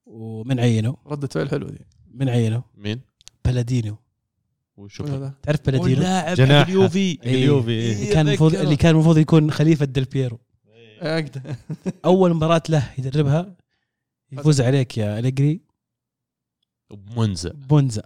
ومن 0.05 0.59
عينوا 0.59 0.95
ردة 1.07 1.27
فعل 1.27 1.49
حلوة 1.49 1.69
دي. 1.71 1.85
من 2.13 2.29
عينوا 2.29 2.61
مين؟ 2.75 3.01
بلادينو 3.45 3.97
وشوف. 4.77 5.09
تعرف 5.43 5.59
بلادينو 5.65 6.01
لاعب 6.01 6.35
جناح. 6.35 6.67
اليوفي 6.67 6.99
إيه. 6.99 7.19
اليوفي 7.35 7.71
إيه. 7.71 7.93
اللي 7.93 8.13
كان 8.13 8.27
المفروض 8.27 8.55
اللي 8.55 8.75
كان 8.75 8.95
المفروض 8.95 9.17
يكون 9.17 9.51
خليفة 9.51 9.85
ديل 9.85 10.05
بيرو 10.05 10.39
أقدر. 10.99 11.41
أول 12.05 12.33
مباراة 12.33 12.63
له 12.69 12.89
يدربها 12.97 13.55
يفوز 14.31 14.61
عليك 14.61 14.97
يا 14.97 15.19
أليجري 15.19 15.61
منزع 17.17 17.51
بونزا 17.69 18.03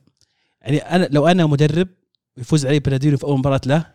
يعني 0.62 0.78
أنا 0.78 1.10
لو 1.12 1.28
أنا 1.28 1.46
مدرب 1.46 1.88
يفوز 2.38 2.66
علي 2.66 2.80
بلادينو 2.80 3.18
في 3.18 3.24
أول 3.24 3.40
مباراة 3.40 3.62
له 3.66 3.86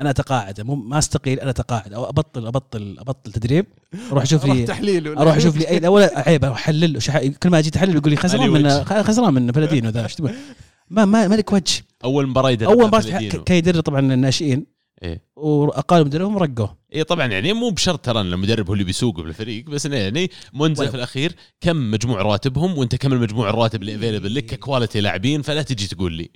أنا 0.00 0.10
اتقاعد 0.10 0.60
مو 0.60 0.74
ما 0.74 0.98
أستقيل 0.98 1.40
أنا 1.40 1.50
اتقاعد 1.50 1.92
أو 1.92 2.08
ابطل 2.08 2.46
ابطل 2.46 2.96
أبطل 2.98 3.32
تدريب 3.32 3.66
أروح 4.12 4.22
أشوف 4.22 4.44
لي 4.44 4.64
تحليل 4.64 5.08
أروح 5.08 5.36
أشوف 5.36 5.56
لي 5.56 5.68
اي 5.68 5.88
ولا 5.88 6.28
عيب 6.28 6.44
أروح 6.44 6.58
احلل. 6.58 6.98
كل 7.42 7.50
ما 7.50 7.58
أجي 7.58 7.70
احلل 7.76 7.96
يقول 7.96 8.10
لي 8.10 8.16
خسران 8.16 8.50
من. 8.50 8.84
خسران 8.84 9.34
من 9.34 9.46
بلادينو 9.46 9.88
ذا 9.88 10.02
إيش 10.02 10.14
تقول 10.14 10.34
ما 10.92 11.04
ما 11.04 11.28
مالك 11.28 11.52
وجه. 11.52 11.84
أول 12.04 12.26
مباراة 12.26 12.50
يدرب 12.50 12.70
أول 12.70 12.86
مباراة. 12.86 13.28
كان 13.28 13.56
يدرب 13.56 13.82
طبعا 13.82 14.00
الناشئين. 14.00 14.66
إيه. 15.02 15.24
واقالوا 15.36 16.06
مدربهم 16.06 16.36
ورقوه. 16.36 16.76
اي 16.94 17.04
طبعا 17.04 17.26
يعني 17.26 17.52
مو 17.52 17.70
بشرط 17.70 18.04
ترى 18.04 18.20
إن 18.20 18.32
المدرب 18.32 18.66
هو 18.66 18.72
اللي 18.72 18.84
بيسوقه 18.84 19.22
بالفريق 19.22 19.64
بس 19.70 19.86
انه 19.86 19.96
يعني 19.96 20.30
منزل 20.54 20.88
في 20.88 20.94
الأخير 20.94 21.34
كم 21.60 21.90
مجموع 21.90 22.22
رواتبهم 22.22 22.78
وأنت 22.78 22.94
كم 22.96 23.12
المجموع 23.12 23.50
الرواتب 23.50 23.82
اللي 23.82 23.94
available 23.96 24.34
لك 24.34 24.46
ك 24.46 24.53
quality 24.53 25.00
لاعبين 25.00 25.42
فلا 25.42 25.62
تجي 25.62 25.86
تقول 25.86 26.12
لي. 26.12 26.30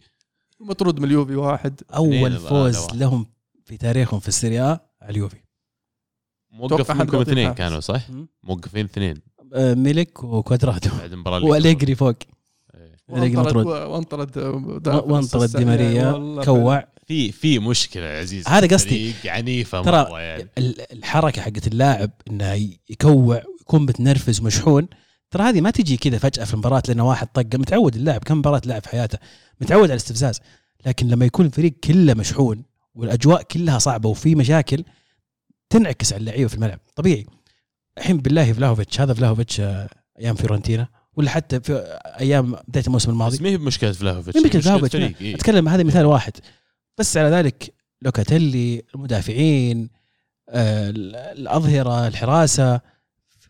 مطرود 0.60 1.00
من 1.00 1.04
اليوفي 1.04 1.34
واحد. 1.36 1.80
أول 1.94 2.14
اثنين 2.14 2.38
فوز 2.38 2.76
ضاعوا. 2.76 2.98
لهم 2.98 3.26
في 3.64 3.76
تاريخهم 3.76 4.20
في 4.20 4.28
السيريا 4.28 4.80
على 5.02 5.10
اليوفي. 5.10 5.36
موقف 6.50 6.90
منكم 6.90 7.20
اثنين. 7.20 7.52
كانوا 7.54 7.80
صح؟ 7.80 8.02
موقفين 8.42 8.84
اثنين. 8.84 9.22
آه، 9.52 9.74
ميلك 9.74 10.24
وكوادرادو. 10.24 10.90
بعد 10.98 11.12
المباراة 11.12 11.38
اللي 11.38 11.48
وأليجري 11.50 11.94
فوق. 11.94 12.16
وانطرد 13.08 13.36
مطرود. 13.46 13.66
وانطرد 13.66 14.38
وانطرد 14.86 15.56
دي 15.56 15.64
ماريا 15.64 16.42
كوع. 16.44 16.88
في 17.06 17.32
في 17.32 17.58
مشكلة 17.58 18.04
يا 18.04 18.20
عزيز 18.20 18.48
هذا 18.48 18.66
قصدي. 18.66 19.14
عنيفة 19.24 19.82
ترى 19.82 20.04
مره 20.10 20.20
يعني. 20.20 20.48
ال- 20.58 20.92
الحركة 20.92 21.42
حقت 21.42 21.66
اللاعب 21.66 22.10
إنه 22.30 22.68
يكوع 22.90 23.42
يكون 23.60 23.82
متنرفز 23.82 24.40
ومشحون 24.40 24.88
ترى 25.30 25.42
هذه 25.42 25.60
ما 25.60 25.70
تجي 25.70 25.96
كذا 25.96 26.18
فجأة 26.18 26.44
في 26.44 26.54
المباراة 26.54 26.82
لأنه 26.88 27.08
واحد 27.08 27.26
طقه 27.26 27.58
متعود 27.58 27.94
اللاعب 27.96 28.24
كم 28.24 28.38
مباراة 28.38 28.60
لعب 28.66 28.82
في 28.82 28.88
حياته؟ 28.88 29.18
متعود 29.60 29.82
على 29.84 29.90
الاستفزاز. 29.92 30.40
لكن 30.86 31.08
لما 31.08 31.24
يكون 31.24 31.46
الفريق 31.46 31.72
كله 31.84 32.14
مشحون 32.14 32.62
والأجواء 32.94 33.42
كلها 33.42 33.78
صعبة 33.78 34.08
وفي 34.08 34.34
مشاكل 34.34 34.84
تنعكس 35.70 36.12
على 36.12 36.20
اللعيبة 36.20 36.48
في 36.48 36.54
الملعب. 36.54 36.78
طبيعي. 36.96 37.26
الحين 37.98 38.16
بالله 38.18 38.52
فلاهوفيتش 38.52 39.00
هذا 39.00 39.14
فلاهوفيتش 39.14 39.60
آه، 39.60 39.88
أيام 40.20 40.34
فيورنتينا. 40.34 40.88
ولا 41.16 41.30
حتى 41.30 41.60
في 41.60 41.98
أيام 42.20 42.56
بدايه 42.68 42.86
الموسم 42.86 43.10
الماضي 43.10 43.36
بس 43.36 43.42
ما 43.42 43.48
هي 43.48 43.56
بمشكلة 43.56 43.90
مشكلة 43.90 44.12
فلاهوفيتش؟ 44.60 44.92
فريق 44.92 45.14
إيه. 45.20 45.34
أتكلم 45.34 45.68
هذا 45.68 45.82
مثال 45.82 46.04
واحد 46.04 46.32
بس 46.98 47.16
على 47.16 47.36
ذلك 47.36 47.74
لوكاتيلي 48.02 48.82
المدافعين 48.94 49.88
آه، 50.48 50.90
الأظهرة 50.90 52.06
الحراسة 52.06 52.80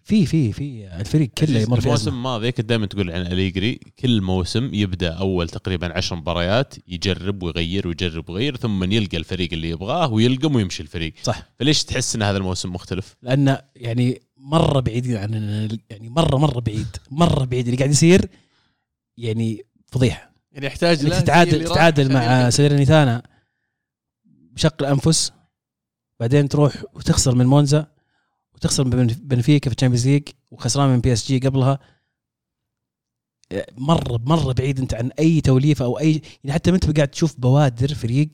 في 0.04 0.26
في 0.26 0.52
في 0.52 0.88
الفريق 1.00 1.30
كله 1.38 1.60
يمر 1.60 1.80
في 1.80 1.86
الموسم. 1.86 2.10
الماضي 2.10 2.52
كنت 2.52 2.66
دائما 2.66 2.86
تقول 2.86 3.10
عن 3.10 3.20
أليجري 3.20 3.80
كل 3.98 4.20
موسم 4.20 4.74
يبدأ 4.74 5.12
أول 5.12 5.48
تقريبا 5.48 5.96
عشر 5.96 6.16
مباريات 6.16 6.74
يجرب 6.88 7.42
ويغير 7.42 7.88
ويجرب 7.88 8.30
ويغير 8.30 8.56
ثم 8.56 8.92
يلقى 8.92 9.16
الفريق 9.16 9.52
اللي 9.52 9.70
يبغاه 9.70 10.12
ويلقم 10.12 10.54
ويمشي 10.54 10.82
الفريق 10.82 11.12
صح 11.22 11.42
فليش 11.58 11.84
تحس 11.84 12.16
إن 12.16 12.22
هذا 12.22 12.38
الموسم 12.38 12.72
مختلف؟ 12.72 13.16
لأن 13.22 13.58
يعني 13.76 14.20
مرة 14.46 14.80
بعيدين 14.80 15.16
عن 15.16 15.32
يعني 15.90 16.08
مره 16.08 16.36
مرة 16.38 16.60
بعيد. 16.60 16.96
مرة 17.10 17.44
بعيد. 17.44 17.64
اللي 17.64 17.76
قاعد 17.76 17.90
يصير 17.90 18.28
يعني 19.16 19.62
فضيحة. 19.86 20.32
يعني 20.52 20.66
يحتاج 20.66 21.00
إنك 21.00 21.12
تتعادل 21.12 21.64
تتعادل 21.64 22.12
مع 22.14 22.22
يلحق. 22.24 22.48
سيرنيتانا 22.48 23.22
بشق 24.24 24.82
الانفس 24.82 25.32
بعدين 26.20 26.48
تروح 26.48 26.84
وتخسر 26.94 27.34
من 27.34 27.46
مونزا. 27.46 27.86
وتخسر 28.54 28.84
من 28.84 28.90
بن- 28.90 29.06
بنفيكا 29.06 29.70
في 29.70 29.76
ال 29.76 29.80
Champions 29.80 30.08
League. 30.08 30.28
وخسران 30.50 30.88
من 30.88 31.00
PSG 31.00 31.38
قبلها. 31.38 31.78
مره 33.72 34.20
مرة 34.24 34.52
بعيد 34.52 34.80
أنت 34.80 34.94
عن 34.94 35.10
أي 35.18 35.40
توليفة 35.40 35.84
أو 35.84 35.98
اي 35.98 36.22
يعني 36.44 36.54
حتى 36.54 36.70
أنت 36.70 36.96
قاعد 36.96 37.08
تشوف 37.08 37.40
بوادر 37.40 37.94
فريق 37.94 38.28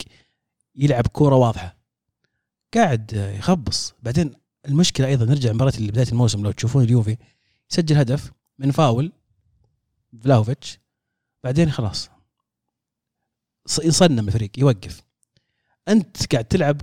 يلعب 0.75 1.07
كورة 1.07 1.35
واضحة. 1.35 1.77
قاعد 2.73 3.33
يخبص. 3.37 3.93
بعدين 4.03 4.33
المشكلة 4.67 5.07
أيضا 5.07 5.25
نرجع 5.25 5.53
مباراه 5.53 5.73
بداية 5.79 6.07
الموسم 6.07 6.43
لو 6.43 6.51
تشوفون 6.51 6.83
اليوفي 6.83 7.17
يسجل 7.71 7.97
هدف 7.97 8.31
من 8.59 8.71
فاول 8.71 9.11
فلاوفيتش 10.23 10.79
بعدين 11.43 11.71
خلاص. 11.71 12.09
يصنم 13.83 14.27
الفريق 14.27 14.59
يوقف. 14.59 15.03
أنت 15.87 16.33
قاعد 16.33 16.45
تلعب 16.45 16.81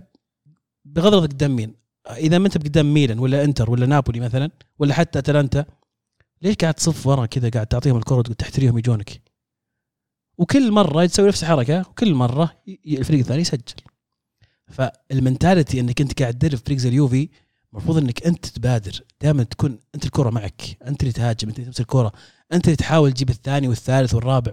بغض 0.84 1.14
النظر 1.14 1.26
قدام 1.26 1.56
مين؟ 1.56 1.74
إذا 2.10 2.38
ما 2.38 2.46
أنت 2.46 2.58
قدام 2.58 2.94
ميلان 2.94 3.18
ولا 3.18 3.44
إنتر 3.44 3.70
ولا 3.70 3.86
نابولي 3.86 4.20
مثلا 4.20 4.50
ولا 4.78 4.94
حتى 4.94 5.18
أتلانتا 5.18 5.64
ليش 6.42 6.56
قاعد 6.56 6.74
تصف 6.74 7.06
ورا 7.06 7.26
كذا 7.26 7.50
قاعد 7.50 7.66
تعطيهم 7.66 7.96
الكرة 7.96 8.16
وتقول 8.16 8.34
تحتريهم 8.34 8.78
يجونك؟ 8.78 9.22
وكل 10.38 10.72
مرة 10.72 11.06
تسوي 11.06 11.28
نفس 11.28 11.42
الحركة 11.42 11.80
وكل 11.80 12.14
مرة 12.14 12.62
الفريق 12.86 13.20
الثاني 13.20 13.40
يسجل. 13.40 13.74
فال 14.66 14.87
mentality 14.87 15.80
إنك 15.80 16.00
أنت 16.00 16.22
قاعد 16.22 16.38
تدرب 16.38 16.58
فريق 16.58 16.78
زي 16.78 16.88
اليوفي 16.88 17.28
المفروض 17.72 17.96
إنك 17.98 18.26
أنت 18.26 18.46
تبادر. 18.46 19.00
دائما 19.20 19.42
تكون 19.42 19.78
أنت 19.94 20.04
الكرة 20.04 20.30
معك. 20.30 20.62
أنت 20.86 21.02
اللي 21.02 21.12
تهاجم 21.12 21.48
أنت 21.48 21.58
اللي 21.58 21.66
تمسك 21.66 21.80
الكرة. 21.80 22.12
أنت 22.52 22.64
اللي 22.64 22.76
تحاول 22.76 23.12
تجيب 23.12 23.30
الثاني 23.30 23.68
والثالث 23.68 24.14
والرابع. 24.14 24.52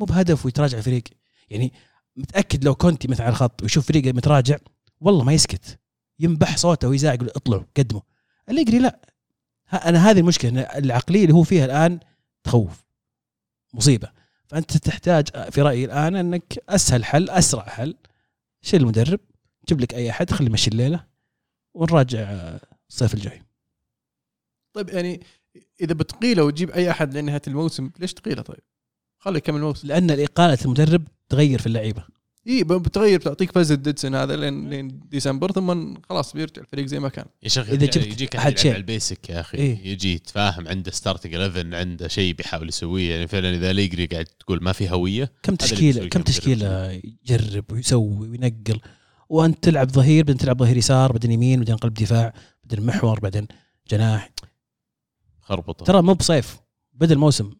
مو 0.00 0.06
بهدف 0.06 0.44
ويتراجع 0.44 0.78
الفريق 0.78 1.02
يعني 1.50 1.72
متأكد 2.16 2.64
لو 2.64 2.74
كنتي 2.74 3.08
مثلا 3.08 3.26
على 3.26 3.32
الخط 3.32 3.62
ويشوف 3.62 3.86
فريق 3.88 4.14
متراجع 4.14 4.56
والله 5.00 5.24
ما 5.24 5.32
يسكت. 5.32 5.78
ينبح 6.20 6.56
صوته 6.56 6.88
ويزعق 6.88 7.14
يقول 7.14 7.28
اطلعوا 7.28 7.62
قدموا. 7.76 8.02
اليجري 8.48 8.78
لا. 8.78 9.00
أنا 9.72 10.10
هذه 10.10 10.18
المشكلة 10.20 10.60
العقلية 10.60 11.22
اللي 11.22 11.34
هو 11.34 11.42
فيها 11.42 11.64
الآن 11.64 12.00
تخوف. 12.44 12.84
مصيبة. 13.74 14.08
فأنت 14.46 14.76
تحتاج 14.76 15.50
في 15.50 15.62
رأيي 15.62 15.84
الآن 15.84 16.16
إنك 16.16 16.64
أسهل 16.68 17.04
حل 17.04 17.30
أسرع 17.30 17.68
حل. 17.68 17.96
شيل 18.62 18.80
المدرب 18.80 19.20
جيب 19.68 19.80
لك 19.80 19.94
أي 19.94 20.10
أحد 20.10 20.30
خليه 20.30 20.48
يمشي 20.48 20.70
الليلة. 20.70 21.13
ونراجع 21.74 22.58
الصيف 22.90 23.14
الجاي. 23.14 23.42
طيب 24.72 24.88
يعني 24.88 25.20
إذا 25.80 25.94
بتقيله 25.94 26.44
وتجيب 26.44 26.70
أي 26.70 26.90
أحد 26.90 27.16
لنهاية 27.16 27.42
الموسم 27.46 27.90
ليش 27.98 28.14
تقيله 28.14 28.42
طيب؟ 28.42 28.60
خليه 29.18 29.36
يكمل 29.36 29.56
الموسم. 29.56 29.88
لأن 29.88 30.10
إقالة 30.10 30.58
المدرب 30.64 31.08
تغير 31.28 31.58
في 31.58 31.66
اللعيبة. 31.66 32.04
إي 32.48 32.64
بتغير 32.64 33.18
بتعطيك 33.18 33.52
فاز 33.52 33.72
الديدسون 33.72 34.14
هذا 34.14 34.36
لين 34.36 34.70
لين 34.70 35.00
ديسمبر 35.08 35.52
ثم 35.52 35.94
خلاص 36.08 36.32
بيرجع 36.32 36.62
الفريق 36.62 36.86
زي 36.86 37.00
ما 37.00 37.08
كان. 37.08 37.24
يا 37.42 37.48
شيخ 37.48 37.68
إذا 37.68 37.86
جبت 37.86 38.06
يجيك 38.06 38.36
أحد 38.36 38.58
شيء. 38.58 38.70
على 38.70 38.78
البيسك 38.78 39.30
يا 39.30 39.40
أخي 39.40 39.58
إيه. 39.58 39.86
يجي 39.86 40.14
يتفاهم 40.14 40.68
عنده 40.68 40.90
ستارتنج 40.90 41.34
11 41.34 41.76
عنده 41.76 42.08
شيء 42.08 42.34
بيحاول 42.34 42.68
يسويه. 42.68 43.14
يعني 43.14 43.26
فعلا 43.26 43.54
إذا 43.54 43.72
ليجري 43.72 44.06
قاعد 44.06 44.24
تقول 44.24 44.64
ما 44.64 44.72
في 44.72 44.90
هوية 44.90 45.32
كم 45.42 45.54
تشكيله 45.54 46.08
كم 46.08 46.22
تشكيلة 46.22 47.00
يجرب 47.28 47.72
ويسوي 47.72 48.28
وينقل؟ 48.28 48.80
وانت 49.28 49.64
تلعب 49.64 49.90
ظهير 49.90 50.24
بعدين 50.24 50.36
تلعب 50.36 50.58
ظهير 50.58 50.76
يسار 50.76 51.12
بعدين 51.12 51.32
يمين 51.32 51.58
بعدين 51.58 51.76
قلب 51.76 51.94
دفاع 51.94 52.32
بعدين 52.64 52.86
محور 52.86 53.20
بعدين 53.20 53.48
جناح. 53.88 54.30
خربطة. 55.40 55.84
ترى 55.84 56.02
مو 56.02 56.14
بصيف 56.14 56.60
بدا 56.92 57.14
الموسم 57.14 57.54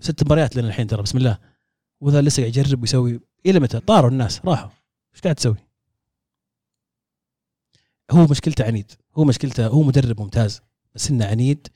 ست 0.00 0.24
مباريات 0.24 0.56
لنا 0.56 0.68
الحين 0.68 0.86
ترى 0.86 1.02
بسم 1.02 1.18
الله. 1.18 1.38
وذا 2.00 2.20
لسه 2.22 2.40
قاعد 2.42 2.56
يجرب 2.56 2.80
ويسوي. 2.80 3.20
إلى 3.46 3.60
متى؟ 3.60 3.80
طاروا 3.80 4.10
الناس 4.10 4.40
راحوا. 4.44 4.70
إيش 5.14 5.20
قاعد 5.22 5.34
تسوي؟ 5.34 5.56
هو 8.10 8.26
مشكلته 8.26 8.64
عنيد. 8.64 8.92
هو 9.16 9.24
مشكلته 9.24 9.66
هو 9.66 9.82
مدرب 9.82 10.20
ممتاز. 10.20 10.60
بس 10.94 11.10
إنه 11.10 11.26
عنيد. 11.26 11.68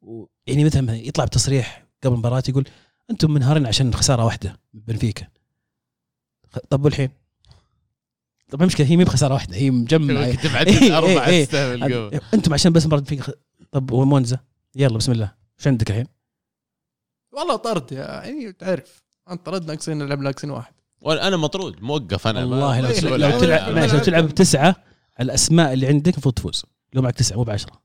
ويعني 0.00 0.64
مثلا 0.64 0.96
يطلع 0.96 1.24
بتصريح 1.24 1.86
قبل 2.02 2.14
المباراة 2.14 2.42
يقول 2.48 2.68
أنتم 3.10 3.30
منهارين 3.30 3.66
عشان 3.66 3.94
خسارة 3.94 4.24
واحدة 4.24 4.60
بنفيكا. 4.72 5.26
طب 6.70 6.84
والحين؟ 6.84 7.10
طب 8.50 8.60
المشكلة 8.62 8.86
هي 8.86 8.96
مي 8.96 9.04
بخسارة 9.04 9.34
واحدة 9.34 9.56
هي 9.56 9.70
مجمعة. 9.70 10.30
كنت 10.32 10.46
إيه، 10.46 11.26
إيه، 11.26 11.44
تستاهل 11.44 11.84
القوة. 11.84 12.20
أنتم 12.34 12.52
عشان 12.54 12.72
بس 12.72 12.86
بنفيكا 12.86 13.22
خ- 13.22 13.30
طب 13.72 13.90
ومونزا؟ 13.90 14.38
يلا 14.76 14.96
بسم 14.96 15.12
الله. 15.12 15.32
إيش 15.58 15.66
عندك 15.66 15.90
الحين؟ 15.90 16.06
والله 17.32 17.56
طرد 17.56 17.92
يا 17.92 17.98
يعني 17.98 18.52
تعرف 18.52 19.02
أنت 19.30 19.46
طرد 19.46 19.66
ناقصين 19.66 19.98
نلعب 19.98 20.20
ناقصين 20.20 20.50
واحد. 20.50 20.72
وأنا 21.00 21.28
أنا 21.28 21.36
مطرود 21.36 21.82
موقف 21.82 22.26
أنا. 22.26 22.40
والله 22.40 22.80
لو, 22.80 22.88
إيه، 22.88 23.00
تلعب 23.00 23.12
لو 23.20 23.40
تلعب. 23.40 23.70
لو 23.92 23.98
تلعب. 23.98 24.24
بتسعة 24.28 24.76
الأسماء 25.20 25.72
اللي 25.72 25.86
عندك 25.86 26.12
المفروض 26.14 26.34
تفوز. 26.34 26.64
لو 26.94 27.02
معك 27.02 27.14
تسعة 27.14 27.36
مو 27.36 27.42
بعشرة. 27.42 27.82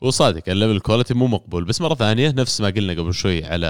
وصادق 0.00 0.42
ال 0.48 0.53
level 0.53 0.80
quality 0.80 1.14
مو 1.14 1.26
مقبول. 1.26 1.64
بس 1.64 1.80
مرة 1.80 1.94
ثانية 1.94 2.30
نفس 2.30 2.60
ما 2.60 2.68
قلنا 2.70 2.92
قبل 3.02 3.14
شوي 3.14 3.44
على 3.44 3.66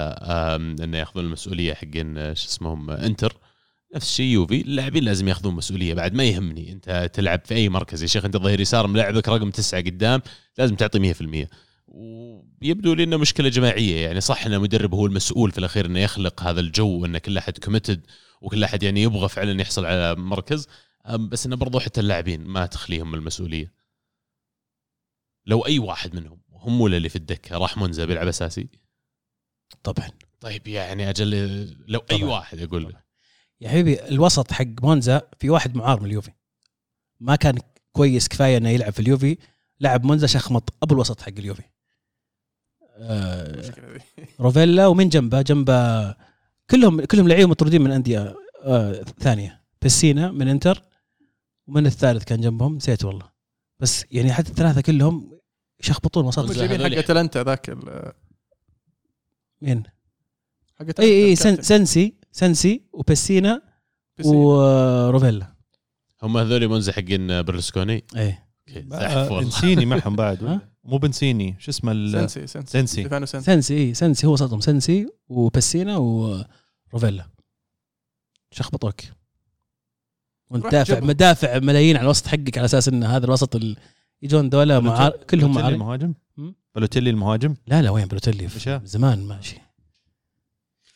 إنه 0.84 0.98
يأخذون 0.98 1.24
المسؤولية 1.24 1.74
حقين 1.74 2.18
آه، 2.18 2.34
شو 2.34 2.48
اسمهم 2.48 2.90
آه، 2.90 3.06
انتر 3.06 3.36
نفس 3.94 4.06
الشيء 4.06 4.26
يوفي 4.26 4.60
اللاعبين 4.60 5.04
لازم 5.04 5.28
ياخذون 5.28 5.54
مسؤولية 5.54 5.94
بعد 5.94 6.14
ما 6.14 6.24
يهمني. 6.24 6.72
انت 6.72 7.10
تلعب 7.14 7.40
في 7.44 7.54
أي 7.54 7.68
مركز 7.68 8.02
يا 8.02 8.06
شيخ 8.08 8.24
انت 8.24 8.36
ظهير 8.36 8.60
يسار 8.60 8.86
ملاعبك 8.86 9.28
رقم 9.28 9.50
تسعة 9.50 9.80
قدام 9.80 10.22
لازم 10.58 10.74
تعطي 10.76 10.98
100% 10.98 11.48
ويبدو 11.86 12.94
لي 12.94 13.04
إنه 13.04 13.16
مشكلة 13.16 13.48
جماعية 13.48 14.04
يعني 14.06 14.20
صح 14.20 14.46
إن 14.46 14.54
المدرب 14.54 14.94
هو 14.94 15.06
المسؤول 15.06 15.50
في 15.50 15.58
الأخير 15.58 15.86
إنه 15.86 15.98
يخلق 15.98 16.42
هذا 16.42 16.60
الجو 16.60 17.04
ان 17.04 17.18
كل 17.18 17.38
أحد 17.38 17.58
committed 17.58 18.06
وكل 18.40 18.64
أحد 18.64 18.82
يعني 18.82 19.02
يبغى 19.02 19.28
فعلا 19.28 19.60
يحصل 19.60 19.84
على 19.84 20.14
مركز. 20.14 20.68
بس 21.18 21.46
إنه 21.46 21.56
برضو 21.56 21.80
حتى 21.80 22.00
اللاعبين 22.00 22.44
ما 22.44 22.66
تخليهم 22.66 23.14
المسؤولية. 23.14 23.72
لو 25.46 25.66
أي 25.66 25.78
واحد 25.78 26.14
منهم 26.14 26.40
هم 26.52 26.80
ولا 26.80 26.96
اللي 26.96 27.08
في 27.08 27.16
الدكة 27.16 27.58
راح 27.58 27.76
منزه 27.76 28.04
بيلعب 28.04 28.28
أساسي؟ 28.28 28.68
طبعا. 29.82 30.10
طيب 30.40 30.68
يعني 30.68 31.10
أجل 31.10 31.30
لو 31.88 32.00
أي 32.10 32.18
طبعاً. 32.18 32.30
واحد 32.30 32.60
أقول 32.60 32.84
لك 32.84 33.09
يا 33.60 33.68
حبيبي 33.68 34.08
الوسط 34.08 34.52
حق 34.52 34.66
مونزا 34.82 35.22
في 35.38 35.50
واحد 35.50 35.76
معار 35.76 36.00
من 36.00 36.06
اليوفي. 36.06 36.30
ما 37.20 37.36
كان 37.36 37.58
كويس 37.92 38.28
كفاية 38.28 38.56
إنه 38.56 38.68
يلعب 38.68 38.92
في 38.92 39.00
اليوفي. 39.00 39.38
لعب 39.80 40.04
مونزا 40.04 40.26
شخمط 40.26 40.74
أبو 40.82 40.94
الوسط 40.94 41.20
حق 41.20 41.28
اليوفي. 41.38 41.62
آه 42.96 43.54
المشكلة 43.54 43.92
ذي. 43.92 44.00
روفيلا 44.40 44.86
ومن 44.86 45.08
جنبه 45.08 45.42
جنبه 45.42 46.14
كلهم 46.70 47.04
كلهم 47.04 47.28
لعيبة 47.28 47.50
مطرودين 47.50 47.82
من 47.82 47.90
أندية 47.90 48.34
آه 48.62 48.92
ثانية. 49.02 49.60
بسينا 49.82 50.30
من 50.30 50.48
إنتر 50.48 50.82
ومن 51.66 51.86
الثالث 51.86 52.24
كان 52.24 52.40
جنبهم 52.40 52.76
نسيت 52.76 53.04
والله. 53.04 53.30
بس 53.80 54.04
يعني 54.10 54.32
حتى 54.32 54.50
الثلاثة 54.50 54.80
كلهم 54.80 55.40
يشخبطون 55.80 56.24
وسط. 56.24 56.38
هذول. 56.38 56.92
حق 56.92 56.98
أتلانتا 56.98 57.42
ذاك 57.42 57.70
ال- 57.70 58.12
مين؟ 59.62 59.82
حق 60.80 61.00
اي 61.00 61.24
اي 61.24 61.36
سنسي 61.36 62.19
سنسي 62.32 62.82
وبسينا 62.92 63.62
بس- 64.18 64.26
وروفيلا. 64.26 65.46
هم 66.22 66.36
هذول 66.36 66.68
منزه 66.68 66.92
حقين 66.92 67.42
برلسكوني؟ 67.42 68.04
إيه. 68.16 68.46
بنسيني 69.30 69.86
معهم 69.86 70.16
بعد. 70.16 70.44
ها؟ 70.44 70.60
مو 70.84 70.98
بنسيني 70.98 71.56
شو 71.58 71.70
اسمه 71.70 71.92
ال- 71.92 72.12
سنسي 72.12 72.46
سنسي 72.46 72.70
سنسي. 72.72 73.08
سنسي 73.08 73.40
سنسي 73.40 73.76
اي 73.76 73.94
سنسي 73.94 74.26
هو 74.26 74.32
وسطهم 74.32 74.60
سنسي 74.60 75.06
وبسينا 75.28 75.96
وروفيلا. 75.96 77.26
شخبطوك 78.50 79.00
وانت 80.50 80.66
دافع. 80.66 81.00
مدافع 81.00 81.58
ملايين 81.58 81.96
على 81.96 82.04
الوسط 82.04 82.26
حقك 82.26 82.58
على 82.58 82.64
أساس 82.64 82.88
إن 82.88 83.04
هذا 83.04 83.24
الوسط 83.26 83.56
ال... 83.56 83.76
يجون 84.22 84.48
دولة 84.48 84.80
مع 84.80 85.08
كلهم 85.30 85.52
بلوتيلي 85.52 85.74
المهاجم؟ 85.74 86.14
بلوتيلي 86.74 87.10
المهاجم؟ 87.10 87.54
لا 87.66 87.82
لا 87.82 87.90
وين 87.90 88.06
بلوتيلي؟ 88.06 88.48
زمان 88.84 89.26
ماشي. 89.28 89.56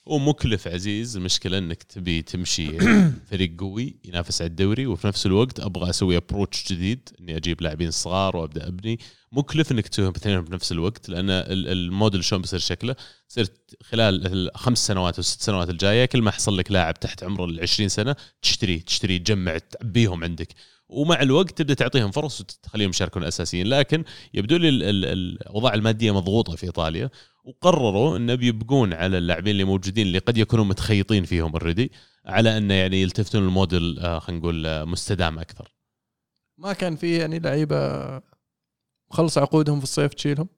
ومكلف 0.06 0.68
عزيز 0.68 1.16
المشكلة 1.16 1.58
إنك 1.58 1.82
تبي 1.82 2.22
تمشي 2.22 2.78
فريق 3.30 3.60
قوي 3.60 3.96
ينافس 4.04 4.42
على 4.42 4.48
الدوري 4.48 4.86
وفي 4.86 5.06
نفس 5.06 5.26
الوقت 5.26 5.60
أبغى 5.60 5.90
أسوي 5.90 6.16
approach 6.16 6.72
جديد 6.72 7.08
إني 7.20 7.36
أجيب 7.36 7.62
لاعبين 7.62 7.90
صغار 7.90 8.36
وأبدأ 8.36 8.68
أبني. 8.68 8.98
مكلف 9.32 9.72
إنك 9.72 9.88
تسويهم 9.88 10.12
اثنين 10.16 10.40
بنفس 10.40 10.72
الوقت 10.72 11.08
لأن 11.08 11.30
ال- 11.30 11.68
الموديل 11.68 12.24
شلون 12.24 12.42
بيصير 12.42 12.58
شكله؟ 12.58 12.96
صرت 13.28 13.76
خلال 13.82 14.26
الخمس 14.26 14.86
سنوات 14.86 15.18
والست 15.18 15.42
سنوات 15.42 15.70
الجاية 15.70 16.04
كل 16.04 16.22
ما 16.22 16.30
حصل 16.30 16.58
لك 16.58 16.70
لاعب 16.72 17.00
تحت 17.00 17.24
عمر 17.24 17.44
ال 17.44 17.60
20 17.60 17.88
سنة 17.88 18.16
تشتريه 18.42 18.80
تشتريه 18.80 19.18
تجمع 19.18 19.58
تعبيهم 19.58 20.24
عندك. 20.24 20.48
ومع 20.94 21.22
الوقت 21.22 21.50
تبدأ 21.58 21.74
تعطيهم 21.74 22.10
فرص 22.10 22.40
وتخليهم 22.40 22.90
يشاركون 22.90 23.24
اساسيين 23.24 23.66
لكن 23.66 24.04
يبدو 24.34 24.56
لي 24.56 24.68
ال- 24.68 24.82
ال- 24.82 25.04
الاوضاع 25.04 25.74
الماديه 25.74 26.14
مضغوطه 26.14 26.56
في 26.56 26.66
إيطاليا 26.66 27.10
وقرروا 27.44 28.16
انه 28.16 28.34
بيبقون 28.34 28.92
على 28.92 29.18
اللاعبين 29.18 29.50
اللي 29.50 29.64
موجودين 29.64 30.06
اللي 30.06 30.18
قد 30.18 30.38
يكونوا 30.38 30.64
متخيطين 30.64 31.24
فيهم 31.24 31.52
اوريدي 31.52 31.92
على 32.26 32.58
انه 32.58 32.74
يعني 32.74 33.02
يلتفتون 33.02 33.42
الموديل 33.42 33.98
آه، 33.98 34.18
خلينا 34.18 34.40
نقول 34.40 34.66
آه، 34.66 34.84
مستدام 34.84 35.38
أكثر. 35.38 35.74
ما 36.58 36.72
كان 36.72 36.96
في 36.96 37.16
يعني 37.18 37.38
لعيبة 37.38 37.76
مخلص 39.10 39.38
عقودهم 39.38 39.78
في 39.78 39.84
الصيف 39.84 40.14
تشيلهم؟ 40.14 40.48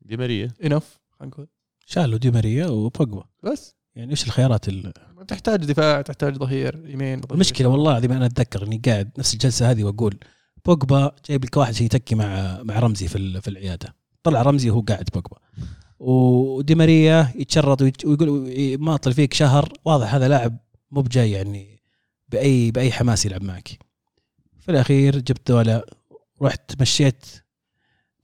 دي 0.00 0.16
ماريا. 0.16 0.52
انف 0.64 1.00
خلينا 1.10 1.34
نقول. 1.34 1.48
شالوا 1.86 2.18
دي 2.18 2.30
ماريا 2.30 2.66
وبوجبا. 2.66 3.24
بس. 3.42 3.74
يعني 3.96 4.10
إيش 4.10 4.24
الخيارات 4.26 4.68
ال- 4.68 4.92
تحتاج 5.28 5.64
دفاع 5.64 6.02
تحتاج 6.02 6.36
ظهير 6.36 6.74
يمين 6.74 7.20
ظهير 7.20 7.34
المشكلة. 7.34 7.68
والله 7.68 7.90
العظيم 7.90 8.12
أنا 8.12 8.26
أتذكر 8.26 8.66
إني 8.66 8.82
قاعد 8.86 9.10
نفس 9.18 9.34
الجلسة 9.34 9.70
هذه 9.70 9.84
وأقول 9.84 10.18
بوجبا 10.66 11.12
جايب 11.28 11.44
لك 11.44 11.56
واحد 11.56 11.72
عشان 11.74 11.86
يتكي 11.86 12.14
مع 12.14 12.62
مع 12.62 12.78
رمزي 12.78 13.08
في 13.08 13.16
ال- 13.18 13.42
في 13.42 13.48
العيادة. 13.48 13.94
طلع 14.22 14.42
رمزي 14.42 14.70
وهو 14.70 14.80
قاعد 14.80 15.08
بوجبا. 15.14 15.36
ودي 15.98 16.74
ماريا 16.74 17.32
يتشرط 17.36 17.82
ويقول 17.82 18.50
ماطل 18.78 19.12
فيك 19.12 19.34
شهر. 19.34 19.72
واضح 19.84 20.14
هذا 20.14 20.28
لاعب 20.28 20.56
مو 20.90 21.00
بجاي 21.00 21.30
يعني 21.30 21.80
باي 22.28 22.70
بأي 22.70 22.92
حماس 22.92 23.26
يلعب 23.26 23.42
معك. 23.42 23.68
في 24.60 24.70
الأخير 24.70 25.18
جبت 25.18 25.50
ولا 25.50 25.86
رحت 26.42 26.80
مشيت 26.80 27.26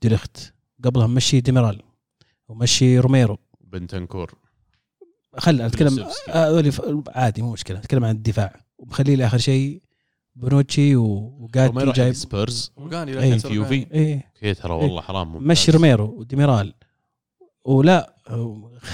ديليخت 0.01 0.53
قبلها 0.83 1.07
مشي 1.07 1.41
ديميرال. 1.41 1.81
ومشي 2.49 2.99
روميرو. 2.99 3.37
بنتنكور. 3.61 4.33
خل 5.37 5.61
أتكلم 5.61 5.89
كولوسيفسكي. 5.89 6.31
هذول 6.31 7.03
عادي 7.07 7.41
مو 7.41 7.51
مشكلة. 7.51 7.79
أتكلم 7.79 8.05
عن 8.05 8.15
الدفاع. 8.15 8.61
ومخليه 8.77 9.15
لآخر 9.15 9.37
شيء 9.37 9.81
بونوتشي 10.35 10.95
وجاتي 10.95 11.91
جايب 11.91 12.13
سبيرز. 12.13 12.71
وغاني 12.77 13.19
إيه، 13.19 13.31
لا 13.31 13.37
في 13.37 13.53
يوفي. 13.53 13.87
إيه. 13.91 14.53
ترى 14.53 14.73
والله 14.73 15.01
حرام 15.01 15.27
ممتاز. 15.27 15.47
مشي 15.47 15.71
روميرو 15.71 16.05
وديميرال. 16.05 16.73
ولا 17.65 18.15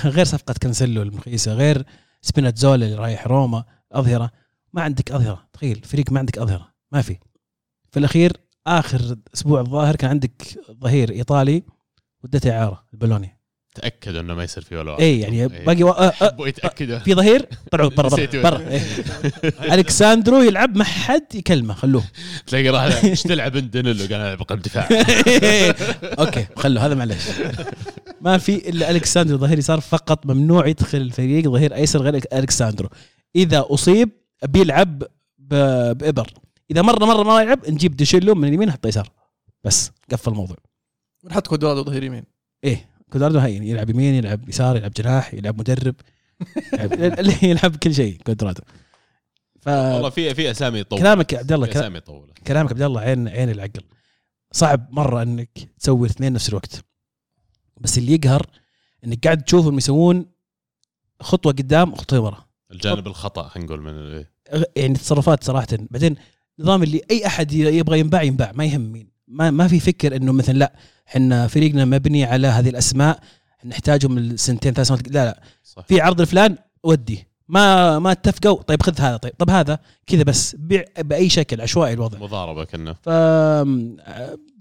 غير 0.06 0.26
صفقة 0.26 0.56
كانسيلو 0.62 1.02
المخيسه 1.02 1.54
غير 1.54 1.86
سبيناتزولا 2.22 2.86
اللي 2.86 2.98
رايح 2.98 3.28
روما 3.28 3.64
أظهرة. 3.92 4.32
ما 4.74 4.82
عندك 4.82 5.12
أظهرة. 5.12 5.48
تخيل 5.54 5.82
فريق 5.84 6.12
ما 6.12 6.20
عندك 6.20 6.38
أظهرة. 6.38 6.74
ما 6.92 7.02
في. 7.02 7.18
في 7.92 8.00
الأخير 8.00 8.38
آخر 8.68 9.16
أسبوع 9.34 9.62
الظاهر 9.62 9.96
كان 9.96 10.10
عندك 10.10 10.60
ظهير 10.72 11.12
إيطالي 11.12 11.64
ودته 12.24 12.52
إعارة 12.52 12.84
البلوني 12.94 13.37
تاكدوا 13.82 14.22
إنه 14.22 14.34
ما 14.34 14.44
يصير 14.44 14.64
في 14.64 14.76
ولا 14.76 14.92
واحد. 14.92 15.02
اي 15.04 15.20
يعني 15.20 15.42
إيه. 15.42 15.66
باقي 15.66 15.84
و... 15.84 15.90
آه، 15.90 16.14
يبغوا 16.22 16.48
يتاكدوا 16.58 17.00
في 17.00 17.14
ظهير؟ 17.14 17.46
طلعوا 17.72 17.90
برا 17.90 18.10
برا. 18.10 18.42
برا. 18.42 18.60
إيه. 18.70 18.82
ألكساندرو 19.74 20.42
يلعب 20.42 20.76
ما 20.78 20.84
حد 20.84 21.36
يكلمه 21.36 21.74
خلوه. 21.74 22.04
تلاقي 22.48 22.70
راح 22.70 23.04
إيش 23.04 23.24
تلعب 23.24 23.56
أنت؟ 23.56 23.74
دانيلو 23.74 24.00
قال 24.04 24.14
العب 24.14 24.42
قلب 24.42 24.62
دفاع 24.62 24.88
okay 26.04 26.48
خلوا 26.58 26.82
هذا 26.82 26.96
معلش 26.96 27.28
ما 28.22 28.38
في 28.38 28.70
إلا 28.70 28.92
ألكساندرو 28.92 29.38
ظهير 29.38 29.58
يسار 29.60 29.80
فقط 29.80 30.26
ممنوع 30.26 30.68
يدخل 30.68 30.98
الفريق 30.98 31.48
ظهير 31.48 31.76
أيسر 31.76 32.02
غير 32.02 32.16
ألكساندرو. 32.34 32.90
إذا 33.36 33.66
أصيب 33.70 34.10
بيلعب 34.48 35.04
ب- 35.38 35.98
بابر 35.98 36.30
إذا 36.72 36.82
مره 36.82 37.06
مرة 37.06 37.24
ما 37.24 37.42
يلعب 37.42 37.60
نجيب 37.70 37.96
ديشيلو 37.96 38.36
من 38.36 38.48
اليمين 38.48 38.68
نحطه 38.68 38.88
يسار. 38.88 39.10
بس 39.64 39.92
قفل 40.12 40.32
الموضوع. 40.32 40.58
ونحط 41.24 41.48
كودرادو 41.48 41.84
ظهير 41.84 42.04
يمين. 42.04 42.24
إيه. 42.64 42.90
كوداردو 43.12 43.40
هين 43.40 43.64
يلعب 43.64 43.90
يمين 43.90 44.16
يلعب 44.16 44.50
يسار 44.50 44.78
يلعب 44.78 44.92
جناح 44.92 45.34
يلعب 45.34 45.60
مدرب 45.60 45.96
يلعب, 46.74 47.44
يلعب 47.44 47.76
كل 47.76 47.94
شيء 47.94 48.18
كودرادو 48.26 48.62
والله 49.68 50.10
في 50.10 50.36
في 50.36 50.52
أسامي 50.52 50.84
طول 50.84 51.00
كلامك 51.00 51.34
عبد 51.34 51.52
الله 51.52 51.72
أسامي 51.72 52.00
طوله 52.00 52.34
كلامك 52.48 52.72
عبد 52.72 52.82
الله 52.82 53.02
عين 53.02 53.28
عين 53.28 53.50
العقل. 53.50 53.84
صعب 54.52 54.88
مرة 54.92 55.24
إنك 55.24 55.50
تسوي 55.80 56.08
اثنين 56.08 56.34
نفس 56.34 56.50
الوقت. 56.50 56.86
بس 57.82 57.98
اللي 57.98 58.14
يقهر 58.14 58.46
إنك 59.06 59.24
قاعد 59.24 59.44
تشوفهم 59.44 59.78
يسوون 59.78 60.26
خطوة 61.22 61.52
قدام 61.52 61.96
خطوه 61.96 62.20
ورا. 62.20 62.46
الجانب 62.72 63.08
الخطأ 63.08 63.48
خلينا 63.48 63.68
نقول 63.68 63.82
من 63.82 64.26
يعني 64.76 64.94
تصرفات 64.94 65.44
صراحة. 65.44 65.68
بعدين 65.72 66.16
نظام 66.60 66.84
اللي 66.84 67.02
أي 67.12 67.26
أحد 67.26 67.52
يبغى 67.52 68.00
ينباع 68.00 68.24
ينباع. 68.24 68.52
ما 68.52 68.66
يهم 68.66 68.82
مين. 68.82 69.17
ما 69.28 69.52
ما 69.52 69.68
في 69.68 69.80
فكر 69.80 70.16
إنه 70.16 70.32
مثلا 70.32 70.58
لا 70.58 70.74
إحنا 71.08 71.48
فريقنا 71.48 71.86
مبني 71.86 72.26
على 72.26 72.48
هذه 72.48 72.70
الأسماء 72.70 73.20
نحتاجهم 73.66 74.18
السنتين 74.18 74.74
ثلاث 74.74 74.88
سنوات 74.88 75.08
لا 75.08 75.26
لا. 75.26 75.42
صح. 75.64 75.86
في 75.88 76.02
عرض 76.02 76.22
لفلان 76.22 76.58
ودي. 76.84 77.28
ما 77.50 78.00
ما 78.00 78.12
اتفقوا 78.12 78.62
طيب 78.62 78.84
خذ 78.84 79.02
هذا 79.02 79.18
طيب 79.18 79.34
طب 79.38 79.50
هذا 79.50 79.80
كذا 80.08 80.24
بس 80.24 80.56
بيع 80.56 80.84
بأي 81.00 81.30
شكل 81.30 81.62
عشوائي 81.62 81.94
الوضع. 81.94 82.20
مضاربة 82.20 82.64
كنا. 82.64 82.94
ف 82.94 83.08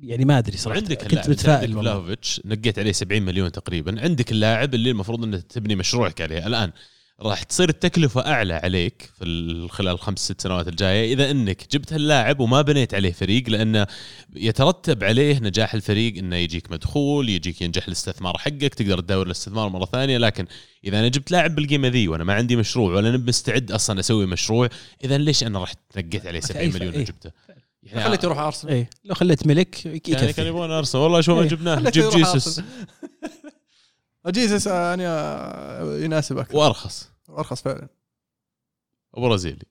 يعني 0.02 0.24
ما 0.24 0.38
أدري 0.38 0.56
صراحة 0.56 0.78
وعندك 0.78 1.02
كنت 1.02 1.30
متفائل 1.30 1.88
عندك 1.88 2.18
نقيت 2.44 2.78
عليه 2.78 2.92
70 2.92 3.22
مليون 3.22 3.52
تقريبا. 3.52 4.00
عندك 4.00 4.32
اللاعب 4.32 4.74
اللي 4.74 4.90
المفروض 4.90 5.24
انك 5.24 5.42
تبني 5.42 5.76
مشروعك 5.76 6.20
عليه. 6.20 6.46
الآن 6.46 6.72
راح 7.22 7.42
تصير 7.42 7.68
التكلفة 7.68 8.26
أعلى 8.26 8.54
عليك 8.54 9.10
في 9.18 9.24
ال- 9.24 9.70
خلال 9.70 9.92
الخمس 9.94 10.18
ست 10.18 10.40
سنوات 10.40 10.68
الجاية 10.68 11.12
إذا 11.14 11.30
أنك 11.30 11.66
جبت 11.72 11.92
هاللاعب 11.92 12.40
وما 12.40 12.62
بنيت 12.62 12.94
عليه 12.94 13.12
فريق 13.12 13.48
لأنه 13.50 13.86
يترتب 14.36 15.04
عليه 15.04 15.38
نجاح 15.38 15.74
الفريق 15.74 16.18
أنه 16.18 16.36
يجيك 16.36 16.70
مدخول 16.72 17.28
يجيك 17.28 17.62
ينجح 17.62 17.86
الاستثمار 17.86 18.38
حقك 18.38 18.74
تقدر 18.74 19.00
تدور 19.00 19.26
الاستثمار 19.26 19.68
مرة 19.68 19.84
ثانية 19.84 20.18
لكن 20.18 20.46
إذا 20.84 20.98
أنا 20.98 21.08
جبت 21.08 21.30
لاعب 21.30 21.54
بالقيمة 21.54 21.88
ذي 21.88 22.08
وأنا 22.08 22.24
ما 22.24 22.34
عندي 22.34 22.56
مشروع 22.56 22.94
ولا 22.94 23.08
أنا 23.08 23.16
مستعد 23.18 23.72
أصلا 23.72 24.00
أسوي 24.00 24.26
مشروع 24.26 24.68
إذا 25.04 25.18
ليش 25.18 25.44
أنا 25.44 25.62
رحت 25.62 25.78
نقيت 25.96 26.26
عليه 26.26 26.40
في 26.40 26.46
70 26.46 26.60
أي 26.66 26.70
مليون 26.72 26.92
إيه. 26.92 27.00
وجبته؟ 27.00 27.30
يعني 27.82 28.04
خليته 28.04 28.26
يروح 28.26 28.38
أرسنال. 28.38 28.72
إيه 28.74 28.90
لو 29.04 29.14
خليت 29.14 29.46
ملك 29.46 29.86
يعني 29.86 30.32
كان 30.32 30.46
يبغون 30.46 30.70
أرسنال. 30.70 31.02
والله 31.04 31.20
شو 31.20 31.34
ما 31.34 31.42
إيه. 31.42 31.48
جبناه 31.48 31.90
جيب 31.90 32.10
جيسوس. 32.10 32.60
جيسوس 34.30 34.66
يعني 34.66 35.02
يناسب 36.04 36.38
أكثر 36.38 36.56
وأرخص. 36.56 37.10
ارخص 37.28 37.62
فعلا. 37.62 37.88
وبرازيلي 39.12 39.64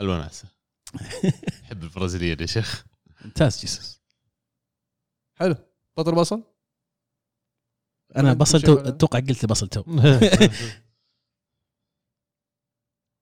الوناسة. 0.00 0.48
أحب 1.64 1.82
البرازيليين 1.82 2.40
يا 2.40 2.46
شيخ. 2.46 2.84
ممتاز 3.24 3.60
جيسوس. 3.60 4.00
حلو. 5.34 5.54
بطل 5.96 6.14
بصل؟ 6.14 6.42
أنا 8.16 8.32
بصل 8.34 8.62
تو؟ 8.62 8.74
أتوقع 8.74 9.18
قلت 9.20 9.46
بصل 9.46 9.68
تو. 9.68 9.82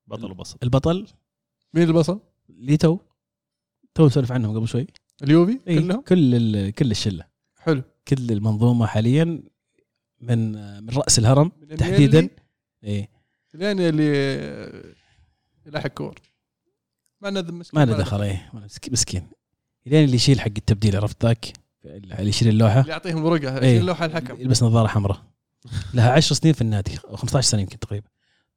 بطل 0.06 0.30
وبصل 0.30 0.59
البطل؟ 0.62 1.06
مين 1.74 1.89
البصل؟ 1.89 2.20
لي 2.48 2.76
تو 2.76 2.98
تو 3.94 4.06
نسولف 4.06 4.32
عنهم 4.32 4.56
قبل 4.56 4.68
شوي. 4.68 4.86
اليوفي 5.22 5.60
إيه، 5.66 5.78
كلهم؟ 5.80 6.01
كل 6.01 6.34
ال- 6.34 6.70
كل 6.74 6.90
الشلة. 6.90 7.26
حلو. 7.56 7.82
كل 8.09 8.30
المنظومة 8.32 8.86
حاليا 8.86 9.43
من 10.22 10.52
من 10.84 10.90
رأس 10.90 11.18
الهرم 11.18 11.52
من 11.70 11.76
تحديدا. 11.76 12.18
اللي- 12.18 12.30
إيه. 12.84 13.08
لين 13.54 13.80
اللي 13.80 14.94
يلاحق 15.66 15.86
كور. 15.88 16.14
ما 17.20 17.28
لنا 17.28 17.40
مسكين 17.42 17.80
ما 17.80 17.84
له 17.84 17.96
دخل 17.98 18.22
إيه 18.22 18.50
مسك- 18.54 18.92
مسكين 18.92 19.28
لين 19.86 20.04
اللي 20.04 20.16
يشيل 20.16 20.40
حق 20.40 20.46
التبديل 20.56 20.96
عرفت 20.96 21.24
ذاك 21.26 21.52
اللي 21.84 22.28
يشيل 22.28 22.48
اللوحة. 22.48 22.80
اللي 22.80 22.92
يعطيهم 22.92 23.24
ورقة 23.24 23.58
إيه. 23.58 23.66
يشيل 23.76 23.86
لوحه 23.86 24.04
الحكم. 24.04 24.40
يلبس 24.40 24.62
نظارة 24.62 24.86
حمراء. 24.86 25.22
لها 25.94 26.12
10 26.12 26.34
سنين 26.34 26.54
في 26.54 26.60
النادي 26.60 26.98
أو 27.08 27.16
15 27.16 27.44
سنة 27.48 27.60
يمكن 27.60 27.78
تقريبا. 27.78 28.08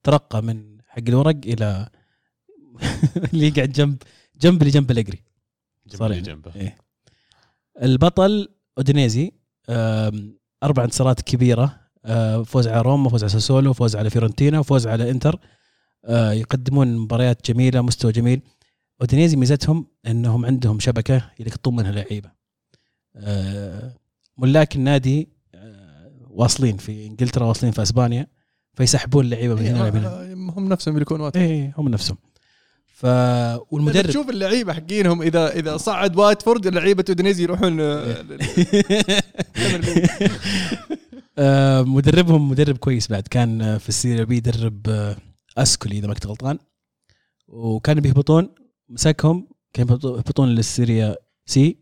ترقى 0.04 0.42
من 0.44 0.78
حق 0.88 1.00
الورق 1.08 1.36
إلى 1.46 1.90
اللي 3.34 3.48
يقعد 3.48 3.72
جنب 3.72 3.98
جنب 4.36 4.62
اللي 4.62 4.72
جنب 4.72 4.92
الأجري. 4.92 5.24
صار 5.88 6.14
جنبه 6.14 6.16
يعني. 6.16 6.42
جنبه. 6.42 6.56
إيه. 6.56 6.78
البطل 7.82 8.50
أودينيزي 8.78 9.32
أربع 10.66 10.84
انتصارات 10.84 11.22
كبيرة 11.22 11.80
آه، 12.06 12.44
فوز 12.44 12.68
على 12.68 12.82
روما 12.82 13.10
فوز 13.10 13.24
على 13.24 13.30
ساسولو 13.30 13.74
فوز 13.74 13.96
على 13.96 14.10
فيورنتينا 14.10 14.62
فوز 14.62 14.88
على 14.88 15.12
إنتر. 15.12 15.40
آه، 16.06 16.32
يقدمون 16.32 16.98
مباريات 16.98 17.52
جميلة 17.52 17.82
مستوى 17.82 18.12
جميل. 18.12 18.42
أودينيزي 19.02 19.38
ميزتهم 19.38 19.88
إنهم 20.08 20.46
عندهم 20.46 20.80
شبكة 20.80 21.32
يلقطون 21.40 21.76
منها 21.76 21.92
لعيبة. 21.92 22.32
آه، 23.16 23.94
ملاك 24.38 24.76
النادي 24.76 25.30
واصلين 26.30 26.78
في 26.78 27.08
إنجلترا 27.08 27.46
واصلين 27.46 27.72
في 27.72 27.82
أسبانيا 27.82 28.28
فيسحبون 28.74 29.26
اللعيبه 29.26 29.56
من 29.56 29.66
هنا 29.66 30.22
إيه، 30.22 30.34
هم 30.34 30.70
نفسهم 30.70 30.96
يملكون 30.96 31.22
وقت 31.22 31.38
إيه 31.38 31.74
هم 31.78 31.90
نفسهم. 31.90 32.18
ف 32.96 33.06
المدرب 33.06 33.68
والمدرب 33.72 34.06
تشوف 34.06 34.30
اللعيبة 34.30 34.74
حقينهم 34.74 35.22
اذا 35.22 35.54
إذا 35.54 35.78
صعد 35.78 36.18
واتفورد 36.18 36.68
لعيبه 36.68 37.06
اودينيزي 37.10 37.44
يروحون 37.44 37.82
آه، 37.82 38.18
آه، 41.38 41.82
مدربهم 41.82 42.50
مدرب 42.50 42.78
كويس 42.78 43.08
بعد. 43.08 43.28
كان 43.28 43.62
آه، 43.62 43.78
في 43.78 43.90
السيريا 43.90 44.24
بي 44.24 44.38
يدرب 44.38 45.16
أسكولي 45.58 45.98
إذا 45.98 46.08
ما 46.08 46.14
كنت 46.14 46.28
غلطان. 46.28 46.60
وكانوا 47.48 48.02
بيهبطون 48.02 48.50
مسكهم 48.90 49.48
كانوا 49.74 49.98
يهبطون 50.04 50.50
للسيريا 50.50 51.16
سي 51.46 51.78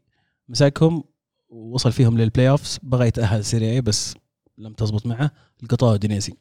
مسكهم 0.49 1.03
ووصل 1.49 1.91
فيهم 1.91 2.17
لل 2.17 2.49
playoffs 2.49 2.79
بغى 2.83 3.07
يتأهل 3.07 3.39
السيريا 3.39 3.71
اي 3.71 3.81
بس 3.81 4.15
لم 4.57 4.73
تزبط 4.73 5.05
معه 5.05 5.31
القطاع 5.63 5.95
دينيزي 5.95 6.33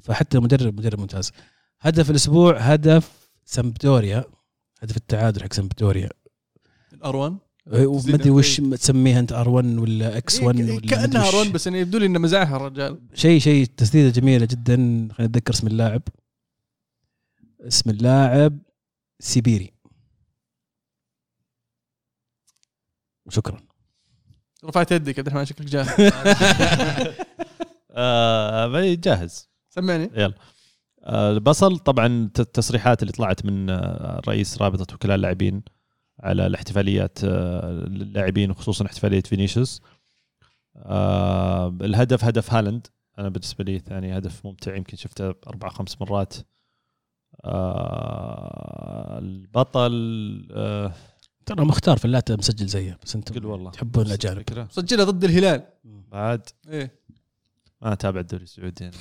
فحتى 0.00 0.38
مدرب 0.38 0.78
مدرب 0.78 1.00
ممتاز. 1.00 1.32
هدف 1.80 2.10
الأسبوع 2.10 2.58
هدف 2.58 3.17
سمبدوريا 3.50 4.24
هدف 4.80 4.96
التعادل 4.96 5.42
حق 5.42 5.52
سمبدوريا 5.52 6.08
R 7.04 7.12
one 7.12 7.38
ما 7.66 7.98
أدري 8.14 8.30
وش 8.30 8.56
تسميها 8.56 9.20
أنت 9.20 9.32
R 9.32 9.48
1 9.48 9.78
ولا 9.78 10.16
X 10.16 10.42
1 10.42 10.56
ولا 10.56 10.66
ما 10.66 10.76
أدري 10.78 10.88
كأنها 10.88 11.28
وش. 11.28 11.34
R 11.34 11.39
one 11.39 11.52
بس 11.52 11.66
يعني 11.66 11.80
يبدو 11.80 11.98
لي 11.98 12.06
إنه 12.06 12.18
مزعها 12.18 12.56
الرجال. 12.56 13.00
شيء 13.14 13.40
شيء 13.40 13.66
تسديدة 13.66 14.10
جميلة 14.10 14.46
جدا. 14.46 14.76
خلينا 15.12 15.30
نتذكر 15.30 15.52
اسم 15.52 15.66
اللاعب. 15.66 16.02
اسم 17.60 17.90
اللاعب 17.90 18.58
سيبيري. 19.20 19.72
وشكرا 23.26 23.60
رفعت 24.64 24.92
يدك 24.92 25.18
عبد 25.18 25.28
الرحمن 25.28 25.44
شكلك 25.44 25.66
جاهز. 25.66 26.12
آه 27.90 28.94
جاهز. 28.94 29.48
سمعني. 29.70 30.10
يلا. 30.14 30.34
البصل 31.08 31.78
طبعا 31.78 32.06
الت- 32.06 32.40
التصريحات 32.40 33.02
اللي 33.02 33.12
طلعت 33.12 33.44
من 33.44 33.70
آه، 33.70 34.20
رئيس 34.28 34.62
رابطة 34.62 34.94
وكلاء 34.94 35.16
اللاعبين 35.16 35.62
على 36.20 36.46
الاحتفاليات 36.46 37.18
آه، 37.24 37.70
للاعبين 37.72 38.50
وخصوصا 38.50 38.86
احتفالية 38.86 39.20
فينيسيوس. 39.20 39.82
آه، 40.76 41.68
الهدف 41.80 42.24
هدف 42.24 42.52
هالاند. 42.54 42.86
أنا 43.18 43.28
بالنسبة 43.28 43.64
لي 43.64 43.78
ثاني 43.78 44.18
هدف 44.18 44.46
ممتع 44.46 44.76
يمكن 44.76 44.96
شفته 44.96 45.34
أربع 45.46 45.68
خمس 45.68 46.00
مرات. 46.00 46.34
آه، 47.44 49.18
البطل 49.18 50.48
آه، 50.52 50.92
ترى 51.46 51.64
مختار 51.64 51.96
في 51.98 52.04
اللاتة 52.04 52.36
مسجل 52.36 52.66
زيه 52.66 52.98
بس 53.04 53.16
أنتم 53.16 53.34
قل 53.34 53.46
والله. 53.46 53.70
تحبون 53.70 54.06
الأجانب. 54.06 54.66
سجلها 54.70 55.04
ضد 55.04 55.24
الهلال. 55.24 55.62
بعد. 55.84 56.40
إيه. 56.68 56.97
ما 57.82 57.92
أتابع 57.92 58.20
الدوري 58.20 58.42
السعودي. 58.44 58.90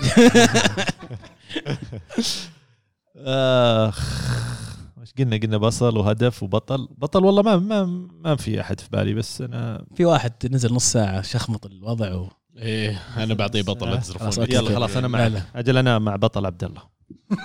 آخ 3.25 3.99
وش 5.01 5.11
قلنا؟ 5.17 5.37
قلنا 5.37 5.57
بصل 5.57 5.97
وهدف 5.97 6.43
وبطل. 6.43 6.87
بطل 6.97 7.25
والله 7.25 7.41
ما 7.41 7.55
ما 7.57 7.85
ما 8.23 8.35
في 8.35 8.61
أحد 8.61 8.79
في 8.79 8.89
بالي 8.91 9.13
بس 9.13 9.41
أنا 9.41 9.85
في 9.95 10.05
واحد 10.05 10.33
نزل 10.51 10.73
نص 10.73 10.91
ساعة 10.91 11.21
شخمط 11.21 11.65
الوضع 11.65 12.13
و... 12.15 12.29
إيه 12.57 13.01
أنا 13.17 13.33
بعطيه 13.33 13.61
بطل 13.61 13.85
لا 13.85 13.91
خلاص، 13.99 14.35
تزرفون. 14.35 14.45
يلا 14.55 14.75
خلاص 14.75 14.97
أنا 14.97 15.29
لا. 15.29 15.41
أجل 15.55 15.77
أنا 15.77 15.99
مع 15.99 16.15
بطل 16.15 16.45
عبد 16.45 16.63
الله. 16.63 16.81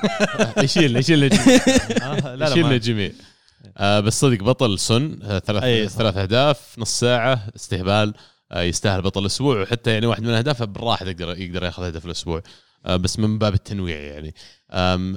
يشيل 0.65 0.97
يشيل 0.97 1.25
الجميع 1.25 1.61
آه، 2.03 2.35
لا 2.35 2.49
يشيل 2.49 2.65
لا 2.69 2.75
الجميع. 2.75 3.13
آه 3.77 4.01
بس 4.01 4.21
صدق 4.21 4.43
بطل 4.45 4.79
سن 4.79 5.19
آه 5.23 5.39
ثلاث. 5.39 5.93
ثلاث 5.97 6.17
أهداف 6.17 6.75
نص 6.79 7.01
ساعة 7.01 7.49
استهبال. 7.57 8.09
آه 8.09 8.32
يستاهل 8.57 9.03
بطل 9.03 9.21
الأسبوع 9.21 9.63
وحتى 9.63 9.91
يعني 9.93 10.07
واحد 10.07 10.23
من 10.23 10.29
أهدافه 10.31 10.65
بالراحة 10.65 11.07
يقدر 11.07 11.39
يقدر 11.41 11.65
ياخذ 11.65 11.83
هدف 11.83 12.07
الأسبوع. 12.07 12.43
آه 12.87 12.97
بس 12.97 13.19
من 13.19 13.39
باب 13.39 13.55
التنويع 13.55 14.01
يعني. 14.01 14.35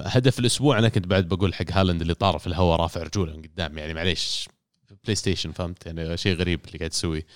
هدف 0.04 0.38
الأسبوع 0.38 0.78
أنا 0.78 0.88
كنت 0.88 1.06
بعد 1.06 1.28
بقول 1.28 1.54
حق 1.54 1.64
هالاند 1.70 2.00
اللي 2.00 2.14
طار 2.14 2.38
في 2.38 2.46
الهواء 2.46 2.80
رافع 2.80 3.02
رجوله 3.02 3.36
من 3.36 3.42
قدام 3.42 3.78
يعني 3.78 3.94
معليش 3.94 4.48
PlayStation 5.04 5.52
فهمت؟ 5.52 5.86
يعني 5.86 6.16
شيء 6.16 6.36
غريب 6.36 6.60
اللي 6.66 6.78
قاعد 6.78 6.90
تسويه 6.90 7.26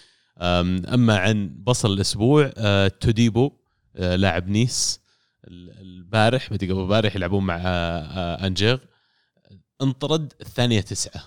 أما 0.95 1.19
عن 1.19 1.49
بصل 1.63 1.93
الأسبوع 1.93 2.53
آه 2.57 2.89
توديبو 2.89 3.53
آه 3.97 4.17
لاعب 4.17 4.49
نيس 4.49 5.01
ال- 5.45 5.81
البارح 5.81 6.51
بدي 6.51 6.71
قبل 6.73 6.81
البارح 6.81 7.17
يلعبون 7.17 7.45
مع 7.45 7.57
آه، 7.57 7.61
آه، 7.65 8.47
أنجيغ. 8.47 8.79
انطرد 9.83 10.33
الثانية 10.41 10.81
تسعة. 10.81 11.23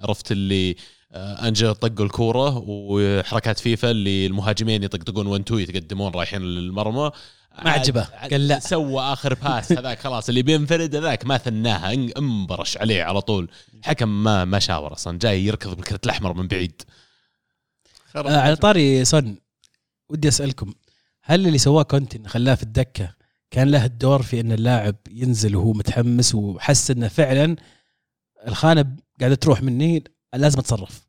عرفت 0.00 0.32
اللي 0.32 0.76
آه، 1.14 1.48
انجيغ 1.48 1.72
طقوا 1.72 2.04
الكورة 2.06 2.64
وحركات 2.66 3.58
فيفا 3.58 3.90
اللي 3.90 4.26
المهاجمين 4.26 4.82
يطقطقون 4.82 5.26
1 5.26 5.40
2 5.42 5.60
يتقدمون 5.60 6.12
رايحين 6.14 6.42
للمرمى. 6.42 7.10
ما 7.64 7.70
عجبه. 7.70 8.02
قال 8.02 8.48
لا. 8.48 8.58
سوى 8.58 9.02
آخر 9.02 9.34
pass 9.34 9.72
هذاك 9.78 9.98
خلاص 9.98 10.28
اللي 10.28 10.42
بينفرد 10.42 10.96
هذاك 10.96 11.26
ما 11.26 11.38
ثناها 11.38 11.94
إن- 11.94 12.10
انبرش 12.18 12.76
عليه 12.78 13.02
على 13.02 13.20
طول. 13.20 13.50
الحكم 13.74 14.22
ما 14.24 14.44
ما 14.44 14.58
شاور 14.58 14.92
أصلا 14.92 15.18
جاي 15.18 15.44
يركض 15.44 15.76
بالكرت 15.76 16.04
الأحمر 16.06 16.32
من 16.32 16.46
بعيد. 16.48 16.82
آه 18.16 18.36
على 18.40 18.56
طاري 18.56 19.04
صن 19.04 19.36
ودي 20.08 20.28
أسألكم 20.28 20.74
هل 21.22 21.46
اللي 21.46 21.58
سواه 21.58 21.82
كونتي 21.82 22.18
انه 22.18 22.28
خلاه 22.28 22.54
في 22.54 22.62
الدكة 22.62 23.14
كان 23.50 23.70
له 23.70 23.84
الدور 23.84 24.22
في 24.22 24.40
إن 24.40 24.52
اللاعب 24.52 24.96
ينزل 25.10 25.56
وهو 25.56 25.72
متحمس 25.72 26.34
وحس 26.34 26.90
إنه 26.90 27.08
فعلا 27.08 27.56
الخانة 28.48 28.96
قاعدة 29.20 29.34
تروح 29.34 29.62
مني 29.62 30.04
لازم 30.36 30.58
اتصرف. 30.58 31.06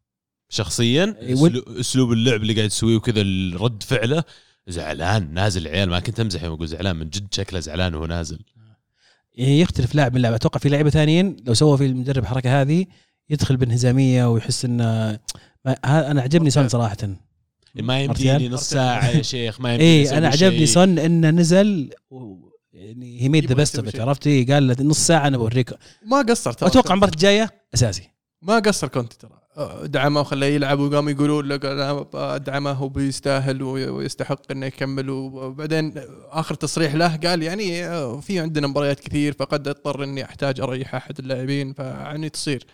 شخصيا 0.50 1.16
إيه، 1.20 1.64
أسلوب 1.80 2.12
اللعب 2.12 2.42
اللي 2.42 2.54
قاعد 2.54 2.66
يسويه 2.66 2.96
وكذا 2.96 3.22
رد 3.58 3.84
فعله 3.84 4.24
زعلان 4.68 5.34
نازل 5.34 5.68
عيال 5.68 5.90
ما 5.90 6.00
كنت 6.00 6.20
أمزح 6.20 6.44
يوم 6.44 6.54
أقول 6.54 6.68
زعلان 6.68 6.96
من 6.96 7.10
جد 7.10 7.28
شكله 7.32 7.60
زعلان 7.60 7.96
وهو 7.96 8.06
نازل. 8.06 8.40
يعني 9.34 9.60
يختلف 9.60 9.96
لاعب 9.96 10.14
من 10.14 10.22
لاعب. 10.22 10.34
أتوقع 10.34 10.60
في 10.60 10.70
لعيبة 10.70 10.90
ثانيين 10.90 11.38
لو 11.46 11.54
سووا 11.54 11.78
في 11.78 11.86
المدرب 11.86 12.24
الحركة 12.24 12.62
هذه 12.62 12.86
يدخل 13.30 13.58
بانهزامية 13.58 14.32
ويحس 14.32 14.66
إنه 14.66 15.20
أنا 15.86 16.22
عجبني 16.22 16.50
سون 16.50 16.68
صراحة. 16.68 16.98
ما؟ 17.76 18.02
يمديني 18.02 18.50
نص 18.50 18.70
ساعة 18.70 19.10
يا 19.10 19.22
شيخ 19.22 19.62
ما 19.62 19.74
يمديني 19.74 20.10
اي 20.10 20.18
أنا 20.18 20.28
عجبني. 20.28 20.66
سون 20.66 21.00
إنه 21.00 21.30
نزل 21.30 21.90
و 22.10 22.50
يعني 22.74 23.22
he 23.22 23.30
made 23.30 23.46
the 23.46 23.54
best. 23.54 24.00
عرفت؟ 24.00 24.28
إيه، 24.28 24.54
قال 24.54 24.68
له 24.68 24.76
نص 24.80 25.00
ساعة 25.00 25.28
أنا 25.28 25.38
بوريك. 25.38 25.74
ما 26.06 26.22
قصر 26.22 26.54
ترى. 26.54 26.70
أتوقع 26.70 26.94
المباراة 26.94 27.14
الجاية 27.14 27.52
أساسي. 27.74 28.10
ما 28.48 28.60
قصر 28.60 28.88
كنت 28.88 29.14
ترى. 29.14 29.40
دعمه 29.88 30.20
وخلاه 30.22 30.48
يلعب 30.48 30.80
وقاموا 30.80 31.12
يقولون 31.12 31.48
له 31.48 31.56
دعمه 32.38 32.84
وبيستاهل 32.84 33.64
وي- 33.64 33.90
ويستحق 33.90 34.52
إنه 34.52 34.66
يكمل. 34.66 35.10
وبعدين 35.10 35.94
آخر 36.30 36.56
تصريح 36.56 36.96
له 36.96 37.16
قال 37.16 37.44
يعني 37.44 37.72
في 38.22 38.40
عندنا 38.40 38.68
مباريات 38.68 39.00
كثير 39.00 39.34
فقد 39.34 39.68
اضطر 39.68 40.04
إني 40.04 40.24
أحتاج 40.26 40.60
أريح 40.62 40.96
أحد 40.96 41.20
اللاعبين 41.20 41.74
فيعني 41.74 42.30
تصير. 42.30 42.66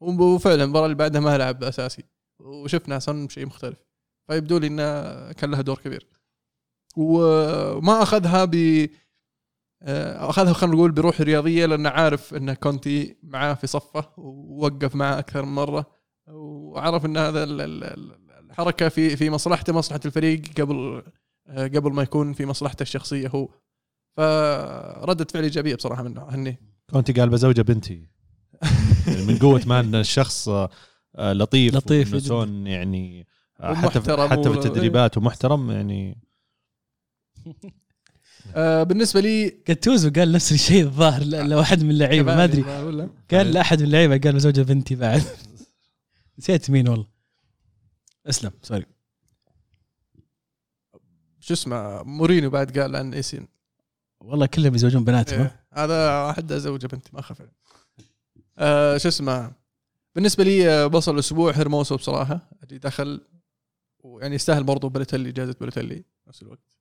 وفعلا 0.00 0.64
المباراة 0.64 0.84
اللي 0.84 0.96
بعدها 0.96 1.20
ما 1.20 1.38
لعب 1.38 1.64
أساسي. 1.64 2.04
وشفنا 2.40 2.98
صن 2.98 3.28
شيء 3.28 3.46
مختلف. 3.46 3.78
فيبدو 4.28 4.58
لي 4.58 4.66
إنه 4.66 5.32
كان 5.32 5.50
لها 5.50 5.60
دور 5.62 5.78
كبير. 5.78 6.06
وما 6.96 8.02
أخذها 8.02 8.44
ب 8.44 8.54
آه، 8.54 8.88
أخذها 9.88 10.52
خلينا 10.52 10.76
نقول 10.76 10.92
بروح 10.92 11.20
رياضية 11.20 11.66
لأنه 11.66 11.88
عارف 11.88 12.34
إن 12.34 12.52
كونتي 12.54 13.16
معاه 13.22 13.54
في 13.54 13.66
صفه 13.66 14.08
ووقف 14.16 14.94
معاه 14.94 15.18
أكثر 15.18 15.44
من 15.44 15.54
مرة 15.54 15.86
وعرف 16.26 17.04
إن 17.06 17.16
هذا 17.16 17.44
ال- 17.44 17.60
ال- 17.60 17.84
ال- 17.84 18.16
الحركة 18.50 18.88
في 18.88 19.16
في 19.16 19.30
مصلحته 19.30 19.72
مصلحة 19.72 20.00
الفريق 20.04 20.42
قبل 20.60 21.02
آه، 21.48 21.66
قبل 21.66 21.92
ما 21.92 22.02
يكون 22.02 22.32
في 22.32 22.46
مصلحته 22.46 22.82
الشخصية 22.82 23.28
هو. 23.28 23.48
فردة 24.16 25.26
فعل 25.32 25.42
إيجابية 25.42 25.74
بصراحة 25.74 26.02
منه 26.02 26.26
هني. 26.28 26.58
كونتي 26.90 27.12
قال 27.12 27.28
بزوجه 27.28 27.62
بنتي. 27.62 28.08
يعني 29.06 29.22
من 29.26 29.38
قوة 29.38 29.62
ما 29.66 29.80
إن 29.80 29.94
الشخص 29.94 30.48
آه، 30.48 30.70
آه، 31.16 31.32
لطيف 31.32 31.74
لطيف 31.74 32.30
يعني 32.66 33.26
آه، 33.60 33.74
حتى 33.74 34.00
حتى 34.28 34.50
في 34.50 34.56
التدريبات 34.56 35.16
ومحترم 35.16 35.70
يعني. 35.70 36.18
آه، 38.56 38.82
بالنسبة 38.82 39.20
لي 39.20 39.50
قاتوزو 39.50 40.10
قال 40.10 40.32
نفس 40.32 40.52
الشيء 40.52 40.84
الظاهر 40.84 41.24
لواحد 41.24 41.82
من 41.82 41.90
اللعيبة 41.90 42.36
ما 42.36 42.44
أدري. 42.44 42.62
قال 43.32 43.52
لاحد 43.52 43.78
من 43.78 43.84
اللعيبة 43.84 44.18
قال 44.18 44.40
زوجة 44.40 44.62
بنتي 44.62 44.94
بعد. 44.94 45.22
نسيت 46.38 46.70
مين 46.70 46.88
والله. 46.88 47.06
اسلم 48.26 48.50
سوري. 48.62 48.86
شو 51.40 51.54
اسمه؟ 51.54 52.02
مورينيو 52.02 52.50
بعد 52.50 52.78
قال 52.78 52.96
عن 52.96 53.14
ايسين 53.14 53.48
والله 54.20 54.46
كلهم 54.46 54.74
يزوجون 54.74 55.04
بناتهم؟ 55.04 55.40
إيه. 55.40 55.66
هذا 55.72 56.22
واحد 56.22 56.52
زوجة 56.52 56.86
بنتي 56.86 57.10
ما 57.12 57.20
اخاف 57.20 57.40
عليه. 57.40 57.52
آه 58.58 58.96
شو 58.96 59.08
اسمه؟ 59.08 59.52
بالنسبة 60.14 60.44
لي 60.44 60.70
آه، 60.70 60.86
وصل 60.86 61.18
أسبوع 61.18 61.52
هرموسو 61.52 61.96
بصراحة 61.96 62.50
اللي 62.62 62.78
دخل 62.78 63.20
ويعني 63.98 64.34
يستاهل 64.34 64.64
برضه 64.64 64.88
بلوتيلي 64.88 65.32
جائزة 65.32 65.54
بلوتيلي 65.60 66.04
نفس 66.28 66.42
الوقت. 66.42 66.75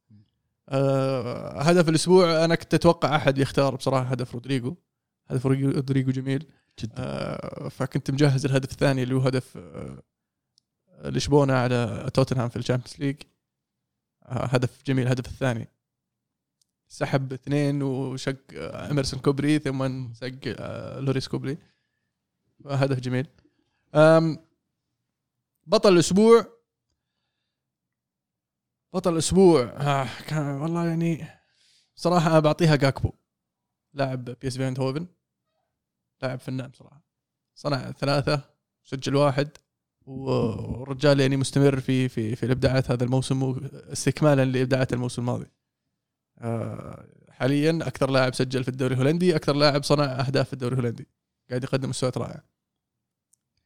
آه 0.70 1.62
هدف 1.62 1.90
الأسبوع 1.90 2.46
أنا 2.46 2.56
كنت 2.56 2.74
أتوقع 2.74 3.16
أحد 3.16 3.38
يختار 3.38 3.76
بصراحة 3.76 4.04
هدف 4.12 4.34
رودريجو. 4.34 4.76
هدف 5.28 5.48
رودريجو- 5.48 6.12
جميل. 6.12 6.48
جدا. 6.80 6.94
آه 6.98 7.70
فكنت 7.70 8.12
مجهز 8.12 8.46
الهدف 8.46 8.72
الثاني 8.72 9.04
اللي 9.04 9.16
هو 9.16 9.20
هدف 9.20 9.58
آه 9.58 10.04
لشبونة 11.04 11.54
على 11.54 12.10
توتنهام 12.14 12.50
في 12.50 12.56
ال 12.56 12.60
Champions 12.60 12.96
League. 13.00 13.16
آه 14.26 14.46
هدف 14.46 14.84
جميل 14.88 15.06
الهدف 15.08 15.26
الثاني. 15.28 15.68
سحب 16.88 17.34
اثنين 17.34 17.84
وشق 17.84 18.36
آه، 18.54 18.92
اميرسون 18.92 19.20
كوبري 19.20 19.60
ثم 19.60 20.14
سق 20.14 20.32
آه، 20.48 21.00
لوريس 21.00 21.28
كوبري. 21.28 21.58
هدف 22.66 23.00
جميل. 23.00 23.28
بطل 25.68 25.94
الأسبوع 25.94 26.55
بطل 28.94 29.14
الأسبوع 29.14 29.64
آه 29.64 30.08
كان 30.28 30.62
والله 30.62 30.88
يعني 30.88 31.28
صراحة 31.96 32.40
بعطيها 32.40 32.76
جاكبو 32.76 33.12
لاعب 33.94 34.26
PSV 34.26 34.60
ايندهوفن 34.60 35.08
لاعب 36.22 36.40
فنان 36.40 36.72
صراحة 36.74 37.02
صنع 37.56 37.92
ثلاثة 37.92 38.42
سجل 38.84 39.16
واحد 39.16 39.50
والرجال 40.06 41.20
يعني 41.20 41.38
مستمر 41.38 41.80
في 41.80 42.10
في 42.10 42.36
في 42.36 42.46
الإبداعات 42.46 42.92
هذا 42.92 43.04
الموسم 43.04 43.70
استكمالا 43.74 44.46
لإبداعات 44.46 44.94
الموسم 44.94 45.22
الماضي. 45.22 45.48
آه، 46.38 47.08
حاليا 47.30 47.80
أكثر 47.82 48.10
لاعب 48.10 48.34
سجل 48.34 48.64
في 48.64 48.70
الدوري 48.70 48.94
الهولندي، 48.94 49.36
أكثر 49.36 49.56
لاعب 49.56 49.84
صنع 49.84 50.06
أهداف 50.06 50.48
في 50.48 50.54
الدوري 50.54 50.74
الهولندي. 50.74 51.08
قاعد 51.50 51.64
يقدم 51.64 51.90
مستويات 51.90 52.18
رائعة. 52.18 52.44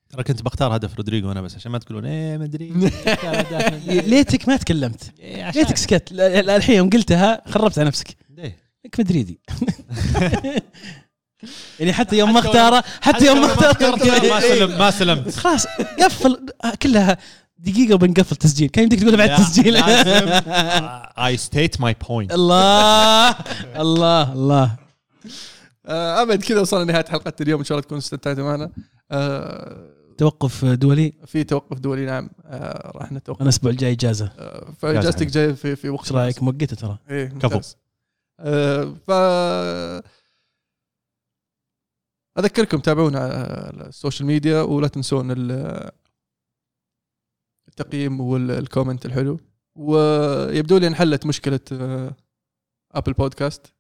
ترى 0.10 0.24
كنت 0.24 0.44
بختار 0.44 0.76
هدف 0.76 0.96
رودريجو 0.96 1.32
أنا 1.32 1.42
بس 1.42 1.56
عشان 1.56 1.72
ما 1.72 1.78
تقولون 1.78 2.06
إيه 2.06 2.38
مدري 2.38 2.74
ليتك 4.12 4.48
ما 4.48 4.58
تكلمت. 4.58 5.12
ليتك 5.56 5.78
سكت. 5.78 6.10
الحين 6.12 6.76
يوم 6.76 6.90
قلتها 6.90 7.42
خربت 7.48 7.80
على 7.80 7.88
نفسك. 7.88 8.08
ليه؟ 8.38 8.58
انك 8.86 9.00
مدريدي. 9.00 9.40
يعني 11.80 11.94
حتى 11.94 12.18
يوم 12.18 12.34
ما 12.34 12.40
اختاره 12.40 12.84
حتى 13.02 13.26
يوم 13.26 13.40
ما 13.42 13.46
اختاره 13.46 14.30
ما 14.30 14.40
سلم 14.40 14.78
ما 14.80 14.92
سلمت. 14.92 15.36
خلاص 15.44 15.66
قفل. 16.00 16.46
كلها 16.82 17.18
دقيقة 17.58 17.96
وبنقفل 17.96 18.36
تسجيل. 18.36 18.70
كان 18.70 18.84
يمديك 18.84 19.00
تقولها 19.00 19.18
بعد 19.18 19.30
التسجيل 19.40 19.76
I 21.26 21.38
state 21.38 21.82
my 21.82 21.96
point 22.10 22.34
الله 22.34 23.30
الله 23.76 24.34
الله. 24.34 24.76
آه، 25.86 26.22
أبد 26.22 26.44
كذا 26.44 26.60
وصلنا 26.60 26.84
لنهاية 26.84 27.06
حلقه 27.06 27.34
اليوم. 27.42 27.60
إن 27.60 27.66
شاء 27.66 27.78
الله 27.78 27.86
تكونوا 27.86 28.02
استمتعتوا 28.02 28.44
معنا. 28.44 28.72
آه، 29.12 29.99
توقف 30.20 30.66
دولي؟ 30.66 31.14
في 31.26 31.44
توقف 31.44 31.80
دولي 31.80 32.06
نعم. 32.06 32.30
آه، 32.46 32.92
راح 32.98 33.12
نتوقف. 33.12 33.40
أنا 33.42 33.50
الأسبوع 33.50 33.72
الجاي 33.72 33.92
إجازة. 33.92 34.26
آه، 34.38 34.72
فاجازتك 34.72 35.28
جاية 35.28 35.52
في 35.52 35.76
في 35.76 35.90
وقت 35.90 36.04
إيش 36.06 36.12
رأيك؟ 36.12 36.44
موقته 36.44 36.76
ترى. 36.76 36.98
إيه 37.10 37.26
كفو. 37.28 37.60
آه، 38.40 38.84
ف 39.08 39.12
أذكركم 42.40 42.78
تابعونا 42.80 43.20
على 43.20 43.88
ال 43.88 43.93
social 43.93 44.28
media 44.28 44.62
ولا 44.62 44.88
تنسون 44.88 45.32
ال- 45.32 45.92
التقييم 47.68 48.22
وال 48.22 48.40
comment 48.40 49.06
الحلو. 49.06 49.40
ويبدو 49.76 50.78
لي 50.78 50.88
انحلت 50.88 51.26
مشكلة 51.26 51.60
آه، 51.72 52.16
Apple 52.92 53.14
Podcast. 53.14 53.74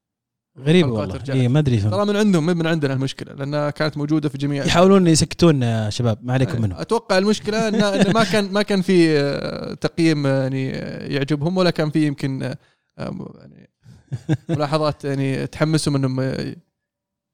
غريبه 0.65 0.91
والله. 0.91 1.19
اي 1.29 1.47
ما 1.47 1.59
أدري 1.59 1.77
ترى 1.77 2.05
من 2.05 2.15
عندهم 2.15 2.45
من 2.45 2.67
عندنا 2.67 2.93
المشكلة 2.93 3.33
لأنها 3.33 3.69
كانت 3.69 3.97
موجودة 3.97 4.29
في 4.29 4.37
جميع 4.37 4.65
يحاولون 4.65 5.07
يسكتون 5.07 5.91
شباب 5.91 6.17
ما 6.21 6.33
عليكم 6.33 6.61
منهم. 6.61 6.79
أتوقع 6.79 7.17
المشكلة 7.17 7.67
ان 7.67 7.75
إن 7.75 8.13
ما 8.13 8.23
كان 8.31 8.51
ما 8.51 8.61
كان 8.61 8.81
في 8.81 9.19
آه، 9.19 9.73
تقييم 9.73 10.27
آه، 10.27 10.41
يعني 10.41 10.75
آه، 10.75 11.07
يعجبهم 11.07 11.57
ولا 11.57 11.69
كان 11.69 11.89
في 11.89 12.07
يمكن 12.07 12.55
يعني 12.97 13.69
ملاحظات 14.49 15.05
يعني 15.05 15.47
تحمسهم 15.47 15.95
إنهم 15.95 16.33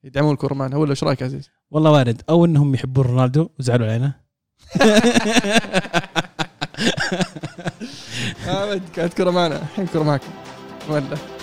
يدعمون 0.03 0.33
الكره 0.33 0.53
معنا. 0.53 0.77
ولا 0.77 0.91
إيش 0.91 1.03
رأيك 1.03 1.23
عزيز؟ 1.23 1.49
والله 1.71 1.91
وارد. 1.91 2.21
أو 2.29 2.45
إنهم 2.45 2.73
يحبون 2.73 3.05
رونالدو 3.05 3.49
وزعلوا 3.59 3.87
علينا. 3.87 4.13
كانت 8.95 9.13
كره 9.13 9.31
معنا. 9.31 9.61
الحين 9.61 9.87
كره 9.87 10.03
معكم. 10.03 10.27
ولا. 10.89 11.34